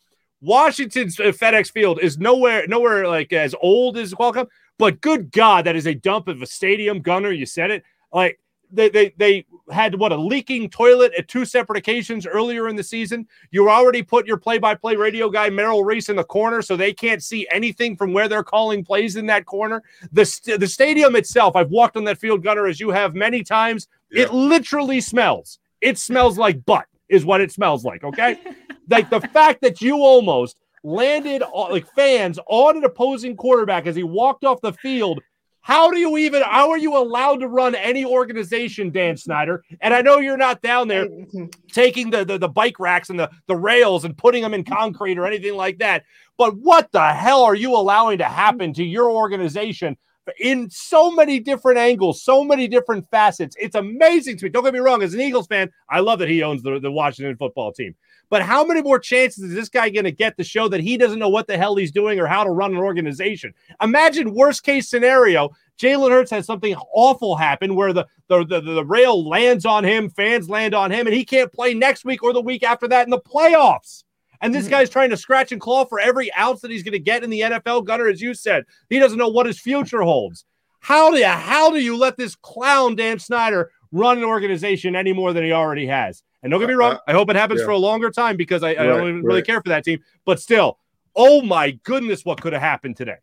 Washington's 0.42 1.20
uh, 1.20 1.26
FedEx 1.26 1.72
Field 1.72 2.00
is 2.02 2.18
nowhere, 2.18 2.66
nowhere 2.68 3.08
like 3.08 3.32
as 3.34 3.54
old 3.62 3.98
as 3.98 4.14
Qualcomm, 4.14 4.48
but 4.78 5.02
good 5.02 5.32
God, 5.32 5.66
that 5.66 5.76
is 5.76 5.86
a 5.86 5.94
dump 5.94 6.28
of 6.28 6.42
a 6.42 6.48
stadium. 6.48 7.02
Gunner, 7.02 7.32
you 7.32 7.46
said 7.46 7.70
it. 7.70 7.84
Like 8.12 8.40
they 8.72 8.90
they 8.90 9.14
they 9.18 9.46
had 9.72 9.96
what 9.96 10.12
a 10.12 10.16
leaking 10.16 10.70
toilet 10.70 11.14
at 11.18 11.28
two 11.28 11.46
separate 11.46 11.78
occasions 11.78 12.26
earlier 12.26 12.68
in 12.68 12.76
the 12.76 12.84
season. 12.84 13.28
You 13.52 13.70
already 13.70 14.04
put 14.04 14.28
your 14.28 14.38
play-by-play 14.38 14.96
radio 14.96 15.30
guy 15.30 15.50
Merrill 15.50 15.84
Reese 15.84 16.10
in 16.10 16.16
the 16.16 16.24
corner, 16.24 16.62
so 16.62 16.76
they 16.76 16.94
can't 16.94 17.24
see 17.24 17.48
anything 17.52 17.96
from 17.96 18.14
where 18.14 18.28
they're 18.28 18.44
calling 18.44 18.84
plays 18.84 19.16
in 19.16 19.26
that 19.28 19.46
corner. 19.46 19.84
The 20.12 20.26
st- 20.26 20.60
the 20.60 20.68
stadium 20.68 21.16
itself, 21.16 21.56
I've 21.56 21.70
walked 21.70 21.98
on 21.98 22.04
that 22.06 22.18
field, 22.18 22.44
Gunner, 22.44 22.68
as 22.68 22.80
you 22.80 22.90
have 22.90 23.16
many 23.16 23.44
times. 23.44 23.88
It 24.12 24.34
literally 24.34 25.00
smells. 25.00 25.60
It 25.80 25.98
smells 25.98 26.38
like 26.38 26.66
butt, 26.66 26.86
is 27.08 27.26
what 27.26 27.42
it 27.42 27.52
smells 27.52 27.86
like. 27.86 28.04
Okay, 28.04 28.40
like 28.90 29.10
the 29.10 29.22
fact 29.22 29.62
that 29.62 29.82
you 29.82 29.98
almost 29.98 30.58
landed 30.84 31.44
uh, 31.44 31.70
like 31.70 31.88
fans 31.94 32.40
on 32.48 32.78
an 32.78 32.84
opposing 32.84 33.36
quarterback 33.36 33.86
as 33.86 33.96
he 33.96 34.04
walked 34.04 34.44
off 34.44 34.62
the 34.62 34.74
field. 34.74 35.22
How 35.62 35.92
do 35.92 35.98
you 36.00 36.18
even? 36.18 36.42
How 36.42 36.72
are 36.72 36.78
you 36.78 36.98
allowed 36.98 37.40
to 37.42 37.48
run 37.48 37.76
any 37.76 38.04
organization, 38.04 38.90
Dan 38.90 39.14
mm-hmm. 39.14 39.20
Snyder? 39.20 39.64
And 39.80 39.94
I 39.94 40.02
know 40.02 40.18
you're 40.18 40.38
not 40.38 40.62
down 40.62 40.88
there 40.88 41.08
mm-hmm. 41.08 41.46
taking 41.72 42.10
the, 42.10 42.26
the 42.26 42.40
the 42.40 42.50
bike 42.50 42.80
racks 42.80 43.10
and 43.10 43.20
the 43.20 43.30
the 43.48 43.56
rails 43.56 44.04
and 44.04 44.18
putting 44.18 44.42
them 44.42 44.54
in 44.54 44.64
mm-hmm. 44.64 44.74
concrete 44.74 45.18
or 45.18 45.26
anything 45.26 45.56
like 45.56 45.78
that. 45.78 46.04
But 46.38 46.58
what 46.58 46.92
the 46.92 47.14
hell 47.14 47.44
are 47.44 47.56
you 47.56 47.76
allowing 47.76 48.18
to 48.18 48.26
happen 48.26 48.74
to 48.74 48.84
your 48.84 49.12
organization 49.12 49.98
in 50.40 50.70
so 50.72 51.12
many 51.12 51.40
different 51.40 51.78
angles, 51.78 52.24
so 52.24 52.44
many 52.44 52.68
different 52.68 53.08
facets? 53.12 53.56
It's 53.60 53.76
amazing 53.76 54.38
to 54.38 54.46
me. 54.46 54.50
Don't 54.50 54.64
get 54.64 54.74
me 54.74 54.80
wrong. 54.80 55.04
As 55.04 55.14
an 55.14 55.22
Eagles 55.22 55.46
fan, 55.46 55.70
I 55.90 56.00
love 56.00 56.18
that 56.20 56.30
he 56.30 56.42
owns 56.42 56.64
the, 56.64 56.80
the 56.80 56.92
Washington 56.92 57.38
football 57.38 57.72
team. 57.72 57.96
But 58.32 58.44
how 58.44 58.64
many 58.64 58.82
more 58.82 58.98
chances 58.98 59.44
is 59.44 59.54
this 59.54 59.68
guy 59.68 59.90
going 59.90 60.06
to 60.06 60.12
get 60.12 60.38
to 60.38 60.44
show 60.46 60.70
that 60.70 60.80
he 60.80 60.98
doesn't 60.98 61.20
know 61.20 61.28
what 61.28 61.48
the 61.48 61.58
hell 61.58 61.76
he's 61.76 61.92
doing 61.92 62.18
or 62.18 62.28
how 62.28 62.46
to 62.46 62.50
run 62.50 62.72
an 62.72 62.78
organization? 62.78 63.54
Imagine 63.82 64.34
worst 64.34 64.64
case 64.64 64.90
scenario. 64.90 65.50
Jalen 65.78 66.12
Hurts 66.12 66.32
has 66.32 66.46
something 66.46 66.74
awful 66.94 67.36
happen 67.36 67.76
where 67.76 67.92
the, 67.92 68.08
the, 68.30 68.46
the, 68.46 68.62
the 68.62 68.86
rail 68.86 69.28
lands 69.28 69.66
on 69.66 69.84
him, 69.84 70.10
fans 70.10 70.50
land 70.50 70.74
on 70.74 70.92
him, 70.92 71.08
and 71.08 71.14
he 71.14 71.26
can't 71.26 71.52
play 71.52 71.74
next 71.74 72.06
week 72.06 72.24
or 72.24 72.32
the 72.32 72.40
week 72.40 72.64
after 72.64 72.88
that 72.88 73.06
in 73.06 73.10
the 73.10 73.20
playoffs. 73.20 74.06
And 74.40 74.56
this 74.56 74.64
mm-hmm. 74.64 74.72
guy's 74.72 74.90
trying 74.90 75.10
to 75.10 75.18
scratch 75.18 75.52
and 75.52 75.60
claw 75.60 75.84
for 75.84 76.00
every 76.00 76.34
ounce 76.34 76.62
that 76.62 76.72
he's 76.72 76.84
going 76.84 76.94
to 76.94 77.00
get 77.00 77.26
in 77.26 77.30
the 77.30 77.42
NFL. 77.42 77.84
Gunner, 77.84 78.08
as 78.08 78.22
you 78.22 78.34
said, 78.34 78.64
he 78.90 78.98
doesn't 78.98 79.18
know 79.18 79.28
what 79.28 79.46
his 79.46 79.60
future 79.60 80.04
holds. 80.04 80.46
How 80.80 81.12
do 81.12 81.18
you, 81.18 81.26
how 81.26 81.70
do 81.70 81.80
you 81.80 81.98
let 81.98 82.16
this 82.16 82.36
clown 82.36 82.96
Dan 82.96 83.20
Snyder 83.20 83.72
run 83.92 84.18
an 84.18 84.24
organization 84.24 84.96
any 84.96 85.12
more 85.12 85.34
than 85.34 85.44
he 85.44 85.52
already 85.52 85.88
has? 85.88 86.24
And 86.44 86.52
don't 86.52 86.60
get 86.60 86.70
me 86.70 86.76
uh, 86.76 86.78
wrong, 86.78 86.94
uh, 86.94 87.00
I 87.08 87.14
hope 87.14 87.30
it 87.30 87.36
happens 87.36 87.60
yeah. 87.60 87.66
for 87.66 87.72
a 87.72 87.78
longer 87.78 88.10
time 88.10 88.38
because 88.38 88.64
I, 88.64 88.70
I 88.70 88.74
Right, 88.74 88.86
don't 88.88 89.10
even 89.10 89.24
really 89.24 89.40
right. 89.40 89.46
care 89.46 89.62
for 89.62 89.70
that 89.70 89.84
team. 89.84 90.00
But 90.26 90.40
still, 90.40 90.80
oh 91.16 91.42
my 91.42 91.72
goodness, 91.84 92.26
what 92.26 92.42
could 92.42 92.54
have 92.54 92.62
happened 92.62 92.98
today? 92.98 93.18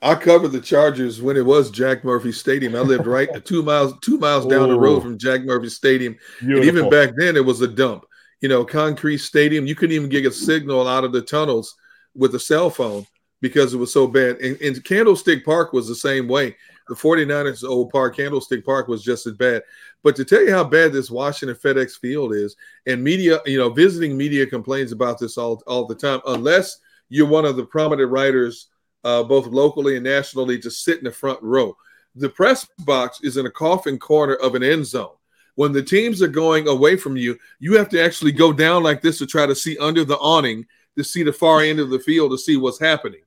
I 0.00 0.14
covered 0.14 0.48
the 0.48 0.60
Chargers 0.60 1.20
when 1.20 1.36
it 1.36 1.44
was 1.44 1.70
Jack 1.70 2.04
Murphy 2.04 2.32
Stadium. 2.32 2.74
I 2.74 2.80
lived 2.80 3.06
right 3.06 3.28
two 3.44 3.62
miles 3.62 3.94
two 4.02 4.18
miles 4.18 4.46
down 4.46 4.68
the 4.68 4.78
road 4.78 5.02
from 5.02 5.18
Jack 5.18 5.42
Murphy 5.42 5.68
Stadium, 5.68 6.16
and 6.40 6.64
even 6.64 6.88
back 6.88 7.10
then 7.16 7.36
it 7.36 7.44
was 7.44 7.60
a 7.60 7.68
dump. 7.68 8.04
You 8.40 8.48
know, 8.48 8.64
concrete 8.64 9.18
stadium. 9.18 9.66
You 9.66 9.74
couldn't 9.74 9.96
even 9.96 10.10
get 10.10 10.26
a 10.26 10.30
signal 10.30 10.86
out 10.86 11.04
of 11.04 11.12
the 11.12 11.22
tunnels 11.22 11.74
with 12.14 12.34
a 12.34 12.40
cell 12.40 12.70
phone 12.70 13.06
because 13.40 13.74
it 13.74 13.78
was 13.78 13.92
so 13.92 14.06
bad. 14.06 14.36
And, 14.40 14.60
and 14.60 14.84
Candlestick 14.84 15.44
Park 15.44 15.72
was 15.72 15.88
the 15.88 15.94
same 15.94 16.28
way. 16.28 16.56
The 16.88 16.94
49ers 16.94 17.68
old 17.68 17.90
park, 17.90 18.16
Candlestick 18.16 18.64
Park, 18.64 18.86
was 18.86 19.02
just 19.02 19.26
as 19.26 19.32
bad. 19.34 19.62
But 20.04 20.14
to 20.16 20.24
tell 20.24 20.42
you 20.42 20.52
how 20.52 20.62
bad 20.62 20.92
this 20.92 21.10
Washington 21.10 21.56
FedEx 21.56 21.98
Field 21.98 22.32
is, 22.32 22.54
and 22.86 23.02
media, 23.02 23.40
you 23.44 23.58
know, 23.58 23.70
visiting 23.70 24.16
media 24.16 24.46
complains 24.46 24.92
about 24.92 25.18
this 25.18 25.36
all, 25.36 25.62
all 25.66 25.86
the 25.86 25.96
time, 25.96 26.20
unless 26.26 26.78
you're 27.08 27.26
one 27.26 27.44
of 27.44 27.56
the 27.56 27.64
prominent 27.64 28.10
writers, 28.10 28.68
uh, 29.02 29.22
both 29.22 29.46
locally 29.46 29.96
and 29.96 30.04
nationally, 30.04 30.58
to 30.60 30.70
sit 30.70 30.98
in 30.98 31.04
the 31.04 31.10
front 31.10 31.42
row. 31.42 31.76
The 32.14 32.28
press 32.28 32.66
box 32.80 33.20
is 33.22 33.36
in 33.36 33.46
a 33.46 33.50
coffin 33.50 33.98
corner 33.98 34.34
of 34.34 34.54
an 34.54 34.62
end 34.62 34.86
zone. 34.86 35.14
When 35.56 35.72
the 35.72 35.82
teams 35.82 36.22
are 36.22 36.28
going 36.28 36.68
away 36.68 36.96
from 36.96 37.16
you, 37.16 37.36
you 37.58 37.76
have 37.76 37.88
to 37.90 38.02
actually 38.02 38.32
go 38.32 38.52
down 38.52 38.82
like 38.82 39.02
this 39.02 39.18
to 39.18 39.26
try 39.26 39.46
to 39.46 39.54
see 39.54 39.76
under 39.78 40.04
the 40.04 40.18
awning 40.18 40.66
to 40.96 41.04
see 41.04 41.22
the 41.22 41.32
far 41.32 41.62
end 41.62 41.80
of 41.80 41.90
the 41.90 41.98
field 41.98 42.30
to 42.30 42.38
see 42.38 42.56
what's 42.56 42.80
happening 42.80 43.20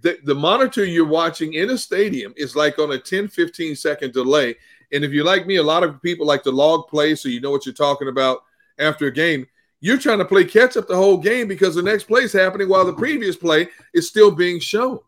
the, 0.00 0.18
the 0.24 0.34
monitor 0.34 0.84
you're 0.84 1.06
watching 1.06 1.54
in 1.54 1.70
a 1.70 1.78
stadium 1.78 2.34
is 2.36 2.56
like 2.56 2.78
on 2.78 2.92
a 2.92 2.98
10 2.98 3.28
15 3.28 3.76
second 3.76 4.12
delay. 4.12 4.56
And 4.92 5.04
if 5.04 5.12
you're 5.12 5.24
like 5.24 5.46
me 5.46 5.56
a 5.56 5.62
lot 5.62 5.82
of 5.82 6.02
people 6.02 6.26
like 6.26 6.42
to 6.44 6.50
log 6.50 6.88
play 6.88 7.14
so 7.14 7.28
you 7.28 7.40
know 7.40 7.50
what 7.50 7.66
you're 7.66 7.74
talking 7.74 8.08
about 8.08 8.38
after 8.78 9.06
a 9.06 9.12
game. 9.12 9.46
You're 9.80 9.98
trying 9.98 10.18
to 10.18 10.24
play 10.24 10.44
catch 10.44 10.76
up 10.76 10.88
the 10.88 10.96
whole 10.96 11.18
game 11.18 11.48
because 11.48 11.74
the 11.74 11.82
next 11.82 12.04
play 12.04 12.22
is 12.22 12.32
happening 12.32 12.68
while 12.68 12.84
the 12.84 12.92
previous 12.92 13.36
play 13.36 13.68
is 13.94 14.08
still 14.08 14.30
being 14.30 14.58
shown. 14.58 14.98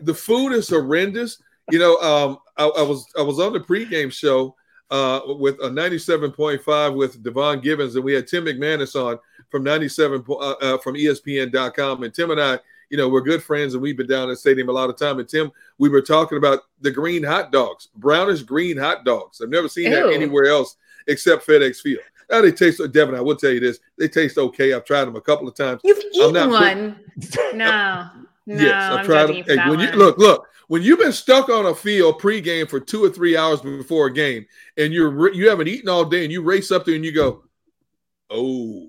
The 0.00 0.14
food 0.14 0.52
is 0.52 0.68
horrendous. 0.68 1.42
You 1.70 1.78
know 1.78 1.96
um, 1.98 2.38
I, 2.58 2.66
I 2.66 2.82
was 2.82 3.06
i 3.16 3.22
was 3.22 3.38
on 3.38 3.52
the 3.52 3.60
pregame 3.60 4.12
show 4.12 4.54
uh, 4.90 5.20
with 5.26 5.56
a 5.60 5.68
97.5 5.68 6.96
with 6.96 7.22
devon 7.22 7.60
gibbons 7.60 7.94
and 7.94 8.04
we 8.04 8.14
had 8.14 8.26
tim 8.26 8.46
mcmanus 8.46 8.94
on 8.94 9.18
from 9.50 9.62
97 9.62 10.24
uh, 10.28 10.32
uh, 10.32 10.78
from 10.78 10.94
espn.com 10.94 12.02
and 12.02 12.14
tim 12.14 12.30
and 12.30 12.40
i 12.40 12.58
you 12.90 12.96
know, 12.96 13.08
we're 13.08 13.20
good 13.20 13.42
friends 13.42 13.74
and 13.74 13.82
we've 13.82 13.96
been 13.96 14.06
down 14.06 14.24
at 14.24 14.32
the 14.32 14.36
stadium 14.36 14.68
a 14.68 14.72
lot 14.72 14.90
of 14.90 14.96
time. 14.96 15.18
And 15.18 15.28
Tim, 15.28 15.50
we 15.78 15.88
were 15.88 16.00
talking 16.00 16.38
about 16.38 16.60
the 16.80 16.90
green 16.90 17.22
hot 17.22 17.52
dogs, 17.52 17.88
brownish 17.96 18.42
green 18.42 18.76
hot 18.76 19.04
dogs. 19.04 19.40
I've 19.40 19.50
never 19.50 19.68
seen 19.68 19.90
that 19.90 20.10
anywhere 20.10 20.46
else 20.46 20.76
except 21.06 21.46
FedEx 21.46 21.80
Field. 21.80 22.02
Now 22.30 22.42
they 22.42 22.52
taste. 22.52 22.80
Devin, 22.92 23.14
I 23.14 23.20
will 23.20 23.36
tell 23.36 23.50
you 23.50 23.60
this: 23.60 23.80
they 23.98 24.08
taste 24.08 24.36
okay. 24.36 24.74
I've 24.74 24.84
tried 24.84 25.06
them 25.06 25.16
a 25.16 25.20
couple 25.20 25.48
of 25.48 25.54
times. 25.54 25.80
You've 25.82 25.98
I'm 25.98 26.12
eaten 26.12 26.32
not 26.34 26.50
one. 26.50 27.00
no. 27.54 28.08
No, 28.48 28.64
yes, 28.64 28.74
I've 28.82 28.98
I'm 29.00 29.04
tried 29.04 29.26
them. 29.26 29.44
Hey, 29.46 29.68
when 29.68 29.78
you 29.78 29.90
look, 29.90 30.16
look, 30.16 30.48
when 30.68 30.80
you've 30.80 31.00
been 31.00 31.12
stuck 31.12 31.50
on 31.50 31.66
a 31.66 31.74
field 31.74 32.18
pregame 32.18 32.66
for 32.66 32.80
two 32.80 33.04
or 33.04 33.10
three 33.10 33.36
hours 33.36 33.60
before 33.60 34.06
a 34.06 34.12
game, 34.12 34.46
and 34.78 34.90
you're 34.90 35.30
you 35.34 35.50
haven't 35.50 35.68
eaten 35.68 35.90
all 35.90 36.06
day, 36.06 36.22
and 36.24 36.32
you 36.32 36.40
race 36.40 36.70
up 36.70 36.86
there 36.86 36.94
and 36.94 37.04
you 37.04 37.12
go, 37.12 37.44
oh, 38.30 38.88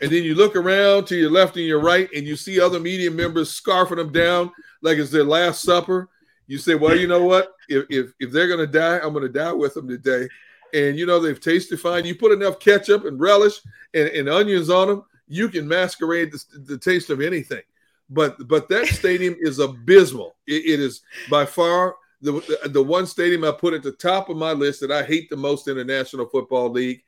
and 0.00 0.10
then 0.10 0.22
you 0.24 0.34
look 0.34 0.56
around 0.56 1.06
to 1.06 1.16
your 1.16 1.30
left 1.30 1.56
and 1.56 1.64
your 1.64 1.80
right, 1.80 2.08
and 2.14 2.26
you 2.26 2.36
see 2.36 2.60
other 2.60 2.80
media 2.80 3.10
members 3.10 3.58
scarfing 3.60 3.96
them 3.96 4.12
down 4.12 4.52
like 4.82 4.98
it's 4.98 5.10
their 5.10 5.24
last 5.24 5.62
supper. 5.62 6.08
You 6.46 6.58
say, 6.58 6.74
well, 6.74 6.96
you 6.96 7.08
know 7.08 7.24
what? 7.24 7.54
If 7.68 7.86
if, 7.90 8.12
if 8.20 8.32
they're 8.32 8.48
gonna 8.48 8.66
die, 8.66 8.98
I'm 8.98 9.12
gonna 9.12 9.28
die 9.28 9.52
with 9.52 9.74
them 9.74 9.88
today. 9.88 10.28
And 10.74 10.98
you 10.98 11.06
know 11.06 11.20
they've 11.20 11.40
tasted 11.40 11.80
fine. 11.80 12.04
You 12.04 12.14
put 12.16 12.32
enough 12.32 12.58
ketchup 12.58 13.04
and 13.04 13.18
relish 13.20 13.60
and, 13.94 14.08
and 14.08 14.28
onions 14.28 14.68
on 14.68 14.88
them, 14.88 15.04
you 15.28 15.48
can 15.48 15.66
masquerade 15.66 16.32
the, 16.32 16.58
the 16.58 16.78
taste 16.78 17.10
of 17.10 17.20
anything 17.20 17.62
but 18.10 18.46
but 18.48 18.68
that 18.68 18.86
stadium 18.88 19.36
is 19.38 19.58
abysmal. 19.58 20.36
It, 20.46 20.64
it 20.66 20.80
is 20.80 21.02
by 21.30 21.46
far 21.46 21.96
the 22.20 22.60
the 22.66 22.82
one 22.82 23.06
stadium 23.06 23.44
I 23.44 23.52
put 23.52 23.74
at 23.74 23.82
the 23.82 23.92
top 23.92 24.28
of 24.28 24.36
my 24.36 24.52
list 24.52 24.80
that 24.80 24.90
I 24.90 25.02
hate 25.02 25.28
the 25.30 25.36
most 25.36 25.68
in 25.68 25.76
the 25.76 25.84
National 25.84 26.26
Football 26.26 26.70
League. 26.70 27.02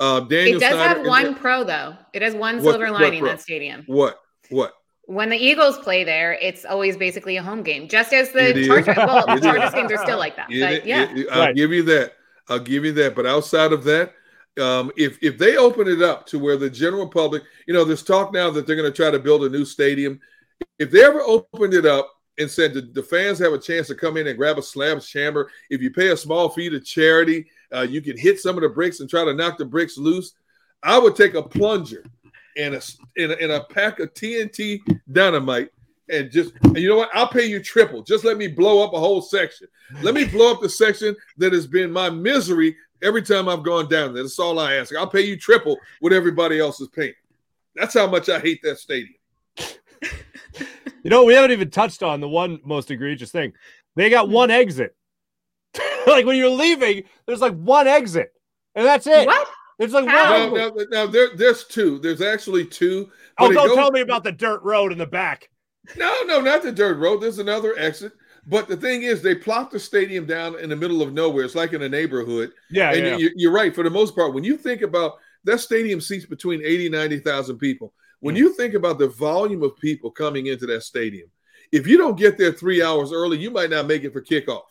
Uh, 0.00 0.20
Daniel 0.20 0.56
it 0.56 0.60
does 0.60 0.72
Snyder 0.74 0.88
have 0.88 0.96
and- 0.98 1.06
one 1.06 1.34
pro 1.34 1.64
though. 1.64 1.96
It 2.12 2.22
has 2.22 2.34
one 2.34 2.56
What- 2.62 2.72
silver 2.72 2.90
lining 2.90 3.24
that 3.24 3.40
stadium. 3.40 3.84
What 3.86 4.20
what? 4.50 4.74
When 5.06 5.30
the 5.30 5.36
Eagles 5.36 5.78
play 5.78 6.04
there, 6.04 6.34
it's 6.34 6.66
always 6.66 6.96
basically 6.98 7.38
a 7.38 7.42
home 7.42 7.62
game, 7.62 7.88
just 7.88 8.12
as 8.12 8.30
the. 8.30 8.66
Chargers. 8.66 8.94
Well, 8.96 9.24
the 9.34 9.40
Chargers 9.40 9.72
games 9.72 9.90
are 9.90 9.96
still 9.96 10.18
like 10.18 10.36
that. 10.36 10.50
It- 10.50 10.60
but 10.60 10.72
it- 10.74 10.86
yeah, 10.86 11.08
it- 11.16 11.28
I'll 11.30 11.54
give 11.54 11.72
you 11.72 11.82
that. 11.84 12.12
I'll 12.48 12.58
give 12.58 12.84
you 12.84 12.92
that. 12.92 13.14
But 13.14 13.26
outside 13.26 13.72
of 13.72 13.84
that, 13.84 14.12
um, 14.60 14.90
if 14.96 15.18
if 15.22 15.38
they 15.38 15.56
open 15.56 15.88
it 15.88 16.02
up 16.02 16.26
to 16.26 16.38
where 16.38 16.56
the 16.56 16.68
general 16.70 17.08
public, 17.08 17.42
you 17.66 17.74
know, 17.74 17.84
there's 17.84 18.02
talk 18.02 18.32
now 18.32 18.50
that 18.50 18.66
they're 18.66 18.76
going 18.76 18.90
to 18.90 18.96
try 18.96 19.10
to 19.10 19.18
build 19.18 19.44
a 19.44 19.48
new 19.48 19.64
stadium. 19.64 20.20
If 20.78 20.90
they 20.90 21.04
ever 21.04 21.20
opened 21.22 21.74
it 21.74 21.86
up 21.86 22.10
and 22.38 22.50
said 22.50 22.74
the, 22.74 22.82
the 22.82 23.02
fans 23.02 23.38
have 23.38 23.52
a 23.52 23.58
chance 23.58 23.86
to 23.88 23.94
come 23.94 24.16
in 24.16 24.26
and 24.26 24.36
grab 24.36 24.58
a 24.58 24.62
slab 24.62 25.00
chamber, 25.00 25.50
if 25.70 25.80
you 25.80 25.90
pay 25.90 26.08
a 26.08 26.16
small 26.16 26.48
fee 26.50 26.68
to 26.70 26.80
charity, 26.80 27.46
uh, 27.74 27.86
you 27.88 28.00
can 28.00 28.16
hit 28.16 28.40
some 28.40 28.56
of 28.56 28.62
the 28.62 28.68
bricks 28.68 29.00
and 29.00 29.08
try 29.08 29.24
to 29.24 29.34
knock 29.34 29.58
the 29.58 29.64
bricks 29.64 29.98
loose. 29.98 30.32
I 30.82 30.98
would 30.98 31.16
take 31.16 31.34
a 31.34 31.42
plunger 31.42 32.04
and 32.56 32.74
a 32.74 32.82
and 33.16 33.32
a, 33.32 33.42
and 33.42 33.52
a 33.52 33.64
pack 33.64 34.00
of 34.00 34.14
TNT 34.14 34.80
dynamite 35.10 35.70
and 36.10 36.30
just 36.30 36.52
and 36.62 36.76
you 36.78 36.88
know 36.88 36.96
what? 36.96 37.10
I'll 37.14 37.28
pay 37.28 37.46
you 37.46 37.62
triple. 37.62 38.02
Just 38.02 38.24
let 38.24 38.36
me 38.36 38.48
blow 38.48 38.84
up 38.84 38.94
a 38.94 38.98
whole 38.98 39.20
section. 39.20 39.66
Let 40.02 40.14
me 40.14 40.24
blow 40.24 40.52
up 40.52 40.60
the 40.60 40.68
section 40.68 41.14
that 41.38 41.52
has 41.52 41.66
been 41.66 41.90
my 41.90 42.10
misery 42.10 42.76
every 43.02 43.22
time 43.22 43.48
I've 43.48 43.62
gone 43.62 43.88
down 43.88 44.14
there. 44.14 44.22
That's 44.22 44.38
all 44.38 44.58
I 44.58 44.74
ask. 44.74 44.94
I'll 44.94 45.06
pay 45.06 45.22
you 45.22 45.36
triple 45.36 45.76
what 46.00 46.12
everybody 46.12 46.58
else 46.58 46.80
is 46.80 46.88
paying. 46.88 47.14
That's 47.74 47.94
how 47.94 48.06
much 48.06 48.28
I 48.28 48.38
hate 48.38 48.60
that 48.62 48.78
stadium. 48.78 49.14
You 51.04 51.10
know, 51.10 51.24
we 51.24 51.32
haven't 51.32 51.52
even 51.52 51.70
touched 51.70 52.02
on 52.02 52.20
the 52.20 52.28
one 52.28 52.60
most 52.64 52.90
egregious 52.90 53.30
thing. 53.30 53.52
They 53.94 54.10
got 54.10 54.28
one 54.28 54.50
exit. 54.50 54.94
like 56.06 56.26
when 56.26 56.36
you're 56.36 56.50
leaving, 56.50 57.04
there's 57.26 57.40
like 57.40 57.54
one 57.54 57.86
exit, 57.86 58.32
and 58.74 58.86
that's 58.86 59.06
it. 59.06 59.26
What? 59.26 59.48
There's 59.78 59.92
like 59.92 60.06
Now, 60.06 60.50
one. 60.50 60.54
now, 60.54 60.72
now 60.90 61.06
there, 61.06 61.36
there's 61.36 61.64
two. 61.64 61.98
There's 62.00 62.20
actually 62.20 62.66
two. 62.66 63.10
Oh, 63.38 63.52
don't 63.52 63.68
goes- 63.68 63.76
tell 63.76 63.92
me 63.92 64.00
about 64.00 64.24
the 64.24 64.32
dirt 64.32 64.62
road 64.62 64.92
in 64.92 64.98
the 64.98 65.06
back. 65.06 65.48
No, 65.96 66.22
no, 66.26 66.40
not 66.40 66.62
the 66.62 66.72
dirt 66.72 66.98
road. 66.98 67.22
There's 67.22 67.38
another 67.38 67.78
exit. 67.78 68.12
But 68.46 68.66
the 68.66 68.76
thing 68.76 69.02
is, 69.02 69.22
they 69.22 69.34
plop 69.34 69.70
the 69.70 69.78
stadium 69.78 70.26
down 70.26 70.58
in 70.58 70.70
the 70.70 70.76
middle 70.76 71.02
of 71.02 71.12
nowhere. 71.12 71.44
It's 71.44 71.54
like 71.54 71.74
in 71.74 71.82
a 71.82 71.88
neighborhood. 71.88 72.52
Yeah, 72.70 72.92
and 72.92 73.06
yeah. 73.06 73.16
You, 73.16 73.30
you're 73.36 73.52
right. 73.52 73.74
For 73.74 73.84
the 73.84 73.90
most 73.90 74.14
part, 74.14 74.34
when 74.34 74.44
you 74.44 74.56
think 74.56 74.82
about 74.82 75.18
that 75.44 75.60
stadium 75.60 76.00
seats 76.00 76.26
between 76.26 76.62
80, 76.64 76.90
90,000 76.90 77.58
people. 77.58 77.92
When 78.20 78.34
mm. 78.34 78.38
you 78.38 78.54
think 78.54 78.74
about 78.74 78.98
the 78.98 79.08
volume 79.08 79.62
of 79.62 79.76
people 79.76 80.10
coming 80.10 80.46
into 80.46 80.66
that 80.66 80.82
stadium, 80.82 81.28
if 81.72 81.86
you 81.86 81.98
don't 81.98 82.18
get 82.18 82.38
there 82.38 82.52
three 82.52 82.82
hours 82.82 83.12
early, 83.12 83.38
you 83.38 83.50
might 83.50 83.70
not 83.70 83.86
make 83.86 84.04
it 84.04 84.12
for 84.12 84.22
kickoff. 84.22 84.62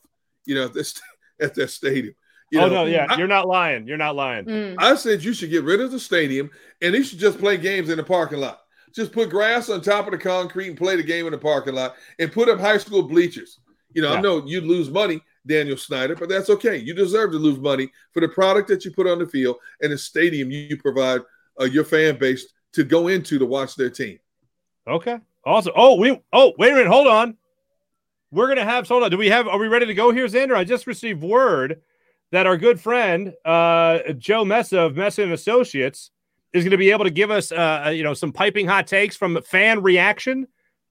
You 0.47 0.55
know, 0.55 0.65
at 0.65 0.73
this 0.73 0.99
at 1.41 1.53
that 1.55 1.69
stadium. 1.69 2.15
You 2.49 2.61
oh 2.61 2.67
know, 2.67 2.73
no, 2.75 2.85
yeah, 2.85 3.07
I- 3.09 3.17
you're 3.17 3.27
not 3.27 3.47
lying. 3.47 3.87
You're 3.87 3.97
not 3.97 4.15
lying. 4.15 4.45
Mm. 4.45 4.75
I 4.79 4.95
said 4.95 5.23
you 5.23 5.33
should 5.33 5.49
get 5.49 5.65
rid 5.65 5.81
of 5.81 5.91
the 5.91 5.99
stadium 5.99 6.49
and 6.81 6.95
you 6.95 7.03
should 7.03 7.19
just 7.19 7.39
play 7.39 7.57
games 7.57 7.89
in 7.89 7.97
the 7.97 8.03
parking 8.03 8.39
lot. 8.39 8.61
Just 8.95 9.11
put 9.11 9.29
grass 9.29 9.69
on 9.69 9.81
top 9.81 10.05
of 10.05 10.11
the 10.11 10.17
concrete 10.17 10.69
and 10.69 10.77
play 10.77 10.95
the 10.95 11.03
game 11.03 11.25
in 11.25 11.33
the 11.33 11.37
parking 11.37 11.75
lot 11.75 11.95
and 12.19 12.31
put 12.31 12.47
up 12.47 12.59
high 12.59 12.77
school 12.77 13.03
bleachers. 13.03 13.59
You 13.93 14.01
know, 14.01 14.13
I 14.13 14.21
know 14.21 14.45
you'd 14.45 14.63
lose 14.63 14.89
money, 14.89 15.21
Daniel 15.45 15.77
Snyder, 15.77 16.15
but 16.15 16.29
that's 16.29 16.49
okay. 16.49 16.77
You 16.77 16.93
deserve 16.93 17.31
to 17.31 17.37
lose 17.37 17.57
money 17.57 17.91
for 18.13 18.21
the 18.21 18.29
product 18.29 18.69
that 18.69 18.85
you 18.85 18.91
put 18.91 19.07
on 19.07 19.19
the 19.19 19.27
field 19.27 19.57
and 19.81 19.91
the 19.91 19.97
stadium 19.97 20.49
you 20.49 20.77
provide 20.77 21.21
uh, 21.59 21.65
your 21.65 21.83
fan 21.83 22.17
base 22.17 22.53
to 22.73 22.83
go 22.83 23.07
into 23.07 23.39
to 23.39 23.45
watch 23.45 23.75
their 23.75 23.89
team. 23.89 24.19
Okay. 24.87 25.19
Awesome. 25.45 25.73
Oh, 25.75 25.95
we. 25.95 26.21
Oh, 26.31 26.53
wait 26.57 26.71
a 26.71 26.75
minute. 26.75 26.87
Hold 26.89 27.07
on. 27.07 27.37
We're 28.31 28.47
gonna 28.47 28.65
have. 28.65 28.87
Hold 28.87 29.03
on. 29.03 29.11
Do 29.11 29.17
we 29.17 29.29
have? 29.29 29.47
Are 29.47 29.59
we 29.59 29.67
ready 29.67 29.85
to 29.85 29.93
go 29.93 30.11
here, 30.11 30.27
Xander? 30.27 30.55
I 30.55 30.63
just 30.63 30.87
received 30.87 31.21
word 31.21 31.81
that 32.31 32.45
our 32.45 32.57
good 32.57 32.79
friend 32.79 33.33
uh, 33.45 33.99
Joe 34.17 34.43
Messa 34.43 34.79
of 34.79 34.95
Messa 34.95 35.23
and 35.23 35.31
Associates 35.31 36.11
is 36.53 36.63
going 36.63 36.71
to 36.71 36.77
be 36.77 36.91
able 36.91 37.05
to 37.05 37.11
give 37.11 37.31
us, 37.31 37.51
uh, 37.51 37.91
you 37.93 38.03
know, 38.03 38.13
some 38.13 38.31
piping 38.31 38.67
hot 38.67 38.87
takes 38.87 39.15
from 39.15 39.41
fan 39.43 39.81
reaction. 39.81 40.47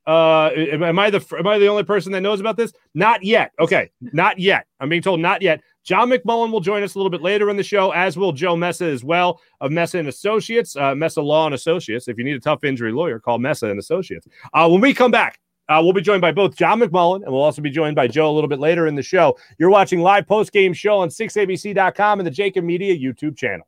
Uh, 0.06 0.50
am, 0.54 0.98
I 0.98 1.10
the 1.10 1.36
am 1.36 1.46
I 1.48 1.58
the 1.58 1.66
only 1.66 1.82
person 1.82 2.12
that 2.12 2.20
knows 2.20 2.38
about 2.38 2.56
this? 2.56 2.72
Not 2.94 3.24
yet. 3.24 3.50
Okay, 3.58 3.90
not 4.00 4.38
yet. 4.38 4.66
I'm 4.78 4.88
being 4.88 5.02
told 5.02 5.18
not 5.20 5.42
yet. 5.42 5.60
John 5.82 6.10
McMullen 6.10 6.52
will 6.52 6.60
join 6.60 6.82
us 6.82 6.94
a 6.94 6.98
little 6.98 7.10
bit 7.10 7.22
later 7.22 7.50
in 7.50 7.56
the 7.56 7.62
show, 7.62 7.90
as 7.90 8.16
will 8.16 8.32
Joe 8.32 8.56
Messa 8.56 8.84
as 8.86 9.04
well 9.04 9.40
of 9.60 9.72
Messa 9.72 9.98
and 9.98 10.08
Associates, 10.08 10.76
uh, 10.76 10.94
Messa 10.94 11.20
Law 11.22 11.46
and 11.46 11.54
Associates. 11.54 12.08
If 12.08 12.18
you 12.18 12.24
need 12.24 12.36
a 12.36 12.40
tough 12.40 12.64
injury 12.64 12.92
lawyer, 12.92 13.18
call 13.18 13.38
Messa 13.38 13.66
and 13.66 13.78
Associates. 13.78 14.26
Uh, 14.54 14.68
when 14.68 14.80
we 14.80 14.94
come 14.94 15.10
back, 15.10 15.40
uh, 15.68 15.80
we'll 15.82 15.92
be 15.92 16.00
joined 16.00 16.20
by 16.20 16.32
both 16.32 16.56
John 16.56 16.80
McMullen 16.80 17.22
and 17.22 17.32
we'll 17.32 17.42
also 17.42 17.62
be 17.62 17.70
joined 17.70 17.96
by 17.96 18.06
Joe 18.08 18.30
a 18.30 18.34
little 18.34 18.48
bit 18.48 18.60
later 18.60 18.86
in 18.86 18.94
the 18.94 19.02
show. 19.02 19.36
You're 19.58 19.70
watching 19.70 20.00
live 20.00 20.26
post 20.26 20.52
game 20.52 20.72
show 20.72 20.98
on 20.98 21.08
6abc.com 21.08 22.20
and 22.20 22.26
the 22.26 22.30
Jakib 22.30 22.64
Media 22.64 22.96
YouTube 22.96 23.36
channel. 23.36 23.66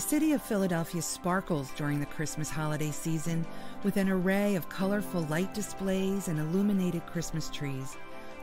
The 0.00 0.08
city 0.08 0.32
of 0.32 0.40
Philadelphia 0.40 1.02
sparkles 1.02 1.72
during 1.76 2.00
the 2.00 2.06
Christmas 2.06 2.48
holiday 2.48 2.90
season 2.90 3.44
with 3.84 3.98
an 3.98 4.08
array 4.08 4.54
of 4.54 4.70
colorful 4.70 5.26
light 5.26 5.52
displays 5.52 6.28
and 6.28 6.38
illuminated 6.38 7.04
Christmas 7.04 7.50
trees, 7.50 7.98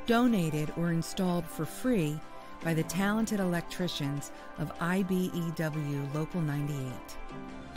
donated 0.06 0.72
or 0.78 0.92
installed 0.92 1.48
for 1.48 1.66
free 1.66 2.20
by 2.64 2.76
the 2.76 2.84
talented 2.84 3.40
electricians 3.40 4.32
of 4.60 4.72
IBEW 4.78 6.14
Local 6.14 6.42
98. 6.42 6.78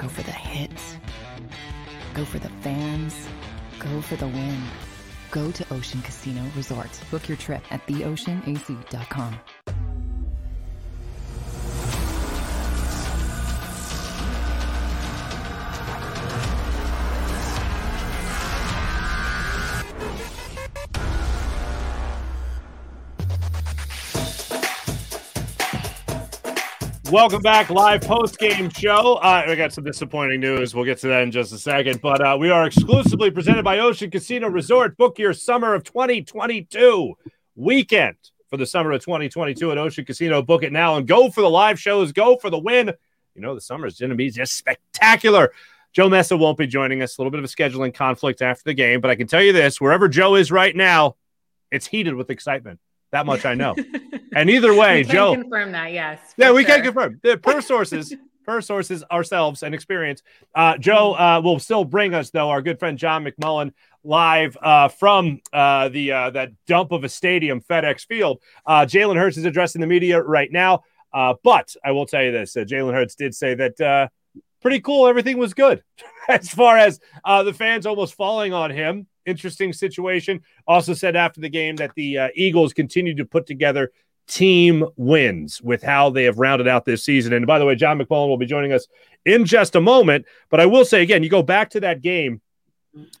Go 0.00 0.08
for 0.08 0.22
the 0.22 0.32
hits. 0.32 0.96
Go 2.14 2.24
for 2.24 2.38
the 2.38 2.48
fans. 2.62 3.28
Go 3.78 4.00
for 4.00 4.16
the 4.16 4.28
win. 4.28 4.62
Go 5.30 5.50
to 5.50 5.74
Ocean 5.74 6.00
Casino 6.00 6.42
Resort. 6.56 6.88
Book 7.10 7.28
your 7.28 7.36
trip 7.36 7.62
at 7.70 7.86
theoceanac.com. 7.86 9.38
Welcome 27.10 27.42
back, 27.42 27.70
live 27.70 28.02
post 28.02 28.38
game 28.38 28.70
show. 28.70 29.14
Uh, 29.14 29.44
we 29.48 29.56
got 29.56 29.72
some 29.72 29.82
disappointing 29.82 30.38
news. 30.38 30.76
We'll 30.76 30.84
get 30.84 30.98
to 30.98 31.08
that 31.08 31.24
in 31.24 31.32
just 31.32 31.52
a 31.52 31.58
second. 31.58 32.00
But 32.00 32.24
uh, 32.24 32.36
we 32.38 32.50
are 32.50 32.66
exclusively 32.66 33.32
presented 33.32 33.64
by 33.64 33.80
Ocean 33.80 34.12
Casino 34.12 34.48
Resort. 34.48 34.96
Book 34.96 35.18
your 35.18 35.32
summer 35.32 35.74
of 35.74 35.82
2022 35.82 37.14
weekend 37.56 38.14
for 38.48 38.58
the 38.58 38.66
summer 38.66 38.92
of 38.92 39.00
2022 39.00 39.72
at 39.72 39.78
Ocean 39.78 40.04
Casino. 40.04 40.40
Book 40.40 40.62
it 40.62 40.70
now 40.70 40.98
and 40.98 41.08
go 41.08 41.28
for 41.32 41.40
the 41.40 41.50
live 41.50 41.80
shows. 41.80 42.12
Go 42.12 42.36
for 42.36 42.48
the 42.48 42.58
win. 42.58 42.92
You 43.34 43.42
know, 43.42 43.56
the 43.56 43.60
summer 43.60 43.88
is 43.88 43.98
going 43.98 44.10
to 44.10 44.16
be 44.16 44.30
just 44.30 44.56
spectacular. 44.56 45.50
Joe 45.92 46.08
Messa 46.08 46.36
won't 46.36 46.58
be 46.58 46.68
joining 46.68 47.02
us. 47.02 47.18
A 47.18 47.20
little 47.20 47.32
bit 47.32 47.40
of 47.40 47.44
a 47.44 47.48
scheduling 47.48 47.92
conflict 47.92 48.40
after 48.40 48.62
the 48.66 48.74
game. 48.74 49.00
But 49.00 49.10
I 49.10 49.16
can 49.16 49.26
tell 49.26 49.42
you 49.42 49.52
this 49.52 49.80
wherever 49.80 50.08
Joe 50.08 50.36
is 50.36 50.52
right 50.52 50.76
now, 50.76 51.16
it's 51.72 51.88
heated 51.88 52.14
with 52.14 52.30
excitement. 52.30 52.78
That 53.12 53.26
much 53.26 53.44
I 53.44 53.54
know. 53.54 53.74
and 54.34 54.48
either 54.50 54.74
way, 54.74 54.98
we 54.98 55.04
can 55.04 55.14
Joe. 55.14 55.34
confirm 55.34 55.72
that. 55.72 55.92
Yes. 55.92 56.20
Yeah, 56.36 56.52
we 56.52 56.64
can 56.64 56.82
confirm. 56.82 57.20
The 57.22 57.36
per 57.36 57.60
sources, 57.60 58.14
per 58.46 58.60
sources 58.60 59.02
ourselves 59.10 59.62
and 59.62 59.74
experience. 59.74 60.22
Uh, 60.54 60.76
Joe 60.78 61.14
uh, 61.14 61.40
will 61.42 61.58
still 61.58 61.84
bring 61.84 62.14
us 62.14 62.30
though 62.30 62.50
our 62.50 62.62
good 62.62 62.78
friend 62.78 62.96
John 62.98 63.24
McMullen 63.24 63.72
live 64.04 64.56
uh, 64.62 64.88
from 64.88 65.40
uh, 65.52 65.88
the 65.88 66.12
uh, 66.12 66.30
that 66.30 66.52
dump 66.66 66.92
of 66.92 67.04
a 67.04 67.08
stadium, 67.08 67.60
FedEx 67.60 68.06
Field. 68.06 68.40
Uh, 68.64 68.82
Jalen 68.82 69.16
Hurts 69.16 69.36
is 69.36 69.44
addressing 69.44 69.80
the 69.80 69.86
media 69.86 70.20
right 70.22 70.50
now, 70.50 70.84
uh, 71.12 71.34
but 71.42 71.74
I 71.84 71.90
will 71.92 72.06
tell 72.06 72.22
you 72.22 72.32
this: 72.32 72.56
uh, 72.56 72.60
Jalen 72.60 72.94
Hurts 72.94 73.14
did 73.14 73.34
say 73.34 73.54
that 73.54 73.80
uh, 73.80 74.08
pretty 74.62 74.80
cool. 74.80 75.06
Everything 75.06 75.38
was 75.38 75.54
good 75.54 75.82
as 76.28 76.48
far 76.48 76.78
as 76.78 77.00
uh, 77.24 77.42
the 77.42 77.52
fans 77.52 77.86
almost 77.86 78.14
falling 78.14 78.52
on 78.52 78.70
him. 78.70 79.06
Interesting 79.26 79.72
situation. 79.72 80.40
Also 80.66 80.94
said 80.94 81.16
after 81.16 81.40
the 81.40 81.48
game 81.48 81.76
that 81.76 81.94
the 81.94 82.18
uh, 82.18 82.28
Eagles 82.34 82.72
continue 82.72 83.14
to 83.16 83.24
put 83.24 83.46
together 83.46 83.90
team 84.26 84.84
wins 84.96 85.60
with 85.60 85.82
how 85.82 86.08
they 86.08 86.24
have 86.24 86.38
rounded 86.38 86.68
out 86.68 86.84
this 86.84 87.04
season. 87.04 87.32
And 87.32 87.46
by 87.46 87.58
the 87.58 87.66
way, 87.66 87.74
John 87.74 87.98
McMullen 87.98 88.28
will 88.28 88.38
be 88.38 88.46
joining 88.46 88.72
us 88.72 88.86
in 89.24 89.44
just 89.44 89.74
a 89.74 89.80
moment. 89.80 90.24
But 90.50 90.60
I 90.60 90.66
will 90.66 90.84
say 90.84 91.02
again, 91.02 91.22
you 91.22 91.28
go 91.28 91.42
back 91.42 91.70
to 91.70 91.80
that 91.80 92.00
game 92.00 92.40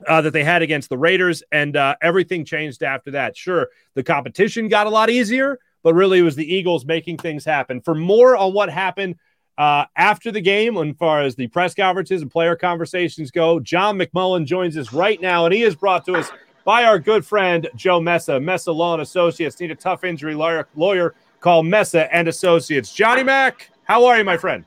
uh, 0.06 0.20
that 0.22 0.32
they 0.32 0.44
had 0.44 0.62
against 0.62 0.88
the 0.88 0.98
Raiders, 0.98 1.42
and 1.52 1.76
uh, 1.76 1.96
everything 2.02 2.44
changed 2.44 2.82
after 2.82 3.12
that. 3.12 3.36
Sure, 3.36 3.68
the 3.94 4.02
competition 4.02 4.68
got 4.68 4.86
a 4.86 4.90
lot 4.90 5.10
easier, 5.10 5.58
but 5.82 5.94
really 5.94 6.18
it 6.20 6.22
was 6.22 6.36
the 6.36 6.54
Eagles 6.54 6.84
making 6.84 7.18
things 7.18 7.44
happen. 7.44 7.80
For 7.80 7.94
more 7.94 8.36
on 8.36 8.52
what 8.52 8.70
happened 8.70 9.16
uh, 9.60 9.84
after 9.94 10.32
the 10.32 10.40
game, 10.40 10.78
as 10.78 10.96
far 10.96 11.20
as 11.20 11.34
the 11.34 11.46
press 11.48 11.74
conferences 11.74 12.22
and 12.22 12.30
player 12.30 12.56
conversations 12.56 13.30
go, 13.30 13.60
John 13.60 13.98
McMullen 13.98 14.46
joins 14.46 14.74
us 14.78 14.90
right 14.90 15.20
now, 15.20 15.44
and 15.44 15.52
he 15.52 15.64
is 15.64 15.76
brought 15.76 16.06
to 16.06 16.14
us 16.14 16.30
by 16.64 16.84
our 16.84 16.98
good 16.98 17.26
friend 17.26 17.68
Joe 17.76 18.00
Messa, 18.00 18.40
Messa 18.40 18.72
Law 18.72 18.94
and 18.94 19.02
Associates. 19.02 19.60
Need 19.60 19.70
a 19.70 19.74
tough 19.74 20.02
injury 20.02 20.34
lawyer, 20.34 20.66
lawyer 20.76 21.14
call 21.40 21.62
Messa 21.62 22.10
and 22.14 22.26
Associates. 22.26 22.90
Johnny 22.94 23.22
Mac, 23.22 23.70
how 23.84 24.06
are 24.06 24.16
you, 24.16 24.24
my 24.24 24.38
friend? 24.38 24.64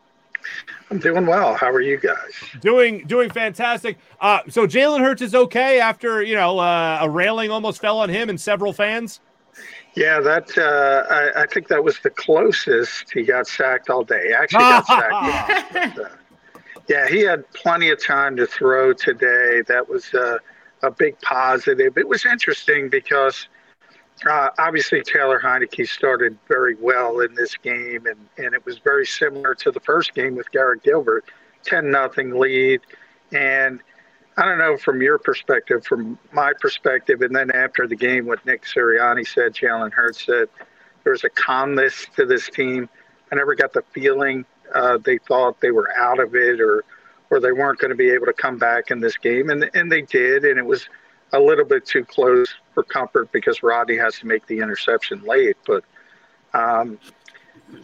I'm 0.92 1.00
doing 1.00 1.26
well. 1.26 1.56
How 1.56 1.72
are 1.72 1.82
you 1.82 1.98
guys? 1.98 2.32
Doing 2.62 3.08
doing 3.08 3.32
fantastic. 3.32 3.98
Uh, 4.22 4.42
so 4.48 4.68
Jalen 4.68 5.00
Hurts 5.00 5.24
is 5.24 5.34
okay 5.34 5.80
after 5.80 6.22
you 6.22 6.36
know 6.36 6.60
uh, 6.60 7.00
a 7.02 7.10
railing 7.10 7.50
almost 7.50 7.82
fell 7.82 7.98
on 7.98 8.10
him 8.10 8.30
and 8.30 8.40
several 8.40 8.72
fans. 8.72 9.22
Yeah, 9.96 10.20
that 10.22 10.58
uh, 10.58 11.14
I, 11.14 11.44
I 11.44 11.46
think 11.46 11.68
that 11.68 11.84
was 11.84 12.00
the 12.00 12.10
closest 12.10 13.12
he 13.12 13.24
got 13.24 13.48
sacked 13.48 13.90
all 13.90 14.04
day. 14.04 14.28
He 14.28 14.34
Actually, 14.34 14.60
got 14.60 14.88
sacked. 14.88 15.96
but, 15.96 16.06
uh, 16.06 16.10
yeah, 16.88 17.08
he 17.08 17.22
had 17.22 17.50
plenty 17.54 17.90
of 17.92 18.04
time 18.04 18.36
to 18.38 18.48
throw 18.48 18.94
today. 18.94 19.62
That 19.68 19.88
was 19.88 20.14
uh, 20.14 20.40
a 20.82 20.90
big 20.90 21.20
positive. 21.22 21.98
It 21.98 22.08
was 22.08 22.26
interesting 22.26 22.90
because 22.90 23.48
uh, 24.28 24.50
obviously 24.58 25.02
Taylor 25.04 25.40
Heinicke 25.40 25.88
started 25.88 26.38
very 26.48 26.76
well 26.76 27.20
in 27.20 27.34
this 27.36 27.56
game, 27.56 28.06
and, 28.08 28.18
and 28.38 28.56
it 28.56 28.66
was 28.66 28.80
very 28.80 29.06
similar 29.06 29.54
to 29.56 29.72
the 29.72 29.80
first 29.80 30.14
game 30.16 30.36
with 30.36 30.52
Garrett 30.52 30.84
Gilbert, 30.84 31.26
ten 31.64 31.92
nothing 31.92 32.40
lead, 32.40 32.82
and 33.32 33.80
I 34.36 34.46
don't 34.46 34.58
know 34.58 34.78
from 34.78 35.02
your 35.02 35.18
perspective, 35.18 35.86
from 35.86 36.18
my 36.32 36.54
perspective, 36.60 37.22
and 37.22 37.36
then 37.36 37.52
after 37.52 37.88
the 37.88 37.96
game, 37.96 38.26
what 38.26 38.44
Nick 38.46 38.64
Sirianni 38.64 39.28
said, 39.28 39.54
Jalen 39.54 39.92
Hurts 39.94 40.26
said, 40.26 40.50
there's 41.04 41.24
a 41.24 41.30
calmness 41.30 42.08
to 42.16 42.26
this 42.26 42.50
team. 42.50 42.90
I 43.32 43.36
never 43.36 43.56
got 43.56 43.74
the 43.74 43.84
feeling 43.94 44.46
uh, 44.74 44.98
they 44.98 45.18
thought 45.18 45.60
they 45.62 45.72
were 45.72 45.92
out 45.98 46.20
of 46.20 46.36
it 46.36 46.62
or 46.62 46.84
or 47.30 47.40
they 47.40 47.52
weren't 47.52 47.80
going 47.80 47.90
to 47.90 47.96
be 47.96 48.12
able 48.12 48.28
to 48.28 48.34
come 48.34 48.58
back 48.58 48.92
in 48.92 49.00
this 49.00 49.18
game, 49.18 49.50
and 49.50 49.70
and 49.74 49.92
they 49.92 50.02
did, 50.02 50.46
and 50.46 50.58
it 50.58 50.66
was 50.66 50.88
a 51.32 51.40
little 51.40 51.66
bit 51.66 51.86
too 51.86 52.06
close 52.06 52.54
for 52.74 52.84
comfort 52.84 53.32
because 53.32 53.64
Rodney 53.64 53.98
has 53.98 54.20
to 54.20 54.28
make 54.28 54.46
the 54.48 54.60
interception 54.60 55.24
late, 55.24 55.58
but. 55.66 55.84
Um, 56.56 57.00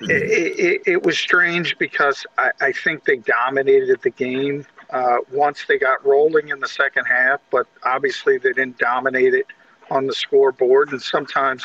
it, 0.02 0.60
it, 0.60 0.82
it 0.86 1.04
was 1.04 1.18
strange 1.18 1.76
because 1.80 2.24
I, 2.38 2.52
I 2.62 2.72
think 2.72 3.06
they 3.06 3.18
dominated 3.18 4.00
the 4.04 4.12
game 4.12 4.68
uh, 4.92 5.18
once 5.32 5.66
they 5.68 5.78
got 5.78 6.06
rolling 6.06 6.50
in 6.50 6.60
the 6.60 6.68
second 6.68 7.06
half, 7.06 7.40
but 7.52 7.68
obviously 7.84 8.38
they 8.38 8.54
didn't 8.54 8.78
dominate 8.78 9.34
it 9.34 9.46
on 9.92 10.08
the 10.08 10.14
scoreboard. 10.14 10.92
And 10.92 11.02
sometimes 11.02 11.64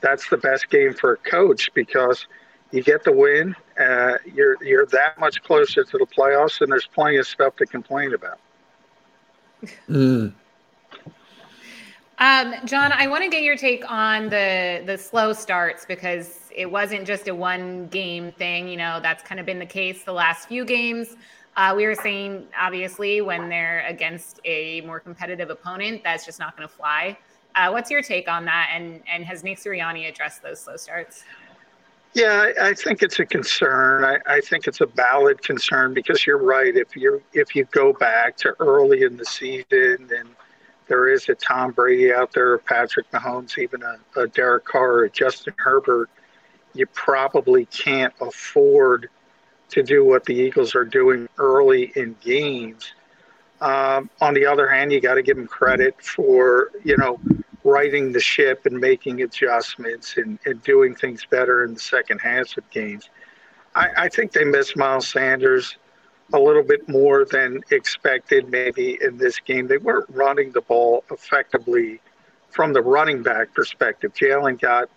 that's 0.00 0.28
the 0.28 0.36
best 0.36 0.68
game 0.68 0.94
for 0.94 1.12
a 1.12 1.16
coach 1.16 1.70
because 1.74 2.26
you 2.72 2.82
get 2.82 3.04
the 3.04 3.12
win, 3.12 3.54
uh, 3.78 4.18
you're 4.34 4.62
you're 4.64 4.86
that 4.86 5.18
much 5.20 5.42
closer 5.42 5.84
to 5.84 5.98
the 5.98 6.06
playoffs, 6.06 6.60
and 6.60 6.72
there's 6.72 6.86
plenty 6.86 7.18
of 7.18 7.26
stuff 7.26 7.54
to 7.56 7.66
complain 7.66 8.14
about. 8.14 8.38
Mm. 9.88 10.32
Um, 12.18 12.54
John, 12.64 12.92
I 12.92 13.08
want 13.08 13.24
to 13.24 13.28
get 13.28 13.42
your 13.42 13.56
take 13.56 13.88
on 13.90 14.28
the 14.30 14.82
the 14.86 14.96
slow 14.96 15.32
starts 15.32 15.84
because 15.84 16.50
it 16.54 16.70
wasn't 16.70 17.06
just 17.06 17.28
a 17.28 17.34
one 17.34 17.88
game 17.88 18.32
thing. 18.32 18.68
You 18.68 18.78
know, 18.78 19.00
that's 19.02 19.22
kind 19.22 19.38
of 19.38 19.46
been 19.46 19.58
the 19.58 19.66
case 19.66 20.04
the 20.04 20.12
last 20.12 20.48
few 20.48 20.64
games. 20.64 21.16
Uh, 21.56 21.74
we 21.76 21.86
were 21.86 21.94
saying, 21.94 22.46
obviously, 22.58 23.20
when 23.20 23.48
they're 23.48 23.84
against 23.86 24.40
a 24.44 24.80
more 24.82 24.98
competitive 24.98 25.50
opponent, 25.50 26.02
that's 26.02 26.24
just 26.24 26.38
not 26.38 26.56
going 26.56 26.66
to 26.66 26.74
fly. 26.74 27.16
Uh, 27.54 27.70
what's 27.70 27.90
your 27.90 28.02
take 28.02 28.28
on 28.28 28.46
that? 28.46 28.70
And 28.74 29.02
and 29.10 29.24
has 29.24 29.44
Nick 29.44 29.58
Sirianni 29.58 30.08
addressed 30.08 30.42
those 30.42 30.60
slow 30.60 30.76
starts? 30.76 31.24
Yeah, 32.14 32.50
I, 32.60 32.74
think 32.74 33.02
it's 33.02 33.18
a 33.20 33.24
concern. 33.24 34.04
I, 34.04 34.18
I 34.26 34.40
think 34.40 34.66
it's 34.66 34.82
a 34.82 34.86
valid 34.86 35.42
concern 35.42 35.94
because 35.94 36.26
you're 36.26 36.42
right. 36.42 36.76
If 36.76 36.94
you 36.94 37.22
if 37.32 37.56
you 37.56 37.64
go 37.70 37.92
back 37.94 38.36
to 38.38 38.54
early 38.60 39.02
in 39.02 39.16
the 39.16 39.24
season, 39.24 40.10
and 40.10 40.28
there 40.88 41.08
is 41.08 41.28
a 41.30 41.34
Tom 41.34 41.72
Brady 41.72 42.12
out 42.12 42.32
there, 42.32 42.58
Patrick 42.58 43.10
Mahomes, 43.12 43.56
even 43.58 43.82
a, 43.82 43.98
a 44.20 44.28
Derek 44.28 44.66
Carr, 44.66 44.98
or 45.00 45.08
Justin 45.08 45.54
Herbert, 45.56 46.10
you 46.74 46.86
probably 46.86 47.64
can't 47.66 48.12
afford 48.20 49.08
to 49.72 49.82
do 49.82 50.04
what 50.04 50.24
the 50.24 50.34
Eagles 50.34 50.74
are 50.74 50.84
doing 50.84 51.28
early 51.38 51.92
in 51.96 52.16
games. 52.20 52.92
Um, 53.60 54.10
on 54.20 54.34
the 54.34 54.46
other 54.46 54.68
hand, 54.68 54.92
you 54.92 55.00
got 55.00 55.14
to 55.14 55.22
give 55.22 55.36
them 55.36 55.46
credit 55.46 55.94
for 56.02 56.70
you 56.84 56.96
know 56.96 57.20
righting 57.64 58.12
the 58.12 58.20
ship 58.20 58.66
and 58.66 58.78
making 58.78 59.22
adjustments 59.22 60.16
and, 60.16 60.38
and 60.44 60.62
doing 60.62 60.94
things 60.94 61.24
better 61.24 61.64
in 61.64 61.74
the 61.74 61.80
second 61.80 62.18
half 62.18 62.56
of 62.56 62.68
games. 62.70 63.08
I, 63.74 63.88
I 63.96 64.08
think 64.08 64.32
they 64.32 64.44
missed 64.44 64.76
Miles 64.76 65.08
Sanders 65.08 65.76
a 66.32 66.38
little 66.38 66.62
bit 66.62 66.88
more 66.88 67.24
than 67.24 67.60
expected, 67.70 68.48
maybe 68.48 68.98
in 69.00 69.16
this 69.16 69.38
game. 69.38 69.68
They 69.68 69.76
weren't 69.76 70.08
running 70.10 70.50
the 70.52 70.62
ball 70.62 71.04
effectively 71.10 72.00
from 72.50 72.72
the 72.72 72.82
running 72.82 73.22
back 73.22 73.54
perspective. 73.54 74.12
Jalen 74.14 74.60
got 74.60 74.88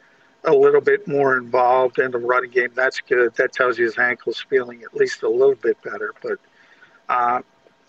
a 0.46 0.54
little 0.54 0.82
bit 0.82 1.08
more 1.08 1.38
involved 1.38 2.00
in 2.00 2.12
the 2.12 2.18
running 2.18 2.52
game. 2.52 2.70
That's 2.76 3.00
good. 3.00 3.34
That 3.36 3.54
tells 3.54 3.78
you 3.78 3.86
his 3.86 3.98
ankle's 3.98 4.44
feeling 4.50 4.84
at 4.84 4.94
least 4.94 5.24
a 5.24 5.30
little 5.30 5.56
bit 5.56 5.82
better. 5.82 6.14
But 6.22 6.40
uh, 7.10 7.42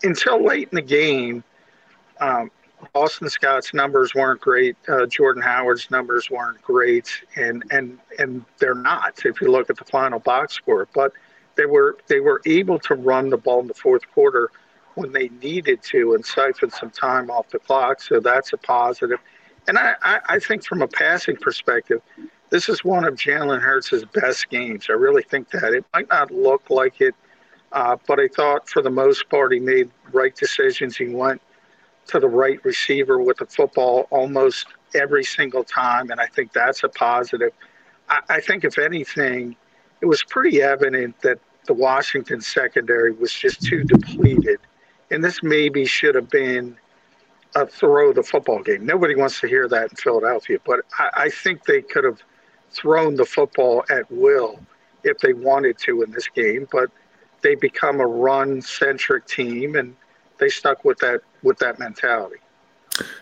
until 0.03 0.43
late 0.43 0.69
in 0.71 0.75
the 0.75 0.81
game, 0.81 1.43
um, 2.19 2.51
Boston 2.93 3.29
Scott's 3.29 3.73
numbers 3.73 4.13
weren't 4.13 4.39
great. 4.39 4.75
Uh, 4.87 5.05
Jordan 5.07 5.41
Howard's 5.41 5.89
numbers 5.89 6.29
weren't 6.29 6.61
great, 6.61 7.09
and 7.35 7.63
and 7.71 7.99
and 8.19 8.45
they're 8.59 8.75
not 8.75 9.19
if 9.25 9.41
you 9.41 9.51
look 9.51 9.69
at 9.69 9.77
the 9.77 9.85
final 9.85 10.19
box 10.19 10.53
score. 10.53 10.87
But 10.93 11.13
they 11.55 11.65
were 11.65 11.97
they 12.07 12.19
were 12.19 12.41
able 12.45 12.79
to 12.79 12.93
run 12.93 13.29
the 13.29 13.37
ball 13.37 13.61
in 13.61 13.67
the 13.67 13.73
fourth 13.73 14.07
quarter 14.13 14.51
when 14.95 15.11
they 15.11 15.29
needed 15.41 15.81
to 15.83 16.13
and 16.15 16.25
siphon 16.25 16.71
some 16.71 16.89
time 16.89 17.29
off 17.29 17.49
the 17.49 17.59
clock. 17.59 18.01
So 18.01 18.19
that's 18.19 18.53
a 18.53 18.57
positive. 18.57 19.19
And 19.67 19.77
I, 19.77 19.95
I, 20.01 20.19
I 20.29 20.39
think 20.39 20.65
from 20.65 20.81
a 20.81 20.87
passing 20.87 21.35
perspective, 21.35 22.01
this 22.49 22.69
is 22.69 22.83
one 22.83 23.03
of 23.03 23.15
Jalen 23.15 23.61
Hurts' 23.61 24.03
best 24.13 24.49
games. 24.49 24.87
I 24.89 24.93
really 24.93 25.23
think 25.23 25.49
that. 25.51 25.73
It 25.73 25.85
might 25.93 26.09
not 26.09 26.31
look 26.31 26.69
like 26.69 27.01
it, 27.01 27.15
uh, 27.71 27.97
but 28.07 28.19
I 28.19 28.27
thought 28.27 28.69
for 28.69 28.81
the 28.81 28.89
most 28.89 29.29
part 29.29 29.51
he 29.51 29.59
made 29.59 29.89
right 30.13 30.35
decisions. 30.35 30.95
He 30.95 31.07
went 31.07 31.41
to 32.07 32.19
the 32.19 32.27
right 32.27 32.63
receiver 32.63 33.19
with 33.19 33.37
the 33.37 33.45
football 33.45 34.07
almost 34.11 34.67
every 34.95 35.23
single 35.23 35.63
time, 35.63 36.09
and 36.09 36.21
I 36.21 36.27
think 36.27 36.53
that's 36.53 36.83
a 36.83 36.89
positive. 36.89 37.51
I, 38.09 38.19
I 38.29 38.39
think, 38.39 38.63
if 38.63 38.77
anything, 38.77 39.55
it 40.01 40.05
was 40.05 40.23
pretty 40.23 40.61
evident 40.61 41.19
that 41.21 41.39
the 41.65 41.73
Washington 41.73 42.39
secondary 42.39 43.11
was 43.11 43.33
just 43.33 43.61
too 43.61 43.83
depleted. 43.83 44.59
And 45.11 45.23
this 45.23 45.43
maybe 45.43 45.85
should 45.85 46.15
have 46.15 46.29
been 46.29 46.77
a 47.55 47.65
throw 47.65 48.13
the 48.13 48.23
football 48.23 48.61
game. 48.61 48.85
Nobody 48.85 49.15
wants 49.15 49.39
to 49.41 49.47
hear 49.47 49.67
that 49.67 49.91
in 49.91 49.95
Philadelphia, 49.97 50.59
but 50.65 50.81
I, 50.97 51.09
I 51.13 51.29
think 51.29 51.65
they 51.65 51.81
could 51.81 52.03
have 52.03 52.21
thrown 52.77 53.15
the 53.15 53.25
football 53.25 53.83
at 53.89 54.09
will 54.11 54.59
if 55.03 55.17
they 55.19 55.33
wanted 55.33 55.77
to 55.79 56.03
in 56.03 56.11
this 56.11 56.27
game. 56.27 56.67
But 56.71 56.89
they 57.41 57.55
become 57.55 57.99
a 57.99 58.07
run 58.07 58.61
centric 58.61 59.25
team 59.25 59.75
and 59.75 59.95
they 60.37 60.49
stuck 60.49 60.83
with 60.85 60.97
that 60.99 61.21
with 61.43 61.57
that 61.59 61.79
mentality. 61.79 62.37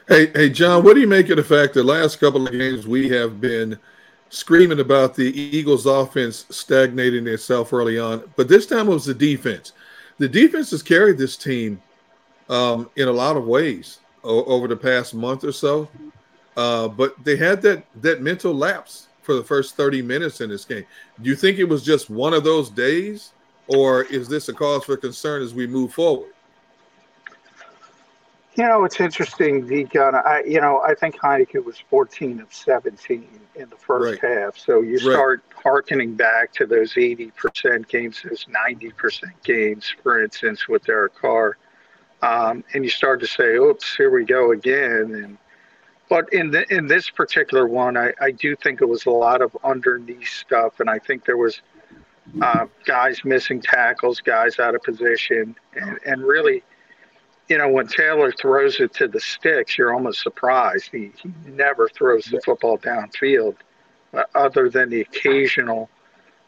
Hey, 0.07 0.27
hey, 0.27 0.49
John, 0.49 0.83
what 0.83 0.93
do 0.93 1.01
you 1.01 1.07
make 1.07 1.29
of 1.29 1.37
the 1.37 1.43
fact 1.43 1.73
that 1.73 1.83
last 1.83 2.19
couple 2.19 2.45
of 2.45 2.51
games 2.53 2.87
we 2.87 3.09
have 3.09 3.41
been 3.41 3.77
screaming 4.29 4.79
about 4.79 5.15
the 5.15 5.37
Eagles' 5.37 5.85
offense 5.85 6.45
stagnating 6.49 7.27
itself 7.27 7.73
early 7.73 7.99
on, 7.99 8.23
but 8.35 8.47
this 8.47 8.65
time 8.65 8.87
it 8.87 8.93
was 8.93 9.05
the 9.05 9.13
defense. 9.13 9.73
The 10.17 10.29
defense 10.29 10.71
has 10.71 10.81
carried 10.81 11.17
this 11.17 11.35
team 11.35 11.81
um, 12.49 12.89
in 12.95 13.07
a 13.07 13.11
lot 13.11 13.35
of 13.35 13.45
ways 13.45 13.99
o- 14.23 14.45
over 14.45 14.67
the 14.67 14.77
past 14.77 15.13
month 15.13 15.43
or 15.43 15.51
so, 15.51 15.89
uh, 16.55 16.87
but 16.87 17.21
they 17.23 17.35
had 17.35 17.61
that 17.63 17.85
that 18.01 18.21
mental 18.21 18.53
lapse 18.53 19.07
for 19.25 19.35
the 19.35 19.43
first 19.43 19.75
thirty 19.75 20.01
minutes 20.01 20.39
in 20.41 20.49
this 20.49 20.65
game. 20.65 20.85
Do 21.21 21.29
you 21.29 21.35
think 21.35 21.57
it 21.59 21.65
was 21.65 21.83
just 21.83 22.09
one 22.09 22.33
of 22.33 22.43
those 22.43 22.69
days, 22.69 23.33
or 23.67 24.03
is 24.03 24.27
this 24.29 24.47
a 24.49 24.53
cause 24.53 24.85
for 24.85 24.95
concern 24.97 25.41
as 25.41 25.53
we 25.53 25.67
move 25.67 25.93
forward? 25.93 26.31
You 28.55 28.63
know, 28.63 28.85
it's 28.85 29.01
interesting, 29.01 29.67
Deacon. 29.67 30.15
I, 30.15 30.41
you 30.47 30.61
know, 30.61 30.81
I 30.87 30.95
think 30.95 31.17
Heinicke 31.19 31.61
was 31.65 31.77
14 31.89 32.39
of 32.39 32.53
17 32.53 33.27
in 33.55 33.69
the 33.69 33.75
first 33.75 34.21
Right. 34.21 34.37
half. 34.37 34.57
So 34.57 34.81
you 34.81 34.93
Right. 34.93 35.11
start 35.13 35.43
hearkening 35.53 36.15
back 36.15 36.53
to 36.53 36.65
those 36.65 36.95
80% 36.95 37.85
games, 37.89 38.21
those 38.23 38.45
90% 38.47 39.33
games, 39.43 39.93
for 40.01 40.23
instance, 40.23 40.69
with 40.69 40.85
Derek 40.85 41.15
Carr. 41.15 41.57
Um, 42.21 42.63
and 42.73 42.85
you 42.85 42.89
start 42.89 43.19
to 43.19 43.27
say, 43.27 43.55
oops, 43.55 43.93
here 43.93 44.09
we 44.09 44.23
go 44.23 44.51
again. 44.51 45.13
And 45.15 45.37
but 46.09 46.31
in 46.33 46.51
the, 46.51 46.71
in 46.73 46.87
this 46.87 47.09
particular 47.09 47.67
one, 47.67 47.97
I, 47.97 48.13
I 48.21 48.31
do 48.31 48.55
think 48.55 48.81
it 48.81 48.85
was 48.85 49.05
a 49.05 49.11
lot 49.11 49.41
of 49.41 49.55
underneath 49.63 50.27
stuff, 50.27 50.79
and 50.79 50.89
I 50.89 50.99
think 50.99 51.25
there 51.25 51.37
was 51.37 51.61
uh, 52.41 52.65
guys 52.85 53.21
missing 53.23 53.61
tackles, 53.61 54.19
guys 54.19 54.59
out 54.59 54.75
of 54.75 54.83
position, 54.83 55.55
and, 55.75 55.99
and 56.05 56.23
really, 56.23 56.63
you 57.49 57.57
know, 57.57 57.69
when 57.69 57.87
Taylor 57.87 58.31
throws 58.31 58.79
it 58.79 58.93
to 58.95 59.07
the 59.07 59.19
sticks, 59.19 59.77
you're 59.77 59.93
almost 59.93 60.21
surprised. 60.21 60.89
He, 60.91 61.11
he 61.21 61.31
never 61.51 61.87
throws 61.89 62.25
the 62.25 62.41
football 62.41 62.77
downfield, 62.77 63.55
uh, 64.13 64.23
other 64.33 64.69
than 64.69 64.89
the 64.89 65.01
occasional 65.01 65.89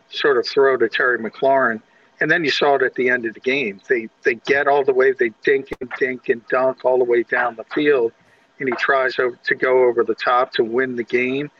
sort 0.09 0.37
of 0.37 0.47
throw 0.47 0.77
to 0.77 0.89
Terry 0.89 1.19
McLaurin. 1.19 1.81
And 2.19 2.31
then 2.31 2.43
you 2.43 2.49
saw 2.49 2.75
it 2.75 2.81
at 2.81 2.95
the 2.95 3.09
end 3.09 3.25
of 3.25 3.35
the 3.35 3.39
game. 3.39 3.79
They 3.87 4.09
they 4.23 4.35
get 4.35 4.67
all 4.67 4.83
the 4.83 4.93
way, 4.93 5.11
they 5.11 5.31
dink 5.43 5.69
and 5.79 5.91
dink 5.99 6.29
and 6.29 6.41
dunk 6.47 6.83
all 6.83 6.97
the 6.97 7.03
way 7.03 7.21
down 7.23 7.55
the 7.55 7.65
field, 7.75 8.11
and 8.59 8.69
he 8.69 8.75
tries 8.75 9.15
to 9.15 9.55
go 9.57 9.83
over 9.83 10.03
the 10.03 10.15
top 10.15 10.51
to 10.53 10.63
win 10.63 10.95
the 10.95 11.03
game. 11.03 11.51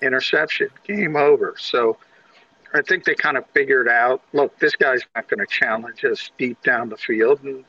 Interception, 0.00 0.68
game 0.84 1.16
over. 1.16 1.54
So 1.58 1.96
I 2.74 2.82
think 2.82 3.04
they 3.04 3.14
kind 3.14 3.36
of 3.36 3.44
figured 3.52 3.88
out, 3.88 4.22
look, 4.32 4.58
this 4.58 4.76
guy's 4.76 5.02
not 5.14 5.28
going 5.28 5.40
to 5.40 5.46
challenge 5.46 6.04
us 6.04 6.30
deep 6.38 6.62
down 6.62 6.88
the 6.88 6.96
field, 6.96 7.42
and 7.42 7.64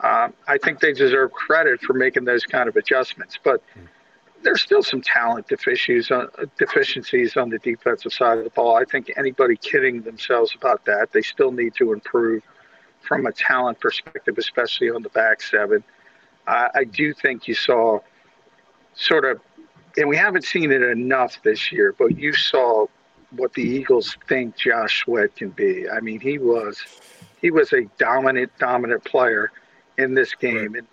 um, 0.00 0.32
I 0.46 0.58
think 0.58 0.80
they 0.80 0.92
deserve 0.92 1.32
credit 1.32 1.80
for 1.80 1.92
making 1.92 2.24
those 2.24 2.44
kind 2.44 2.68
of 2.68 2.76
adjustments. 2.76 3.38
But 3.42 3.62
there's 4.42 4.62
still 4.62 4.82
some 4.82 5.02
talent 5.02 5.48
deficiencies 5.48 6.10
on, 6.10 6.28
deficiencies 6.56 7.36
on 7.36 7.50
the 7.50 7.58
defensive 7.58 8.12
side 8.12 8.38
of 8.38 8.44
the 8.44 8.50
ball. 8.50 8.76
I 8.76 8.84
think 8.84 9.12
anybody 9.16 9.56
kidding 9.56 10.02
themselves 10.02 10.54
about 10.54 10.84
that, 10.86 11.12
they 11.12 11.22
still 11.22 11.50
need 11.50 11.74
to 11.74 11.92
improve 11.92 12.42
from 13.00 13.26
a 13.26 13.32
talent 13.32 13.80
perspective, 13.80 14.38
especially 14.38 14.90
on 14.90 15.02
the 15.02 15.08
back 15.10 15.42
seven. 15.42 15.82
Uh, 16.46 16.68
I 16.74 16.84
do 16.84 17.12
think 17.12 17.48
you 17.48 17.54
saw 17.54 18.00
sort 18.98 19.24
of, 19.24 19.40
and 19.96 20.08
we 20.08 20.16
haven't 20.16 20.44
seen 20.44 20.70
it 20.70 20.82
enough 20.82 21.38
this 21.42 21.72
year, 21.72 21.94
but 21.98 22.18
you 22.18 22.34
saw 22.34 22.86
what 23.30 23.52
the 23.54 23.62
Eagles 23.62 24.16
think 24.28 24.56
Josh 24.56 25.04
Sweat 25.04 25.36
can 25.36 25.50
be. 25.50 25.88
I 25.88 26.00
mean, 26.00 26.20
he 26.20 26.38
was 26.38 26.82
he 27.40 27.50
was 27.50 27.72
a 27.72 27.82
dominant, 27.98 28.52
dominant 28.58 29.04
player 29.04 29.50
in 29.96 30.14
this 30.14 30.34
game, 30.34 30.74
and 30.74 30.86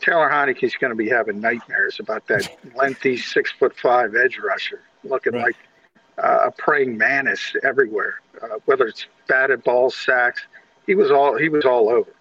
Taylor 0.00 0.30
Heinicke's 0.30 0.76
going 0.76 0.90
to 0.90 0.96
be 0.96 1.08
having 1.08 1.40
nightmares 1.40 1.98
about 2.00 2.26
that 2.28 2.48
lengthy 2.76 3.16
six 3.16 3.50
foot 3.52 3.76
five 3.76 4.14
edge 4.14 4.38
rusher, 4.38 4.80
looking 5.04 5.34
like 5.34 5.56
uh, 6.22 6.46
a 6.46 6.50
praying 6.50 6.96
mantis 6.96 7.54
everywhere. 7.62 8.20
Uh, 8.40 8.58
whether 8.66 8.86
it's 8.86 9.06
batted 9.26 9.64
balls, 9.64 9.96
sacks, 9.96 10.42
he 10.86 10.94
was 10.94 11.10
all 11.10 11.36
he 11.36 11.48
was 11.48 11.64
all 11.64 11.88
over. 11.88 12.12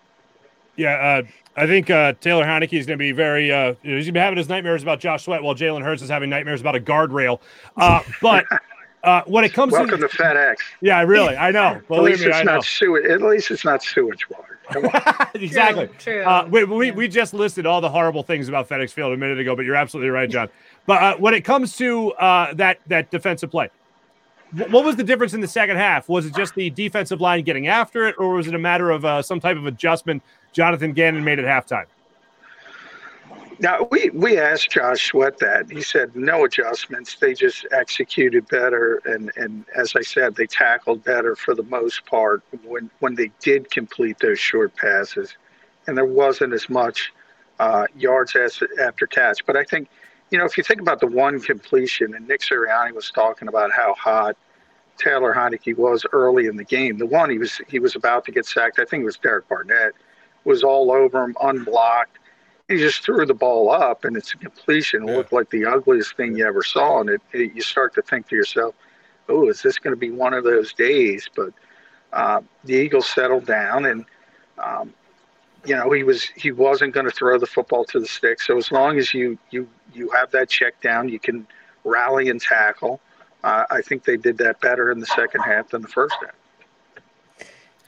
Yeah, 0.77 0.93
uh, 0.93 1.23
I 1.55 1.65
think 1.65 1.89
uh, 1.89 2.13
Taylor 2.21 2.45
Heinicke 2.45 2.73
is 2.73 2.85
going 2.85 2.97
to 2.97 3.03
be 3.03 3.11
very. 3.11 3.51
Uh, 3.51 3.73
you 3.83 3.91
know, 3.91 3.97
he's 3.97 4.05
going 4.05 4.05
to 4.05 4.11
be 4.13 4.19
having 4.19 4.37
his 4.37 4.47
nightmares 4.47 4.83
about 4.83 4.99
Josh 4.99 5.23
Sweat, 5.23 5.41
while 5.43 5.55
Jalen 5.55 5.81
Hurts 5.83 6.01
is 6.01 6.09
having 6.09 6.29
nightmares 6.29 6.61
about 6.61 6.75
a 6.75 6.79
guardrail. 6.79 7.39
Uh, 7.75 8.01
but 8.21 8.45
uh, 9.03 9.23
when 9.25 9.43
it 9.43 9.53
comes 9.53 9.73
Welcome 9.73 9.99
to 10.01 10.07
to 10.07 10.17
FedEx. 10.17 10.57
yeah, 10.81 11.01
really, 11.01 11.35
I 11.35 11.51
know. 11.51 11.81
At 11.89 11.89
least 12.03 12.21
me, 12.21 12.27
it's 12.27 12.37
I 12.37 12.43
not 12.43 12.63
sewage. 12.63 13.05
At 13.05 13.21
least 13.21 13.49
it's 13.51 13.65
not 13.65 13.83
sewage 13.83 14.29
water. 14.29 14.53
Exactly. 15.33 15.87
True, 15.87 15.95
true. 15.99 16.23
Uh, 16.23 16.45
we, 16.51 16.63
we, 16.65 16.91
we 16.91 17.07
just 17.07 17.33
listed 17.33 17.65
all 17.65 17.79
the 17.79 17.89
horrible 17.89 18.21
things 18.21 18.49
about 18.49 18.67
FedEx 18.67 18.91
Field 18.91 19.13
a 19.13 19.17
minute 19.17 19.39
ago, 19.39 19.55
but 19.55 19.63
you're 19.63 19.75
absolutely 19.75 20.09
right, 20.09 20.29
John. 20.29 20.49
But 20.85 21.01
uh, 21.01 21.17
when 21.17 21.33
it 21.33 21.41
comes 21.45 21.77
to 21.77 22.11
uh, 22.13 22.53
that 22.55 22.79
that 22.87 23.09
defensive 23.09 23.49
play, 23.49 23.69
wh- 23.69 23.86
what 24.51 24.85
was 24.85 24.95
the 24.95 25.03
difference 25.03 25.33
in 25.33 25.41
the 25.41 25.47
second 25.47 25.77
half? 25.77 26.07
Was 26.07 26.25
it 26.25 26.35
just 26.35 26.55
the 26.55 26.69
defensive 26.69 27.19
line 27.19 27.43
getting 27.43 27.67
after 27.67 28.07
it, 28.07 28.15
or 28.17 28.33
was 28.33 28.47
it 28.47 28.55
a 28.55 28.59
matter 28.59 28.91
of 28.91 29.05
uh, 29.05 29.21
some 29.21 29.39
type 29.39 29.57
of 29.57 29.65
adjustment 29.65 30.23
Jonathan 30.53 30.93
Gannon 30.93 31.23
made 31.23 31.39
at 31.39 31.45
halftime? 31.45 31.85
Now 33.59 33.87
we 33.89 34.11
we 34.11 34.37
asked 34.37 34.69
Josh 34.69 35.07
Sweat 35.07 35.39
that. 35.39 35.69
He 35.71 35.81
said 35.81 36.15
no 36.15 36.45
adjustments. 36.45 37.15
They 37.15 37.33
just 37.33 37.65
executed 37.71 38.47
better, 38.47 39.01
and 39.05 39.31
and 39.35 39.65
as 39.75 39.93
I 39.95 40.01
said, 40.01 40.35
they 40.35 40.45
tackled 40.45 41.03
better 41.03 41.35
for 41.35 41.55
the 41.55 41.63
most 41.63 42.05
part 42.05 42.43
when 42.63 42.89
when 42.99 43.15
they 43.15 43.31
did 43.39 43.71
complete 43.71 44.19
those 44.19 44.39
short 44.39 44.75
passes, 44.75 45.35
and 45.87 45.97
there 45.97 46.05
wasn't 46.05 46.53
as 46.53 46.69
much 46.69 47.11
uh, 47.59 47.85
yards 47.95 48.35
as 48.35 48.61
after 48.79 49.07
catch. 49.07 49.43
But 49.45 49.57
I 49.57 49.63
think, 49.63 49.89
you 50.29 50.37
know, 50.37 50.45
if 50.45 50.57
you 50.57 50.63
think 50.63 50.81
about 50.81 50.99
the 50.99 51.07
one 51.07 51.39
completion, 51.39 52.13
and 52.13 52.27
Nick 52.27 52.41
Sirianni 52.41 52.93
was 52.93 53.11
talking 53.11 53.47
about 53.47 53.71
how 53.71 53.93
hot 53.93 54.35
Taylor 54.97 55.33
Heinicke 55.33 55.77
was 55.77 56.05
early 56.11 56.47
in 56.47 56.57
the 56.57 56.63
game. 56.63 56.97
The 56.97 57.05
one 57.05 57.29
he 57.29 57.37
was 57.37 57.61
he 57.67 57.79
was 57.79 57.95
about 57.95 58.25
to 58.25 58.31
get 58.31 58.45
sacked. 58.45 58.79
I 58.79 58.85
think 58.85 59.01
it 59.01 59.05
was 59.05 59.17
Derek 59.17 59.47
Barnett 59.47 59.93
was 60.43 60.63
all 60.63 60.91
over 60.91 61.23
him, 61.23 61.35
unblocked. 61.41 62.19
He 62.67 62.77
just 62.77 63.03
threw 63.03 63.25
the 63.25 63.33
ball 63.33 63.69
up, 63.69 64.03
and 64.03 64.17
it's 64.17 64.33
a 64.33 64.37
completion. 64.37 65.07
It 65.07 65.15
looked 65.15 65.31
like 65.31 65.49
the 65.49 65.65
ugliest 65.65 66.17
thing 66.17 66.37
you 66.37 66.45
ever 66.45 66.63
saw, 66.63 66.99
and 66.99 67.09
it, 67.09 67.21
it, 67.31 67.53
you 67.53 67.61
start 67.61 67.93
to 67.95 68.01
think 68.01 68.27
to 68.29 68.35
yourself, 68.35 68.75
"Oh, 69.29 69.47
is 69.49 69.61
this 69.61 69.79
going 69.79 69.95
to 69.95 69.99
be 69.99 70.11
one 70.11 70.33
of 70.33 70.43
those 70.43 70.73
days?" 70.73 71.29
But 71.33 71.53
uh, 72.11 72.41
the 72.65 72.73
Eagles 72.73 73.09
settled 73.09 73.45
down 73.45 73.85
and. 73.85 74.05
Um, 74.57 74.93
you 75.67 75.75
know 75.75 75.91
he 75.91 76.03
was 76.03 76.23
he 76.23 76.51
wasn't 76.51 76.93
going 76.93 77.05
to 77.05 77.11
throw 77.11 77.37
the 77.37 77.45
football 77.45 77.83
to 77.85 77.99
the 77.99 78.07
stick. 78.07 78.41
So 78.41 78.57
as 78.57 78.71
long 78.71 78.97
as 78.97 79.13
you 79.13 79.37
you 79.51 79.67
you 79.93 80.09
have 80.11 80.31
that 80.31 80.49
check 80.49 80.79
down, 80.81 81.09
you 81.09 81.19
can 81.19 81.45
rally 81.83 82.29
and 82.29 82.41
tackle. 82.41 83.01
Uh, 83.43 83.65
I 83.69 83.81
think 83.81 84.03
they 84.03 84.17
did 84.17 84.37
that 84.39 84.59
better 84.61 84.91
in 84.91 84.99
the 84.99 85.05
second 85.05 85.41
half 85.41 85.69
than 85.69 85.81
the 85.81 85.87
first 85.87 86.15
half. 86.21 86.33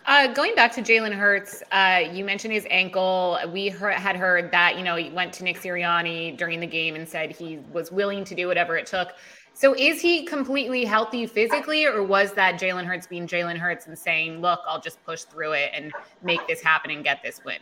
Uh, 0.05 0.27
going 0.33 0.55
back 0.55 0.73
to 0.73 0.81
Jalen 0.81 1.13
Hurts, 1.13 1.61
uh, 1.71 2.01
you 2.11 2.25
mentioned 2.25 2.53
his 2.53 2.65
ankle. 2.69 3.37
We 3.53 3.69
heard, 3.69 3.93
had 3.93 4.15
heard 4.15 4.51
that 4.51 4.77
you 4.77 4.83
know 4.83 4.95
he 4.95 5.09
went 5.11 5.33
to 5.33 5.43
Nick 5.43 5.59
Sirianni 5.59 6.35
during 6.35 6.59
the 6.59 6.67
game 6.67 6.95
and 6.95 7.07
said 7.07 7.31
he 7.31 7.59
was 7.71 7.91
willing 7.91 8.25
to 8.25 8.35
do 8.35 8.47
whatever 8.47 8.75
it 8.75 8.87
took. 8.87 9.13
So 9.59 9.75
is 9.77 10.01
he 10.01 10.23
completely 10.23 10.85
healthy 10.85 11.25
physically, 11.25 11.85
or 11.85 12.01
was 12.01 12.31
that 12.35 12.57
Jalen 12.57 12.85
Hurts 12.85 13.07
being 13.07 13.27
Jalen 13.27 13.57
Hurts 13.57 13.87
and 13.87 13.99
saying, 13.99 14.39
"Look, 14.39 14.61
I'll 14.65 14.79
just 14.79 15.03
push 15.05 15.23
through 15.23 15.51
it 15.51 15.71
and 15.73 15.91
make 16.23 16.47
this 16.47 16.61
happen 16.61 16.91
and 16.91 17.03
get 17.03 17.21
this 17.21 17.43
win"? 17.43 17.59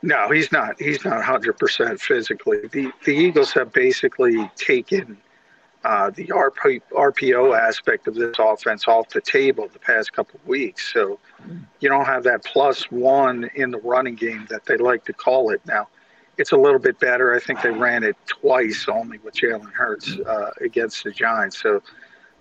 No, 0.00 0.30
he's 0.30 0.50
not. 0.52 0.80
He's 0.80 1.04
not 1.04 1.22
100% 1.22 2.00
physically. 2.00 2.66
The 2.72 2.90
the 3.04 3.14
Eagles 3.14 3.52
have 3.52 3.74
basically 3.74 4.50
taken 4.56 5.18
uh, 5.84 6.08
the 6.08 6.28
RP, 6.28 6.80
RPO 6.92 7.60
aspect 7.60 8.08
of 8.08 8.14
this 8.14 8.34
offense 8.38 8.88
off 8.88 9.10
the 9.10 9.20
table 9.20 9.68
the 9.70 9.78
past 9.78 10.14
couple 10.14 10.40
of 10.40 10.46
weeks. 10.46 10.94
So 10.94 11.18
you 11.80 11.90
don't 11.90 12.06
have 12.06 12.24
that 12.24 12.42
plus 12.42 12.90
one 12.90 13.50
in 13.54 13.70
the 13.70 13.80
running 13.80 14.14
game 14.14 14.46
that 14.48 14.64
they 14.64 14.78
like 14.78 15.04
to 15.04 15.12
call 15.12 15.50
it 15.50 15.60
now. 15.66 15.88
It's 16.38 16.52
a 16.52 16.56
little 16.56 16.78
bit 16.78 16.98
better. 16.98 17.34
I 17.34 17.40
think 17.40 17.62
they 17.62 17.70
ran 17.70 18.04
it 18.04 18.16
twice 18.26 18.86
only 18.88 19.18
with 19.18 19.34
Jalen 19.34 19.72
Hurts 19.72 20.16
uh, 20.18 20.50
against 20.60 21.04
the 21.04 21.10
Giants. 21.10 21.60
So 21.60 21.82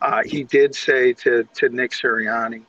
uh, 0.02 0.22
he 0.24 0.44
did 0.44 0.76
say 0.76 1.14
to, 1.14 1.44
to 1.56 1.70
Nick 1.70 1.92
Sirianni 1.92 2.64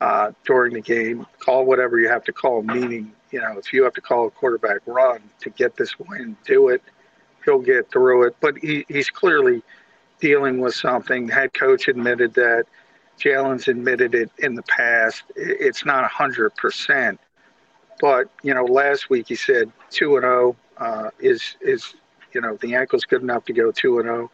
uh, 0.00 0.32
during 0.44 0.74
the 0.74 0.80
game, 0.80 1.26
call 1.38 1.64
whatever 1.64 1.98
you 2.00 2.08
have 2.08 2.24
to 2.24 2.32
call, 2.32 2.62
meaning, 2.62 3.12
you 3.30 3.40
know, 3.40 3.58
if 3.58 3.72
you 3.72 3.84
have 3.84 3.94
to 3.94 4.00
call 4.00 4.26
a 4.26 4.30
quarterback 4.30 4.80
run 4.86 5.20
to 5.40 5.50
get 5.50 5.76
this 5.76 5.98
win, 5.98 6.36
do 6.44 6.68
it. 6.68 6.82
He'll 7.44 7.60
get 7.60 7.90
through 7.90 8.28
it. 8.28 8.36
But 8.40 8.58
he, 8.58 8.84
he's 8.88 9.10
clearly– 9.10 9.62
dealing 10.22 10.60
with 10.60 10.74
something. 10.74 11.28
Head 11.28 11.52
coach 11.52 11.88
admitted 11.88 12.32
that. 12.34 12.64
Jalen's 13.18 13.68
admitted 13.68 14.14
it 14.14 14.30
in 14.38 14.54
the 14.54 14.62
past. 14.62 15.24
It's 15.36 15.84
not 15.84 16.10
100%. 16.10 17.18
But, 18.00 18.30
you 18.42 18.54
know, 18.54 18.64
last 18.64 19.10
week 19.10 19.26
he 19.28 19.34
said 19.34 19.70
2 19.90 20.16
and 20.16 20.22
0 20.22 20.56
uh, 20.82 21.10
is, 21.20 21.56
is, 21.60 21.94
you 22.32 22.40
know, 22.40 22.56
the 22.56 22.74
ankle's 22.74 23.04
good 23.04 23.22
enough 23.22 23.44
to 23.44 23.52
go 23.52 23.70
2 23.70 24.00
and 24.00 24.06
0. 24.06 24.30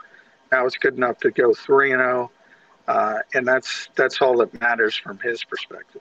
Now 0.51 0.67
it's 0.67 0.79
good 0.79 0.97
enough 0.97 1.19
to 1.19 1.31
go 1.31 1.53
3 1.53 1.93
and 1.93 2.01
0. 2.01 2.31
Uh, 2.87 3.19
and 3.35 3.47
that's 3.47 3.91
that's 3.97 4.23
all 4.23 4.39
that 4.39 4.59
matters 4.63 4.97
from 4.97 5.19
his 5.19 5.45
perspective. 5.45 6.01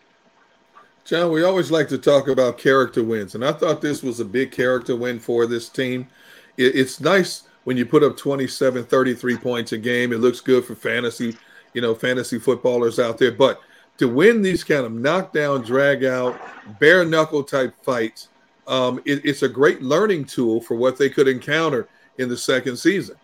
John, 1.03 1.31
we 1.31 1.43
always 1.43 1.69
like 1.69 1.89
to 1.89 1.97
talk 1.97 2.29
about 2.29 2.57
character 2.57 3.03
wins, 3.03 3.35
and 3.35 3.43
I 3.43 3.51
thought 3.51 3.81
this 3.81 4.01
was 4.01 4.21
a 4.21 4.25
big 4.25 4.51
character 4.51 4.95
win 4.95 5.19
for 5.19 5.45
this 5.45 5.67
team. 5.67 6.07
It, 6.55 6.75
it's 6.75 7.01
nice 7.01 7.43
when 7.65 7.75
you 7.75 7.85
put 7.85 8.03
up 8.03 8.15
27, 8.15 8.85
33 8.85 9.37
points 9.37 9.73
a 9.73 9.77
game, 9.77 10.13
it 10.13 10.19
looks 10.19 10.39
good 10.39 10.63
for 10.63 10.75
fantasy, 10.75 11.35
you 11.73 11.81
know, 11.81 11.93
fantasy 11.93 12.39
footballers 12.39 12.99
out 12.99 13.17
there. 13.17 13.33
But 13.33 13.59
to 13.97 14.07
win 14.07 14.41
these 14.41 14.63
kind 14.63 14.85
of 14.85 14.93
knockdown, 14.93 15.63
drag 15.63 16.05
out, 16.05 16.39
bare 16.79 17.03
knuckle 17.03 17.43
type 17.43 17.73
fights, 17.83 18.29
um, 18.67 18.99
it, 19.05 19.25
it's 19.25 19.43
a 19.43 19.49
great 19.49 19.81
learning 19.81 20.25
tool 20.25 20.61
for 20.61 20.75
what 20.75 20.97
they 20.97 21.09
could 21.09 21.27
encounter 21.27 21.87
in 22.17 22.29
the 22.29 22.37
second 22.37 22.77
season. 22.77 23.15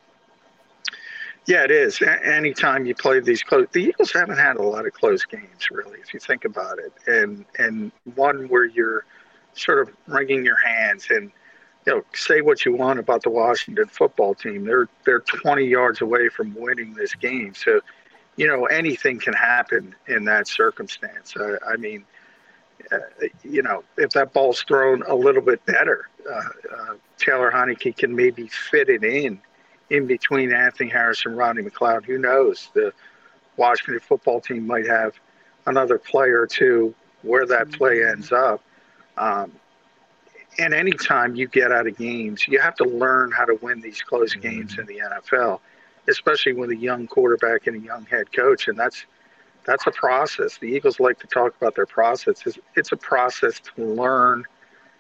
Yeah, 1.46 1.64
it 1.64 1.72
is. 1.72 2.02
Anytime 2.02 2.86
you 2.86 2.96
play 2.96 3.20
these 3.20 3.44
close, 3.44 3.68
the 3.74 3.84
Eagles 3.84 4.14
haven't 4.14 4.38
had 4.38 4.56
a 4.56 4.62
lot 4.62 4.86
of 4.86 4.94
close 4.94 5.26
games, 5.26 5.70
really, 5.72 6.00
if 6.00 6.14
you 6.14 6.20
think 6.20 6.46
about 6.46 6.80
it, 6.80 6.94
and 7.06 7.44
and 7.60 7.92
one 8.16 8.48
where 8.48 8.66
you're 8.66 9.06
sort 9.54 9.80
of 9.80 9.94
wringing 10.08 10.46
your 10.46 10.58
hands 10.58 11.08
and 11.10 11.32
you 11.86 11.94
know, 11.94 12.04
say 12.14 12.42
what 12.42 12.66
you 12.66 12.74
want 12.74 13.00
about 13.00 13.24
the 13.24 13.30
Washington 13.30 13.88
football 13.88 14.34
team. 14.34 14.66
They're 14.66 14.88
they're 15.06 15.20
20 15.20 15.66
yards 15.66 16.02
away 16.02 16.30
from 16.30 16.54
winning 16.56 16.94
this 16.94 17.14
game. 17.14 17.54
So, 17.54 17.82
you 18.36 18.48
know, 18.48 18.66
anything 18.66 19.20
can 19.20 19.34
happen 19.34 19.96
in 20.08 20.24
that 20.26 20.48
circumstance. 20.48 21.36
Uh, 21.36 21.58
I 21.68 21.76
mean, 21.78 22.06
uh, 22.92 22.98
you 23.44 23.62
know, 23.62 23.84
if 23.98 24.12
that 24.12 24.34
ball's 24.34 24.62
thrown 24.64 25.04
a 25.04 25.16
little 25.16 25.42
bit 25.42 25.66
better, 25.66 26.10
uh, 26.30 26.36
uh 26.76 26.94
Taylor 27.18 27.52
Heinicke 27.52 27.96
can 27.96 28.16
maybe 28.16 28.48
fit 28.48 28.90
it 28.90 29.04
in 29.04 29.40
in 29.90 30.08
between 30.08 30.54
Anthony 30.54 30.90
Harris 30.90 31.26
and 31.26 31.38
Rodney 31.38 31.64
McLeod. 31.64 32.06
Who 32.06 32.18
knows? 32.18 32.70
The 32.74 32.94
Washington 33.58 34.00
football 34.00 34.42
team 34.42 34.66
might 34.66 34.88
have 34.88 35.14
another 35.66 35.98
player 35.98 36.42
or 36.42 36.48
two 36.48 36.94
where 37.22 37.46
that 37.46 37.72
play 37.72 38.04
ends 38.04 38.32
up. 38.32 38.62
Um, 39.18 39.52
and 40.60 40.74
anytime 40.74 41.36
you 41.36 41.48
get 41.48 41.72
out 41.72 41.88
of 41.88 41.98
games, 41.98 42.48
you 42.48 42.60
have 42.60 42.76
to 42.76 42.84
learn 42.84 43.32
how 43.32 43.46
to 43.46 43.58
win 43.62 43.82
these 43.82 44.02
close 44.02 44.34
games 44.36 44.78
in 44.78 44.86
the 44.86 45.00
NFL, 45.00 45.60
especially 46.08 46.54
with 46.54 46.70
a 46.70 46.76
young 46.76 47.08
quarterback 47.08 47.68
and 47.68 47.82
a 47.82 47.86
young 47.86 48.06
head 48.06 48.32
coach. 48.32 48.68
And 48.68 48.78
that's 48.78 49.06
that's 49.66 49.88
a 49.88 49.92
process. 49.92 50.58
The 50.58 50.68
Eagles 50.68 51.00
like 51.00 51.20
to 51.20 51.28
talk 51.28 51.56
about 51.56 51.76
their 51.76 51.86
process. 51.86 52.42
It's, 52.46 52.60
it's 52.76 52.92
a 52.92 52.98
process 52.98 53.60
to 53.60 53.86
learn 53.86 54.46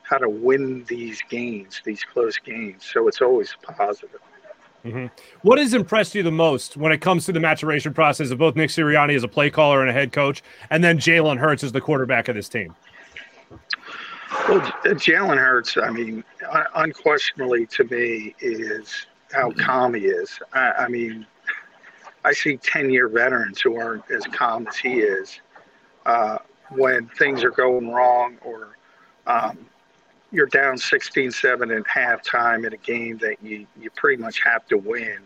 how 0.04 0.18
to 0.18 0.30
win 0.30 0.84
these 0.88 1.22
games, 1.30 1.82
these 1.84 2.04
close 2.04 2.38
games. 2.38 2.86
So 2.92 3.08
it's 3.08 3.22
always 3.22 3.56
positive. 3.62 4.20
Mm-hmm. 4.86 5.06
What 5.44 5.60
has 5.60 5.74
impressed 5.74 6.14
you 6.14 6.24
the 6.24 6.32
most 6.32 6.76
when 6.76 6.92
it 6.92 7.00
comes 7.00 7.26
to 7.28 7.32
the 7.32 7.40
maturation 7.40 7.94
process 7.94 8.32
of 8.32 8.38
both 8.38 8.56
Nick 8.56 8.70
Sirianni 8.70 9.16
as 9.16 9.24
a 9.24 9.30
play 9.30 9.50
caller 9.50 9.80
and 9.80 9.90
a 9.90 9.94
head 9.94 10.12
coach, 10.12 10.44
and 10.70 10.84
then 10.84 10.98
Jalen 10.98 11.38
Hurts 11.38 11.64
as 11.64 11.72
the 11.72 11.80
quarterback 11.80 12.28
of 12.28 12.36
this 12.36 12.50
team? 12.50 12.76
Well, 14.50 14.60
Jalen 14.84 15.38
Hurts, 15.38 15.78
I 15.78 15.90
mean, 15.90 16.24
unquestionably 16.76 17.66
to 17.68 17.86
me, 17.86 18.36
is 18.40 19.06
how 19.32 19.52
calm 19.52 19.94
he 19.94 20.02
is. 20.02 20.38
I, 20.52 20.72
I 20.72 20.88
mean, 20.90 21.26
I 22.24 22.34
see 22.34 22.58
10 22.58 22.90
year 22.90 23.08
veterans 23.08 23.62
who 23.62 23.80
aren't 23.80 24.10
as 24.12 24.24
calm 24.26 24.68
as 24.68 24.78
he 24.78 25.00
is 25.00 25.40
uh, 26.06 26.38
when 26.70 27.08
things 27.08 27.44
are 27.44 27.52
going 27.52 27.90
wrong 27.90 28.38
or 28.44 28.78
um, 29.28 29.58
you're 30.32 30.48
down 30.48 30.78
16 30.78 31.32
7 31.32 31.72
at 31.72 31.84
halftime 31.84 32.66
in 32.66 32.74
a 32.74 32.78
game 32.78 33.18
that 33.20 33.38
you, 33.42 33.68
you 33.80 33.90
pretty 33.96 34.22
much 34.22 34.42
have 34.44 34.66
to 34.68 34.78
win 34.78 35.20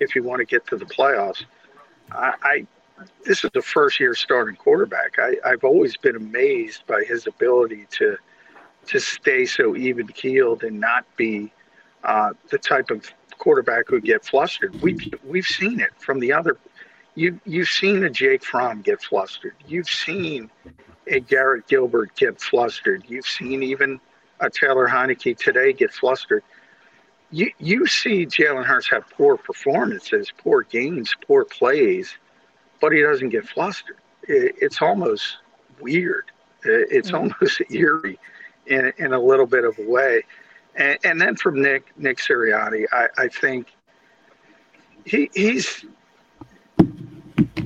if 0.00 0.14
you 0.14 0.22
want 0.22 0.40
to 0.40 0.44
get 0.44 0.66
to 0.66 0.76
the 0.76 0.84
playoffs. 0.84 1.44
I, 2.12 2.34
I 2.42 2.66
this 3.24 3.44
is 3.44 3.50
the 3.54 3.62
first 3.62 4.00
year 4.00 4.14
starting 4.14 4.56
quarterback. 4.56 5.18
I, 5.18 5.36
I've 5.44 5.62
always 5.62 5.96
been 5.96 6.16
amazed 6.16 6.84
by 6.86 7.04
his 7.06 7.26
ability 7.26 7.86
to 7.90 8.16
to 8.86 8.98
stay 8.98 9.44
so 9.44 9.76
even 9.76 10.08
keeled 10.08 10.64
and 10.64 10.80
not 10.80 11.04
be 11.16 11.52
uh, 12.04 12.32
the 12.50 12.58
type 12.58 12.90
of 12.90 13.10
quarterback 13.38 13.88
who 13.88 14.00
get 14.00 14.24
flustered. 14.24 14.80
We 14.82 15.10
we've 15.24 15.46
seen 15.46 15.80
it 15.80 15.90
from 15.98 16.20
the 16.20 16.32
other. 16.32 16.56
You 17.14 17.40
you've 17.44 17.68
seen 17.68 18.04
a 18.04 18.10
Jake 18.10 18.44
Fromm 18.44 18.82
get 18.82 19.02
flustered. 19.02 19.54
You've 19.66 19.88
seen 19.88 20.50
a 21.06 21.20
Garrett 21.20 21.66
Gilbert 21.66 22.14
get 22.16 22.40
flustered. 22.40 23.04
You've 23.08 23.26
seen 23.26 23.62
even 23.62 24.00
a 24.40 24.50
Taylor 24.50 24.86
Heinicke 24.86 25.36
today 25.36 25.72
get 25.72 25.92
flustered. 25.92 26.42
You 27.30 27.50
you 27.58 27.86
see 27.86 28.26
Jalen 28.26 28.64
Hurts 28.64 28.88
have 28.90 29.04
poor 29.10 29.36
performances, 29.36 30.32
poor 30.36 30.62
games, 30.62 31.14
poor 31.26 31.44
plays, 31.44 32.16
but 32.80 32.92
he 32.92 33.02
doesn't 33.02 33.30
get 33.30 33.46
flustered. 33.48 33.98
It, 34.22 34.56
it's 34.60 34.80
almost 34.80 35.38
weird. 35.80 36.30
It's 36.64 37.10
mm-hmm. 37.10 37.32
almost 37.32 37.62
eerie 37.70 38.18
in, 38.66 38.92
in 38.98 39.12
a 39.12 39.20
little 39.20 39.46
bit 39.46 39.64
of 39.64 39.78
a 39.78 39.88
way. 39.88 40.22
And, 40.76 40.98
and 41.04 41.20
then 41.20 41.36
from 41.36 41.60
Nick 41.60 41.92
Nick 41.96 42.18
Sirianni, 42.18 42.86
I, 42.92 43.08
I 43.16 43.28
think 43.28 43.68
he 45.04 45.30
he's. 45.34 45.84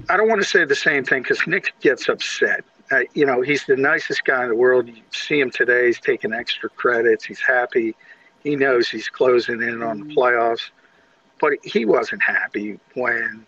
I 0.08 0.16
don't 0.16 0.28
want 0.28 0.42
to 0.42 0.48
say 0.48 0.64
the 0.64 0.74
same 0.74 1.04
thing 1.04 1.22
because 1.22 1.46
Nick 1.46 1.72
gets 1.80 2.08
upset. 2.08 2.64
Uh, 2.90 3.00
you 3.14 3.24
know, 3.24 3.40
he's 3.40 3.64
the 3.64 3.76
nicest 3.76 4.24
guy 4.24 4.42
in 4.42 4.50
the 4.50 4.54
world. 4.54 4.88
You 4.88 5.02
see 5.12 5.40
him 5.40 5.50
today; 5.50 5.86
he's 5.86 6.00
taking 6.00 6.32
extra 6.32 6.68
credits. 6.70 7.24
He's 7.24 7.40
happy. 7.40 7.94
He 8.42 8.56
knows 8.56 8.88
he's 8.88 9.08
closing 9.08 9.62
in 9.62 9.82
on 9.82 10.08
the 10.08 10.14
playoffs, 10.14 10.70
but 11.40 11.52
he 11.62 11.84
wasn't 11.84 12.22
happy 12.22 12.78
when 12.94 13.46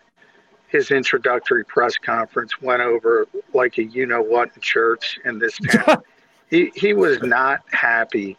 his 0.69 0.91
introductory 0.91 1.65
press 1.65 1.97
conference 1.97 2.61
went 2.61 2.83
over 2.83 3.27
like 3.53 3.79
a 3.79 3.85
you 3.85 4.07
know 4.07 4.23
what 4.23 4.51
in 4.55 4.61
church 4.61 5.19
in 5.25 5.39
this 5.39 5.59
town. 5.59 6.03
he 6.51 6.73
he 6.75 6.95
was 6.95 7.21
not 7.23 7.61
happy 7.71 8.37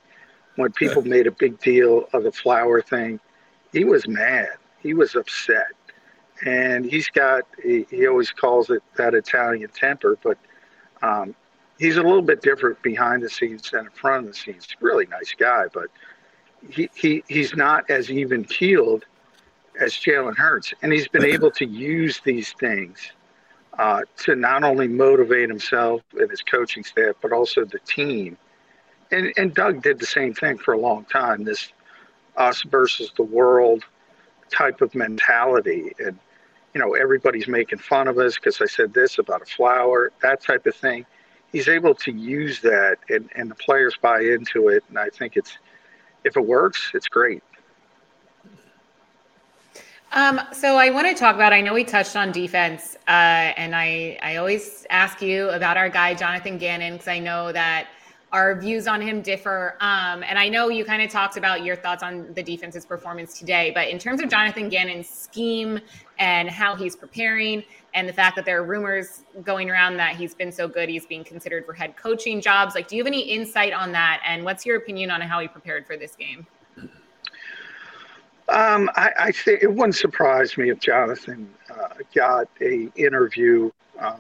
when 0.56 0.72
people 0.72 1.02
made 1.02 1.28
a 1.28 1.32
big 1.32 1.60
deal 1.60 2.08
of 2.14 2.24
the 2.24 2.32
flower 2.32 2.82
thing. 2.82 3.20
He 3.72 3.84
was 3.84 4.08
mad. 4.08 4.50
He 4.80 4.94
was 4.94 5.16
upset, 5.16 5.74
and 6.46 6.86
he's 6.86 7.10
got 7.10 7.44
he, 7.62 7.86
he 7.90 8.08
always 8.08 8.32
calls 8.32 8.70
it 8.70 8.84
that 8.96 9.14
Italian 9.14 9.70
temper, 9.70 10.18
but 10.24 10.38
um, 11.02 11.36
he's 11.80 11.98
a 11.98 12.04
little 12.04 12.22
bit 12.22 12.42
different 12.42 12.82
behind 12.82 13.24
the 13.24 13.30
scenes 13.30 13.70
than 13.72 13.86
in 13.86 13.92
front 13.92 14.28
of 14.28 14.34
the 14.34 14.38
scenes. 14.38 14.68
Really 14.80 15.08
nice 15.08 15.34
guy, 15.38 15.66
but 15.74 15.88
he, 16.70 16.90
he 16.96 17.24
he's 17.28 17.56
not 17.56 17.90
as 17.90 18.10
even 18.10 18.44
keeled 18.46 19.06
as 19.80 19.94
Jalen 19.94 20.38
Hurts, 20.38 20.74
and 20.82 20.94
he's 20.94 21.08
been 21.08 21.26
able 21.36 21.52
to 21.52 21.66
use 21.66 22.22
these 22.24 22.54
things 22.54 23.12
uh, 23.78 24.02
to 24.18 24.36
not 24.36 24.64
only 24.64 24.88
motivate 24.88 25.50
himself 25.50 26.02
and 26.18 26.30
his 26.30 26.42
coaching 26.42 26.84
staff, 26.84 27.16
but 27.22 27.32
also 27.32 27.66
the 27.66 27.80
team. 27.80 28.38
And, 29.12 29.34
and 29.38 29.54
Doug 29.54 29.84
did 29.84 30.00
the 30.00 30.06
same 30.06 30.34
thing 30.34 30.58
for 30.58 30.74
a 30.74 30.80
long 30.80 31.06
time. 31.06 31.44
This 31.44 31.72
us 32.38 32.64
versus 32.64 33.12
the 33.16 33.24
world 33.24 33.84
type 34.50 34.82
of 34.82 34.94
mentality, 34.96 35.92
and 36.00 36.18
you 36.74 36.82
know 36.82 36.94
everybody's 36.94 37.48
making 37.48 37.80
fun 37.80 38.08
of 38.08 38.18
us 38.18 38.36
because 38.36 38.62
I 38.62 38.66
said 38.66 38.94
this 38.94 39.18
about 39.20 39.42
a 39.42 39.46
flower, 39.46 40.12
that 40.22 40.42
type 40.42 40.66
of 40.66 40.76
thing. 40.76 41.06
He's 41.52 41.68
able 41.70 41.96
to 41.96 42.12
use 42.12 42.60
that, 42.62 42.98
and, 43.10 43.30
and 43.36 43.50
the 43.50 43.56
players 43.56 43.96
buy 44.02 44.22
into 44.22 44.68
it. 44.68 44.84
And 44.90 45.00
I 45.00 45.10
think 45.10 45.38
it's 45.38 45.58
if 46.24 46.36
it 46.36 46.46
works, 46.46 46.92
it's 46.94 47.08
great. 47.08 47.44
Um, 50.12 50.40
so 50.54 50.78
I 50.78 50.90
want 50.92 51.08
to 51.08 51.14
talk 51.14 51.36
about. 51.36 51.54
I 51.54 51.62
know 51.62 51.74
we 51.74 51.84
touched 51.84 52.16
on 52.16 52.32
defense, 52.32 52.96
uh, 53.08 53.52
and 53.58 53.76
I 53.76 54.18
I 54.22 54.38
always 54.38 54.86
ask 54.90 55.22
you 55.22 55.50
about 55.50 55.78
our 55.78 55.90
guy 55.90 56.14
Jonathan 56.14 56.58
Gannon 56.58 56.94
because 56.94 57.08
I 57.08 57.20
know 57.20 57.52
that 57.52 57.88
our 58.36 58.54
views 58.54 58.86
on 58.86 59.00
him 59.00 59.22
differ. 59.22 59.78
Um, 59.80 60.22
and 60.28 60.38
I 60.38 60.50
know 60.50 60.68
you 60.68 60.84
kind 60.84 61.02
of 61.02 61.10
talked 61.10 61.38
about 61.38 61.64
your 61.64 61.78
thoughts 61.78 62.04
on 62.04 62.34
the 62.34 62.44
defense's 62.44 62.86
performance 62.86 63.40
today, 63.40 63.72
but 63.74 63.88
in 63.88 63.98
terms 63.98 64.22
of 64.22 64.28
Jonathan 64.28 64.68
Gannon's 64.68 65.08
scheme 65.08 65.80
and 66.20 66.50
how 66.50 66.76
he's 66.76 66.98
preparing, 66.98 67.64
and 67.94 68.10
the 68.10 68.14
fact 68.14 68.36
that 68.36 68.44
there 68.44 68.60
are 68.60 68.66
rumors 68.66 69.24
going 69.44 69.70
around 69.70 69.96
that 69.96 70.18
he's 70.18 70.36
been 70.36 70.52
so 70.52 70.68
good, 70.68 70.90
he's 70.90 71.06
being 71.06 71.24
considered 71.24 71.66
for 71.66 71.72
head 71.72 71.96
coaching 71.96 72.42
jobs. 72.42 72.76
Like, 72.76 72.90
do 72.90 72.98
you 72.98 73.04
have 73.04 73.08
any 73.08 73.22
insight 73.22 73.72
on 73.72 73.94
that? 73.94 74.22
And 74.28 74.44
what's 74.44 74.66
your 74.66 74.76
opinion 74.76 75.12
on 75.12 75.22
how 75.22 75.40
he 75.40 75.48
prepared 75.48 75.88
for 75.88 75.96
this 75.96 76.14
game? 76.14 76.46
Um, 78.50 78.92
I, 78.96 79.12
I 79.18 79.32
think 79.32 79.64
it 79.64 79.74
wouldn't 79.74 79.96
surprise 79.96 80.58
me 80.58 80.72
if 80.72 80.82
Jonathan 80.82 81.50
uh, 81.70 81.96
got 82.14 82.50
a 82.60 82.92
interview 82.98 83.72
um, 83.98 84.20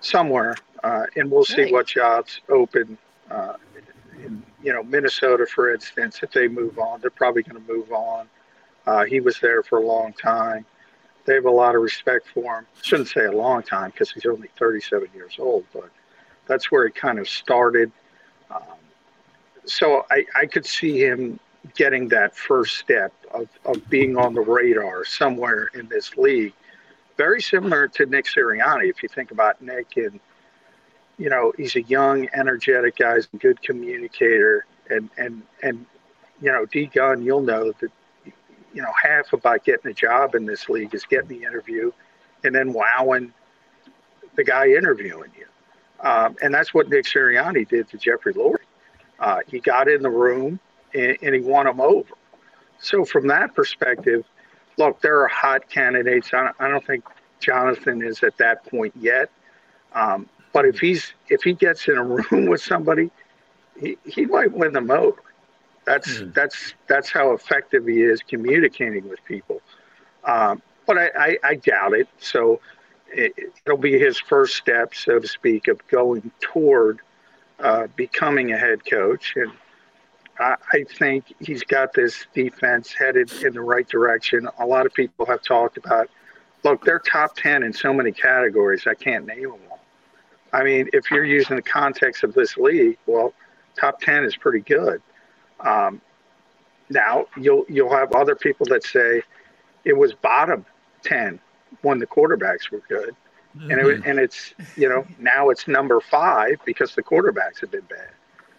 somewhere, 0.00 0.56
uh, 0.82 1.04
and 1.14 1.30
we'll 1.30 1.44
see 1.44 1.70
what 1.70 1.86
jobs 1.86 2.40
open. 2.48 2.98
Uh, 3.30 3.54
in, 4.24 4.42
you 4.62 4.72
know, 4.72 4.82
Minnesota, 4.82 5.46
for 5.46 5.72
instance, 5.72 6.20
if 6.22 6.32
they 6.32 6.48
move 6.48 6.78
on, 6.78 7.00
they're 7.00 7.10
probably 7.10 7.42
going 7.42 7.62
to 7.64 7.72
move 7.72 7.92
on. 7.92 8.28
Uh, 8.86 9.04
he 9.04 9.20
was 9.20 9.38
there 9.40 9.62
for 9.62 9.78
a 9.78 9.86
long 9.86 10.12
time. 10.12 10.64
They 11.24 11.34
have 11.34 11.44
a 11.44 11.50
lot 11.50 11.74
of 11.74 11.82
respect 11.82 12.28
for 12.32 12.60
him. 12.60 12.66
Shouldn't 12.82 13.08
say 13.08 13.24
a 13.24 13.32
long 13.32 13.62
time 13.62 13.90
because 13.90 14.12
he's 14.12 14.26
only 14.26 14.48
37 14.58 15.08
years 15.14 15.36
old, 15.38 15.64
but 15.72 15.90
that's 16.46 16.70
where 16.70 16.86
he 16.86 16.92
kind 16.92 17.18
of 17.18 17.28
started. 17.28 17.90
Um, 18.50 18.62
so 19.64 20.06
I, 20.10 20.24
I 20.36 20.46
could 20.46 20.64
see 20.64 20.98
him 20.98 21.40
getting 21.74 22.08
that 22.08 22.36
first 22.36 22.76
step 22.76 23.12
of, 23.34 23.48
of 23.64 23.88
being 23.90 24.16
on 24.16 24.34
the 24.34 24.40
radar 24.40 25.04
somewhere 25.04 25.70
in 25.74 25.88
this 25.88 26.16
league. 26.16 26.52
Very 27.16 27.42
similar 27.42 27.88
to 27.88 28.06
Nick 28.06 28.26
Sirianni, 28.26 28.88
if 28.88 29.02
you 29.02 29.08
think 29.08 29.32
about 29.32 29.60
Nick 29.60 29.96
and 29.96 30.20
you 31.18 31.30
know, 31.30 31.52
he's 31.56 31.76
a 31.76 31.82
young, 31.82 32.28
energetic 32.34 32.96
guy, 32.96 33.14
he's 33.16 33.28
a 33.32 33.36
good 33.36 33.60
communicator 33.62 34.66
and 34.90 35.10
and 35.16 35.42
and 35.62 35.86
you 36.40 36.52
know, 36.52 36.66
D 36.66 36.86
Gun, 36.86 37.22
you'll 37.22 37.40
know 37.40 37.72
that 37.80 37.90
you 38.74 38.82
know, 38.82 38.92
half 39.02 39.32
about 39.32 39.64
getting 39.64 39.90
a 39.90 39.94
job 39.94 40.34
in 40.34 40.44
this 40.44 40.68
league 40.68 40.94
is 40.94 41.04
getting 41.04 41.28
the 41.28 41.42
interview 41.42 41.90
and 42.44 42.54
then 42.54 42.74
wowing 42.74 43.32
the 44.36 44.44
guy 44.44 44.68
interviewing 44.68 45.30
you. 45.36 45.46
Um, 46.06 46.36
and 46.42 46.52
that's 46.52 46.74
what 46.74 46.90
Nick 46.90 47.06
Sirianni 47.06 47.66
did 47.66 47.88
to 47.88 47.96
Jeffrey 47.96 48.34
Lurie. 48.34 48.56
Uh, 49.18 49.38
he 49.46 49.60
got 49.60 49.88
in 49.88 50.02
the 50.02 50.10
room 50.10 50.60
and, 50.92 51.16
and 51.22 51.34
he 51.34 51.40
won 51.40 51.66
him 51.66 51.80
over. 51.80 52.12
So 52.78 53.06
from 53.06 53.26
that 53.28 53.54
perspective, 53.54 54.24
look, 54.76 55.00
there 55.00 55.20
are 55.22 55.28
hot 55.28 55.70
candidates. 55.70 56.34
I 56.34 56.44
don't, 56.44 56.56
I 56.60 56.68
don't 56.68 56.86
think 56.86 57.04
Jonathan 57.40 58.02
is 58.02 58.22
at 58.22 58.36
that 58.36 58.66
point 58.66 58.92
yet. 58.94 59.30
Um, 59.94 60.28
but 60.56 60.64
if 60.64 60.78
he's 60.78 61.12
if 61.28 61.42
he 61.42 61.52
gets 61.52 61.86
in 61.86 61.98
a 61.98 62.02
room 62.30 62.46
with 62.46 62.62
somebody, 62.62 63.10
he, 63.78 63.98
he 64.06 64.24
might 64.24 64.50
win 64.50 64.72
them 64.72 64.90
over. 64.90 65.20
That's 65.84 66.08
mm. 66.08 66.32
that's 66.32 66.72
that's 66.86 67.10
how 67.10 67.32
effective 67.32 67.86
he 67.86 68.00
is 68.00 68.22
communicating 68.22 69.06
with 69.06 69.22
people. 69.26 69.60
Um, 70.24 70.62
but 70.86 70.96
I, 70.96 71.10
I, 71.18 71.38
I, 71.44 71.54
doubt 71.56 71.92
it. 71.92 72.08
So 72.20 72.60
it, 73.08 73.52
will 73.66 73.76
be 73.76 73.98
his 73.98 74.18
first 74.18 74.56
step, 74.56 74.94
so 74.94 75.18
to 75.18 75.28
speak, 75.28 75.68
of 75.68 75.86
going 75.88 76.30
toward 76.40 77.00
uh, 77.60 77.88
becoming 77.94 78.52
a 78.52 78.56
head 78.56 78.80
coach. 78.86 79.34
And 79.36 79.52
I, 80.38 80.56
I 80.72 80.84
think 80.84 81.34
he's 81.38 81.64
got 81.64 81.92
this 81.92 82.26
defense 82.32 82.94
headed 82.94 83.30
in 83.44 83.52
the 83.52 83.60
right 83.60 83.86
direction. 83.86 84.48
A 84.58 84.64
lot 84.64 84.86
of 84.86 84.94
people 84.94 85.26
have 85.26 85.42
talked 85.42 85.76
about, 85.76 86.08
look, 86.64 86.82
they're 86.82 86.98
top 86.98 87.36
10 87.36 87.62
in 87.62 87.74
so 87.74 87.92
many 87.92 88.10
categories, 88.10 88.86
I 88.86 88.94
can't 88.94 89.26
name 89.26 89.50
them. 89.50 89.60
I 90.52 90.62
mean, 90.62 90.88
if 90.92 91.10
you're 91.10 91.24
using 91.24 91.56
the 91.56 91.62
context 91.62 92.22
of 92.22 92.34
this 92.34 92.56
league, 92.56 92.98
well, 93.06 93.34
top 93.78 94.00
10 94.00 94.24
is 94.24 94.36
pretty 94.36 94.60
good. 94.60 95.02
Um, 95.60 96.00
now, 96.88 97.26
you'll, 97.36 97.64
you'll 97.68 97.94
have 97.94 98.12
other 98.12 98.34
people 98.34 98.66
that 98.66 98.84
say 98.84 99.22
it 99.84 99.96
was 99.96 100.12
bottom 100.14 100.64
10 101.02 101.40
when 101.82 101.98
the 101.98 102.06
quarterbacks 102.06 102.70
were 102.70 102.82
good. 102.88 103.14
Mm-hmm. 103.56 103.70
And, 103.70 103.80
it, 103.80 104.06
and 104.06 104.18
it's, 104.18 104.54
you 104.76 104.88
know, 104.88 105.06
now 105.18 105.50
it's 105.50 105.66
number 105.66 106.00
five 106.00 106.58
because 106.64 106.94
the 106.94 107.02
quarterbacks 107.02 107.60
have 107.60 107.70
been 107.70 107.82
bad. 107.82 108.10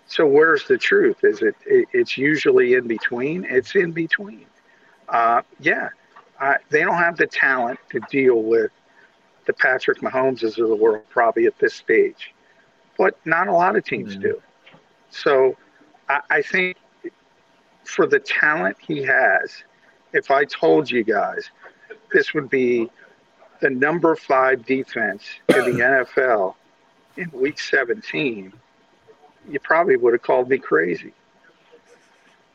So 0.08 0.26
where's 0.26 0.66
the 0.68 0.78
truth? 0.78 1.24
Is 1.24 1.42
it, 1.42 1.56
it 1.66 1.88
it's 1.94 2.18
usually 2.18 2.74
in 2.74 2.88
between? 2.88 3.46
It's 3.46 3.76
in 3.76 3.92
between. 3.92 4.46
Uh, 5.10 5.42
yeah, 5.60 5.90
uh, 6.40 6.56
they 6.70 6.82
don't 6.82 6.98
have 6.98 7.18
the 7.18 7.28
talent 7.28 7.80
to 7.92 8.00
deal 8.10 8.42
with 8.42 8.72
the 9.48 9.54
Patrick 9.54 10.02
Mahomeses 10.02 10.62
of 10.62 10.70
the 10.70 10.76
world 10.76 11.04
probably 11.10 11.48
at 11.48 11.58
this 11.58 11.74
stage, 11.74 12.34
but 12.98 13.18
not 13.26 13.48
a 13.48 13.54
lot 13.54 13.76
of 13.76 13.84
teams 13.84 14.14
mm-hmm. 14.14 14.22
do. 14.22 14.42
So 15.10 15.56
I, 16.08 16.20
I 16.30 16.42
think 16.42 16.78
for 17.84 18.06
the 18.06 18.20
talent 18.20 18.78
he 18.86 19.02
has, 19.04 19.64
if 20.14 20.30
I 20.30 20.46
told 20.46 20.92
you 20.92 21.04
guys 21.04 21.50
this 22.14 22.34
would 22.34 22.50
be 22.50 22.90
the 23.62 23.70
number 23.70 24.16
five 24.16 24.66
defense 24.66 25.24
in 25.50 25.78
the 25.78 26.06
NFL 26.16 26.54
in 27.16 27.32
week 27.32 27.60
17, 27.60 28.54
you 29.50 29.60
probably 29.62 29.96
would 29.96 30.14
have 30.14 30.22
called 30.22 30.50
me 30.50 30.58
crazy. 30.58 31.14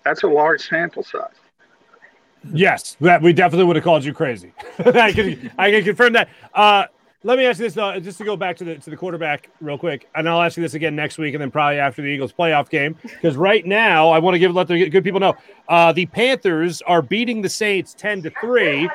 That's 0.05 0.23
a 0.24 0.28
large 0.28 0.69
sample 0.69 1.02
size. 1.02 1.41
Yes, 2.52 2.97
that 3.01 3.23
we 3.23 3.32
definitely 3.32 3.66
would 3.66 3.77
have 3.77 3.85
called 3.85 4.05
you 4.05 4.12
crazy. 4.12 4.52
I 4.78 5.12
can 5.12 5.51
I 5.59 5.70
can 5.70 5.85
confirm 5.85 6.12
that. 6.14 6.28
Uh, 6.55 6.86
let 7.24 7.39
me 7.39 7.47
ask 7.47 7.60
you 7.60 7.66
this 7.66 7.74
though, 7.74 7.98
just 8.01 8.19
to 8.19 8.24
go 8.24 8.36
back 8.36 8.56
to 8.56 8.64
the 8.64 8.77
to 8.77 8.90
the 8.90 8.97
quarterback 8.97 9.51
real 9.60 9.78
quick, 9.78 10.09
and 10.14 10.28
I'll 10.28 10.43
ask 10.43 10.56
you 10.56 10.62
this 10.62 10.74
again 10.74 10.97
next 10.97 11.19
week, 11.19 11.35
and 11.35 11.40
then 11.40 11.51
probably 11.51 11.78
after 11.78 12.02
the 12.02 12.09
Eagles 12.09 12.32
playoff 12.32 12.69
game, 12.69 12.97
because 13.02 13.36
right 13.36 13.64
now 13.64 14.10
I 14.10 14.19
want 14.19 14.35
to 14.35 14.39
give 14.39 14.55
let 14.55 14.66
the 14.66 14.89
good 14.89 15.05
people 15.05 15.20
know 15.20 15.36
uh, 15.69 15.93
the 15.93 16.06
Panthers 16.06 16.82
are 16.82 17.01
beating 17.01 17.40
the 17.43 17.48
Saints 17.48 17.94
ten 17.94 18.23
to 18.23 18.31
three. 18.40 18.90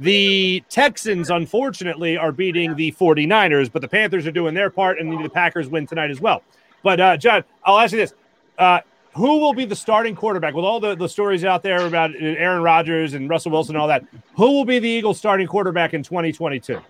The 0.00 0.64
Texans, 0.70 1.28
unfortunately, 1.28 2.16
are 2.16 2.32
beating 2.32 2.74
the 2.74 2.90
49ers, 2.92 3.70
but 3.70 3.82
the 3.82 3.88
Panthers 3.88 4.26
are 4.26 4.32
doing 4.32 4.54
their 4.54 4.70
part, 4.70 4.98
and 4.98 5.12
the 5.22 5.28
Packers 5.28 5.68
win 5.68 5.86
tonight 5.86 6.10
as 6.10 6.22
well. 6.22 6.42
But 6.82 7.00
uh, 7.00 7.16
John, 7.18 7.44
I'll 7.64 7.78
ask 7.78 7.92
you 7.92 7.98
this: 7.98 8.14
uh, 8.58 8.80
Who 9.14 9.38
will 9.38 9.54
be 9.54 9.64
the 9.64 9.76
starting 9.76 10.14
quarterback 10.14 10.54
with 10.54 10.64
all 10.64 10.78
the, 10.78 10.94
the 10.94 11.08
stories 11.08 11.44
out 11.44 11.62
there 11.62 11.84
about 11.84 12.12
Aaron 12.18 12.62
Rodgers 12.62 13.14
and 13.14 13.28
Russell 13.28 13.50
Wilson 13.50 13.74
and 13.74 13.82
all 13.82 13.88
that? 13.88 14.04
Who 14.36 14.52
will 14.52 14.64
be 14.64 14.78
the 14.78 14.88
Eagles' 14.88 15.18
starting 15.18 15.48
quarterback 15.48 15.94
in 15.94 16.02
2022? 16.02 16.80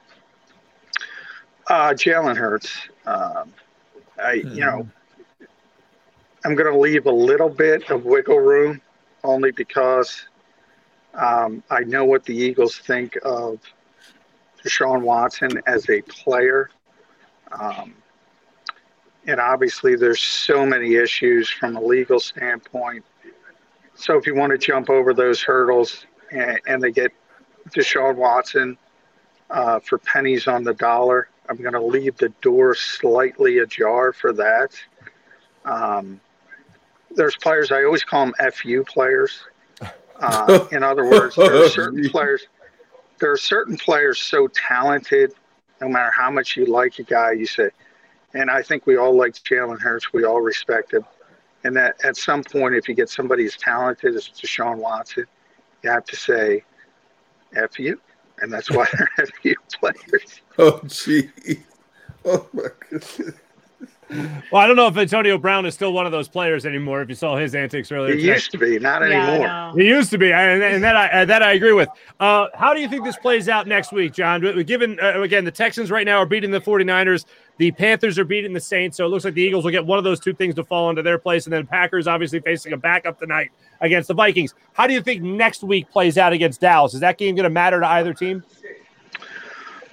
Uh, 1.66 1.90
Jalen 1.92 2.36
Hurts. 2.36 2.88
Um, 3.06 3.52
I, 4.22 4.36
mm-hmm. 4.36 4.54
you 4.54 4.60
know, 4.60 4.88
I'm 6.44 6.54
going 6.54 6.70
to 6.70 6.78
leave 6.78 7.06
a 7.06 7.12
little 7.12 7.48
bit 7.48 7.90
of 7.90 8.04
wiggle 8.04 8.40
room, 8.40 8.82
only 9.24 9.52
because 9.52 10.26
um, 11.14 11.62
I 11.70 11.80
know 11.80 12.04
what 12.04 12.24
the 12.24 12.34
Eagles 12.34 12.78
think 12.78 13.16
of 13.24 13.60
Deshaun 14.62 15.02
Watson 15.02 15.62
as 15.66 15.88
a 15.88 16.02
player. 16.02 16.70
Um, 17.52 17.94
and 19.26 19.40
obviously 19.40 19.96
there's 19.96 20.20
so 20.20 20.64
many 20.64 20.94
issues 20.94 21.48
from 21.48 21.76
a 21.76 21.80
legal 21.80 22.20
standpoint. 22.20 23.04
So 23.94 24.16
if 24.16 24.26
you 24.26 24.34
want 24.34 24.52
to 24.52 24.58
jump 24.58 24.88
over 24.88 25.12
those 25.12 25.42
hurdles 25.42 26.06
and, 26.30 26.58
and 26.66 26.82
they 26.82 26.90
get 26.90 27.12
Deshaun 27.70 28.16
Watson 28.16 28.78
uh, 29.50 29.80
for 29.80 29.98
pennies 29.98 30.48
on 30.48 30.64
the 30.64 30.74
dollar, 30.74 31.28
I'm 31.48 31.56
going 31.56 31.74
to 31.74 31.82
leave 31.82 32.16
the 32.16 32.30
door 32.40 32.74
slightly 32.74 33.58
ajar 33.58 34.12
for 34.12 34.32
that. 34.32 34.72
Um, 35.64 36.20
there's 37.10 37.36
players 37.36 37.72
I 37.72 37.84
always 37.84 38.04
call 38.04 38.26
them 38.26 38.52
FU 38.52 38.84
players. 38.84 39.44
Uh, 40.22 40.66
in 40.70 40.82
other 40.82 41.08
words, 41.08 41.34
there 41.34 41.64
are 41.64 41.68
certain 41.70 42.06
players. 42.10 42.46
There 43.20 43.32
are 43.32 43.38
certain 43.38 43.78
players 43.78 44.20
so 44.20 44.48
talented, 44.48 45.32
no 45.80 45.88
matter 45.88 46.10
how 46.10 46.30
much 46.30 46.58
you 46.58 46.66
like 46.66 46.98
a 46.98 47.04
guy, 47.04 47.32
you 47.32 47.46
say, 47.46 47.70
and 48.34 48.50
I 48.50 48.62
think 48.62 48.86
we 48.86 48.96
all 48.96 49.16
like 49.16 49.34
Jalen 49.34 49.80
Hurts. 49.80 50.12
We 50.12 50.24
all 50.24 50.40
respect 50.40 50.92
him. 50.92 51.04
And 51.64 51.76
that 51.76 51.96
at 52.04 52.16
some 52.16 52.42
point, 52.42 52.74
if 52.74 52.88
you 52.88 52.94
get 52.94 53.10
somebody 53.10 53.44
as 53.44 53.56
talented 53.56 54.14
as 54.14 54.28
Deshaun 54.28 54.76
Watson, 54.76 55.26
you 55.82 55.90
have 55.90 56.04
to 56.06 56.16
say, 56.16 56.64
F 57.54 57.78
you. 57.78 58.00
and 58.38 58.52
that's 58.52 58.70
why 58.70 58.86
they're 59.16 59.26
few 59.42 59.56
players. 59.72 60.40
Oh, 60.58 60.80
gee. 60.86 61.30
Oh, 62.24 62.46
my 62.52 62.68
goodness. 62.88 63.20
Well, 64.50 64.60
I 64.60 64.66
don't 64.66 64.74
know 64.74 64.88
if 64.88 64.96
Antonio 64.96 65.38
Brown 65.38 65.64
is 65.66 65.74
still 65.74 65.92
one 65.92 66.06
of 66.06 66.12
those 66.12 66.28
players 66.28 66.66
anymore. 66.66 67.02
If 67.02 67.08
you 67.08 67.14
saw 67.14 67.36
his 67.36 67.54
antics 67.54 67.92
earlier, 67.92 68.14
He 68.16 68.22
today. 68.22 68.32
used 68.34 68.50
to 68.50 68.58
be, 68.58 68.78
not 68.80 69.02
anymore. 69.02 69.46
know. 69.46 69.72
He 69.76 69.86
used 69.86 70.10
to 70.10 70.18
be, 70.18 70.32
and, 70.32 70.60
and 70.60 70.82
that 70.82 70.96
I 70.96 71.24
that 71.24 71.42
I 71.44 71.52
agree 71.52 71.72
with. 71.72 71.88
Uh, 72.18 72.48
how 72.54 72.74
do 72.74 72.80
you 72.80 72.88
think 72.88 73.04
this 73.04 73.16
plays 73.16 73.48
out 73.48 73.68
next 73.68 73.92
week, 73.92 74.12
John? 74.12 74.40
Given 74.64 74.98
uh, 75.00 75.20
again, 75.20 75.44
the 75.44 75.52
Texans 75.52 75.90
right 75.92 76.04
now 76.04 76.18
are 76.18 76.26
beating 76.26 76.50
the 76.50 76.60
49ers, 76.60 77.26
the 77.58 77.70
Panthers 77.70 78.18
are 78.18 78.24
beating 78.24 78.52
the 78.52 78.60
Saints, 78.60 78.96
so 78.96 79.06
it 79.06 79.10
looks 79.10 79.24
like 79.24 79.34
the 79.34 79.42
Eagles 79.42 79.62
will 79.64 79.70
get 79.70 79.86
one 79.86 79.98
of 79.98 80.04
those 80.04 80.18
two 80.18 80.32
things 80.34 80.56
to 80.56 80.64
fall 80.64 80.90
into 80.90 81.02
their 81.02 81.18
place, 81.18 81.46
and 81.46 81.52
then 81.52 81.64
Packers 81.64 82.08
obviously 82.08 82.40
facing 82.40 82.72
a 82.72 82.76
backup 82.76 83.20
tonight 83.20 83.52
against 83.80 84.08
the 84.08 84.14
Vikings. 84.14 84.54
How 84.72 84.88
do 84.88 84.94
you 84.94 85.00
think 85.00 85.22
next 85.22 85.62
week 85.62 85.88
plays 85.90 86.18
out 86.18 86.32
against 86.32 86.60
Dallas? 86.60 86.94
Is 86.94 87.00
that 87.00 87.16
game 87.18 87.36
going 87.36 87.44
to 87.44 87.50
matter 87.50 87.78
to 87.78 87.86
either 87.86 88.12
team? 88.14 88.42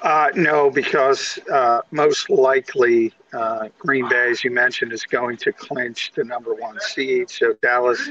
Uh, 0.01 0.29
no, 0.35 0.69
because 0.69 1.39
uh, 1.51 1.81
most 1.91 2.29
likely 2.29 3.11
uh, 3.33 3.67
Green 3.79 4.07
Bay, 4.07 4.29
as 4.29 4.43
you 4.43 4.51
mentioned, 4.51 4.93
is 4.93 5.03
going 5.03 5.37
to 5.37 5.51
clinch 5.51 6.11
the 6.15 6.23
number 6.23 6.53
one 6.53 6.79
seed. 6.79 7.29
So 7.29 7.53
Dallas 7.61 8.09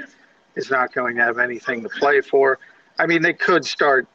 is 0.57 0.71
not 0.71 0.93
going 0.93 1.17
to 1.17 1.23
have 1.23 1.39
anything 1.39 1.83
to 1.83 1.89
play 1.89 2.21
for. 2.21 2.59
I 2.99 3.07
mean, 3.07 3.23
they 3.23 3.33
could 3.33 3.65
start 3.65 4.09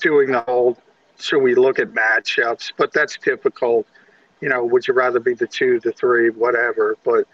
doing 0.00 0.30
the 0.30 0.40
whole 0.42 0.78
should 1.18 1.40
we 1.42 1.54
look 1.54 1.78
at 1.78 1.92
matchups, 1.92 2.72
but 2.76 2.92
that's 2.92 3.18
difficult. 3.18 3.86
You 4.40 4.48
know, 4.48 4.64
would 4.64 4.88
you 4.88 4.94
rather 4.94 5.20
be 5.20 5.34
the 5.34 5.46
two, 5.46 5.80
the 5.80 5.92
three, 5.92 6.30
whatever? 6.30 6.96
But 7.04 7.26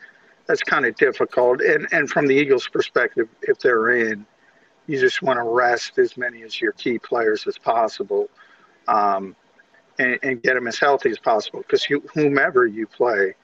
that's 0.46 0.62
kind 0.62 0.84
of 0.86 0.96
difficult. 0.96 1.60
And 1.60 1.86
and 1.92 2.10
from 2.10 2.26
the 2.26 2.34
Eagles' 2.34 2.68
perspective, 2.68 3.28
if 3.42 3.58
they're 3.58 3.90
in, 3.90 4.26
you 4.86 4.98
just 4.98 5.22
want 5.22 5.38
to 5.38 5.44
rest 5.44 5.98
as 5.98 6.16
many 6.16 6.42
as 6.42 6.60
your 6.60 6.72
key 6.72 6.98
players 6.98 7.46
as 7.46 7.58
possible. 7.58 8.28
Um, 8.88 9.36
and, 9.98 10.18
and 10.22 10.42
get 10.42 10.54
them 10.54 10.66
as 10.66 10.78
healthy 10.78 11.10
as 11.10 11.18
possible. 11.18 11.60
Because 11.60 11.88
you, 11.88 12.02
whomever 12.14 12.66
you 12.66 12.86
play, 12.86 13.34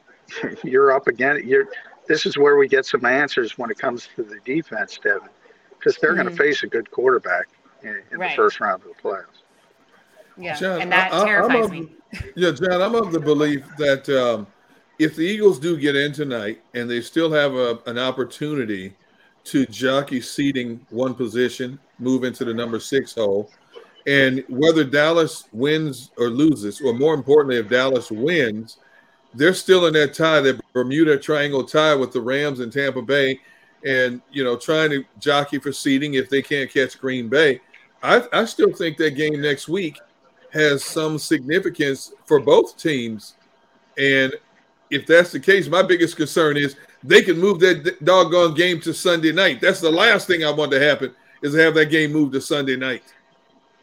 you're 0.64 0.92
up 0.92 1.06
again. 1.08 1.42
You're. 1.44 1.66
This 2.06 2.24
is 2.24 2.38
where 2.38 2.56
we 2.56 2.68
get 2.68 2.86
some 2.86 3.04
answers 3.04 3.58
when 3.58 3.70
it 3.70 3.78
comes 3.78 4.08
to 4.16 4.22
the 4.22 4.38
defense, 4.46 4.98
Devin, 5.02 5.28
because 5.78 5.98
they're 5.98 6.14
going 6.14 6.26
Mhm. 6.26 6.30
to 6.30 6.36
face 6.36 6.62
a 6.62 6.66
good 6.66 6.90
quarterback 6.90 7.48
in, 7.82 8.00
in 8.10 8.18
Right. 8.18 8.30
the 8.30 8.36
first 8.36 8.60
round 8.60 8.82
of 8.82 8.88
the 8.88 8.94
playoffs. 9.02 9.42
Yeah, 10.38 10.54
John, 10.56 10.80
and 10.80 10.90
that 10.92 11.12
I- 11.12 11.20
I- 11.20 11.24
terrifies 11.26 11.64
of- 11.66 11.70
me. 11.72 11.92
Yeah, 12.34 12.52
John, 12.52 12.80
I'm 12.80 12.94
of 12.94 13.12
the 13.12 13.20
belief 13.20 13.62
that 13.76 14.08
um, 14.08 14.46
if 14.98 15.16
the 15.16 15.22
Eagles 15.22 15.58
do 15.58 15.76
get 15.76 15.94
in 15.96 16.12
tonight 16.14 16.62
and 16.72 16.88
they 16.88 17.02
still 17.02 17.30
have 17.30 17.54
a, 17.54 17.78
an 17.84 17.98
opportunity 17.98 18.96
to 19.44 19.66
jockey 19.66 20.22
seating 20.22 20.80
one 20.88 21.14
position, 21.14 21.78
move 21.98 22.24
into 22.24 22.46
the 22.46 22.54
number 22.54 22.80
six 22.80 23.14
hole, 23.14 23.50
and 24.06 24.44
whether 24.48 24.84
Dallas 24.84 25.44
wins 25.52 26.10
or 26.16 26.28
loses, 26.28 26.80
or 26.80 26.92
more 26.92 27.14
importantly, 27.14 27.58
if 27.58 27.68
Dallas 27.68 28.10
wins, 28.10 28.78
they're 29.34 29.54
still 29.54 29.86
in 29.86 29.92
that 29.94 30.14
tie, 30.14 30.40
that 30.40 30.60
Bermuda 30.72 31.18
Triangle 31.18 31.64
tie 31.64 31.94
with 31.94 32.12
the 32.12 32.20
Rams 32.20 32.60
and 32.60 32.72
Tampa 32.72 33.02
Bay, 33.02 33.40
and 33.84 34.20
you 34.32 34.42
know, 34.44 34.56
trying 34.56 34.90
to 34.90 35.04
jockey 35.18 35.58
for 35.58 35.72
seating 35.72 36.14
if 36.14 36.28
they 36.28 36.42
can't 36.42 36.72
catch 36.72 36.98
Green 36.98 37.28
Bay. 37.28 37.60
I, 38.02 38.22
I 38.32 38.44
still 38.44 38.72
think 38.72 38.96
that 38.98 39.12
game 39.12 39.40
next 39.40 39.68
week 39.68 39.98
has 40.52 40.84
some 40.84 41.18
significance 41.18 42.12
for 42.24 42.40
both 42.40 42.76
teams. 42.76 43.34
And 43.98 44.32
if 44.90 45.06
that's 45.06 45.32
the 45.32 45.40
case, 45.40 45.68
my 45.68 45.82
biggest 45.82 46.16
concern 46.16 46.56
is 46.56 46.76
they 47.02 47.22
can 47.22 47.38
move 47.38 47.60
that 47.60 48.02
doggone 48.04 48.54
game 48.54 48.80
to 48.80 48.94
Sunday 48.94 49.32
night. 49.32 49.60
That's 49.60 49.80
the 49.80 49.90
last 49.90 50.26
thing 50.26 50.44
I 50.44 50.50
want 50.50 50.70
to 50.72 50.80
happen 50.80 51.14
is 51.42 51.52
to 51.52 51.62
have 51.62 51.74
that 51.74 51.86
game 51.86 52.12
moved 52.12 52.32
to 52.32 52.40
Sunday 52.40 52.76
night. 52.76 53.02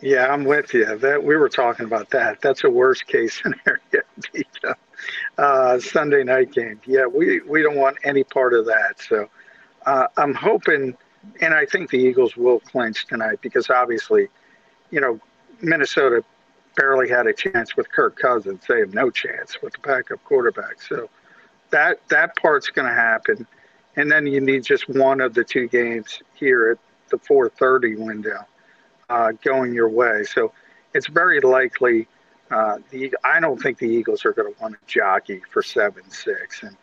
Yeah, 0.01 0.27
I'm 0.31 0.43
with 0.43 0.73
you. 0.73 0.97
That 0.97 1.23
we 1.23 1.35
were 1.37 1.49
talking 1.49 1.85
about 1.85 2.09
that. 2.11 2.41
That's 2.41 2.63
a 2.63 2.69
worst 2.69 3.07
case 3.07 3.41
scenario. 3.41 4.03
Uh, 5.37 5.79
Sunday 5.79 6.23
night 6.23 6.51
game. 6.51 6.79
Yeah, 6.85 7.05
we 7.05 7.41
we 7.41 7.61
don't 7.61 7.75
want 7.75 7.97
any 8.03 8.23
part 8.23 8.53
of 8.53 8.65
that. 8.65 8.99
So 9.07 9.29
uh, 9.85 10.07
I'm 10.17 10.33
hoping, 10.33 10.97
and 11.41 11.53
I 11.53 11.65
think 11.65 11.89
the 11.89 11.97
Eagles 11.97 12.35
will 12.35 12.59
clinch 12.59 13.07
tonight 13.07 13.39
because 13.41 13.69
obviously, 13.69 14.27
you 14.91 14.99
know, 14.99 15.19
Minnesota 15.61 16.23
barely 16.75 17.09
had 17.09 17.25
a 17.27 17.33
chance 17.33 17.77
with 17.77 17.89
Kirk 17.91 18.17
Cousins. 18.17 18.63
They 18.67 18.79
have 18.79 18.93
no 18.93 19.09
chance 19.09 19.61
with 19.61 19.73
the 19.73 19.79
backup 19.79 20.23
quarterback. 20.25 20.81
So 20.81 21.09
that 21.71 21.99
that 22.09 22.35
part's 22.35 22.67
going 22.67 22.87
to 22.87 22.93
happen, 22.93 23.47
and 23.95 24.11
then 24.11 24.27
you 24.27 24.41
need 24.41 24.63
just 24.63 24.89
one 24.89 25.21
of 25.21 25.33
the 25.33 25.43
two 25.43 25.67
games 25.67 26.21
here 26.33 26.71
at 26.71 26.77
the 27.09 27.17
4:30 27.17 27.97
window 27.97 28.45
uh, 29.09 29.31
going 29.43 29.73
your 29.73 29.89
way. 29.89 30.23
So 30.23 30.51
it's 30.93 31.07
very 31.07 31.39
likely. 31.41 32.07
Uh, 32.51 32.77
the 32.91 33.13
I 33.23 33.39
don't 33.39 33.59
think 33.61 33.79
the 33.79 33.87
Eagles 33.87 34.23
are 34.25 34.31
going 34.33 34.53
to 34.53 34.61
want 34.61 34.73
to 34.75 34.79
jockey 34.87 35.41
for 35.51 35.63
seven 35.63 36.03
six. 36.09 36.61
And 36.63 36.77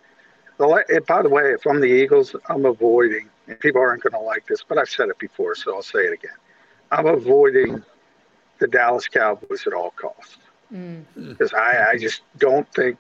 the, 0.59 0.67
la- 0.67 0.79
and 0.89 1.07
by 1.07 1.23
the 1.23 1.29
way, 1.29 1.53
if 1.53 1.67
I'm 1.67 1.81
the 1.81 1.87
Eagles, 1.87 2.35
I'm 2.49 2.65
avoiding. 2.67 3.29
And 3.49 3.59
people 3.61 3.81
aren't 3.81 4.03
going 4.03 4.13
to 4.13 4.21
like 4.21 4.47
this, 4.47 4.65
but 4.67 4.79
I've 4.79 4.89
said 4.89 5.09
it 5.09 5.19
before, 5.19 5.55
so 5.57 5.75
I'll 5.75 5.83
say 5.83 6.01
it 6.01 6.13
again. 6.13 6.37
I'm 6.93 7.07
avoiding 7.07 7.83
the 8.59 8.69
Dallas 8.69 9.09
Cowboys 9.09 9.67
at 9.67 9.73
all 9.73 9.91
costs 9.93 10.39
Mm. 10.73 11.05
because 11.29 11.53
I, 11.53 11.91
I 11.91 11.99
just 11.99 12.23
don't 12.39 12.67
think 12.73 12.97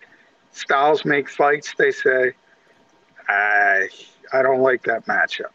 styles 0.51 1.05
make 1.07 1.31
fights. 1.31 1.74
They 1.78 1.90
say. 1.90 2.32
I 3.28 3.89
I 4.32 4.43
don't 4.43 4.61
like 4.61 4.82
that 4.85 5.07
matchup. 5.07 5.53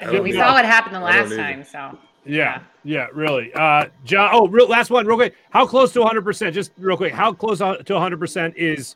I 0.00 0.10
mean, 0.12 0.22
we 0.22 0.32
saw 0.32 0.52
what 0.54 0.64
happened 0.64 0.94
the 0.96 1.00
last 1.00 1.34
time, 1.34 1.64
so 1.64 1.98
Yeah, 2.24 2.60
yeah, 2.84 3.06
really. 3.12 3.52
Uh, 3.54 3.86
John. 4.04 4.30
Oh, 4.32 4.46
real, 4.48 4.68
last 4.68 4.90
one, 4.90 5.06
real 5.06 5.16
quick. 5.16 5.34
How 5.50 5.66
close 5.66 5.92
to 5.94 6.00
100? 6.00 6.22
percent 6.22 6.54
Just 6.54 6.72
real 6.78 6.96
quick. 6.96 7.12
How 7.14 7.32
close 7.32 7.58
to 7.58 7.64
100 7.94 8.18
percent 8.20 8.54
is 8.56 8.94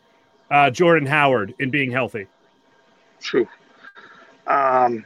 uh, 0.50 0.70
Jordan 0.70 1.06
Howard 1.06 1.54
in 1.58 1.70
being 1.70 1.90
healthy? 1.90 2.26
True. 3.20 3.48
Um, 4.46 5.04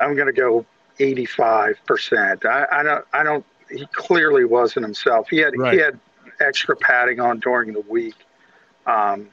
I'm 0.00 0.14
going 0.14 0.26
to 0.26 0.32
go 0.32 0.64
85 1.00 1.78
percent. 1.86 2.44
I, 2.46 2.66
I 2.70 2.82
don't. 2.82 3.04
I 3.12 3.22
don't. 3.22 3.44
He 3.70 3.86
clearly 3.92 4.44
wasn't 4.44 4.84
himself. 4.84 5.28
He 5.30 5.38
had 5.38 5.54
Right. 5.56 5.74
he 5.74 5.80
had 5.80 5.98
extra 6.40 6.76
padding 6.76 7.20
on 7.20 7.40
during 7.40 7.72
the 7.72 7.80
week, 7.82 8.14
um, 8.86 9.28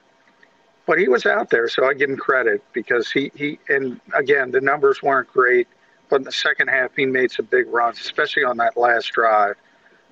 but 0.85 0.97
he 0.97 1.07
was 1.07 1.25
out 1.25 1.49
there, 1.49 1.67
so 1.67 1.85
I 1.85 1.93
give 1.93 2.09
him 2.09 2.17
credit 2.17 2.63
because 2.73 3.11
he 3.11 3.31
he 3.35 3.59
and 3.69 3.99
again 4.15 4.49
the 4.51 4.61
numbers 4.61 5.01
weren't 5.03 5.27
great, 5.31 5.67
but 6.09 6.17
in 6.17 6.23
the 6.23 6.31
second 6.31 6.67
half 6.67 6.95
he 6.95 7.05
made 7.05 7.31
some 7.31 7.45
big 7.45 7.67
runs, 7.67 7.99
especially 7.99 8.43
on 8.43 8.57
that 8.57 8.77
last 8.77 9.11
drive, 9.11 9.55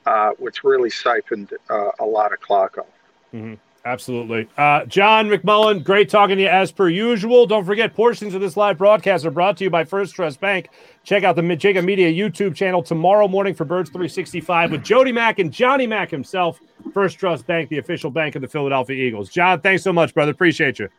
uh, 0.05 0.31
which 0.37 0.63
really 0.63 0.89
siphoned 0.89 1.51
uh, 1.69 1.91
a 1.99 2.05
lot 2.05 2.33
of 2.33 2.39
clock 2.39 2.77
off. 2.77 2.85
hmm 3.31 3.55
Absolutely. 3.87 4.49
Uh, 4.57 4.83
John 4.83 5.29
McMullen, 5.29 5.81
great 5.81 6.09
talking 6.09 6.35
to 6.35 6.41
you 6.41 6.49
as 6.49 6.73
per 6.73 6.89
usual. 6.89 7.47
Don't 7.47 7.63
forget, 7.63 7.93
portions 7.93 8.33
of 8.33 8.41
this 8.41 8.57
live 8.57 8.77
broadcast 8.77 9.25
are 9.25 9.31
brought 9.31 9.55
to 9.57 9.63
you 9.63 9.69
by 9.69 9.85
First 9.85 10.13
Trust 10.13 10.41
Bank. 10.41 10.67
Check 11.05 11.23
out 11.23 11.37
the 11.37 11.41
Jakib 11.41 11.85
Media 11.85 12.11
YouTube 12.11 12.53
channel 12.53 12.83
tomorrow 12.83 13.29
morning 13.29 13.53
for 13.53 13.63
Birds 13.63 13.89
365 13.91 14.71
with 14.71 14.83
Jody 14.83 15.13
Mack 15.13 15.39
and 15.39 15.53
Johnny 15.53 15.87
Mack 15.87 16.11
himself. 16.11 16.59
First 16.93 17.17
Trust 17.17 17.47
Bank, 17.47 17.69
the 17.69 17.77
official 17.77 18.11
bank 18.11 18.35
of 18.35 18.41
the 18.41 18.49
Philadelphia 18.49 19.01
Eagles. 19.01 19.29
John, 19.29 19.61
thanks 19.61 19.83
so 19.83 19.93
much, 19.93 20.13
brother. 20.13 20.31
Appreciate 20.31 20.79
you. 20.79 20.89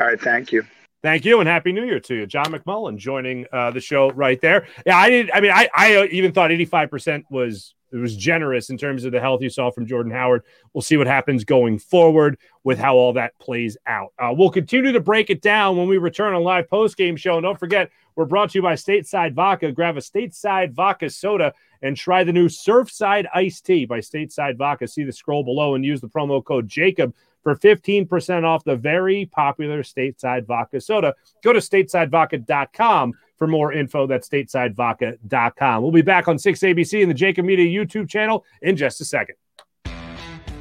All 0.00 0.06
right, 0.06 0.18
thank 0.18 0.52
you. 0.52 0.64
Thank 1.06 1.24
you, 1.24 1.38
and 1.38 1.48
happy 1.48 1.70
New 1.70 1.84
Year 1.84 2.00
to 2.00 2.16
you, 2.16 2.26
John 2.26 2.46
McMullen, 2.46 2.96
joining 2.96 3.46
uh, 3.52 3.70
the 3.70 3.80
show 3.80 4.10
right 4.10 4.40
there. 4.40 4.66
Yeah, 4.84 4.98
I 4.98 5.08
did. 5.08 5.30
I 5.30 5.40
mean, 5.40 5.52
I 5.52 5.68
I 5.72 6.08
even 6.10 6.32
thought 6.32 6.50
eighty 6.50 6.64
five 6.64 6.90
percent 6.90 7.24
was 7.30 7.76
it 7.92 7.96
was 7.98 8.16
generous 8.16 8.70
in 8.70 8.76
terms 8.76 9.04
of 9.04 9.12
the 9.12 9.20
health 9.20 9.40
you 9.40 9.48
saw 9.48 9.70
from 9.70 9.86
Jordan 9.86 10.10
Howard. 10.10 10.42
We'll 10.72 10.82
see 10.82 10.96
what 10.96 11.06
happens 11.06 11.44
going 11.44 11.78
forward 11.78 12.38
with 12.64 12.80
how 12.80 12.96
all 12.96 13.12
that 13.12 13.38
plays 13.38 13.76
out. 13.86 14.14
Uh, 14.18 14.34
we'll 14.36 14.50
continue 14.50 14.90
to 14.90 14.98
break 14.98 15.30
it 15.30 15.42
down 15.42 15.76
when 15.76 15.86
we 15.86 15.96
return 15.96 16.34
on 16.34 16.42
live 16.42 16.68
post 16.68 16.96
game 16.96 17.14
show. 17.14 17.36
And 17.36 17.44
don't 17.44 17.56
forget, 17.56 17.88
we're 18.16 18.24
brought 18.24 18.50
to 18.50 18.58
you 18.58 18.62
by 18.62 18.74
Stateside 18.74 19.32
Vodka. 19.32 19.70
Grab 19.70 19.96
a 19.96 20.00
Stateside 20.00 20.72
Vodka 20.72 21.08
soda 21.08 21.54
and 21.82 21.96
try 21.96 22.24
the 22.24 22.32
new 22.32 22.48
Surfside 22.48 23.26
Iced 23.32 23.64
Tea 23.64 23.86
by 23.86 24.00
Stateside 24.00 24.56
Vodka. 24.56 24.88
See 24.88 25.04
the 25.04 25.12
scroll 25.12 25.44
below 25.44 25.76
and 25.76 25.84
use 25.84 26.00
the 26.00 26.08
promo 26.08 26.44
code 26.44 26.66
Jakib 26.66 27.12
for 27.46 27.54
15% 27.54 28.42
off 28.42 28.64
the 28.64 28.74
very 28.74 29.26
popular 29.26 29.84
Stateside 29.84 30.46
Vodka 30.46 30.80
soda. 30.80 31.14
Go 31.44 31.52
to 31.52 31.60
statesidevodka.com 31.60 33.12
for 33.36 33.46
more 33.46 33.72
info. 33.72 34.08
That's 34.08 34.28
statesidevodka.com. 34.28 35.80
We'll 35.80 35.92
be 35.92 36.02
back 36.02 36.26
on 36.26 36.38
6ABC 36.38 37.02
and 37.02 37.08
the 37.08 37.14
Jakib 37.14 37.44
Media 37.44 37.66
YouTube 37.66 38.08
channel 38.08 38.44
in 38.62 38.76
just 38.76 39.00
a 39.00 39.04
second. 39.04 39.36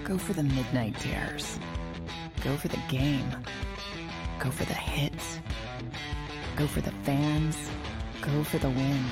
Go 0.04 0.20
for 0.20 0.34
the 0.34 0.44
midnight 0.44 0.96
dares. 1.00 1.58
Go 2.44 2.56
for 2.56 2.68
the 2.68 2.80
game. 2.88 3.36
Go 4.38 4.52
for 4.52 4.66
the 4.66 4.76
hits. 4.76 5.40
Go 6.56 6.68
for 6.68 6.82
the 6.82 6.92
fans. 7.02 7.58
Go 8.22 8.44
for 8.44 8.60
the 8.60 8.70
win. 8.70 9.04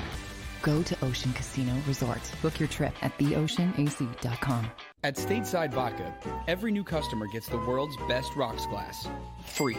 Go 0.64 0.82
to 0.82 1.04
Ocean 1.04 1.30
Casino 1.34 1.74
Resort. 1.86 2.22
Book 2.40 2.58
your 2.58 2.70
trip 2.70 2.94
at 3.02 3.16
theoceanac.com. 3.18 4.70
At 5.02 5.16
Stateside 5.16 5.74
Vodka, 5.74 6.14
every 6.48 6.72
new 6.72 6.82
customer 6.82 7.26
gets 7.26 7.50
the 7.50 7.58
world's 7.58 7.98
best 8.08 8.34
rocks 8.34 8.64
glass. 8.64 9.06
Free. 9.44 9.76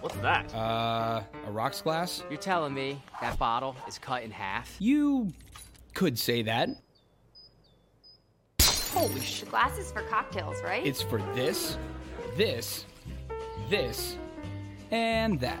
What's 0.00 0.16
that? 0.16 0.54
Uh, 0.54 1.22
a 1.46 1.50
rocks 1.50 1.82
glass? 1.82 2.24
You're 2.30 2.38
telling 2.38 2.72
me 2.72 3.02
that 3.20 3.38
bottle 3.38 3.76
is 3.86 3.98
cut 3.98 4.22
in 4.22 4.30
half? 4.30 4.74
You 4.78 5.34
could 5.92 6.18
say 6.18 6.40
that. 6.42 6.70
Holy 8.62 9.20
sh! 9.20 9.42
Glasses 9.42 9.92
for 9.92 10.00
cocktails, 10.04 10.56
right? 10.64 10.84
It's 10.86 11.02
for 11.02 11.20
this, 11.34 11.76
this, 12.38 12.86
this, 13.68 14.16
and 14.90 15.38
that. 15.40 15.60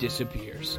disappears. 0.00 0.78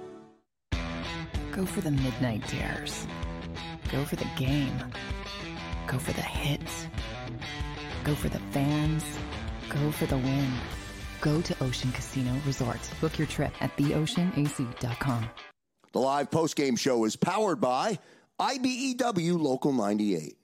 Go 1.51 1.65
for 1.65 1.81
the 1.81 1.91
midnight 1.91 2.47
dares. 2.47 3.05
Go 3.91 4.05
for 4.05 4.15
the 4.15 4.27
game. 4.37 4.81
Go 5.85 5.97
for 5.97 6.13
the 6.13 6.21
hits. 6.21 6.87
Go 8.05 8.15
for 8.15 8.29
the 8.29 8.39
fans. 8.51 9.03
Go 9.67 9.91
for 9.91 10.05
the 10.05 10.17
win. 10.17 10.49
Go 11.19 11.41
to 11.41 11.55
Ocean 11.61 11.91
Casino 11.91 12.31
Resort. 12.45 12.79
Book 13.01 13.17
your 13.17 13.27
trip 13.27 13.51
at 13.59 13.75
theoceanac.com. 13.75 15.29
The 15.91 15.99
live 15.99 16.31
post-game 16.31 16.77
show 16.77 17.03
is 17.03 17.17
powered 17.17 17.59
by 17.59 17.99
IBEW 18.39 19.37
Local 19.39 19.73
98. 19.73 20.37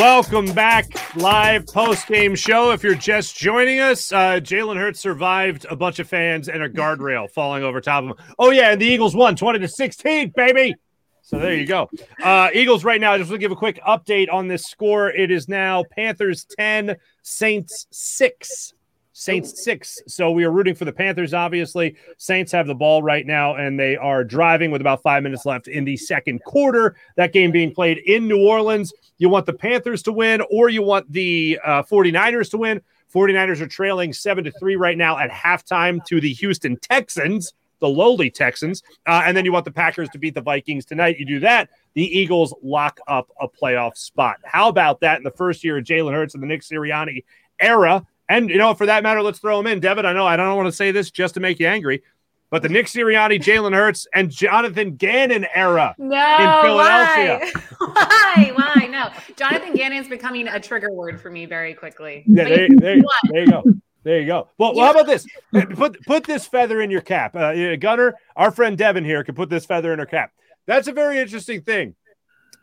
Welcome 0.00 0.54
back, 0.54 1.14
live 1.14 1.66
post 1.66 2.06
game 2.06 2.34
show. 2.34 2.70
If 2.70 2.82
you're 2.82 2.94
just 2.94 3.36
joining 3.36 3.80
us, 3.80 4.10
uh, 4.10 4.40
Jalen 4.40 4.78
Hurts 4.78 4.98
survived 4.98 5.66
a 5.68 5.76
bunch 5.76 5.98
of 5.98 6.08
fans 6.08 6.48
and 6.48 6.62
a 6.62 6.70
guardrail 6.70 7.30
falling 7.34 7.62
over 7.62 7.82
top 7.82 8.04
of 8.04 8.10
him. 8.10 8.26
Oh 8.38 8.50
yeah, 8.50 8.72
and 8.72 8.80
the 8.80 8.86
Eagles 8.86 9.14
won 9.14 9.36
twenty 9.36 9.58
to 9.58 9.68
sixteen, 9.68 10.32
baby. 10.34 10.74
So 11.20 11.38
there 11.38 11.54
you 11.54 11.66
go. 11.66 11.90
Uh, 12.22 12.48
Eagles 12.54 12.82
right 12.82 12.98
now. 12.98 13.18
Just 13.18 13.30
to 13.30 13.36
give 13.36 13.52
a 13.52 13.56
quick 13.56 13.78
update 13.86 14.32
on 14.32 14.48
this 14.48 14.64
score. 14.64 15.10
It 15.10 15.30
is 15.30 15.50
now 15.50 15.84
Panthers 15.94 16.46
ten, 16.46 16.96
Saints 17.20 17.86
six. 17.90 18.72
Saints 19.20 19.62
six. 19.62 20.00
So 20.06 20.30
we 20.30 20.44
are 20.44 20.50
rooting 20.50 20.74
for 20.74 20.86
the 20.86 20.92
Panthers, 20.92 21.34
obviously. 21.34 21.94
Saints 22.16 22.50
have 22.52 22.66
the 22.66 22.74
ball 22.74 23.02
right 23.02 23.26
now, 23.26 23.56
and 23.56 23.78
they 23.78 23.94
are 23.94 24.24
driving 24.24 24.70
with 24.70 24.80
about 24.80 25.02
five 25.02 25.22
minutes 25.22 25.44
left 25.44 25.68
in 25.68 25.84
the 25.84 25.98
second 25.98 26.42
quarter. 26.44 26.96
That 27.16 27.34
game 27.34 27.50
being 27.50 27.70
played 27.70 27.98
in 27.98 28.26
New 28.26 28.42
Orleans. 28.48 28.94
You 29.18 29.28
want 29.28 29.44
the 29.44 29.52
Panthers 29.52 30.02
to 30.04 30.12
win, 30.12 30.42
or 30.50 30.70
you 30.70 30.82
want 30.82 31.12
the 31.12 31.60
uh, 31.62 31.82
49ers 31.82 32.50
to 32.52 32.56
win. 32.56 32.80
49ers 33.12 33.60
are 33.60 33.66
trailing 33.66 34.14
seven 34.14 34.42
to 34.44 34.50
three 34.52 34.76
right 34.76 34.96
now 34.96 35.18
at 35.18 35.30
halftime 35.30 36.02
to 36.06 36.18
the 36.18 36.32
Houston 36.32 36.78
Texans, 36.78 37.52
the 37.80 37.88
lowly 37.88 38.30
Texans. 38.30 38.82
Uh, 39.06 39.22
and 39.26 39.36
then 39.36 39.44
you 39.44 39.52
want 39.52 39.66
the 39.66 39.70
Packers 39.70 40.08
to 40.10 40.18
beat 40.18 40.32
the 40.32 40.40
Vikings 40.40 40.86
tonight. 40.86 41.18
You 41.18 41.26
do 41.26 41.40
that, 41.40 41.68
the 41.92 42.04
Eagles 42.04 42.54
lock 42.62 42.98
up 43.06 43.28
a 43.38 43.46
playoff 43.46 43.98
spot. 43.98 44.38
How 44.44 44.70
about 44.70 45.00
that 45.00 45.18
in 45.18 45.24
the 45.24 45.30
first 45.30 45.62
year 45.62 45.76
of 45.76 45.84
Jalen 45.84 46.14
Hurts 46.14 46.32
and 46.32 46.42
the 46.42 46.46
Nick 46.46 46.62
Sirianni 46.62 47.24
era? 47.60 48.06
And 48.30 48.48
you 48.48 48.58
know, 48.58 48.72
for 48.74 48.86
that 48.86 49.02
matter, 49.02 49.22
let's 49.22 49.40
throw 49.40 49.58
him 49.58 49.66
in. 49.66 49.80
Devin, 49.80 50.06
I 50.06 50.12
know 50.12 50.24
I 50.24 50.36
don't 50.36 50.56
want 50.56 50.68
to 50.68 50.72
say 50.72 50.92
this 50.92 51.10
just 51.10 51.34
to 51.34 51.40
make 51.40 51.58
you 51.58 51.66
angry, 51.66 52.02
but 52.48 52.62
the 52.62 52.68
Nick 52.68 52.86
Sirianni, 52.86 53.40
Jalen 53.40 53.74
Hurts, 53.74 54.06
and 54.14 54.30
Jonathan 54.30 54.94
Gannon 54.94 55.46
era 55.52 55.96
No, 55.98 56.14
in 56.14 56.62
Philadelphia. 56.62 57.40
Why? 57.78 58.52
why? 58.56 58.72
Why? 58.76 58.86
No. 58.86 59.10
Jonathan 59.36 59.74
Gannon's 59.74 60.08
becoming 60.08 60.46
a 60.46 60.60
trigger 60.60 60.92
word 60.92 61.20
for 61.20 61.28
me 61.28 61.44
very 61.44 61.74
quickly. 61.74 62.22
Yeah, 62.28 62.44
there, 62.44 62.70
you- 62.70 62.78
there, 62.78 62.96
there 63.30 63.44
you 63.44 63.50
go. 63.50 63.64
There 64.02 64.20
you 64.20 64.26
go. 64.26 64.48
Well, 64.56 64.74
well, 64.74 64.86
how 64.86 64.92
about 64.92 65.06
this? 65.06 65.26
Put 65.74 66.00
put 66.06 66.24
this 66.24 66.46
feather 66.46 66.80
in 66.80 66.90
your 66.90 67.02
cap. 67.02 67.36
Uh, 67.36 67.76
Gunner, 67.76 68.14
our 68.34 68.50
friend 68.50 68.78
Devin 68.78 69.04
here, 69.04 69.22
can 69.24 69.34
put 69.34 69.50
this 69.50 69.66
feather 69.66 69.92
in 69.92 69.98
her 69.98 70.06
cap. 70.06 70.32
That's 70.66 70.88
a 70.88 70.92
very 70.92 71.18
interesting 71.18 71.60
thing. 71.62 71.96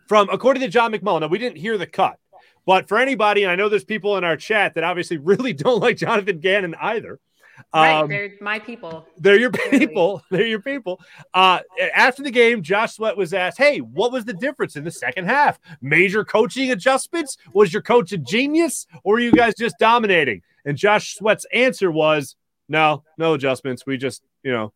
From 0.07 0.29
according 0.29 0.61
to 0.61 0.69
John 0.69 0.93
McMullen, 0.93 1.21
now 1.21 1.27
we 1.27 1.37
didn't 1.37 1.57
hear 1.57 1.77
the 1.77 1.85
cut, 1.85 2.17
but 2.67 2.87
for 2.87 2.99
anybody, 2.99 3.41
and 3.43 3.51
I 3.51 3.55
know 3.55 3.69
there's 3.69 3.83
people 3.83 4.17
in 4.17 4.23
our 4.23 4.37
chat 4.37 4.75
that 4.75 4.83
obviously 4.83 5.17
really 5.31 5.53
don't 5.53 5.81
like 5.81 5.97
Jonathan 5.97 6.39
Gannon 6.39 6.75
either. 6.79 7.19
Right, 7.73 8.01
Um, 8.01 8.07
they're 8.07 8.33
my 8.39 8.59
people. 8.59 9.07
they're 9.17 9.39
your 9.39 9.49
people. 9.49 10.21
They're 10.29 10.45
your 10.45 10.61
people. 10.61 11.01
Uh, 11.33 11.61
after 11.95 12.21
the 12.21 12.29
game, 12.29 12.61
Josh 12.61 12.93
Sweat 12.93 13.17
was 13.17 13.33
asked, 13.33 13.57
Hey, 13.57 13.79
what 13.79 14.11
was 14.11 14.25
the 14.25 14.33
difference 14.33 14.75
in 14.75 14.83
the 14.83 14.91
second 14.91 15.25
half? 15.25 15.59
Major 15.81 16.23
coaching 16.23 16.69
adjustments? 16.69 17.35
Was 17.53 17.73
your 17.73 17.81
coach 17.81 18.11
a 18.11 18.17
genius 18.19 18.85
or 19.03 19.13
were 19.13 19.19
you 19.19 19.31
guys 19.31 19.55
just 19.55 19.73
dominating? 19.79 20.43
And 20.65 20.77
Josh 20.77 21.15
Sweat's 21.15 21.47
answer 21.51 21.89
was, 21.89 22.35
No, 22.69 23.03
no 23.17 23.33
adjustments. 23.33 23.87
We 23.87 23.97
just, 23.97 24.21
you 24.43 24.51
know, 24.51 24.71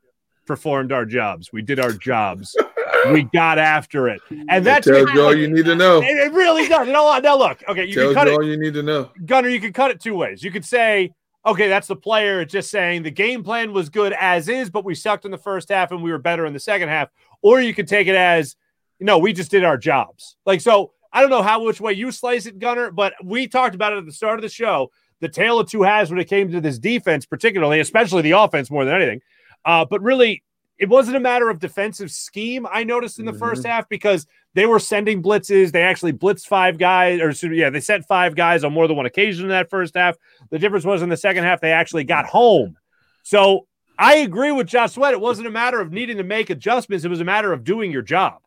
performed 0.47 0.91
our 0.91 1.05
jobs. 1.05 1.53
We 1.53 1.61
did 1.61 1.79
our 1.79 1.91
jobs. 1.91 2.55
we 3.11 3.23
got 3.23 3.57
after 3.57 4.07
it. 4.07 4.21
And 4.29 4.49
That 4.49 4.63
that's 4.63 4.87
tells 4.87 5.11
you 5.13 5.21
all 5.21 5.35
you 5.35 5.49
need 5.49 5.65
to 5.65 5.75
know. 5.75 6.01
It, 6.01 6.05
it 6.17 6.33
really 6.33 6.67
does. 6.67 6.87
You 6.87 6.93
know? 6.93 7.17
Now 7.19 7.37
look, 7.37 7.63
okay, 7.67 7.85
you 7.85 7.93
can 7.93 8.03
Tells 8.03 8.15
cut 8.15 8.27
you 8.27 8.33
it. 8.33 8.35
all 8.37 8.45
you 8.45 8.57
need 8.57 8.73
to 8.73 8.83
know. 8.83 9.11
Gunner, 9.25 9.49
you 9.49 9.59
can 9.59 9.73
cut 9.73 9.91
it 9.91 9.99
two 9.99 10.15
ways. 10.15 10.43
You 10.43 10.51
could 10.51 10.65
say, 10.65 11.13
okay, 11.45 11.67
that's 11.67 11.87
the 11.87 11.95
player 11.95 12.45
just 12.45 12.69
saying 12.69 13.03
the 13.03 13.11
game 13.11 13.43
plan 13.43 13.73
was 13.73 13.89
good 13.89 14.13
as 14.19 14.47
is, 14.47 14.69
but 14.69 14.85
we 14.85 14.93
sucked 14.95 15.25
in 15.25 15.31
the 15.31 15.37
first 15.37 15.69
half 15.69 15.91
and 15.91 16.03
we 16.03 16.11
were 16.11 16.19
better 16.19 16.45
in 16.45 16.53
the 16.53 16.59
second 16.59 16.89
half. 16.89 17.09
Or 17.41 17.59
you 17.59 17.73
could 17.73 17.87
take 17.87 18.07
it 18.07 18.15
as, 18.15 18.55
no, 18.99 19.17
we 19.17 19.33
just 19.33 19.49
did 19.49 19.63
our 19.63 19.77
jobs. 19.77 20.35
Like, 20.45 20.61
so 20.61 20.91
I 21.11 21.21
don't 21.21 21.31
know 21.31 21.41
how 21.41 21.63
which 21.63 21.81
way 21.81 21.93
you 21.93 22.11
slice 22.11 22.45
it, 22.45 22.59
Gunner, 22.59 22.91
but 22.91 23.13
we 23.23 23.47
talked 23.47 23.75
about 23.75 23.93
it 23.93 23.97
at 23.97 24.05
the 24.05 24.11
start 24.11 24.37
of 24.37 24.43
the 24.43 24.49
show. 24.49 24.91
The 25.19 25.29
tale 25.29 25.59
of 25.59 25.69
two 25.69 25.83
halves 25.83 26.09
when 26.09 26.19
it 26.19 26.25
came 26.29 26.51
to 26.51 26.61
this 26.61 26.79
defense, 26.79 27.25
particularly, 27.25 27.79
especially 27.79 28.21
the 28.21 28.31
offense 28.31 28.71
more 28.71 28.85
than 28.85 28.95
anything. 28.95 29.21
Uh, 29.65 29.85
but 29.85 30.01
really, 30.01 30.43
it 30.81 30.89
wasn't 30.89 31.15
a 31.15 31.19
matter 31.19 31.47
of 31.47 31.59
defensive 31.59 32.09
scheme. 32.09 32.65
I 32.69 32.83
noticed 32.83 33.19
in 33.19 33.25
the 33.25 33.31
mm-hmm. 33.31 33.39
first 33.39 33.63
half 33.67 33.87
because 33.87 34.25
they 34.55 34.65
were 34.65 34.79
sending 34.79 35.21
blitzes. 35.21 35.71
They 35.71 35.83
actually 35.83 36.13
blitzed 36.13 36.47
five 36.47 36.79
guys, 36.79 37.21
or 37.21 37.53
yeah, 37.53 37.69
they 37.69 37.79
sent 37.79 38.07
five 38.07 38.35
guys 38.35 38.63
on 38.63 38.73
more 38.73 38.87
than 38.87 38.97
one 38.97 39.05
occasion 39.05 39.45
in 39.45 39.49
that 39.49 39.69
first 39.69 39.95
half. 39.95 40.17
The 40.49 40.57
difference 40.57 40.83
was 40.83 41.03
in 41.03 41.09
the 41.09 41.17
second 41.17 41.43
half 41.43 41.61
they 41.61 41.71
actually 41.71 42.03
got 42.03 42.25
home. 42.25 42.77
So 43.21 43.67
I 43.99 44.15
agree 44.15 44.51
with 44.51 44.65
Josh 44.65 44.93
Sweat. 44.93 45.13
It 45.13 45.21
wasn't 45.21 45.45
a 45.45 45.51
matter 45.51 45.79
of 45.79 45.91
needing 45.91 46.17
to 46.17 46.23
make 46.23 46.49
adjustments. 46.49 47.05
It 47.05 47.09
was 47.09 47.21
a 47.21 47.25
matter 47.25 47.53
of 47.53 47.63
doing 47.63 47.91
your 47.91 48.01
job. 48.01 48.41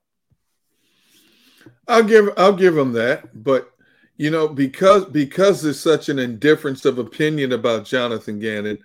I'll 1.87 2.03
give 2.03 2.31
I'll 2.37 2.57
give 2.57 2.77
him 2.77 2.95
that, 2.95 3.45
but 3.45 3.71
you 4.17 4.33
know 4.33 4.49
because 4.49 5.05
because 5.05 5.63
there's 5.63 5.79
such 5.79 6.09
an 6.09 6.19
indifference 6.19 6.85
of 6.85 6.99
opinion 6.99 7.53
about 7.53 7.85
Jonathan 7.85 8.41
Gannon, 8.41 8.79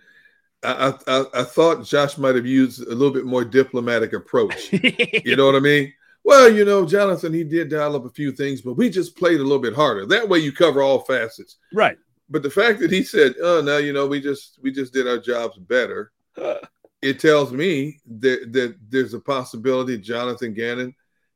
I, 0.63 0.93
I, 1.07 1.25
I 1.33 1.43
thought 1.43 1.85
Josh 1.85 2.17
might 2.17 2.35
have 2.35 2.45
used 2.45 2.81
a 2.81 2.93
little 2.93 3.13
bit 3.13 3.25
more 3.25 3.45
diplomatic 3.45 4.13
approach. 4.13 4.71
you 4.73 5.35
know 5.35 5.45
what 5.45 5.55
I 5.55 5.59
mean? 5.59 5.93
Well, 6.23 6.51
you 6.51 6.65
know, 6.65 6.85
Jonathan, 6.85 7.33
he 7.33 7.43
did 7.43 7.69
dial 7.69 7.95
up 7.95 8.05
a 8.05 8.09
few 8.09 8.31
things, 8.31 8.61
but 8.61 8.73
we 8.73 8.89
just 8.89 9.15
played 9.15 9.39
a 9.39 9.43
little 9.43 9.59
bit 9.59 9.73
harder. 9.73 10.05
That 10.05 10.27
way, 10.27 10.39
you 10.39 10.51
cover 10.51 10.81
all 10.81 10.99
facets. 10.99 11.57
Right. 11.73 11.97
But 12.29 12.43
the 12.43 12.49
fact 12.49 12.79
that 12.79 12.91
he 12.91 13.03
said, 13.03 13.35
"Oh, 13.41 13.61
no, 13.61 13.77
you 13.77 13.93
know, 13.93 14.05
we 14.05 14.21
just 14.21 14.59
we 14.61 14.71
just 14.71 14.93
did 14.93 15.07
our 15.07 15.17
jobs 15.17 15.57
better," 15.57 16.11
it 17.01 17.19
tells 17.19 17.51
me 17.51 17.99
that 18.19 18.51
that 18.53 18.75
there's 18.89 19.13
a 19.13 19.19
possibility 19.19 19.97
Jonathan 19.97 20.53
Gannon 20.53 20.93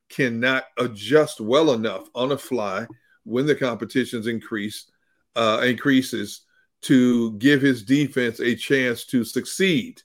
cannot 0.09 0.65
adjust 0.77 1.41
well 1.41 1.71
enough 1.71 2.07
on 2.13 2.33
a 2.33 2.37
fly 2.37 2.85
when 3.23 3.45
the 3.45 3.55
competition's 3.55 4.27
increase 4.27 4.91
uh, 5.35 5.61
increases 5.63 6.41
to 6.83 7.31
give 7.33 7.61
his 7.61 7.83
defense 7.83 8.39
a 8.39 8.55
chance 8.55 9.05
to 9.05 9.23
succeed. 9.23 10.01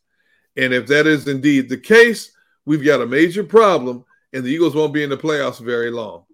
And 0.57 0.73
if 0.73 0.87
that 0.89 1.07
is 1.07 1.29
indeed 1.29 1.69
the 1.69 1.77
case, 1.77 2.33
we've 2.65 2.85
got 2.85 3.01
a 3.01 3.07
major 3.07 3.45
problem, 3.45 4.05
and 4.33 4.45
the 4.45 4.51
Eagles 4.51 4.75
won't 4.75 4.93
be 4.93 5.03
in 5.03 5.11
the 5.11 5.17
playoffs 5.17 5.61
very 5.61 5.91
long. 5.91 6.25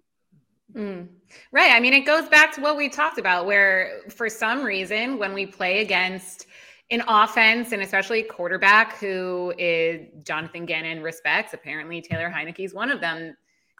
Mm. 0.73 1.07
Right. 1.51 1.71
I 1.71 1.79
mean, 1.79 1.93
it 1.93 2.05
goes 2.05 2.27
back 2.29 2.53
to 2.55 2.61
what 2.61 2.77
we 2.77 2.89
talked 2.89 3.17
about, 3.17 3.45
where 3.45 4.01
for 4.09 4.29
some 4.29 4.63
reason, 4.63 5.17
when 5.17 5.33
we 5.33 5.45
play 5.45 5.81
against 5.81 6.47
an 6.91 7.03
offense 7.07 7.71
and 7.71 7.81
especially 7.81 8.21
a 8.21 8.23
quarterback 8.23 8.97
who 8.97 9.53
is 9.57 10.07
Jonathan 10.23 10.65
Gannon 10.65 11.01
respects, 11.01 11.53
apparently 11.53 12.01
Taylor 12.01 12.29
Heinicke 12.29 12.63
is 12.63 12.73
one 12.73 12.91
of 12.91 13.01
them. 13.01 13.35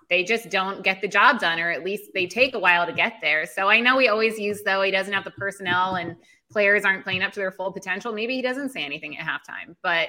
They 0.10 0.24
just 0.24 0.50
don't 0.50 0.84
get 0.84 1.02
the 1.02 1.08
job 1.08 1.40
done, 1.40 1.60
or 1.60 1.72
at 1.72 1.84
least 1.84 2.12
they 2.14 2.28
take 2.28 2.56
a 2.56 2.60
while 2.60 2.86
to 2.86 2.94
get 2.94 3.14
there. 3.22 3.46
So 3.46 3.70
I 3.70 3.80
know 3.80 3.98
we 3.98 4.08
always 4.08 4.38
use, 4.38 4.62
though, 4.64 4.82
he 4.82 4.92
doesn't 4.92 5.14
have 5.14 5.24
the 5.24 5.32
personnel 5.32 5.96
and 5.96 6.16
players 6.56 6.86
aren't 6.86 7.04
playing 7.04 7.22
up 7.22 7.34
to 7.34 7.40
their 7.42 7.52
full 7.52 7.70
potential. 7.70 8.14
Maybe 8.14 8.34
he 8.34 8.42
doesn't 8.42 8.70
say 8.70 8.86
anything 8.86 9.18
at 9.18 9.28
halftime. 9.28 9.76
But 9.84 10.08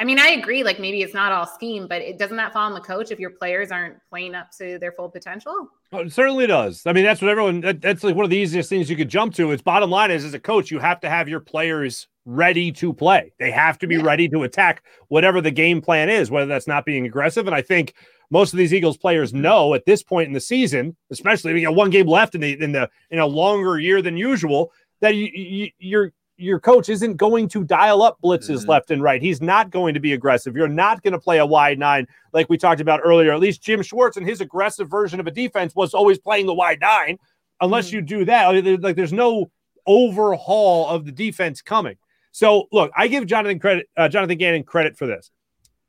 I 0.00 0.02
mean, 0.02 0.18
I 0.18 0.30
agree. 0.30 0.64
Like 0.64 0.80
maybe 0.80 1.02
it's 1.02 1.14
not 1.14 1.30
all 1.30 1.46
scheme, 1.46 1.86
but 1.86 2.02
it 2.02 2.18
doesn't 2.18 2.36
that 2.36 2.52
fall 2.52 2.66
on 2.66 2.74
the 2.74 2.80
coach 2.80 3.12
if 3.12 3.20
your 3.20 3.30
players 3.30 3.70
aren't 3.70 3.94
playing 4.10 4.34
up 4.34 4.50
to 4.58 4.76
their 4.80 4.90
full 4.90 5.08
potential? 5.08 5.68
Oh, 5.92 5.98
it 5.98 6.12
certainly 6.12 6.48
does. 6.48 6.82
I 6.84 6.92
mean, 6.92 7.04
that's 7.04 7.22
what 7.22 7.30
everyone. 7.30 7.60
That, 7.60 7.80
that's 7.80 8.02
like 8.02 8.16
one 8.16 8.24
of 8.24 8.30
the 8.30 8.36
easiest 8.36 8.68
things 8.68 8.90
you 8.90 8.96
could 8.96 9.08
jump 9.08 9.34
to. 9.36 9.52
Its 9.52 9.62
bottom 9.62 9.88
line 9.88 10.10
is, 10.10 10.24
as 10.24 10.34
a 10.34 10.40
coach, 10.40 10.72
you 10.72 10.80
have 10.80 10.98
to 11.02 11.08
have 11.08 11.28
your 11.28 11.38
players 11.38 12.08
ready 12.24 12.72
to 12.72 12.92
play. 12.92 13.32
They 13.38 13.52
have 13.52 13.78
to 13.78 13.86
be 13.86 13.98
yeah. 13.98 14.02
ready 14.02 14.28
to 14.30 14.42
attack 14.42 14.82
whatever 15.06 15.40
the 15.40 15.52
game 15.52 15.80
plan 15.80 16.08
is, 16.08 16.28
whether 16.28 16.46
that's 16.46 16.66
not 16.66 16.84
being 16.84 17.06
aggressive. 17.06 17.46
And 17.46 17.54
I 17.54 17.62
think 17.62 17.94
most 18.30 18.52
of 18.52 18.58
these 18.58 18.74
Eagles 18.74 18.96
players 18.96 19.32
know 19.32 19.74
at 19.74 19.86
this 19.86 20.02
point 20.02 20.26
in 20.26 20.32
the 20.32 20.40
season, 20.40 20.96
especially 21.10 21.54
we 21.54 21.62
got 21.62 21.74
one 21.74 21.90
game 21.90 22.06
left 22.06 22.34
in 22.34 22.40
the 22.40 22.60
in 22.60 22.72
the 22.72 22.90
in 23.10 23.20
a 23.20 23.26
longer 23.26 23.78
year 23.78 24.02
than 24.02 24.16
usual, 24.16 24.72
that 25.00 25.14
you, 25.14 25.28
you 25.32 25.70
your 25.78 26.12
your 26.38 26.60
coach 26.60 26.88
isn't 26.88 27.16
going 27.16 27.48
to 27.48 27.64
dial 27.64 28.00
up 28.00 28.16
blitzes 28.22 28.60
mm-hmm. 28.60 28.70
left 28.70 28.90
and 28.90 29.02
right. 29.02 29.20
He's 29.20 29.42
not 29.42 29.70
going 29.70 29.94
to 29.94 30.00
be 30.00 30.12
aggressive. 30.12 30.56
You're 30.56 30.68
not 30.68 31.02
going 31.02 31.12
to 31.12 31.18
play 31.18 31.38
a 31.38 31.46
wide 31.46 31.78
nine 31.78 32.06
like 32.32 32.48
we 32.48 32.56
talked 32.56 32.80
about 32.80 33.00
earlier. 33.04 33.32
At 33.32 33.40
least 33.40 33.60
Jim 33.60 33.82
Schwartz 33.82 34.16
and 34.16 34.26
his 34.26 34.40
aggressive 34.40 34.88
version 34.88 35.18
of 35.18 35.26
a 35.26 35.32
defense 35.32 35.74
was 35.74 35.94
always 35.94 36.18
playing 36.18 36.46
the 36.46 36.54
wide 36.54 36.80
nine. 36.80 37.18
Unless 37.60 37.88
mm-hmm. 37.88 37.96
you 37.96 38.02
do 38.02 38.24
that, 38.26 38.80
like 38.82 38.94
there's 38.94 39.12
no 39.12 39.50
overhaul 39.86 40.86
of 40.88 41.04
the 41.04 41.12
defense 41.12 41.60
coming. 41.60 41.96
So 42.30 42.68
look, 42.70 42.92
I 42.96 43.08
give 43.08 43.26
Jonathan 43.26 43.58
credit, 43.58 43.88
uh, 43.96 44.08
Jonathan 44.08 44.38
Gannon 44.38 44.62
credit 44.62 44.96
for 44.96 45.06
this. 45.06 45.32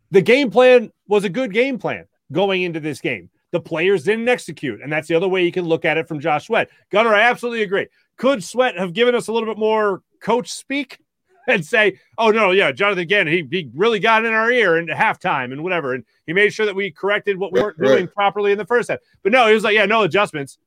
The 0.09 0.21
game 0.21 0.49
plan 0.49 0.91
was 1.07 1.23
a 1.25 1.29
good 1.29 1.53
game 1.53 1.77
plan 1.77 2.05
going 2.31 2.63
into 2.63 2.79
this 2.79 3.01
game. 3.01 3.29
The 3.51 3.59
players 3.59 4.03
didn't 4.03 4.29
execute, 4.29 4.81
and 4.81 4.91
that's 4.91 5.07
the 5.07 5.15
other 5.15 5.27
way 5.27 5.43
you 5.43 5.51
can 5.51 5.65
look 5.65 5.85
at 5.85 5.97
it 5.97 6.07
from 6.07 6.19
Josh 6.19 6.47
Sweat. 6.47 6.69
Gunner, 6.91 7.13
I 7.13 7.21
absolutely 7.21 7.63
agree. 7.63 7.87
Could 8.19 8.43
Sweat 8.43 8.77
have 8.77 8.93
given 8.93 9.15
us 9.15 9.29
a 9.29 9.33
little 9.33 9.47
bit 9.47 9.57
more 9.57 10.03
coach 10.21 10.51
speak 10.51 10.99
and 11.47 11.65
say, 11.65 11.99
"Oh 12.17 12.31
no, 12.31 12.51
yeah, 12.51 12.71
Jonathan 12.73 13.07
Gannon, 13.07 13.33
he, 13.33 13.47
he 13.49 13.71
really 13.73 13.99
got 13.99 14.25
in 14.25 14.33
our 14.33 14.51
ear 14.51 14.77
at 14.77 14.87
halftime 14.89 15.53
and 15.53 15.63
whatever," 15.63 15.93
and 15.93 16.03
he 16.27 16.33
made 16.33 16.53
sure 16.53 16.65
that 16.65 16.75
we 16.75 16.91
corrected 16.91 17.39
what 17.39 17.53
we 17.53 17.61
weren't 17.61 17.77
right. 17.79 17.87
doing 17.87 18.07
properly 18.09 18.51
in 18.51 18.57
the 18.57 18.65
first 18.65 18.89
half. 18.89 18.99
But 19.23 19.31
no, 19.31 19.47
he 19.47 19.53
was 19.53 19.63
like, 19.63 19.73
"Yeah, 19.73 19.85
no 19.85 20.03
adjustments. 20.03 20.57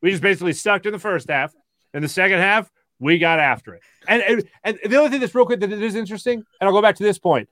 We 0.00 0.10
just 0.10 0.22
basically 0.22 0.54
sucked 0.54 0.86
in 0.86 0.92
the 0.92 0.98
first 0.98 1.28
half. 1.28 1.54
In 1.92 2.00
the 2.00 2.08
second 2.08 2.38
half, 2.38 2.70
we 2.98 3.18
got 3.18 3.38
after 3.38 3.74
it." 3.74 3.82
And 4.08 4.22
and, 4.22 4.48
and 4.64 4.78
the 4.90 4.98
other 4.98 5.10
thing 5.10 5.20
that's 5.20 5.34
real 5.34 5.44
quick 5.44 5.60
that 5.60 5.70
is 5.70 5.94
interesting, 5.94 6.38
and 6.38 6.66
I'll 6.66 6.72
go 6.72 6.80
back 6.82 6.96
to 6.96 7.04
this 7.04 7.18
point. 7.18 7.46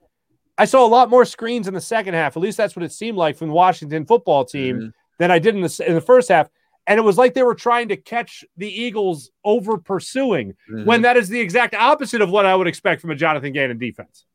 I 0.57 0.65
saw 0.65 0.83
a 0.83 0.89
lot 0.89 1.09
more 1.11 1.23
screens 1.23 1.67
in 1.67 1.75
the 1.75 1.81
second 1.81 2.15
half. 2.15 2.35
At 2.35 2.41
least 2.41 2.57
that's 2.57 2.75
what 2.75 2.83
it 2.83 2.91
seemed 2.91 3.17
like 3.17 3.37
from 3.37 3.49
the 3.49 3.53
Washington 3.53 4.05
football 4.05 4.43
team 4.43 4.75
mm-hmm. 4.77 4.89
than 5.19 5.29
I 5.29 5.37
did 5.37 5.55
in 5.55 5.61
the 5.61 5.83
in 5.87 5.93
the 5.93 6.01
first 6.01 6.29
half. 6.29 6.49
And 6.91 6.97
it 6.97 7.03
was 7.03 7.17
like 7.17 7.33
they 7.33 7.43
were 7.43 7.55
trying 7.55 7.87
to 7.87 7.95
catch 7.95 8.43
the 8.57 8.67
Eagles 8.67 9.31
over 9.45 9.77
pursuing 9.77 10.55
mm-hmm. 10.69 10.83
when 10.83 11.03
that 11.03 11.15
is 11.15 11.29
the 11.29 11.39
exact 11.39 11.73
opposite 11.73 12.19
of 12.19 12.29
what 12.29 12.45
I 12.45 12.53
would 12.53 12.67
expect 12.67 12.99
from 12.99 13.11
a 13.11 13.15
Jonathan 13.15 13.53
Gannon 13.53 13.77
defense. 13.77 14.25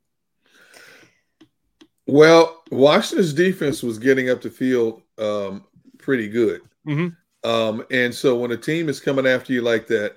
Well, 2.06 2.62
Washington's 2.70 3.34
defense 3.34 3.82
was 3.82 3.98
getting 3.98 4.30
up 4.30 4.40
the 4.40 4.48
field 4.48 5.02
um, 5.18 5.66
pretty 5.98 6.30
good. 6.30 6.62
Mm-hmm. 6.88 7.46
Um, 7.46 7.84
and 7.90 8.14
so 8.14 8.36
when 8.36 8.52
a 8.52 8.56
team 8.56 8.88
is 8.88 9.00
coming 9.00 9.26
after 9.26 9.52
you 9.52 9.60
like 9.60 9.86
that, 9.88 10.16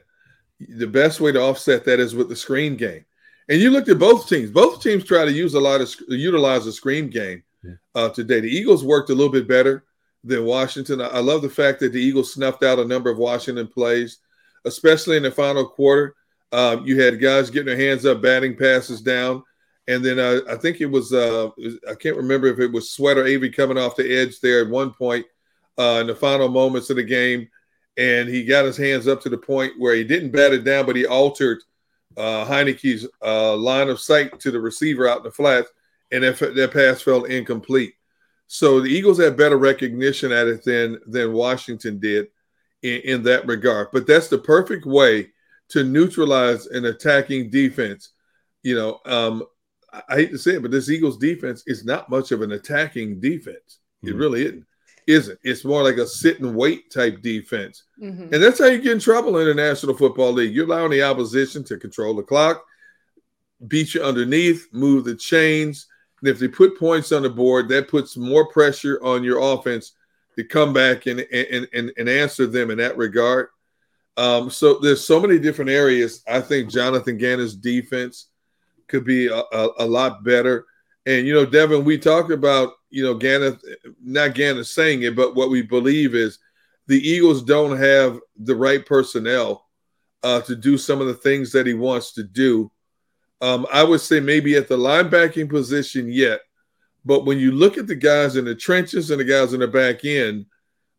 the 0.61 0.87
best 0.87 1.19
way 1.19 1.33
to 1.33 1.41
offset 1.41 1.83
that 1.83 1.99
is 1.99 2.15
with 2.15 2.29
the 2.29 2.37
screen 2.37 2.77
game. 2.77 3.03
And 3.49 3.59
you 3.59 3.69
looked 3.69 3.89
at 3.89 3.99
both 3.99 4.29
teams. 4.29 4.49
Both 4.49 4.81
teams 4.81 5.03
try 5.03 5.25
to 5.25 5.31
use 5.33 5.55
a 5.55 5.59
lot 5.59 5.81
of 5.81 5.93
utilize 6.07 6.63
the 6.63 6.71
screen 6.71 7.09
game 7.09 7.43
uh, 7.95 8.07
today. 8.07 8.39
The 8.39 8.47
Eagles 8.47 8.85
worked 8.85 9.09
a 9.09 9.13
little 9.13 9.33
bit 9.33 9.45
better 9.45 9.83
than 10.23 10.45
Washington. 10.45 11.01
I 11.01 11.19
love 11.19 11.41
the 11.41 11.49
fact 11.49 11.79
that 11.79 11.93
the 11.93 12.01
Eagles 12.01 12.33
snuffed 12.33 12.63
out 12.63 12.79
a 12.79 12.85
number 12.85 13.09
of 13.09 13.17
Washington 13.17 13.67
plays, 13.67 14.19
especially 14.65 15.17
in 15.17 15.23
the 15.23 15.31
final 15.31 15.65
quarter. 15.65 16.15
Um, 16.51 16.85
you 16.85 17.01
had 17.01 17.21
guys 17.21 17.49
getting 17.49 17.67
their 17.67 17.77
hands 17.77 18.05
up, 18.05 18.21
batting 18.21 18.55
passes 18.55 19.01
down. 19.01 19.43
And 19.87 20.03
then 20.03 20.19
uh, 20.19 20.41
I 20.49 20.55
think 20.55 20.81
it 20.81 20.85
was, 20.85 21.13
uh, 21.13 21.49
I 21.89 21.95
can't 21.95 22.17
remember 22.17 22.47
if 22.47 22.59
it 22.59 22.71
was 22.71 22.91
Sweat 22.91 23.17
or 23.17 23.25
Avery 23.25 23.49
coming 23.49 23.77
off 23.77 23.95
the 23.95 24.19
edge 24.19 24.39
there 24.39 24.63
at 24.63 24.69
one 24.69 24.91
point 24.91 25.25
uh, 25.79 25.99
in 26.01 26.07
the 26.07 26.15
final 26.15 26.47
moments 26.47 26.89
of 26.89 26.97
the 26.97 27.03
game. 27.03 27.49
And 27.97 28.29
he 28.29 28.45
got 28.45 28.65
his 28.65 28.77
hands 28.77 29.07
up 29.07 29.21
to 29.21 29.29
the 29.29 29.37
point 29.37 29.73
where 29.79 29.95
he 29.95 30.03
didn't 30.03 30.31
bat 30.31 30.53
it 30.53 30.63
down, 30.63 30.85
but 30.85 30.95
he 30.95 31.05
altered 31.05 31.59
uh, 32.17 32.45
Heinicke's 32.45 33.07
uh, 33.23 33.55
line 33.55 33.89
of 33.89 33.99
sight 33.99 34.39
to 34.41 34.51
the 34.51 34.59
receiver 34.59 35.07
out 35.07 35.17
in 35.17 35.23
the 35.23 35.31
flats. 35.31 35.69
And 36.11 36.23
that, 36.23 36.37
that 36.37 36.71
pass 36.71 37.01
fell 37.01 37.23
incomplete. 37.23 37.93
So 38.51 38.81
the 38.81 38.89
Eagles 38.89 39.19
had 39.19 39.37
better 39.37 39.57
recognition 39.57 40.31
at 40.31 40.47
it 40.47 40.63
than 40.63 40.99
than 41.05 41.33
Washington 41.33 41.99
did 41.99 42.29
in, 42.81 43.01
in 43.01 43.23
that 43.23 43.45
regard. 43.45 43.89
But 43.93 44.07
that's 44.07 44.27
the 44.27 44.39
perfect 44.39 44.87
way 44.87 45.29
to 45.69 45.83
neutralize 45.83 46.65
an 46.65 46.85
attacking 46.85 47.51
defense. 47.51 48.09
You 48.63 48.75
know, 48.75 48.99
um, 49.05 49.43
I 49.93 50.15
hate 50.15 50.31
to 50.31 50.39
say 50.39 50.55
it, 50.55 50.63
but 50.63 50.71
this 50.71 50.89
Eagles 50.89 51.19
defense 51.19 51.63
is 51.67 51.85
not 51.85 52.09
much 52.09 52.31
of 52.31 52.41
an 52.41 52.53
attacking 52.53 53.19
defense. 53.19 53.77
It 54.01 54.07
mm-hmm. 54.07 54.17
really 54.17 54.45
isn't. 54.45 54.65
Isn't 55.05 55.39
it's 55.43 55.63
more 55.63 55.83
like 55.83 55.97
a 55.97 56.07
sit 56.07 56.39
and 56.39 56.55
wait 56.55 56.91
type 56.91 57.21
defense, 57.21 57.83
mm-hmm. 58.01 58.33
and 58.33 58.43
that's 58.43 58.57
how 58.57 58.65
you 58.65 58.81
get 58.81 58.93
in 58.93 58.99
trouble 58.99 59.37
in 59.37 59.47
the 59.47 59.53
National 59.53 59.95
Football 59.95 60.33
League. 60.33 60.55
You're 60.55 60.65
allowing 60.65 60.91
the 60.91 61.03
opposition 61.03 61.63
to 61.65 61.77
control 61.77 62.15
the 62.15 62.23
clock, 62.23 62.63
beat 63.67 63.93
you 63.93 64.01
underneath, 64.01 64.67
move 64.71 65.05
the 65.05 65.15
chains, 65.15 65.87
if 66.23 66.39
they 66.39 66.47
put 66.47 66.77
points 66.77 67.11
on 67.11 67.23
the 67.23 67.29
board, 67.29 67.69
that 67.69 67.87
puts 67.87 68.17
more 68.17 68.47
pressure 68.47 68.99
on 69.03 69.23
your 69.23 69.39
offense 69.39 69.93
to 70.35 70.43
come 70.43 70.73
back 70.73 71.05
and 71.05 71.21
and 71.31 71.67
and, 71.73 71.91
and 71.97 72.09
answer 72.09 72.45
them 72.45 72.71
in 72.71 72.77
that 72.77 72.97
regard. 72.97 73.49
Um, 74.17 74.49
so 74.49 74.79
there's 74.79 75.05
so 75.05 75.19
many 75.19 75.39
different 75.39 75.71
areas. 75.71 76.23
I 76.27 76.41
think 76.41 76.69
Jonathan 76.69 77.17
Gannon's 77.17 77.55
defense 77.55 78.27
could 78.87 79.05
be 79.05 79.27
a, 79.27 79.37
a, 79.37 79.69
a, 79.79 79.85
lot 79.85 80.25
better. 80.25 80.65
And 81.05 81.25
you 81.25 81.33
know, 81.33 81.45
Devin, 81.45 81.85
we 81.85 81.97
talked 81.97 82.31
about 82.31 82.73
you 82.89 83.03
know 83.03 83.13
Gannon, 83.13 83.57
not 84.03 84.35
Gannon 84.35 84.65
saying 84.65 85.03
it, 85.03 85.15
but 85.15 85.35
what 85.35 85.49
we 85.49 85.61
believe 85.61 86.15
is 86.15 86.39
the 86.87 86.99
Eagles 86.99 87.43
don't 87.43 87.77
have 87.77 88.19
the 88.35 88.55
right 88.55 88.85
personnel 88.85 89.67
uh, 90.23 90.41
to 90.41 90.55
do 90.55 90.77
some 90.77 90.99
of 90.99 91.07
the 91.07 91.13
things 91.13 91.51
that 91.51 91.67
he 91.67 91.73
wants 91.73 92.13
to 92.13 92.23
do. 92.23 92.71
Um, 93.41 93.65
I 93.71 93.83
would 93.83 94.01
say 94.01 94.19
maybe 94.19 94.55
at 94.55 94.67
the 94.67 94.77
linebacking 94.77 95.49
position 95.49 96.11
yet, 96.11 96.41
but 97.05 97.25
when 97.25 97.39
you 97.39 97.51
look 97.51 97.77
at 97.77 97.87
the 97.87 97.95
guys 97.95 98.35
in 98.35 98.45
the 98.45 98.55
trenches 98.55 99.11
and 99.11 99.19
the 99.19 99.25
guys 99.25 99.53
in 99.53 99.61
the 99.61 99.67
back 99.67 100.03
end, 100.03 100.45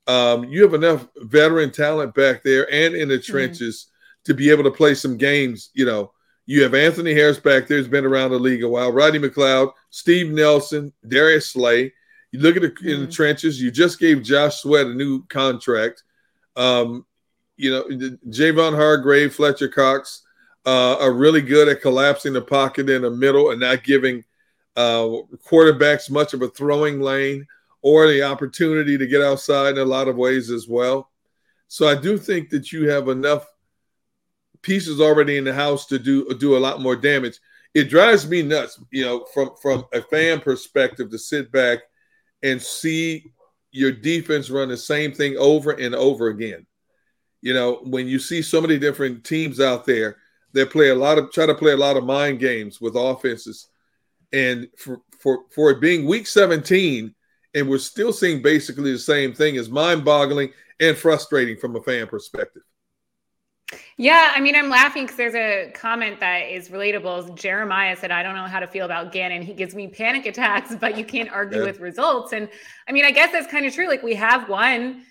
um, 0.07 0.45
you 0.45 0.62
have 0.62 0.75
enough 0.75 1.07
veteran 1.17 1.71
talent 1.71 2.15
back 2.15 2.43
there 2.43 2.73
and 2.73 2.95
in 2.95 3.09
the 3.09 3.19
mm-hmm. 3.19 3.33
trenches 3.33 3.87
mm-hmm. 3.87 4.23
to 4.25 4.35
be 4.35 4.51
able 4.51 4.65
to 4.65 4.71
play 4.71 4.95
some 4.95 5.17
games. 5.17 5.71
You 5.75 5.85
know, 5.85 6.12
you 6.47 6.62
have 6.62 6.75
Anthony 6.75 7.15
Harris 7.15 7.39
back 7.39 7.69
there, 7.69 7.79
who's 7.79 7.89
been 7.89 8.07
around 8.07 8.31
the 8.31 8.39
league 8.39 8.65
a 8.65 8.69
while, 8.69 8.91
Rodney 8.91 9.19
McLeod, 9.19 9.73
Steve 9.91 10.33
Nelson, 10.33 10.93
Darius 11.07 11.51
Slay. 11.51 11.93
You 12.33 12.41
look 12.41 12.57
at 12.57 12.62
the, 12.62 12.71
mm-hmm. 12.71 12.89
in 12.89 13.01
the 13.01 13.07
mm-hmm. 13.07 13.12
trenches. 13.12 13.61
You 13.61 13.71
just 13.71 14.01
gave 14.01 14.23
Josh 14.23 14.62
Sweat 14.62 14.87
a 14.87 14.95
new 14.95 15.25
contract. 15.27 16.03
Um, 16.57 17.05
you 17.57 17.71
know, 17.71 17.85
Javon 18.29 18.75
Hargrave, 18.75 19.35
Fletcher 19.35 19.69
Cox 19.69 20.23
uh, 20.70 20.97
are 21.01 21.12
really 21.12 21.42
good 21.42 21.66
at 21.66 21.82
collapsing 21.82 22.32
the 22.32 22.40
pocket 22.40 22.88
in 22.88 23.02
the 23.02 23.10
middle 23.10 23.51
and 23.51 23.59
not 23.59 23.82
giving 23.82 24.22
uh, 24.76 25.05
quarterbacks 25.44 26.09
much 26.09 26.32
of 26.32 26.42
a 26.42 26.48
throwing 26.48 27.01
lane 27.01 27.44
or 27.82 28.06
the 28.06 28.22
opportunity 28.22 28.97
to 28.97 29.09
get 29.09 29.20
outside 29.20 29.72
in 29.72 29.78
a 29.78 29.84
lot 29.84 30.06
of 30.06 30.14
ways 30.14 30.48
as 30.48 30.68
well. 30.68 31.10
So 31.66 31.88
I 31.88 31.97
do 31.97 32.16
think 32.16 32.51
that 32.51 32.70
you 32.70 32.88
have 32.88 33.09
enough 33.09 33.47
pieces 34.62 35.01
already 35.01 35.38
in 35.38 35.44
the 35.44 35.52
house 35.52 35.86
to 35.86 35.98
do 35.98 36.32
do 36.34 36.56
a 36.56 36.64
lot 36.66 36.80
more 36.80 36.94
damage. 36.94 37.40
it 37.74 37.90
drives 37.90 38.28
me 38.28 38.42
nuts, 38.42 38.80
you 38.92 39.05
know, 39.05 39.26
from 39.34 39.51
from 39.60 39.84
a 39.92 40.01
fan 40.02 40.38
perspective 40.38 41.10
to 41.10 41.18
sit 41.18 41.51
back 41.51 41.80
and 42.44 42.62
see 42.62 43.32
your 43.72 43.90
defense 43.90 44.51
run 44.51 44.68
the 44.68 44.76
same 44.76 45.10
thing 45.10 45.36
over 45.36 45.72
and 45.72 45.97
over 45.97 46.28
again. 46.28 46.64
You 47.42 47.55
know, 47.55 47.80
when 47.82 48.06
you 48.06 48.20
see 48.20 48.40
so 48.40 48.60
many 48.60 48.78
different 48.78 49.24
teams 49.24 49.59
out 49.59 49.84
there 49.84 50.19
that 50.52 50.70
play 50.70 50.89
a 50.89 50.94
lot 50.94 51.18
of 51.18 51.31
try 51.32 51.47
to 51.47 51.55
play 51.55 51.72
a 51.72 51.77
lot 51.77 51.97
of 51.97 52.05
mind 52.05 52.39
games 52.40 52.81
with 52.81 52.94
offenses, 52.97 53.68
and 54.32 54.68
for 54.77 55.01
for 55.18 55.44
for 55.55 55.70
it 55.70 55.81
being 55.81 56.06
week 56.06 56.27
17 56.27 57.14
and 57.55 57.68
we're 57.68 57.78
still 57.78 58.12
seeing 58.12 58.40
basically 58.43 58.93
the 58.93 58.98
same 58.98 59.32
thing 59.35 59.56
is 59.56 59.68
mind-boggling 59.68 60.52
and 60.78 60.97
frustrating 60.97 61.56
from 61.56 61.74
a 61.77 61.82
fan 61.82 62.06
perspective. 62.06 62.62
Yeah, 63.97 64.32
I 64.35 64.40
mean, 64.40 64.56
I'm 64.56 64.68
laughing 64.68 65.05
because 65.05 65.16
there's 65.16 65.35
a 65.35 65.70
comment 65.74 66.18
that 66.20 66.51
is 66.51 66.70
relatable. 66.70 67.36
Jeremiah 67.36 67.97
said, 67.97 68.10
I 68.10 68.22
don't 68.22 68.35
know 68.35 68.47
how 68.47 68.59
to 68.59 68.66
feel 68.66 68.85
about 68.85 69.12
Gannon. 69.12 69.43
He 69.43 69.52
gives 69.52 69.74
me 69.74 69.86
panic 69.89 70.27
attacks, 70.27 70.74
but 70.81 70.97
you 70.97 71.05
can't 71.05 71.31
argue 71.31 71.59
Yeah. 71.60 71.66
with 71.66 71.81
results. 71.81 72.32
And 72.32 72.48
I 72.89 72.93
mean, 72.93 73.05
I 73.05 73.10
guess 73.12 73.31
that's 73.31 73.47
kind 73.47 73.66
of 73.66 73.74
true. 73.74 73.86
Like, 73.89 74.02
we 74.02 74.14
have 74.14 74.48
won 74.48 75.02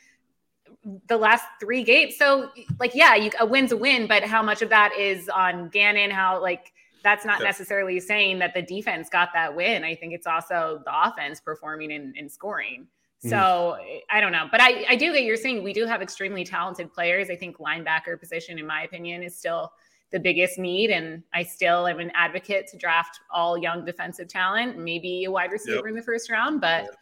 the 1.08 1.18
last 1.18 1.44
three 1.60 1.84
games. 1.84 2.16
So, 2.18 2.52
like, 2.80 2.96
yeah, 2.96 3.16
you, 3.16 3.32
a 3.40 3.46
win's 3.46 3.72
a 3.72 3.78
win, 3.78 4.08
but 4.08 4.24
how 4.24 4.42
much 4.42 4.62
of 4.62 4.70
that 4.70 4.94
is 4.98 5.30
on 5.30 5.70
Gannon? 5.70 6.12
How, 6.12 6.42
like, 6.42 6.72
that's 7.04 7.26
not 7.26 7.40
Yeah. 7.40 7.48
necessarily 7.48 8.00
saying 8.00 8.40
that 8.40 8.54
the 8.54 8.62
defense 8.62 9.10
got 9.10 9.30
that 9.34 9.56
win. 9.56 9.84
I 9.84 9.96
think 9.96 10.14
it's 10.14 10.28
also 10.28 10.82
the 10.86 11.08
offense 11.08 11.40
performing 11.40 11.92
and, 11.92 12.16
and 12.18 12.32
scoring. 12.32 12.88
Mm-hmm. 13.20 13.30
So 13.30 13.78
I 14.10 14.22
don't 14.22 14.32
know, 14.32 14.48
but 14.50 14.62
I, 14.62 14.86
I 14.90 14.96
do 14.96 15.12
get 15.12 15.24
you're 15.24 15.36
saying 15.36 15.64
we 15.64 15.74
do 15.74 15.86
have 15.86 16.02
extremely 16.02 16.46
talented 16.46 16.94
players. 16.94 17.30
I 17.30 17.36
think 17.36 17.58
linebacker 17.58 18.18
position, 18.18 18.58
in 18.58 18.66
my 18.66 18.84
opinion, 18.84 19.24
is 19.24 19.36
still 19.36 19.74
the 20.12 20.20
biggest 20.20 20.58
need, 20.58 20.90
and 20.90 21.22
I 21.34 21.44
still 21.44 21.86
am 21.86 22.00
an 22.00 22.12
advocate 22.16 22.68
to 22.68 22.78
draft 22.78 23.20
all 23.30 23.58
young 23.58 23.86
defensive 23.86 24.28
talent, 24.28 24.78
maybe 24.78 25.26
a 25.26 25.32
wide 25.32 25.52
receiver 25.52 25.88
in 25.88 25.96
the 25.96 26.02
first 26.02 26.32
round, 26.32 26.62
but 26.62 26.96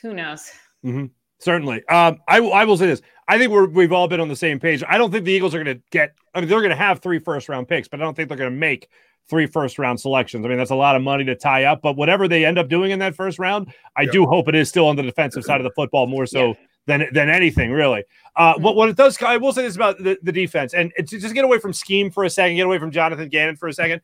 who 0.00 0.14
knows? 0.14 0.50
Mhm. 0.84 1.10
Certainly. 1.38 1.86
Um, 1.88 2.18
I, 2.26 2.40
will- 2.40 2.52
I 2.52 2.64
will 2.64 2.76
say 2.76 2.86
this. 2.86 3.02
I 3.28 3.38
think 3.38 3.50
we're, 3.50 3.66
we've 3.66 3.92
all 3.92 4.08
been 4.08 4.20
on 4.20 4.28
the 4.28 4.36
same 4.36 4.60
page. 4.60 4.82
I 4.88 4.98
don't 4.98 5.10
think 5.10 5.24
the 5.24 5.32
Eagles 5.32 5.54
are 5.54 5.62
going 5.62 5.76
to 5.76 5.82
get, 5.90 6.14
I 6.34 6.40
mean, 6.40 6.48
they're 6.48 6.60
going 6.60 6.70
to 6.70 6.76
have 6.76 7.00
three 7.00 7.18
first 7.18 7.48
round 7.48 7.66
picks, 7.68 7.88
but 7.88 8.00
I 8.00 8.04
don't 8.04 8.14
think 8.14 8.28
they're 8.28 8.38
going 8.38 8.52
to 8.52 8.56
make 8.56 8.88
three 9.28 9.46
first 9.46 9.78
round 9.78 9.98
selections. 10.00 10.46
I 10.46 10.48
mean, 10.48 10.58
that's 10.58 10.70
a 10.70 10.76
lot 10.76 10.94
of 10.94 11.02
money 11.02 11.24
to 11.24 11.34
tie 11.34 11.64
up, 11.64 11.82
but 11.82 11.96
whatever 11.96 12.28
they 12.28 12.44
end 12.44 12.58
up 12.58 12.68
doing 12.68 12.92
in 12.92 13.00
that 13.00 13.16
first 13.16 13.38
round, 13.40 13.72
I 13.96 14.02
Yeah. 14.02 14.12
do 14.12 14.26
hope 14.26 14.48
it 14.48 14.54
is 14.54 14.68
still 14.68 14.86
on 14.86 14.94
the 14.94 15.02
defensive 15.02 15.44
side 15.44 15.60
of 15.60 15.64
the 15.64 15.72
football 15.72 16.06
more 16.06 16.26
so 16.26 16.54
than, 16.86 17.08
than 17.12 17.28
anything, 17.28 17.72
really. 17.72 18.04
Uh, 18.36 18.54
what, 18.58 18.76
what 18.76 18.88
it 18.88 18.96
does, 18.96 19.20
I 19.20 19.38
will 19.38 19.52
say 19.52 19.62
this 19.62 19.74
about 19.74 19.98
the, 19.98 20.16
the 20.22 20.30
defense, 20.30 20.72
and 20.74 20.92
it's, 20.96 21.10
just 21.10 21.34
get 21.34 21.44
away 21.44 21.58
from 21.58 21.72
scheme 21.72 22.12
for 22.12 22.22
a 22.22 22.30
second, 22.30 22.54
get 22.54 22.66
away 22.66 22.78
from 22.78 22.92
Jonathan 22.92 23.28
Gannon 23.28 23.56
for 23.56 23.66
a 23.66 23.72
second. 23.72 24.00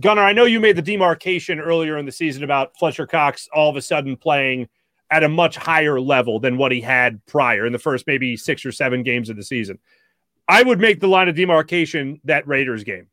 Gunnar, 0.00 0.22
I 0.22 0.32
know 0.32 0.44
you 0.44 0.60
made 0.60 0.76
the 0.76 0.82
demarcation 0.82 1.58
earlier 1.58 1.96
in 1.96 2.04
the 2.06 2.12
season 2.12 2.44
about 2.44 2.76
Fletcher 2.78 3.06
Cox 3.06 3.48
all 3.52 3.70
of 3.70 3.76
a 3.76 3.82
sudden 3.82 4.16
playing 4.16 4.68
at 5.10 5.24
a 5.24 5.28
much 5.28 5.56
higher 5.56 6.00
level 6.00 6.38
than 6.38 6.58
what 6.58 6.72
he 6.72 6.80
had 6.80 7.24
prior 7.26 7.66
in 7.66 7.72
the 7.72 7.78
first 7.78 8.06
maybe 8.06 8.36
six 8.36 8.64
or 8.66 8.72
seven 8.72 9.02
games 9.02 9.30
of 9.30 9.36
the 9.36 9.42
season. 9.42 9.78
I 10.46 10.62
would 10.62 10.80
make 10.80 11.00
the 11.00 11.08
line 11.08 11.28
of 11.28 11.36
demarcation 11.36 12.20
that 12.24 12.46
Raiders 12.46 12.84
game. 12.84 13.08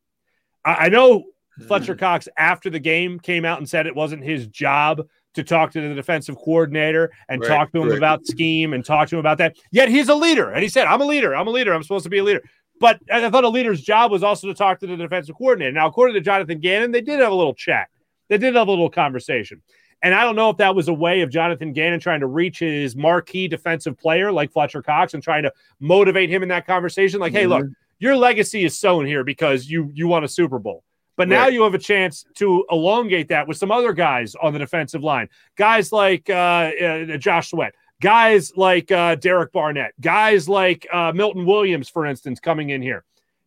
I, 0.63 0.85
I 0.85 0.89
know 0.89 1.25
mm. 1.59 1.67
Fletcher 1.67 1.95
Cox 1.95 2.27
after 2.37 2.69
the 2.69 2.79
game 2.79 3.19
came 3.19 3.45
out 3.45 3.59
and 3.59 3.69
said 3.69 3.87
it 3.87 3.95
wasn't 3.95 4.23
his 4.23 4.47
job 4.47 5.01
to 5.35 5.43
talk 5.43 5.71
to 5.71 5.81
the 5.81 5.93
defensive 5.93 6.37
coordinator 6.37 7.11
and 7.27 7.41
Right, 7.41 7.47
talk 7.47 7.71
to 7.73 7.81
him 7.81 7.87
correct. 7.87 7.97
about 7.97 8.25
scheme 8.25 8.73
and 8.73 8.83
talk 8.83 9.09
to 9.09 9.15
him 9.15 9.19
about 9.19 9.37
that. 9.39 9.57
Yet 9.71 9.89
he's 9.89 10.09
a 10.09 10.15
leader. 10.15 10.51
And 10.51 10.63
he 10.63 10.69
said, 10.69 10.87
I'm 10.87 11.01
a 11.01 11.05
leader. 11.05 11.35
I'm 11.35 11.47
a 11.47 11.51
leader. 11.51 11.73
I'm 11.73 11.83
supposed 11.83 12.05
to 12.05 12.09
be 12.09 12.19
a 12.19 12.23
leader. 12.23 12.41
But 12.79 12.99
I 13.11 13.29
thought 13.29 13.43
a 13.43 13.49
leader's 13.49 13.81
job 13.81 14.11
was 14.11 14.23
also 14.23 14.47
to 14.47 14.53
talk 14.53 14.79
to 14.79 14.87
the 14.87 14.97
defensive 14.97 15.35
coordinator. 15.35 15.71
Now, 15.71 15.87
according 15.87 16.15
to 16.15 16.21
Jonathan 16.21 16.59
Gannon, 16.59 16.91
they 16.91 17.01
did 17.01 17.19
have 17.19 17.31
a 17.31 17.35
little 17.35 17.53
chat. 17.53 17.87
They 18.27 18.37
did 18.37 18.55
have 18.55 18.67
a 18.67 18.71
little 18.71 18.89
conversation. 18.89 19.61
And 20.01 20.13
I 20.13 20.23
don't 20.23 20.35
know 20.35 20.49
if 20.49 20.57
that 20.57 20.75
was 20.75 20.87
a 20.87 20.93
way 20.93 21.21
of 21.21 21.29
Jonathan 21.31 21.73
Gannon 21.73 21.99
trying 21.99 22.19
to 22.19 22.27
reach 22.27 22.59
his 22.59 22.95
marquee 22.95 23.47
defensive 23.47 23.97
player 23.97 24.31
like 24.31 24.51
Fletcher 24.51 24.81
Cox 24.83 25.13
and 25.13 25.23
trying 25.23 25.43
to 25.43 25.51
motivate 25.79 26.29
him 26.29 26.43
in 26.43 26.49
that 26.49 26.67
conversation. 26.67 27.19
Like, 27.19 27.33
hey, 27.33 27.47
look, 27.47 27.65
your 27.99 28.15
legacy 28.15 28.65
is 28.65 28.77
sown 28.77 29.05
here 29.05 29.23
because 29.23 29.67
you 29.69 29.89
you 29.93 30.07
won 30.07 30.23
a 30.23 30.27
Super 30.27 30.59
Bowl. 30.59 30.83
But 31.17 31.29
now 31.29 31.43
Right. 31.43 31.53
you 31.53 31.63
have 31.63 31.73
a 31.73 31.79
chance 31.79 32.25
to 32.35 32.65
elongate 32.69 33.29
that 33.29 33.47
with 33.47 33.55
some 33.57 33.71
other 33.71 33.93
guys 33.93 34.35
on 34.35 34.51
the 34.51 34.59
defensive 34.59 35.01
line, 35.01 35.29
guys 35.55 35.91
like 35.93 36.29
uh, 36.29 36.33
uh, 36.33 37.17
Josh 37.17 37.51
Sweat, 37.51 37.73
guys 38.01 38.51
like 38.57 38.91
uh, 38.91 39.15
Derek 39.15 39.53
Barnett, 39.53 39.93
guys 40.01 40.49
like 40.49 40.85
uh, 40.91 41.13
Milton 41.15 41.45
Williams, 41.45 41.87
for 41.87 42.05
instance, 42.05 42.41
coming 42.41 42.69
in 42.71 42.81
here. 42.81 43.05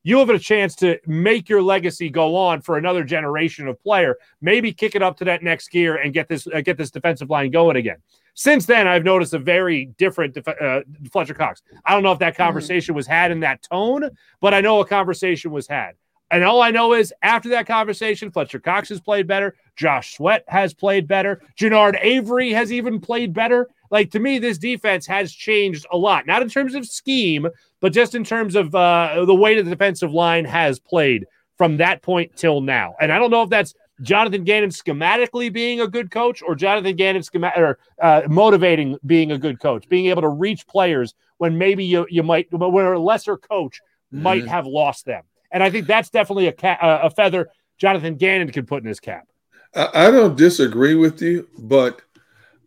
You 0.08 0.20
have 0.20 0.30
a 0.30 0.38
chance 0.38 0.74
to 0.76 0.98
make 1.06 1.50
your 1.50 1.60
legacy 1.60 2.08
go 2.08 2.34
on 2.34 2.62
for 2.62 2.78
another 2.78 3.04
generation 3.04 3.68
of 3.68 3.78
player. 3.82 4.16
Maybe 4.40 4.72
kick 4.72 4.94
it 4.94 5.02
up 5.02 5.18
to 5.18 5.24
that 5.26 5.42
next 5.42 5.68
gear 5.68 5.96
and 5.96 6.14
get 6.14 6.28
this 6.28 6.46
uh, 6.46 6.62
get 6.62 6.78
this 6.78 6.90
defensive 6.90 7.28
line 7.28 7.50
going 7.50 7.76
again. 7.76 7.98
Since 8.32 8.64
then, 8.64 8.88
I've 8.88 9.04
noticed 9.04 9.34
a 9.34 9.38
very 9.38 9.84
different 9.98 10.32
def- 10.32 10.48
uh, 10.48 10.80
Fletcher 11.12 11.34
Cox. 11.34 11.60
I 11.84 11.92
don't 11.92 12.02
know 12.02 12.12
if 12.12 12.20
that 12.20 12.36
conversation 12.36 12.94
was 12.94 13.06
had 13.06 13.30
in 13.30 13.40
that 13.40 13.62
tone, 13.62 14.08
but 14.40 14.54
I 14.54 14.62
know 14.62 14.80
a 14.80 14.86
conversation 14.86 15.50
was 15.50 15.68
had. 15.68 15.92
And 16.30 16.42
all 16.42 16.62
I 16.62 16.70
know 16.70 16.94
is 16.94 17.12
after 17.20 17.50
that 17.50 17.66
conversation, 17.66 18.30
Fletcher 18.30 18.60
Cox 18.60 18.88
has 18.88 19.02
played 19.02 19.26
better. 19.26 19.56
Josh 19.76 20.16
Sweat 20.16 20.42
has 20.48 20.72
played 20.72 21.06
better. 21.06 21.42
Genard 21.54 21.98
Avery 22.00 22.50
has 22.52 22.72
even 22.72 22.98
played 22.98 23.34
better. 23.34 23.68
Like 23.90 24.10
to 24.12 24.18
me, 24.18 24.38
this 24.38 24.58
defense 24.58 25.06
has 25.06 25.32
changed 25.32 25.86
a 25.92 25.96
lot, 25.96 26.26
not 26.26 26.42
in 26.42 26.48
terms 26.48 26.74
of 26.74 26.86
scheme, 26.86 27.46
but 27.80 27.92
just 27.92 28.14
in 28.14 28.24
terms 28.24 28.54
of 28.54 28.74
uh, 28.74 29.24
the 29.24 29.34
way 29.34 29.54
that 29.56 29.62
the 29.64 29.70
defensive 29.70 30.12
line 30.12 30.44
has 30.44 30.78
played 30.78 31.26
from 31.56 31.76
that 31.78 32.02
point 32.02 32.36
till 32.36 32.60
now. 32.60 32.94
And 33.00 33.10
I 33.12 33.18
don't 33.18 33.30
know 33.30 33.42
if 33.42 33.50
that's 33.50 33.74
Jonathan 34.02 34.44
Gannon 34.44 34.70
schematically 34.70 35.52
being 35.52 35.80
a 35.80 35.88
good 35.88 36.10
coach 36.10 36.40
or 36.42 36.54
Jonathan 36.54 36.94
Gannon 36.94 37.22
schema- 37.22 37.52
or 37.56 37.78
uh, 38.00 38.22
motivating 38.28 38.96
being 39.06 39.32
a 39.32 39.38
good 39.38 39.58
coach, 39.60 39.88
being 39.88 40.06
able 40.06 40.22
to 40.22 40.28
reach 40.28 40.66
players 40.68 41.14
when 41.38 41.58
maybe 41.58 41.84
you 41.84 42.06
you 42.08 42.22
might 42.22 42.46
when 42.52 42.84
a 42.86 42.98
lesser 42.98 43.36
coach 43.36 43.80
might 44.12 44.44
Mhm. 44.44 44.48
have 44.48 44.66
lost 44.66 45.04
them. 45.04 45.22
And 45.50 45.62
I 45.62 45.70
think 45.70 45.86
that's 45.86 46.10
definitely 46.10 46.46
a 46.46 46.52
ca- 46.52 46.78
uh, 46.80 47.00
a 47.04 47.10
feather 47.10 47.48
Jonathan 47.78 48.16
Gannon 48.16 48.50
could 48.52 48.66
put 48.68 48.82
in 48.82 48.88
his 48.88 49.00
cap. 49.00 49.26
I, 49.74 50.06
I 50.06 50.10
don't 50.10 50.36
disagree 50.36 50.94
with 50.94 51.20
you, 51.20 51.48
but 51.58 52.00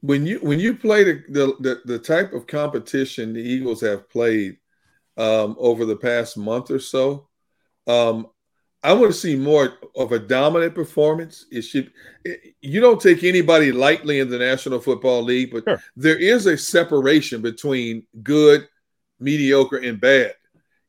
when 0.01 0.25
you 0.25 0.39
when 0.39 0.59
you 0.59 0.75
play 0.75 1.03
the 1.03 1.55
the, 1.59 1.81
the, 1.85 1.99
type 1.99 2.33
of 2.33 2.47
competition 2.47 3.33
the 3.33 3.41
Eagles 3.41 3.81
have 3.81 4.09
played 4.09 4.57
um, 5.17 5.55
over 5.59 5.85
the 5.85 5.95
past 5.95 6.37
month 6.37 6.71
or 6.71 6.79
so, 6.79 7.27
um, 7.87 8.27
I 8.83 8.93
want 8.93 9.13
to 9.13 9.17
see 9.17 9.35
more 9.35 9.77
of 9.95 10.11
a 10.11 10.19
dominant 10.19 10.73
performance. 10.73 11.45
It 11.51 11.61
should 11.61 11.91
it- 12.25 12.55
you 12.61 12.81
don't 12.81 12.99
take 12.99 13.23
anybody 13.23 13.71
lightly 13.71 14.19
in 14.19 14.29
the 14.29 14.39
National 14.39 14.79
Football 14.79 15.23
League, 15.23 15.51
but 15.51 15.81
there 15.95 16.17
is 16.17 16.47
a 16.47 16.57
separation 16.57 17.41
between 17.41 18.05
good, 18.23 18.67
mediocre, 19.19 19.77
and 19.77 20.01
bad. 20.01 20.33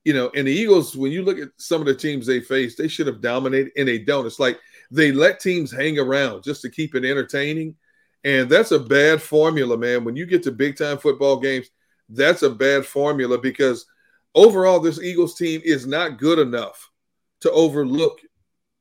You 0.04 0.14
know, 0.14 0.30
and 0.34 0.48
the 0.48 0.52
Eagles, 0.52 0.96
when 0.96 1.12
you 1.12 1.22
look 1.22 1.38
at 1.38 1.50
some 1.58 1.80
of 1.80 1.86
the 1.86 1.94
teams 1.94 2.26
they 2.26 2.40
face, 2.40 2.74
they 2.76 2.88
should 2.88 3.06
have 3.06 3.20
dominated, 3.20 3.72
and 3.76 3.86
they 3.86 3.98
don't. 3.98 4.26
It's 4.26 4.40
like 4.40 4.58
they 4.90 5.12
let 5.12 5.38
teams 5.38 5.70
hang 5.70 5.98
around 5.98 6.42
just 6.42 6.62
to 6.62 6.70
keep 6.70 6.94
it 6.94 7.04
entertaining. 7.04 7.76
And 8.24 8.48
that's 8.48 8.70
a 8.70 8.78
bad 8.78 9.20
formula, 9.20 9.76
man. 9.76 10.04
When 10.04 10.16
you 10.16 10.26
get 10.26 10.42
to 10.44 10.52
big 10.52 10.76
time 10.76 10.98
football 10.98 11.38
games, 11.40 11.68
that's 12.08 12.42
a 12.42 12.50
bad 12.50 12.86
formula 12.86 13.38
because 13.38 13.86
overall, 14.34 14.80
this 14.80 15.00
Eagles 15.00 15.34
team 15.34 15.60
is 15.64 15.86
not 15.86 16.18
good 16.18 16.38
enough 16.38 16.90
to 17.40 17.50
overlook 17.50 18.20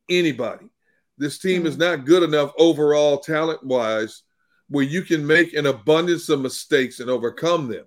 anybody. 0.10 0.70
This 1.18 1.40
team 1.40 1.66
is 1.66 1.74
mm-hmm. 1.74 1.98
not 1.98 2.06
good 2.06 2.24
enough 2.24 2.52
overall, 2.58 3.18
talent 3.18 3.64
wise, 3.64 4.24
where 4.70 4.84
you 4.84 5.02
can 5.02 5.26
make 5.26 5.54
an 5.54 5.66
abundance 5.66 6.30
of 6.30 6.42
mistakes 6.42 7.00
and 7.00 7.10
overcome 7.10 7.68
them. 7.68 7.86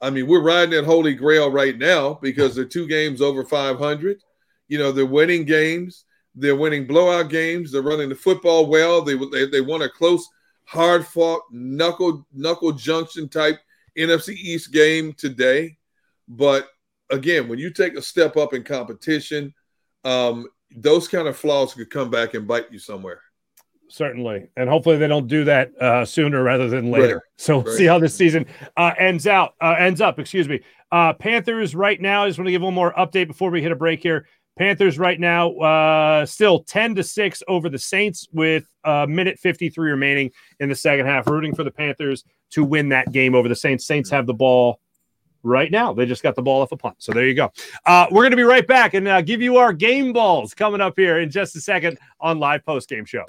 I 0.00 0.10
mean, 0.10 0.26
we're 0.26 0.42
riding 0.42 0.70
that 0.70 0.84
holy 0.84 1.14
grail 1.14 1.50
right 1.50 1.76
now 1.76 2.18
because 2.20 2.54
they're 2.54 2.64
two 2.64 2.86
games 2.86 3.22
over 3.22 3.44
500. 3.44 4.22
You 4.68 4.78
know, 4.78 4.92
they're 4.92 5.06
winning 5.06 5.44
games, 5.44 6.04
they're 6.34 6.56
winning 6.56 6.86
blowout 6.86 7.30
games, 7.30 7.72
they're 7.72 7.82
running 7.82 8.08
the 8.08 8.14
football 8.14 8.66
well. 8.66 9.00
They 9.02 9.16
they, 9.32 9.46
they 9.46 9.60
won 9.60 9.82
a 9.82 9.88
close, 9.88 10.28
hard 10.66 11.06
fought 11.06 11.42
knuckle 11.50 12.26
knuckle 12.32 12.72
junction 12.72 13.28
type 13.28 13.58
NFC 13.96 14.34
East 14.34 14.72
game 14.72 15.14
today. 15.14 15.76
But 16.28 16.68
again, 17.10 17.48
when 17.48 17.58
you 17.58 17.70
take 17.70 17.96
a 17.96 18.02
step 18.02 18.36
up 18.36 18.52
in 18.52 18.62
competition, 18.64 19.54
um, 20.04 20.46
those 20.76 21.08
kind 21.08 21.28
of 21.28 21.36
flaws 21.36 21.74
could 21.74 21.90
come 21.90 22.10
back 22.10 22.34
and 22.34 22.46
bite 22.46 22.70
you 22.70 22.78
somewhere. 22.78 23.20
Certainly. 23.88 24.48
And 24.56 24.68
hopefully 24.68 24.96
they 24.96 25.06
don't 25.06 25.28
do 25.28 25.44
that 25.44 25.70
uh, 25.80 26.04
sooner 26.04 26.42
rather 26.42 26.68
than 26.68 26.90
later. 26.90 27.14
Right. 27.14 27.22
So 27.38 27.60
Right. 27.62 27.76
see 27.76 27.84
how 27.84 27.98
this 28.00 28.14
season 28.14 28.46
uh, 28.76 28.92
ends 28.98 29.26
out, 29.28 29.54
uh, 29.60 29.76
ends 29.78 30.00
up, 30.00 30.18
excuse 30.18 30.48
me. 30.48 30.60
Uh, 30.90 31.12
Panthers 31.12 31.74
right 31.74 32.00
now, 32.00 32.24
I 32.24 32.28
just 32.28 32.38
want 32.38 32.46
to 32.46 32.52
give 32.52 32.62
one 32.62 32.74
more 32.74 32.92
update 32.94 33.28
before 33.28 33.50
we 33.50 33.62
hit 33.62 33.72
a 33.72 33.76
break 33.76 34.02
here. 34.02 34.26
Panthers 34.58 34.98
right 34.98 35.20
now, 35.20 35.52
uh, 35.56 36.24
still 36.24 36.60
10 36.60 36.94
to 36.96 37.02
6 37.02 37.42
over 37.46 37.68
the 37.68 37.78
Saints 37.78 38.26
with 38.32 38.66
a 38.84 39.06
minute 39.06 39.38
53 39.38 39.90
remaining 39.90 40.30
in 40.60 40.68
the 40.68 40.74
second 40.74 41.06
half, 41.06 41.26
rooting 41.26 41.54
for 41.54 41.62
the 41.62 41.70
Panthers 41.70 42.24
to 42.50 42.64
win 42.64 42.88
that 42.90 43.12
game 43.12 43.34
over 43.34 43.48
the 43.48 43.56
Saints. 43.56 43.86
Saints 43.86 44.10
have 44.10 44.26
the 44.26 44.34
ball 44.34 44.80
right 45.42 45.70
now. 45.70 45.92
They 45.92 46.06
just 46.06 46.22
got 46.22 46.34
the 46.34 46.42
ball 46.42 46.62
off 46.62 46.72
a 46.72 46.76
punt. 46.76 46.96
So 46.98 47.12
there 47.12 47.26
you 47.26 47.34
go. 47.34 47.52
Uh, 47.84 48.06
we're 48.10 48.22
going 48.22 48.30
to 48.30 48.36
be 48.36 48.42
right 48.42 48.66
back 48.66 48.94
and 48.94 49.06
uh, 49.06 49.20
give 49.20 49.42
you 49.42 49.56
our 49.58 49.72
game 49.72 50.12
balls 50.12 50.54
coming 50.54 50.80
up 50.80 50.94
here 50.96 51.18
in 51.18 51.30
just 51.30 51.54
a 51.56 51.60
second 51.60 51.98
on 52.20 52.38
live 52.38 52.64
post 52.64 52.88
game 52.88 53.04
show. 53.04 53.24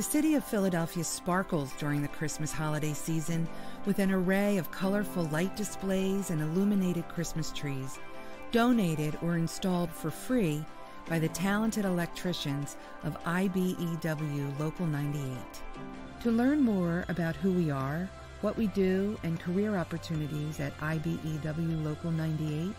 The 0.00 0.04
city 0.04 0.34
of 0.34 0.42
Philadelphia 0.42 1.04
sparkles 1.04 1.74
during 1.78 2.00
the 2.00 2.08
Christmas 2.08 2.50
holiday 2.50 2.94
season 2.94 3.46
with 3.84 3.98
an 3.98 4.10
array 4.10 4.56
of 4.56 4.70
colorful 4.70 5.24
light 5.24 5.54
displays 5.56 6.30
and 6.30 6.40
illuminated 6.40 7.06
Christmas 7.06 7.52
trees, 7.52 7.98
donated 8.50 9.18
or 9.20 9.36
installed 9.36 9.90
for 9.90 10.10
free 10.10 10.64
by 11.06 11.18
the 11.18 11.28
talented 11.28 11.84
electricians 11.84 12.78
of 13.04 13.22
IBEW 13.24 14.58
Local 14.58 14.86
98. 14.86 15.36
To 16.22 16.30
learn 16.30 16.62
more 16.62 17.04
about 17.10 17.36
who 17.36 17.52
we 17.52 17.70
are, 17.70 18.08
what 18.40 18.56
we 18.56 18.68
do, 18.68 19.18
and 19.22 19.38
career 19.38 19.76
opportunities 19.76 20.60
at 20.60 20.74
IBEW 20.78 21.84
Local 21.84 22.10
98, 22.10 22.74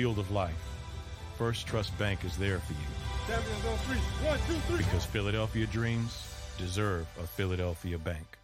field 0.00 0.18
of 0.18 0.30
life, 0.30 0.54
First 1.36 1.66
Trust 1.66 1.98
Bank 1.98 2.24
is 2.24 2.34
there 2.38 2.58
for 2.60 2.72
you. 2.72 2.78
One 4.26 4.38
two 4.46 4.54
three. 4.60 4.78
Because 4.78 5.04
Philadelphia 5.04 5.66
dreams 5.66 6.26
deserve 6.56 7.06
a 7.22 7.26
Philadelphia 7.26 7.98
bank. 7.98 8.38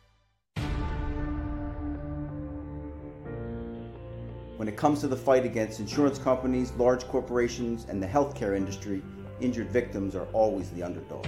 When 4.59 4.69
it 4.69 4.77
comes 4.77 5.01
to 5.01 5.09
the 5.09 5.16
fight 5.16 5.47
against 5.47 5.81
insurance 5.81 6.19
companies, 6.19 6.73
large 6.73 7.05
corporations, 7.09 7.87
and 7.89 8.03
the 8.03 8.07
healthcare 8.07 8.55
industry, 8.55 9.03
injured 9.41 9.70
victims 9.70 10.15
are 10.15 10.27
always 10.35 10.69
the 10.73 10.83
underdog. 10.83 11.27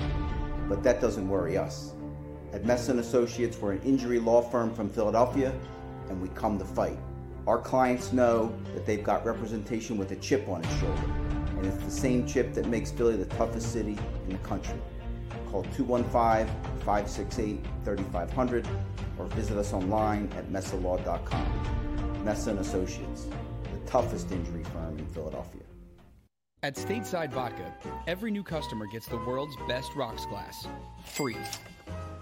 But 0.69 0.83
that 0.83 1.01
doesn't 1.01 1.27
worry 1.27 1.57
us. 1.57 1.95
At 2.53 2.67
Messa 2.67 2.91
and 2.91 3.01
Associates, 3.01 3.57
we're 3.57 3.73
an 3.73 3.83
injury 3.83 4.19
law 4.19 4.43
firm 4.43 4.75
from 4.75 4.91
Philadelphia, 4.91 5.55
and 6.11 6.21
we 6.21 6.29
come 6.35 6.59
to 6.59 6.67
fight. 6.67 6.99
Our 7.49 7.59
clients 7.59 8.13
know 8.13 8.53
that 8.75 8.85
they've 8.85 9.03
got 9.03 9.25
representation 9.25 9.97
with 9.97 10.13
a 10.13 10.17
chip 10.17 10.47
on 10.51 10.63
its 10.63 10.81
shoulder, 10.81 11.03
and 11.57 11.65
it's 11.65 11.83
the 11.83 11.91
same 11.91 12.27
chip 12.27 12.53
that 12.53 12.67
makes 12.67 12.91
Philly 12.91 13.17
the 13.17 13.25
toughest 13.25 13.73
city 13.73 13.97
in 14.27 14.33
the 14.35 14.39
country. 14.47 14.79
Call 15.51 15.65
215-568-3500 16.85 18.67
or 19.19 19.25
visit 19.29 19.57
us 19.57 19.73
online 19.73 20.31
at 20.37 20.51
messalaw.com. 20.51 22.23
Messa 22.23 22.51
and 22.51 22.59
Associates, 22.59 23.25
the 23.73 23.79
toughest 23.91 24.31
injury 24.31 24.65
firm 24.65 24.99
in 24.99 25.07
Philadelphia. 25.07 25.63
At 26.63 26.75
Stateside 26.75 27.33
Vodka, 27.33 27.73
every 28.07 28.31
new 28.31 28.43
customer 28.43 28.85
gets 28.93 29.07
the 29.07 29.17
world's 29.17 29.57
best 29.67 29.97
rocks 29.97 30.27
glass, 30.27 30.69
free. 31.07 31.39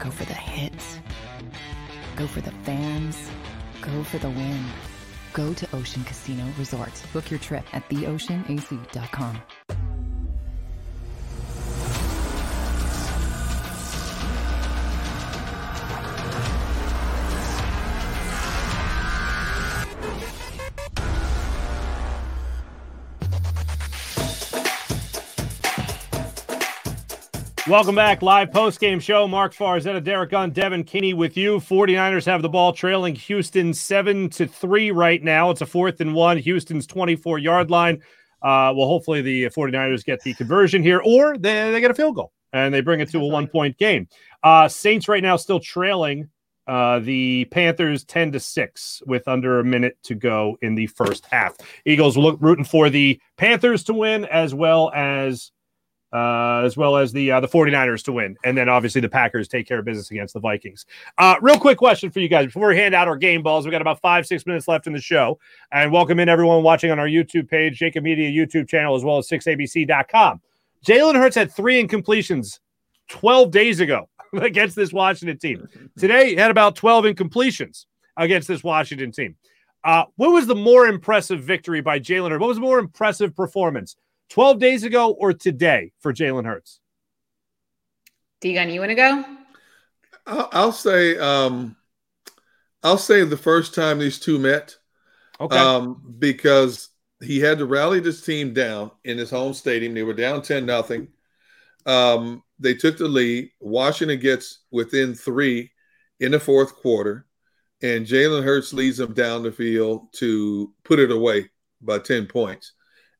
Go 0.00 0.10
for 0.10 0.24
the 0.24 0.34
hits. 0.34 0.98
Go 2.16 2.26
for 2.26 2.40
the 2.40 2.50
fans. 2.64 3.30
Go 3.82 4.02
for 4.02 4.16
the 4.18 4.30
win. 4.30 4.64
Go 5.34 5.52
to 5.52 5.76
Ocean 5.76 6.02
Casino 6.04 6.44
Resort. 6.58 6.90
Book 7.12 7.30
your 7.30 7.38
trip 7.38 7.64
at 7.74 7.86
theoceanac.com. 7.90 9.42
Welcome 27.70 27.94
back. 27.94 28.20
Live 28.20 28.50
post 28.50 28.80
game 28.80 28.98
show. 28.98 29.28
Mark 29.28 29.54
Farzetta, 29.54 30.02
Derek 30.02 30.30
Gunn, 30.32 30.50
Devin 30.50 30.82
Kinney 30.82 31.14
with 31.14 31.36
you. 31.36 31.60
49ers 31.60 32.26
have 32.26 32.42
the 32.42 32.48
ball 32.48 32.72
trailing 32.72 33.14
Houston 33.14 33.72
7 33.72 34.28
to 34.30 34.48
3 34.48 34.90
right 34.90 35.22
now. 35.22 35.50
It's 35.50 35.60
a 35.60 35.66
fourth 35.66 36.00
and 36.00 36.12
one. 36.12 36.36
Houston's 36.38 36.84
24 36.88 37.38
yard 37.38 37.70
line. 37.70 38.02
Uh, 38.42 38.74
well, 38.76 38.88
hopefully 38.88 39.22
the 39.22 39.44
49ers 39.50 40.04
get 40.04 40.20
the 40.22 40.34
conversion 40.34 40.82
here 40.82 41.00
or 41.04 41.38
they, 41.38 41.70
they 41.70 41.80
get 41.80 41.92
a 41.92 41.94
field 41.94 42.16
goal 42.16 42.32
and 42.52 42.74
they 42.74 42.80
bring 42.80 42.98
it 42.98 43.08
to 43.10 43.20
a 43.20 43.26
one 43.26 43.46
point 43.46 43.78
game. 43.78 44.08
Uh, 44.42 44.66
Saints 44.66 45.06
right 45.06 45.22
now 45.22 45.36
still 45.36 45.60
trailing 45.60 46.28
uh, 46.66 46.98
the 46.98 47.44
Panthers 47.52 48.02
10 48.02 48.32
to 48.32 48.40
6 48.40 49.02
with 49.06 49.28
under 49.28 49.60
a 49.60 49.64
minute 49.64 49.96
to 50.02 50.16
go 50.16 50.58
in 50.60 50.74
the 50.74 50.88
first 50.88 51.24
half. 51.30 51.54
Eagles 51.86 52.16
look 52.16 52.36
rooting 52.40 52.64
for 52.64 52.90
the 52.90 53.20
Panthers 53.36 53.84
to 53.84 53.94
win 53.94 54.24
as 54.24 54.56
well 54.56 54.90
as 54.92 55.52
uh, 56.12 56.62
as 56.64 56.76
well 56.76 56.96
as 56.96 57.12
the 57.12 57.30
uh, 57.30 57.40
the 57.40 57.48
49ers 57.48 58.02
to 58.04 58.12
win. 58.12 58.36
And 58.44 58.56
then 58.56 58.68
obviously 58.68 59.00
the 59.00 59.08
Packers 59.08 59.48
take 59.48 59.66
care 59.66 59.78
of 59.78 59.84
business 59.84 60.10
against 60.10 60.34
the 60.34 60.40
Vikings. 60.40 60.86
Uh, 61.18 61.36
real 61.40 61.58
quick 61.58 61.78
question 61.78 62.10
for 62.10 62.20
you 62.20 62.28
guys 62.28 62.46
before 62.46 62.68
we 62.68 62.76
hand 62.76 62.94
out 62.94 63.08
our 63.08 63.16
game 63.16 63.42
balls. 63.42 63.64
We 63.64 63.70
got 63.70 63.82
about 63.82 64.00
five, 64.00 64.26
six 64.26 64.46
minutes 64.46 64.68
left 64.68 64.86
in 64.86 64.92
the 64.92 65.00
show. 65.00 65.38
And 65.72 65.92
welcome 65.92 66.18
in 66.18 66.28
everyone 66.28 66.62
watching 66.62 66.90
on 66.90 66.98
our 66.98 67.06
YouTube 67.06 67.48
page, 67.48 67.78
Jakib 67.78 68.02
Media 68.02 68.30
YouTube 68.30 68.68
channel, 68.68 68.94
as 68.94 69.04
well 69.04 69.18
as 69.18 69.28
6abc.com. 69.28 70.40
Jalen 70.84 71.14
Hurts 71.14 71.36
had 71.36 71.52
three 71.52 71.82
incompletions 71.82 72.58
12 73.08 73.50
days 73.50 73.80
ago 73.80 74.08
against 74.32 74.76
this 74.76 74.92
Washington 74.92 75.38
team. 75.38 75.68
Today, 75.98 76.30
he 76.30 76.36
had 76.36 76.50
about 76.50 76.76
12 76.76 77.04
incompletions 77.04 77.86
against 78.16 78.48
this 78.48 78.64
Washington 78.64 79.12
team. 79.12 79.36
Uh, 79.82 80.04
what 80.16 80.32
was 80.32 80.46
the 80.46 80.54
more 80.54 80.86
impressive 80.86 81.42
victory 81.42 81.80
by 81.80 81.98
Jalen 81.98 82.30
Hurts? 82.30 82.40
What 82.40 82.48
was 82.48 82.56
the 82.56 82.62
more 82.62 82.78
impressive 82.78 83.34
performance? 83.34 83.96
12 84.30 84.58
days 84.58 84.84
ago 84.84 85.10
or 85.10 85.32
today 85.32 85.92
for 86.00 86.12
Jalen 86.12 86.46
Hurts? 86.46 86.80
Degon, 88.42 88.72
you 88.72 88.80
want 88.80 88.90
to 88.90 88.94
go? 88.94 89.24
I'll, 90.26 90.48
I'll 90.52 90.72
say, 90.72 91.18
um, 91.18 91.76
I'll 92.82 92.98
say 92.98 93.24
the 93.24 93.36
first 93.36 93.74
time 93.74 93.98
these 93.98 94.18
two 94.18 94.38
met, 94.38 94.76
okay, 95.40 95.58
um, 95.58 96.14
because 96.18 96.88
he 97.22 97.38
had 97.40 97.58
to 97.58 97.66
rally 97.66 98.00
this 98.00 98.22
team 98.22 98.54
down 98.54 98.90
in 99.04 99.18
his 99.18 99.30
home 99.30 99.52
stadium. 99.52 99.92
They 99.92 100.02
were 100.02 100.14
down 100.14 100.42
ten 100.42 100.64
nothing. 100.64 101.08
Um, 101.84 102.42
they 102.58 102.74
took 102.74 102.96
the 102.96 103.08
lead. 103.08 103.50
Washington 103.60 104.20
gets 104.20 104.60
within 104.70 105.14
three 105.14 105.70
in 106.20 106.32
the 106.32 106.40
fourth 106.40 106.76
quarter, 106.76 107.26
and 107.82 108.06
Jalen 108.06 108.44
Hurts 108.44 108.72
leads 108.72 108.98
them 108.98 109.12
down 109.12 109.42
the 109.42 109.52
field 109.52 110.12
to 110.14 110.72
put 110.84 110.98
it 110.98 111.10
away 111.10 111.50
by 111.82 111.98
ten 111.98 112.26
points. 112.26 112.72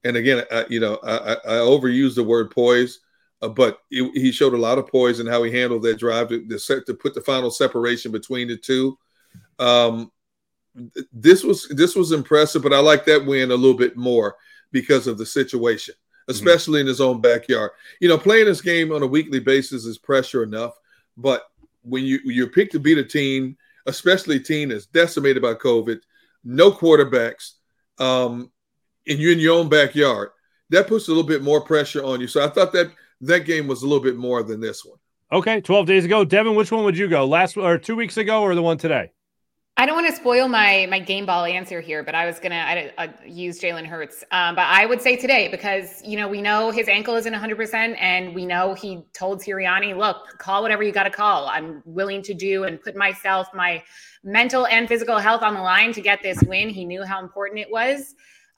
And 0.05 0.17
again, 0.17 0.45
I, 0.51 0.67
you 0.69 0.81
know, 0.81 0.99
I, 1.03 1.35
I 1.35 1.55
overuse 1.59 2.15
the 2.15 2.25
word 2.25 2.51
poise, 2.51 3.01
uh, 3.43 3.49
but 3.49 3.79
it, 3.91 4.11
he 4.15 4.33
showed 4.33 4.55
a 4.55 4.59
lot 4.59 4.79
of 4.79 4.87
poise 4.87 5.21
in 5.21 5.27
how 5.27 5.43
he 5.43 5.53
handled 5.53 5.83
that 5.83 5.99
drive 5.99 6.29
to, 6.29 6.47
to, 6.47 6.59
set, 6.59 6.87
to 6.87 6.95
put 6.95 7.15
the 7.15 7.21
final 7.21 7.51
separation 7.51 8.13
between 8.13 8.49
the 8.49 8.57
two. 8.57 8.99
Um, 9.59 10.11
this 11.13 11.43
was 11.43 11.69
this 11.69 11.97
was 11.97 12.13
impressive, 12.13 12.63
but 12.63 12.73
I 12.73 12.79
like 12.79 13.05
that 13.07 13.27
win 13.27 13.51
a 13.51 13.57
little 13.57 13.77
bit 13.77 13.97
more 13.97 14.37
because 14.73 15.07
of 15.07 15.19
the 15.19 15.27
situation, 15.27 15.95
especially 16.29 16.81
in 16.81 16.87
his 16.87 17.01
own 17.01 17.21
backyard. 17.21 17.73
You 18.01 18.09
know, 18.09 18.17
playing 18.17 18.47
this 18.47 18.61
game 18.61 18.93
on 18.93 19.03
a 19.03 19.07
weekly 19.07 19.41
basis 19.41 19.85
is 19.85 19.99
pressure 19.99 20.43
enough, 20.43 20.79
but 21.17 21.43
when 21.83 22.05
you 22.05 22.21
you 22.25 22.47
pick 22.47 22.71
to 22.71 22.79
beat 22.79 22.99
a 22.99 23.05
team, 23.05 23.57
especially 23.87 24.37
a 24.37 24.41
team 24.41 24.69
that's 24.69 24.87
decimated 24.87 25.43
by 25.43 25.55
COVID, 25.55 26.01
no 26.45 26.71
quarterbacks, 26.71 27.55
um, 27.99 28.51
and 29.07 29.19
you're 29.19 29.33
in 29.33 29.39
your 29.39 29.59
own 29.59 29.69
backyard, 29.69 30.31
that 30.71 30.87
puts 30.87 31.09
a 31.09 31.11
little 31.11 31.25
bit 31.25 31.43
more 31.43 31.61
pressure 31.61 32.05
on 32.05 32.21
you. 32.21 32.27
So 32.27 32.45
I 32.45 32.49
thought 32.49 32.73
that 32.73 32.93
that 33.23 33.41
game 33.41 33.67
was 33.67 33.83
a 33.83 33.87
little 33.87 34.03
bit 34.03 34.17
more 34.17 34.43
than 34.43 34.61
this 34.61 34.85
one. 34.85 34.99
Okay, 35.33 35.61
12 35.61 35.87
days 35.87 36.05
ago. 36.05 36.25
Devin, 36.25 36.55
which 36.55 36.73
one 36.73 36.85
would 36.85 36.99
you 36.99 37.09
go? 37.09 37.25
Last 37.25 37.57
or 37.57 37.79
two 37.79 37.97
weeks 37.97 38.17
ago 38.17 38.43
or 38.43 38.55
the 38.55 38.63
one 38.63 38.79
today? 38.79 39.13
I 39.81 39.87
don't 39.87 39.95
want 39.95 40.09
to 40.09 40.15
spoil 40.15 40.47
my 40.47 40.87
my 40.91 40.99
game 40.99 41.25
ball 41.25 41.47
answer 41.47 41.81
here, 41.81 42.03
but 42.03 42.15
I 42.15 42.27
was 42.27 42.39
gonna 42.39 42.55
I, 42.55 42.93
I 42.99 43.15
use 43.25 43.59
Jalen 43.59 43.87
Hurts. 43.87 44.23
Um, 44.31 44.55
but 44.55 44.67
I 44.67 44.85
would 44.85 45.01
say 45.01 45.17
today 45.17 45.49
because 45.49 46.03
you 46.05 46.19
know 46.19 46.29
we 46.29 46.43
know 46.43 46.71
his 46.71 46.87
ankle 46.87 47.15
isn't 47.15 47.33
100, 47.33 47.57
percent 47.57 47.97
and 47.99 48.35
we 48.35 48.45
know 48.45 48.75
he 48.75 49.03
told 49.15 49.41
Sirianni, 49.41 49.97
"Look, 49.97 50.37
call 50.37 50.61
whatever 50.61 50.83
you 50.83 50.93
got 50.93 51.05
to 51.05 51.11
call. 51.11 51.47
I'm 51.47 51.83
willing 51.87 52.21
to 52.25 52.35
do 52.35 52.65
and 52.65 52.79
put 52.83 52.95
myself, 52.95 53.49
my 53.55 53.83
mental 54.23 54.67
and 54.67 54.87
physical 54.87 55.17
health 55.17 55.43
on 55.43 55.55
the 55.55 55.63
line 55.63 55.95
to 55.95 56.03
get 56.03 56.23
this 56.23 56.43
win." 56.43 56.69
He 56.69 56.85
knew 56.85 57.03
how 57.03 57.23
important 57.23 57.61
it 57.61 57.71
was. 57.71 58.15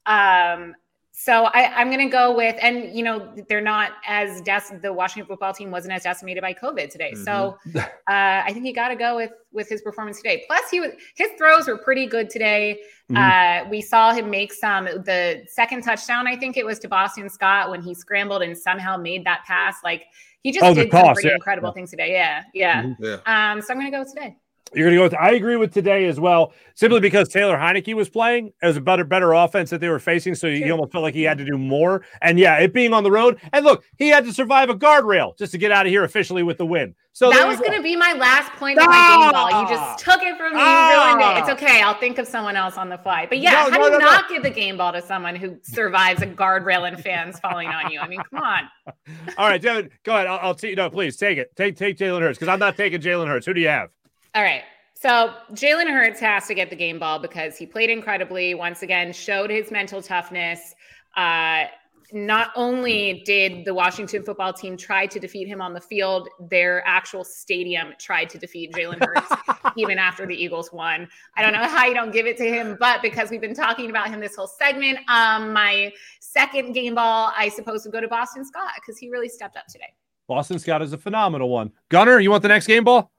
Um, 0.06 0.74
so 1.14 1.44
I, 1.44 1.80
am 1.80 1.88
going 1.88 2.04
to 2.04 2.10
go 2.10 2.34
with, 2.34 2.56
and 2.60 2.96
you 2.96 3.04
know, 3.04 3.32
they're 3.48 3.60
not 3.60 3.92
as 4.06 4.40
des- 4.40 4.78
the 4.80 4.92
Washington 4.92 5.28
football 5.28 5.52
team 5.52 5.70
wasn't 5.70 5.92
as 5.92 6.02
decimated 6.02 6.40
by 6.40 6.54
COVID 6.54 6.88
today. 6.88 7.12
Mm-hmm. 7.12 7.24
So 7.24 7.58
uh, 7.78 7.80
I 8.08 8.50
think 8.52 8.64
you 8.64 8.72
got 8.72 8.88
to 8.88 8.96
go 8.96 9.16
with 9.16 9.30
with 9.52 9.68
his 9.68 9.82
performance 9.82 10.16
today. 10.16 10.42
Plus, 10.46 10.70
he 10.70 10.80
was 10.80 10.92
his 11.14 11.28
throws 11.36 11.68
were 11.68 11.76
pretty 11.76 12.06
good 12.06 12.30
today. 12.30 12.80
Mm-hmm. 13.10 13.66
Uh, 13.66 13.70
we 13.70 13.82
saw 13.82 14.12
him 14.12 14.30
make 14.30 14.54
some. 14.54 14.86
The 14.86 15.44
second 15.48 15.82
touchdown, 15.82 16.26
I 16.26 16.34
think 16.34 16.56
it 16.56 16.64
was 16.64 16.78
to 16.80 16.88
Boston 16.88 17.28
Scott 17.28 17.70
when 17.70 17.82
he 17.82 17.94
scrambled 17.94 18.42
and 18.42 18.56
somehow 18.56 18.96
made 18.96 19.24
that 19.26 19.44
pass. 19.46 19.76
Like 19.84 20.06
he 20.42 20.50
just 20.50 20.64
oh, 20.64 20.74
did 20.74 20.90
toss, 20.90 21.04
some 21.04 21.14
pretty 21.14 21.28
yeah. 21.28 21.34
incredible 21.34 21.68
yeah. 21.68 21.74
things 21.74 21.90
today. 21.90 22.12
Yeah, 22.12 22.42
yeah. 22.54 22.82
Mm-hmm. 22.82 23.04
yeah. 23.04 23.52
Um, 23.52 23.60
so 23.60 23.72
I'm 23.72 23.78
going 23.78 23.92
to 23.92 23.96
go 23.96 24.04
today. 24.04 24.36
You're 24.74 24.86
going 24.86 24.94
to 24.94 24.98
go 24.98 25.02
with, 25.04 25.14
I 25.14 25.32
agree 25.32 25.56
with 25.56 25.72
today 25.72 26.06
as 26.06 26.18
well, 26.18 26.52
simply 26.74 27.00
because 27.00 27.28
Taylor 27.28 27.56
Heinicke 27.56 27.94
was 27.94 28.08
playing. 28.08 28.52
It 28.62 28.66
was 28.66 28.76
a 28.76 28.80
better, 28.80 29.04
better 29.04 29.32
offense 29.32 29.70
that 29.70 29.80
they 29.80 29.88
were 29.88 29.98
facing. 29.98 30.34
So 30.34 30.48
he 30.50 30.70
almost 30.70 30.92
felt 30.92 31.02
like 31.02 31.14
he 31.14 31.22
had 31.22 31.38
to 31.38 31.44
do 31.44 31.58
more. 31.58 32.02
And 32.20 32.38
yeah, 32.38 32.56
it 32.56 32.72
being 32.72 32.92
on 32.92 33.04
the 33.04 33.10
road. 33.10 33.38
And 33.52 33.64
look, 33.64 33.84
he 33.98 34.08
had 34.08 34.24
to 34.24 34.32
survive 34.32 34.70
a 34.70 34.74
guardrail 34.74 35.36
just 35.36 35.52
to 35.52 35.58
get 35.58 35.72
out 35.72 35.86
of 35.86 35.90
here 35.90 36.04
officially 36.04 36.42
with 36.42 36.58
the 36.58 36.66
win. 36.66 36.94
So 37.14 37.28
that 37.28 37.46
was 37.46 37.58
going 37.58 37.72
to 37.72 37.82
be 37.82 37.94
my 37.94 38.14
last 38.14 38.50
point 38.52 38.78
ah! 38.80 38.84
of 38.84 38.88
my 38.88 39.24
game 39.24 39.32
ball. 39.32 39.62
You 39.62 39.68
just 39.68 40.02
took 40.02 40.22
it 40.22 40.36
from 40.38 40.54
me. 40.54 40.60
Ah! 40.62 41.10
You 41.10 41.16
ruined 41.16 41.36
it. 41.36 41.40
It's 41.40 41.48
ah! 41.50 41.52
okay. 41.52 41.82
I'll 41.82 41.98
think 41.98 42.16
of 42.16 42.26
someone 42.26 42.56
else 42.56 42.78
on 42.78 42.88
the 42.88 42.96
fly. 42.96 43.26
But 43.26 43.38
yeah, 43.38 43.50
no, 43.50 43.56
how 43.56 43.68
no, 43.68 43.76
do 43.76 43.82
you 43.84 43.90
no, 43.90 43.98
not 43.98 44.28
give 44.30 44.42
the 44.42 44.50
game 44.50 44.78
ball 44.78 44.92
to 44.92 45.02
someone 45.02 45.36
who 45.36 45.58
survives 45.62 46.22
a 46.22 46.26
guardrail 46.26 46.88
and 46.88 46.98
fans 46.98 47.38
falling 47.38 47.68
on 47.68 47.90
you? 47.90 48.00
I 48.00 48.08
mean, 48.08 48.22
come 48.30 48.42
on. 48.42 48.62
All 49.36 49.46
right, 49.46 49.60
Devin, 49.60 49.90
go 50.04 50.14
ahead. 50.14 50.26
I'll, 50.26 50.38
I'll 50.38 50.58
see. 50.58 50.74
No, 50.74 50.88
please 50.88 51.18
take 51.18 51.36
it. 51.36 51.54
Take 51.54 51.76
take 51.76 51.98
Jalen 51.98 52.20
Hurts 52.20 52.38
because 52.38 52.50
I'm 52.50 52.58
not 52.58 52.78
taking 52.78 53.00
Jalen 53.00 53.26
Hurts. 53.26 53.44
Who 53.44 53.52
do 53.52 53.60
you 53.60 53.68
have? 53.68 53.90
All 54.34 54.42
right. 54.42 54.62
So 54.94 55.34
Jalen 55.52 55.90
Hurts 55.90 56.20
has 56.20 56.46
to 56.46 56.54
get 56.54 56.70
the 56.70 56.76
game 56.76 56.98
ball 56.98 57.18
because 57.18 57.56
he 57.56 57.66
played 57.66 57.90
incredibly. 57.90 58.54
Once 58.54 58.82
again, 58.82 59.12
showed 59.12 59.50
his 59.50 59.70
mental 59.70 60.00
toughness. 60.00 60.74
Uh, 61.16 61.64
not 62.12 62.50
only 62.54 63.22
did 63.24 63.64
the 63.64 63.72
Washington 63.72 64.22
football 64.22 64.52
team 64.52 64.76
try 64.76 65.06
to 65.06 65.18
defeat 65.18 65.48
him 65.48 65.60
on 65.60 65.72
the 65.72 65.80
field, 65.80 66.28
their 66.38 66.86
actual 66.86 67.24
stadium 67.24 67.94
tried 67.98 68.28
to 68.30 68.38
defeat 68.38 68.72
Jalen 68.72 69.04
Hurts 69.04 69.32
even 69.76 69.98
after 69.98 70.26
the 70.26 70.34
Eagles 70.34 70.72
won. 70.72 71.08
I 71.36 71.42
don't 71.42 71.52
know 71.52 71.66
how 71.66 71.86
you 71.86 71.94
don't 71.94 72.12
give 72.12 72.26
it 72.26 72.36
to 72.36 72.44
him, 72.44 72.76
but 72.78 73.02
because 73.02 73.30
we've 73.30 73.40
been 73.40 73.54
talking 73.54 73.90
about 73.90 74.08
him 74.08 74.20
this 74.20 74.36
whole 74.36 74.46
segment, 74.46 74.98
um, 75.08 75.52
my 75.52 75.92
second 76.20 76.74
game 76.74 76.94
ball, 76.94 77.32
I 77.36 77.48
suppose, 77.48 77.84
would 77.84 77.92
go 77.92 78.00
to 78.00 78.08
Boston 78.08 78.44
Scott 78.44 78.72
because 78.76 78.98
he 78.98 79.10
really 79.10 79.28
stepped 79.28 79.56
up 79.56 79.66
today. 79.66 79.92
Boston 80.28 80.58
Scott 80.58 80.82
is 80.82 80.92
a 80.92 80.98
phenomenal 80.98 81.48
one. 81.48 81.72
Gunner, 81.88 82.20
you 82.20 82.30
want 82.30 82.42
the 82.42 82.48
next 82.48 82.66
game 82.66 82.84
ball? 82.84 83.10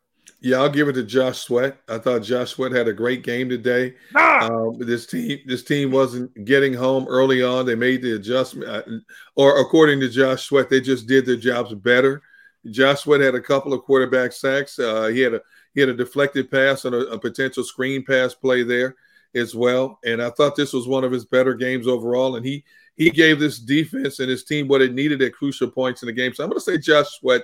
Yeah, 0.44 0.58
I'll 0.58 0.70
give 0.70 0.90
it 0.90 0.94
to 0.94 1.04
Josh 1.04 1.40
Sweat. 1.40 1.78
I 1.88 1.98
thought 2.00 2.20
Josh 2.20 2.52
Sweat 2.52 2.74
had 2.74 2.90
a 2.90 2.94
great 2.94 3.24
game 3.24 3.48
today. 3.48 3.96
Ah! 4.14 4.50
Um, 4.50 4.78
this 4.78 5.06
team, 5.06 5.40
this 5.46 5.64
team 5.64 5.90
wasn't 5.90 6.44
getting 6.44 6.74
home 6.74 7.06
early 7.08 7.42
on. 7.42 7.66
They 7.66 7.76
made 7.76 8.02
the 8.02 8.16
adjustment, 8.18 8.70
uh, 8.70 8.82
or 9.38 9.62
according 9.62 10.02
to 10.02 10.10
Josh 10.10 10.44
Sweat, 10.44 10.70
they 10.70 10.82
just 10.82 11.08
did 11.08 11.26
their 11.26 11.38
jobs 11.38 11.74
better. 11.74 12.22
Josh 12.70 13.04
Sweat 13.04 13.22
had 13.22 13.36
a 13.36 13.42
couple 13.42 13.72
of 13.72 13.84
quarterback 13.84 14.34
sacks. 14.34 14.78
Uh, 14.78 15.06
he 15.06 15.22
had 15.22 15.36
a 15.36 15.42
he 15.74 15.80
had 15.80 15.90
a 15.90 15.94
deflected 15.94 16.52
pass 16.52 16.84
and 16.84 16.94
a, 16.94 17.08
a, 17.08 17.18
potential 17.18 17.64
screen 17.64 18.04
pass 18.04 18.34
play 18.34 18.64
there 18.64 18.96
as 19.34 19.56
well. 19.56 19.98
And 20.04 20.22
I 20.22 20.30
thought 20.30 20.58
this 20.58 20.74
was 20.74 20.88
one 20.88 21.06
of 21.06 21.12
his 21.12 21.26
better 21.26 21.54
games 21.54 21.88
overall. 21.88 22.36
And 22.36 22.46
he 22.46 22.66
he 22.96 23.10
gave 23.10 23.40
this 23.40 23.60
defense 23.60 24.20
and 24.20 24.30
his 24.30 24.44
team 24.44 24.68
what 24.68 24.82
it 24.82 24.94
needed 24.94 25.22
at 25.22 25.34
crucial 25.34 25.72
points 25.72 26.04
in 26.04 26.08
the 26.08 26.14
game. 26.14 26.34
So 26.34 26.44
I'm 26.44 26.50
going 26.50 26.60
to 26.60 26.66
say 26.66 26.78
Josh 26.78 27.08
Sweat, 27.20 27.44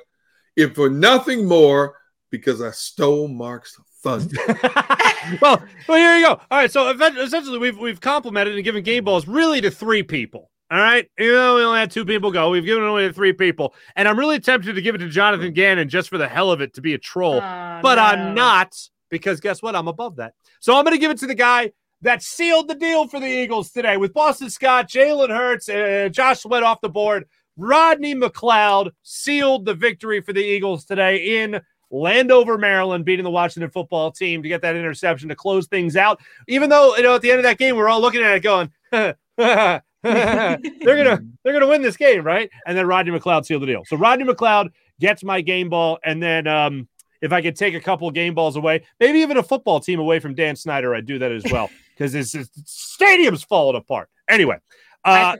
if 0.57 0.75
for 0.75 0.89
nothing 0.89 1.47
more 1.47 1.95
because 2.29 2.61
I 2.61 2.71
stole 2.71 3.27
Mark's 3.27 3.79
thunder. 4.01 4.35
well, 5.41 5.61
well, 5.87 5.97
here 5.97 6.17
you 6.17 6.25
go. 6.25 6.33
All 6.33 6.57
right, 6.57 6.71
so 6.71 6.89
essentially, 6.89 7.57
we've 7.57 7.77
we've 7.77 8.01
complimented 8.01 8.55
and 8.55 8.63
given 8.63 8.83
game 8.83 9.03
balls 9.03 9.27
really 9.27 9.61
to 9.61 9.71
three 9.71 10.03
people. 10.03 10.49
All 10.71 10.77
right, 10.77 11.09
you 11.17 11.31
know, 11.31 11.55
we 11.55 11.63
only 11.63 11.79
had 11.79 11.89
two 11.89 12.05
people 12.05 12.31
go. 12.31 12.51
We've 12.51 12.65
given 12.65 12.83
it 12.83 12.87
only 12.87 13.07
to 13.07 13.13
three 13.13 13.33
people, 13.33 13.73
and 13.95 14.07
I'm 14.07 14.19
really 14.19 14.39
tempted 14.39 14.73
to 14.73 14.81
give 14.81 14.95
it 14.95 14.99
to 14.99 15.09
Jonathan 15.09 15.53
Gannon 15.53 15.89
just 15.89 16.09
for 16.09 16.17
the 16.17 16.27
hell 16.27 16.51
of 16.51 16.61
it 16.61 16.75
to 16.75 16.81
be 16.81 16.93
a 16.93 16.97
troll, 16.99 17.41
oh, 17.41 17.79
but 17.81 17.95
no. 17.95 18.01
I'm 18.01 18.35
not 18.35 18.75
because 19.09 19.39
guess 19.39 19.61
what? 19.61 19.75
I'm 19.75 19.87
above 19.87 20.17
that. 20.17 20.33
So 20.59 20.75
I'm 20.75 20.85
going 20.85 20.95
to 20.95 20.99
give 20.99 21.11
it 21.11 21.17
to 21.19 21.27
the 21.27 21.35
guy 21.35 21.71
that 22.01 22.23
sealed 22.23 22.67
the 22.67 22.75
deal 22.75 23.07
for 23.07 23.19
the 23.19 23.27
Eagles 23.27 23.71
today 23.71 23.97
with 23.97 24.13
Boston 24.13 24.49
Scott, 24.49 24.87
Jalen 24.87 25.29
Hurts, 25.29 25.67
uh, 25.67 26.09
Josh 26.11 26.41
Sweat 26.41 26.63
off 26.63 26.81
the 26.81 26.89
board. 26.89 27.25
Rodney 27.57 28.15
McLeod 28.15 28.91
sealed 29.03 29.65
the 29.65 29.73
victory 29.73 30.21
for 30.21 30.31
the 30.31 30.43
Eagles 30.43 30.85
today 30.85 31.41
in 31.41 31.59
Landover, 31.91 32.57
Maryland, 32.57 33.05
beating 33.05 33.23
the 33.23 33.31
Washington 33.31 33.69
football 33.69 34.11
team 34.11 34.43
to 34.43 34.49
get 34.49 34.61
that 34.61 34.75
interception 34.75 35.29
to 35.29 35.35
close 35.35 35.67
things 35.67 35.95
out. 35.95 36.19
Even 36.47 36.69
though, 36.69 36.95
you 36.95 37.03
know, 37.03 37.15
at 37.15 37.21
the 37.21 37.31
end 37.31 37.39
of 37.39 37.43
that 37.43 37.57
game, 37.57 37.75
we're 37.75 37.89
all 37.89 38.01
looking 38.01 38.21
at 38.21 38.35
it 38.35 38.43
going, 38.43 38.71
they're 38.91 39.81
gonna 40.03 41.19
they're 41.43 41.53
gonna 41.53 41.67
win 41.67 41.81
this 41.81 41.97
game, 41.97 42.23
right? 42.23 42.49
And 42.65 42.77
then 42.77 42.87
Rodney 42.87 43.11
McLeod 43.11 43.45
sealed 43.45 43.63
the 43.63 43.67
deal. 43.67 43.83
So 43.85 43.97
Rodney 43.97 44.25
McLeod 44.25 44.69
gets 44.99 45.23
my 45.23 45.41
game 45.41 45.69
ball, 45.69 45.99
and 46.03 46.21
then 46.21 46.47
um, 46.47 46.87
if 47.21 47.31
I 47.33 47.41
could 47.41 47.55
take 47.55 47.73
a 47.73 47.79
couple 47.79 48.09
game 48.11 48.33
balls 48.33 48.55
away, 48.55 48.83
maybe 48.99 49.19
even 49.19 49.37
a 49.37 49.43
football 49.43 49.79
team 49.79 49.99
away 49.99 50.19
from 50.19 50.35
Dan 50.35 50.55
Snyder, 50.55 50.95
I'd 50.95 51.05
do 51.05 51.19
that 51.19 51.31
as 51.31 51.43
well 51.51 51.69
because 51.97 52.13
his, 52.13 52.31
his 52.31 52.49
stadium's 52.65 53.43
falling 53.43 53.75
apart. 53.75 54.09
Anyway, 54.29 54.57
uh, 55.03 55.35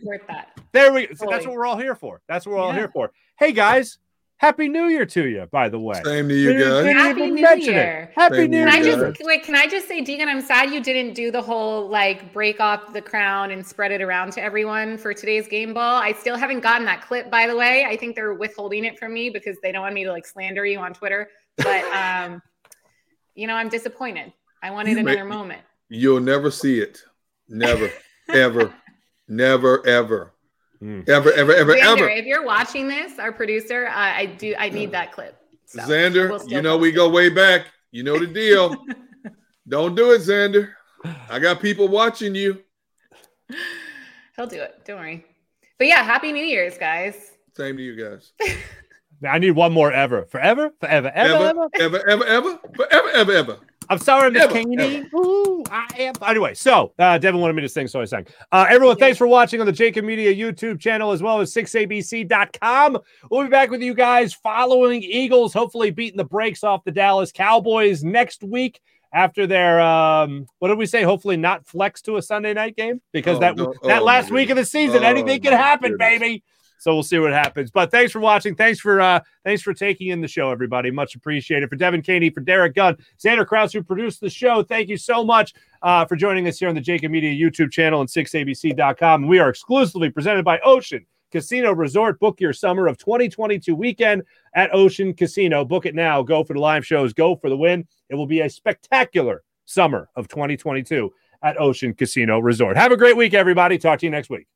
there 0.72 0.92
we. 0.92 1.08
So 1.16 1.28
that's 1.30 1.46
what 1.46 1.56
we're 1.56 1.66
all 1.66 1.78
here 1.78 1.96
for. 1.96 2.22
That's 2.28 2.46
what 2.46 2.56
we're 2.56 2.62
all 2.62 2.74
here 2.74 2.90
for. 2.90 3.12
Hey 3.38 3.52
guys, 3.52 3.98
Happy 4.40 4.70
New 4.70 4.86
Year 4.86 5.06
to 5.06 5.28
you, 5.28 5.46
by 5.52 5.68
the 5.68 5.78
way. 5.78 6.00
Same 6.02 6.30
to 6.30 6.34
you 6.34 6.54
guys. 6.58 6.86
Happy 6.86 7.30
New 7.30 7.46
Year. 7.58 8.10
It. 8.10 8.12
Happy 8.16 8.36
Same 8.38 8.52
New 8.52 8.58
Year. 8.60 8.68
Can 8.68 8.80
I 8.80 8.84
just 8.84 9.22
wait? 9.26 9.44
Can 9.44 9.54
I 9.54 9.68
just 9.68 9.86
say, 9.86 10.02
Deegan, 10.02 10.28
I'm 10.28 10.40
sad 10.40 10.72
you 10.72 10.82
didn't 10.82 11.14
do 11.14 11.30
the 11.30 11.42
whole 11.42 11.90
like 11.90 12.32
break 12.32 12.62
off 12.62 12.94
the 12.94 13.02
crown 13.02 13.52
and 13.52 13.68
spread 13.68 13.92
it 13.92 14.02
around 14.02 14.32
to 14.34 14.42
everyone 14.42 14.98
for 14.98 15.14
today's 15.14 15.46
game 15.50 15.74
ball. 15.74 16.02
I 16.02 16.14
still 16.14 16.38
haven't 16.38 16.62
gotten 16.62 16.86
that 16.86 17.02
clip, 17.02 17.30
by 17.30 17.48
the 17.48 17.56
way. 17.58 17.84
I 17.84 17.98
think 17.98 18.16
they're 18.16 18.34
withholding 18.34 18.86
it 18.86 18.98
from 18.98 19.14
me 19.14 19.30
because 19.30 19.58
they 19.62 19.74
don't 19.74 19.82
want 19.82 19.94
me 19.94 20.06
to 20.06 20.12
like 20.12 20.26
slander 20.26 20.66
you 20.66 20.80
on 20.80 20.94
Twitter. 20.94 21.28
But 21.58 21.84
um, 21.94 22.42
you 23.36 23.46
know, 23.46 23.56
I'm 23.56 23.68
disappointed. 23.68 24.32
I 24.64 24.72
wanted 24.72 24.92
you 24.92 25.00
another 25.00 25.26
may, 25.26 25.36
moment. 25.36 25.62
You'll 25.90 26.22
never 26.22 26.50
see 26.50 26.80
it. 26.80 27.04
Never, 27.50 27.92
ever, 28.30 28.74
never, 29.28 29.86
ever. 29.86 30.32
Mm. 30.82 31.08
Ever, 31.10 31.32
ever, 31.34 31.54
ever, 31.54 31.74
Xander, 31.76 31.98
ever. 31.98 32.10
If 32.10 32.26
you're 32.26 32.46
watching 32.46 32.88
this, 32.88 33.20
our 33.20 33.34
producer, 33.34 33.88
uh, 33.88 33.94
I 33.94 34.26
do. 34.26 34.56
I 34.58 34.70
need 34.70 34.92
that 34.94 35.12
clip. 35.12 35.36
So 35.66 35.82
Xander, 35.82 36.30
we'll 36.30 36.48
you 36.48 36.62
know 36.62 36.78
we 36.78 36.90
it. 36.90 36.94
go 36.94 37.10
way 37.10 37.30
back. 37.30 37.68
You 37.92 38.04
know 38.04 38.18
the 38.18 38.28
deal. 38.28 38.76
Don't 39.68 39.94
do 39.94 40.12
it, 40.12 40.22
Xander. 40.22 40.72
I 41.30 41.40
got 41.40 41.62
people 41.62 41.88
watching 41.88 42.34
you. 42.34 42.64
He'll 44.36 44.48
do 44.48 44.62
it. 44.62 44.82
Don't 44.86 45.00
worry. 45.00 45.26
But 45.78 45.88
yeah, 45.88 46.04
happy 46.04 46.32
New 46.32 46.44
Year's, 46.44 46.78
guys. 46.78 47.32
Same 47.56 47.78
to 47.78 47.84
you 47.84 47.96
guys. 47.96 48.32
I 49.28 49.38
need 49.38 49.52
one 49.52 49.74
more 49.74 49.92
ever. 49.92 50.26
Forever, 50.26 50.72
forever, 50.80 51.12
ever, 51.14 51.36
ever, 51.38 51.70
ever, 51.76 52.10
ever, 52.10 52.26
ever, 52.26 52.60
forever, 52.74 53.10
ever, 53.14 53.32
ever. 53.34 53.58
I'm 53.90 53.98
sorry, 53.98 54.30
Miss 54.30 54.46
Kaney. 54.52 55.12
Ooh, 55.16 55.64
I 55.72 55.88
am. 55.98 56.14
Anyway, 56.22 56.54
so 56.54 56.94
uh, 57.00 57.18
Devin 57.18 57.42
wanted 57.42 57.54
me 57.54 57.64
to 57.64 57.70
sing, 57.70 57.88
so 57.88 58.02
I 58.02 58.06
sang. 58.06 58.28
Uh, 58.52 58.68
everyone, 58.70 58.98
thanks 58.98 59.18
for 59.18 59.28
watching 59.28 59.60
on 59.60 59.66
the 59.66 59.74
Jakib 59.74 60.04
Media 60.04 60.34
YouTube 60.34 60.80
channel 60.80 61.12
as 61.12 61.24
well 61.24 61.42
as 61.42 61.52
6abc.com. 61.54 63.00
We'll 63.32 63.44
be 63.44 63.50
back 63.50 63.72
with 63.72 63.82
you 63.82 63.96
guys 63.96 64.34
following 64.34 65.02
Eagles, 65.02 65.54
hopefully 65.54 65.90
beating 65.90 66.18
the 66.18 66.24
brakes 66.24 66.64
off 66.64 66.84
the 66.84 66.92
Dallas 66.92 67.32
Cowboys 67.32 68.04
next 68.04 68.44
week 68.44 68.80
after 69.12 69.48
their 69.48 69.82
um 69.82 70.46
what 70.60 70.68
did 70.68 70.78
we 70.78 70.86
say 70.86 71.02
hopefully 71.02 71.36
not 71.36 71.66
flex 71.66 72.00
to 72.00 72.18
a 72.18 72.22
sunday 72.22 72.54
night 72.54 72.76
game 72.76 73.02
because 73.12 73.38
oh, 73.38 73.40
that 73.40 73.58
no. 73.58 73.74
that 73.82 74.04
oh, 74.04 74.06
last 74.06 74.30
week 74.30 74.52
of 74.52 74.56
the 74.56 74.64
season 74.64 75.04
oh, 75.04 75.08
anything 75.08 75.42
can 75.42 75.52
happen 75.52 75.98
baby 75.98 76.44
so 76.80 76.94
we'll 76.94 77.04
see 77.04 77.20
what 77.20 77.32
happens. 77.32 77.70
But 77.70 77.92
thanks 77.92 78.12
for 78.12 78.20
watching. 78.20 78.56
Thanks 78.56 78.80
for 78.80 79.00
uh 79.00 79.20
thanks 79.46 79.62
for 79.62 79.74
taking 79.74 80.08
in 80.08 80.22
the 80.22 80.28
show, 80.28 80.50
everybody. 80.50 80.90
Much 80.90 81.14
appreciated. 81.14 81.70
For 81.70 81.76
Devin 81.76 82.02
Caney, 82.02 82.30
for 82.30 82.40
Derek 82.40 82.74
Gunn, 82.74 82.98
Xander 83.24 83.46
Kraus, 83.46 83.72
who 83.72 83.84
produced 83.84 84.22
the 84.22 84.30
show. 84.30 84.64
Thank 84.64 84.90
you 84.90 84.98
so 84.98 85.24
much 85.24 85.54
uh, 85.82 86.06
for 86.06 86.16
joining 86.16 86.48
us 86.48 86.58
here 86.58 86.70
on 86.70 86.76
the 86.76 86.82
Jakib 86.82 87.12
Media 87.12 87.32
YouTube 87.32 87.72
channel 87.72 88.02
and 88.02 88.10
6abc.com. 88.10 89.28
We 89.28 89.40
are 89.40 89.50
exclusively 89.50 90.10
presented 90.10 90.44
by 90.44 90.60
Ocean 90.60 91.06
Casino 91.32 91.72
Resort. 91.74 92.20
Book 92.20 92.40
your 92.40 92.54
summer 92.54 92.88
of 92.88 92.98
2022 92.98 93.76
weekend 93.76 94.24
at 94.56 94.74
Ocean 94.74 95.14
Casino. 95.14 95.64
Book 95.64 95.86
it 95.86 95.96
now. 95.96 96.22
Go 96.22 96.44
for 96.44 96.54
the 96.54 96.60
live 96.60 96.86
shows. 96.86 97.14
Go 97.14 97.36
for 97.36 97.50
the 97.50 97.58
win. 97.58 97.88
It 98.10 98.16
will 98.16 98.28
be 98.28 98.42
a 98.42 98.50
spectacular 98.50 99.44
summer 99.66 100.10
of 100.16 100.28
2022 100.28 101.14
at 101.44 101.60
Ocean 101.60 101.94
Casino 101.94 102.40
Resort. 102.40 102.76
Have 102.76 102.92
a 102.92 102.98
great 102.98 103.16
week, 103.16 103.34
everybody. 103.34 103.78
Talk 103.78 104.00
to 104.00 104.06
you 104.06 104.12
next 104.12 104.30
week. 104.30 104.48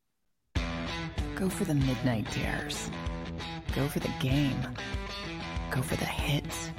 Go 1.35 1.49
for 1.49 1.63
the 1.65 1.73
midnight 1.73 2.29
dares. 2.31 2.91
Go 3.75 3.87
for 3.87 3.99
the 3.99 4.11
game. 4.19 4.61
Go 5.71 5.81
for 5.81 5.95
the 5.95 6.05
hits. 6.05 6.71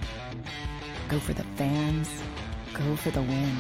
Go 1.08 1.18
for 1.18 1.32
the 1.32 1.42
fans. 1.56 2.08
Go 2.72 2.94
for 2.96 3.10
the 3.10 3.22
win. 3.22 3.56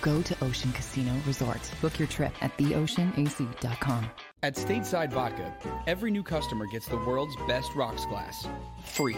Go 0.00 0.22
to 0.22 0.36
Ocean 0.44 0.72
Casino 0.72 1.12
Resort. 1.26 1.60
Book 1.82 1.98
your 1.98 2.08
trip 2.08 2.32
at 2.42 2.56
theoceanac.com. 2.56 4.10
At 4.42 4.54
Stateside 4.54 5.12
Vodka, 5.12 5.54
every 5.86 6.10
new 6.10 6.22
customer 6.22 6.66
gets 6.66 6.86
the 6.86 6.96
world's 6.96 7.36
best 7.46 7.74
rocks 7.74 8.06
glass. 8.06 8.46
Free. 8.84 9.16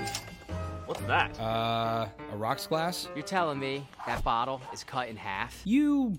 What's 0.86 1.02
that? 1.02 1.39
Uh, 1.39 2.09
a 2.32 2.36
rocks 2.36 2.66
glass? 2.66 3.09
You're 3.14 3.24
telling 3.24 3.59
me 3.59 3.86
that 4.06 4.24
bottle 4.24 4.60
is 4.72 4.82
cut 4.82 5.09
in 5.09 5.16
half? 5.16 5.60
You 5.64 6.18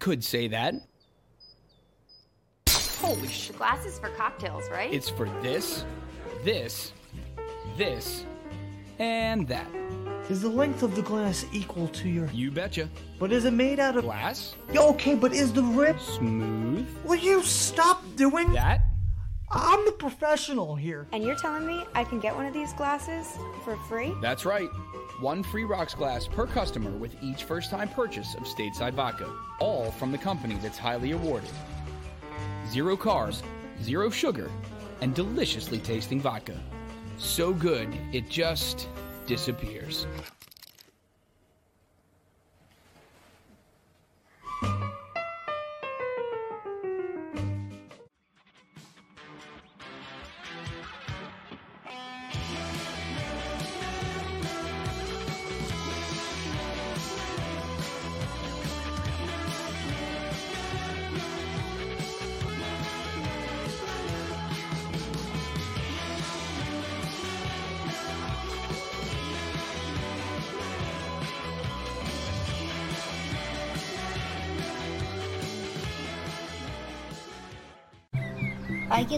could 0.00 0.24
say 0.24 0.48
that. 0.48 0.74
Holy 3.02 3.28
shit. 3.28 3.58
Glasses 3.58 3.98
for 3.98 4.08
cocktails, 4.10 4.70
right? 4.70 4.92
It's 4.92 5.08
for 5.08 5.28
this, 5.42 5.84
this, 6.44 6.92
this, 7.76 8.24
and 8.98 9.46
that. 9.48 9.66
Is 10.30 10.40
the 10.40 10.48
length 10.48 10.84
of 10.84 10.94
the 10.94 11.02
glass 11.02 11.44
equal 11.52 11.88
to 11.88 12.08
your. 12.08 12.26
You 12.28 12.52
betcha. 12.52 12.88
But 13.18 13.32
is 13.32 13.44
it 13.44 13.52
made 13.52 13.80
out 13.80 13.96
of. 13.96 14.04
Glass? 14.04 14.54
Okay, 14.74 15.16
but 15.16 15.32
is 15.32 15.52
the 15.52 15.62
rip. 15.62 15.98
Smooth? 15.98 16.88
Will 17.04 17.16
you 17.16 17.42
stop 17.42 18.02
doing. 18.16 18.52
That? 18.52 18.82
I'm 19.50 19.84
the 19.84 19.92
professional 19.92 20.74
here. 20.76 21.06
And 21.12 21.22
you're 21.22 21.36
telling 21.36 21.66
me 21.66 21.84
I 21.94 22.04
can 22.04 22.20
get 22.20 22.34
one 22.34 22.46
of 22.46 22.54
these 22.54 22.72
glasses 22.72 23.36
for 23.64 23.76
free? 23.88 24.14
That's 24.22 24.46
right. 24.46 24.68
One 25.20 25.42
free 25.42 25.64
rocks 25.64 25.94
glass 25.94 26.26
per 26.26 26.46
customer 26.46 26.90
with 26.92 27.14
each 27.20 27.44
first 27.44 27.68
time 27.68 27.88
purchase 27.90 28.34
of 28.34 28.44
stateside 28.44 28.94
vodka. 28.94 29.28
All 29.58 29.90
from 29.90 30.12
the 30.12 30.18
company 30.18 30.56
that's 30.62 30.78
highly 30.78 31.10
awarded. 31.10 31.50
Zero 32.72 32.96
carbs, 32.96 33.42
zero 33.82 34.08
sugar, 34.08 34.50
and 35.02 35.14
deliciously 35.14 35.78
tasting 35.78 36.18
vodka. 36.18 36.58
So 37.18 37.52
good, 37.52 37.90
it 38.14 38.30
just 38.30 38.88
disappears. 39.26 40.06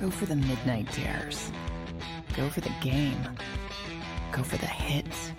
Go 0.00 0.08
for 0.08 0.24
the 0.24 0.36
midnight 0.36 0.90
dares. 0.92 1.52
Go 2.34 2.48
for 2.48 2.62
the 2.62 2.72
game. 2.80 3.20
Go 4.32 4.42
for 4.42 4.56
the 4.56 4.64
hits. 4.64 5.30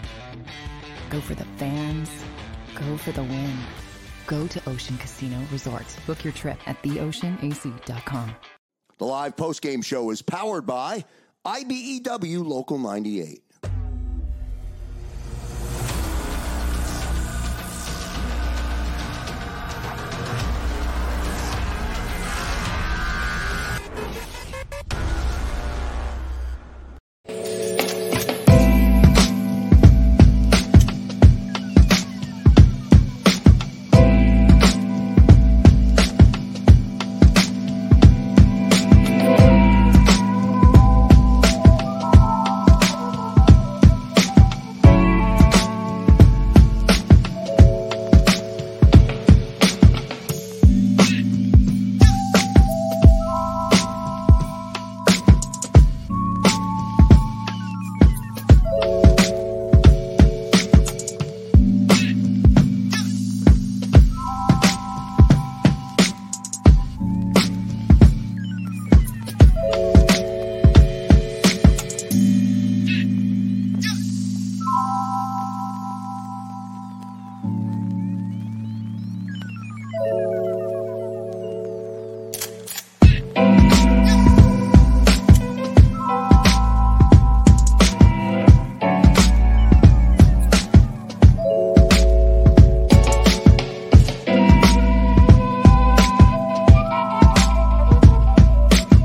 Go 1.10 1.20
for 1.20 1.34
the 1.34 1.46
fans. 1.58 2.12
Go 2.76 2.96
for 2.96 3.12
the 3.12 3.24
win. 3.24 3.58
Go 4.28 4.46
to 4.46 4.70
Ocean 4.70 5.00
Casino 5.00 5.40
Resort. 5.52 5.88
Book 6.06 6.24
your 6.24 6.34
trip 6.34 6.60
at 6.68 6.80
theoceanac.com. 6.84 8.36
The 9.00 9.06
live 9.06 9.36
postgame 9.36 9.84
show 9.84 10.12
is 10.12 10.22
powered 10.22 10.68
by 10.68 11.06
IBEW 11.44 12.46
Local 12.46 12.78
98. 12.78 13.42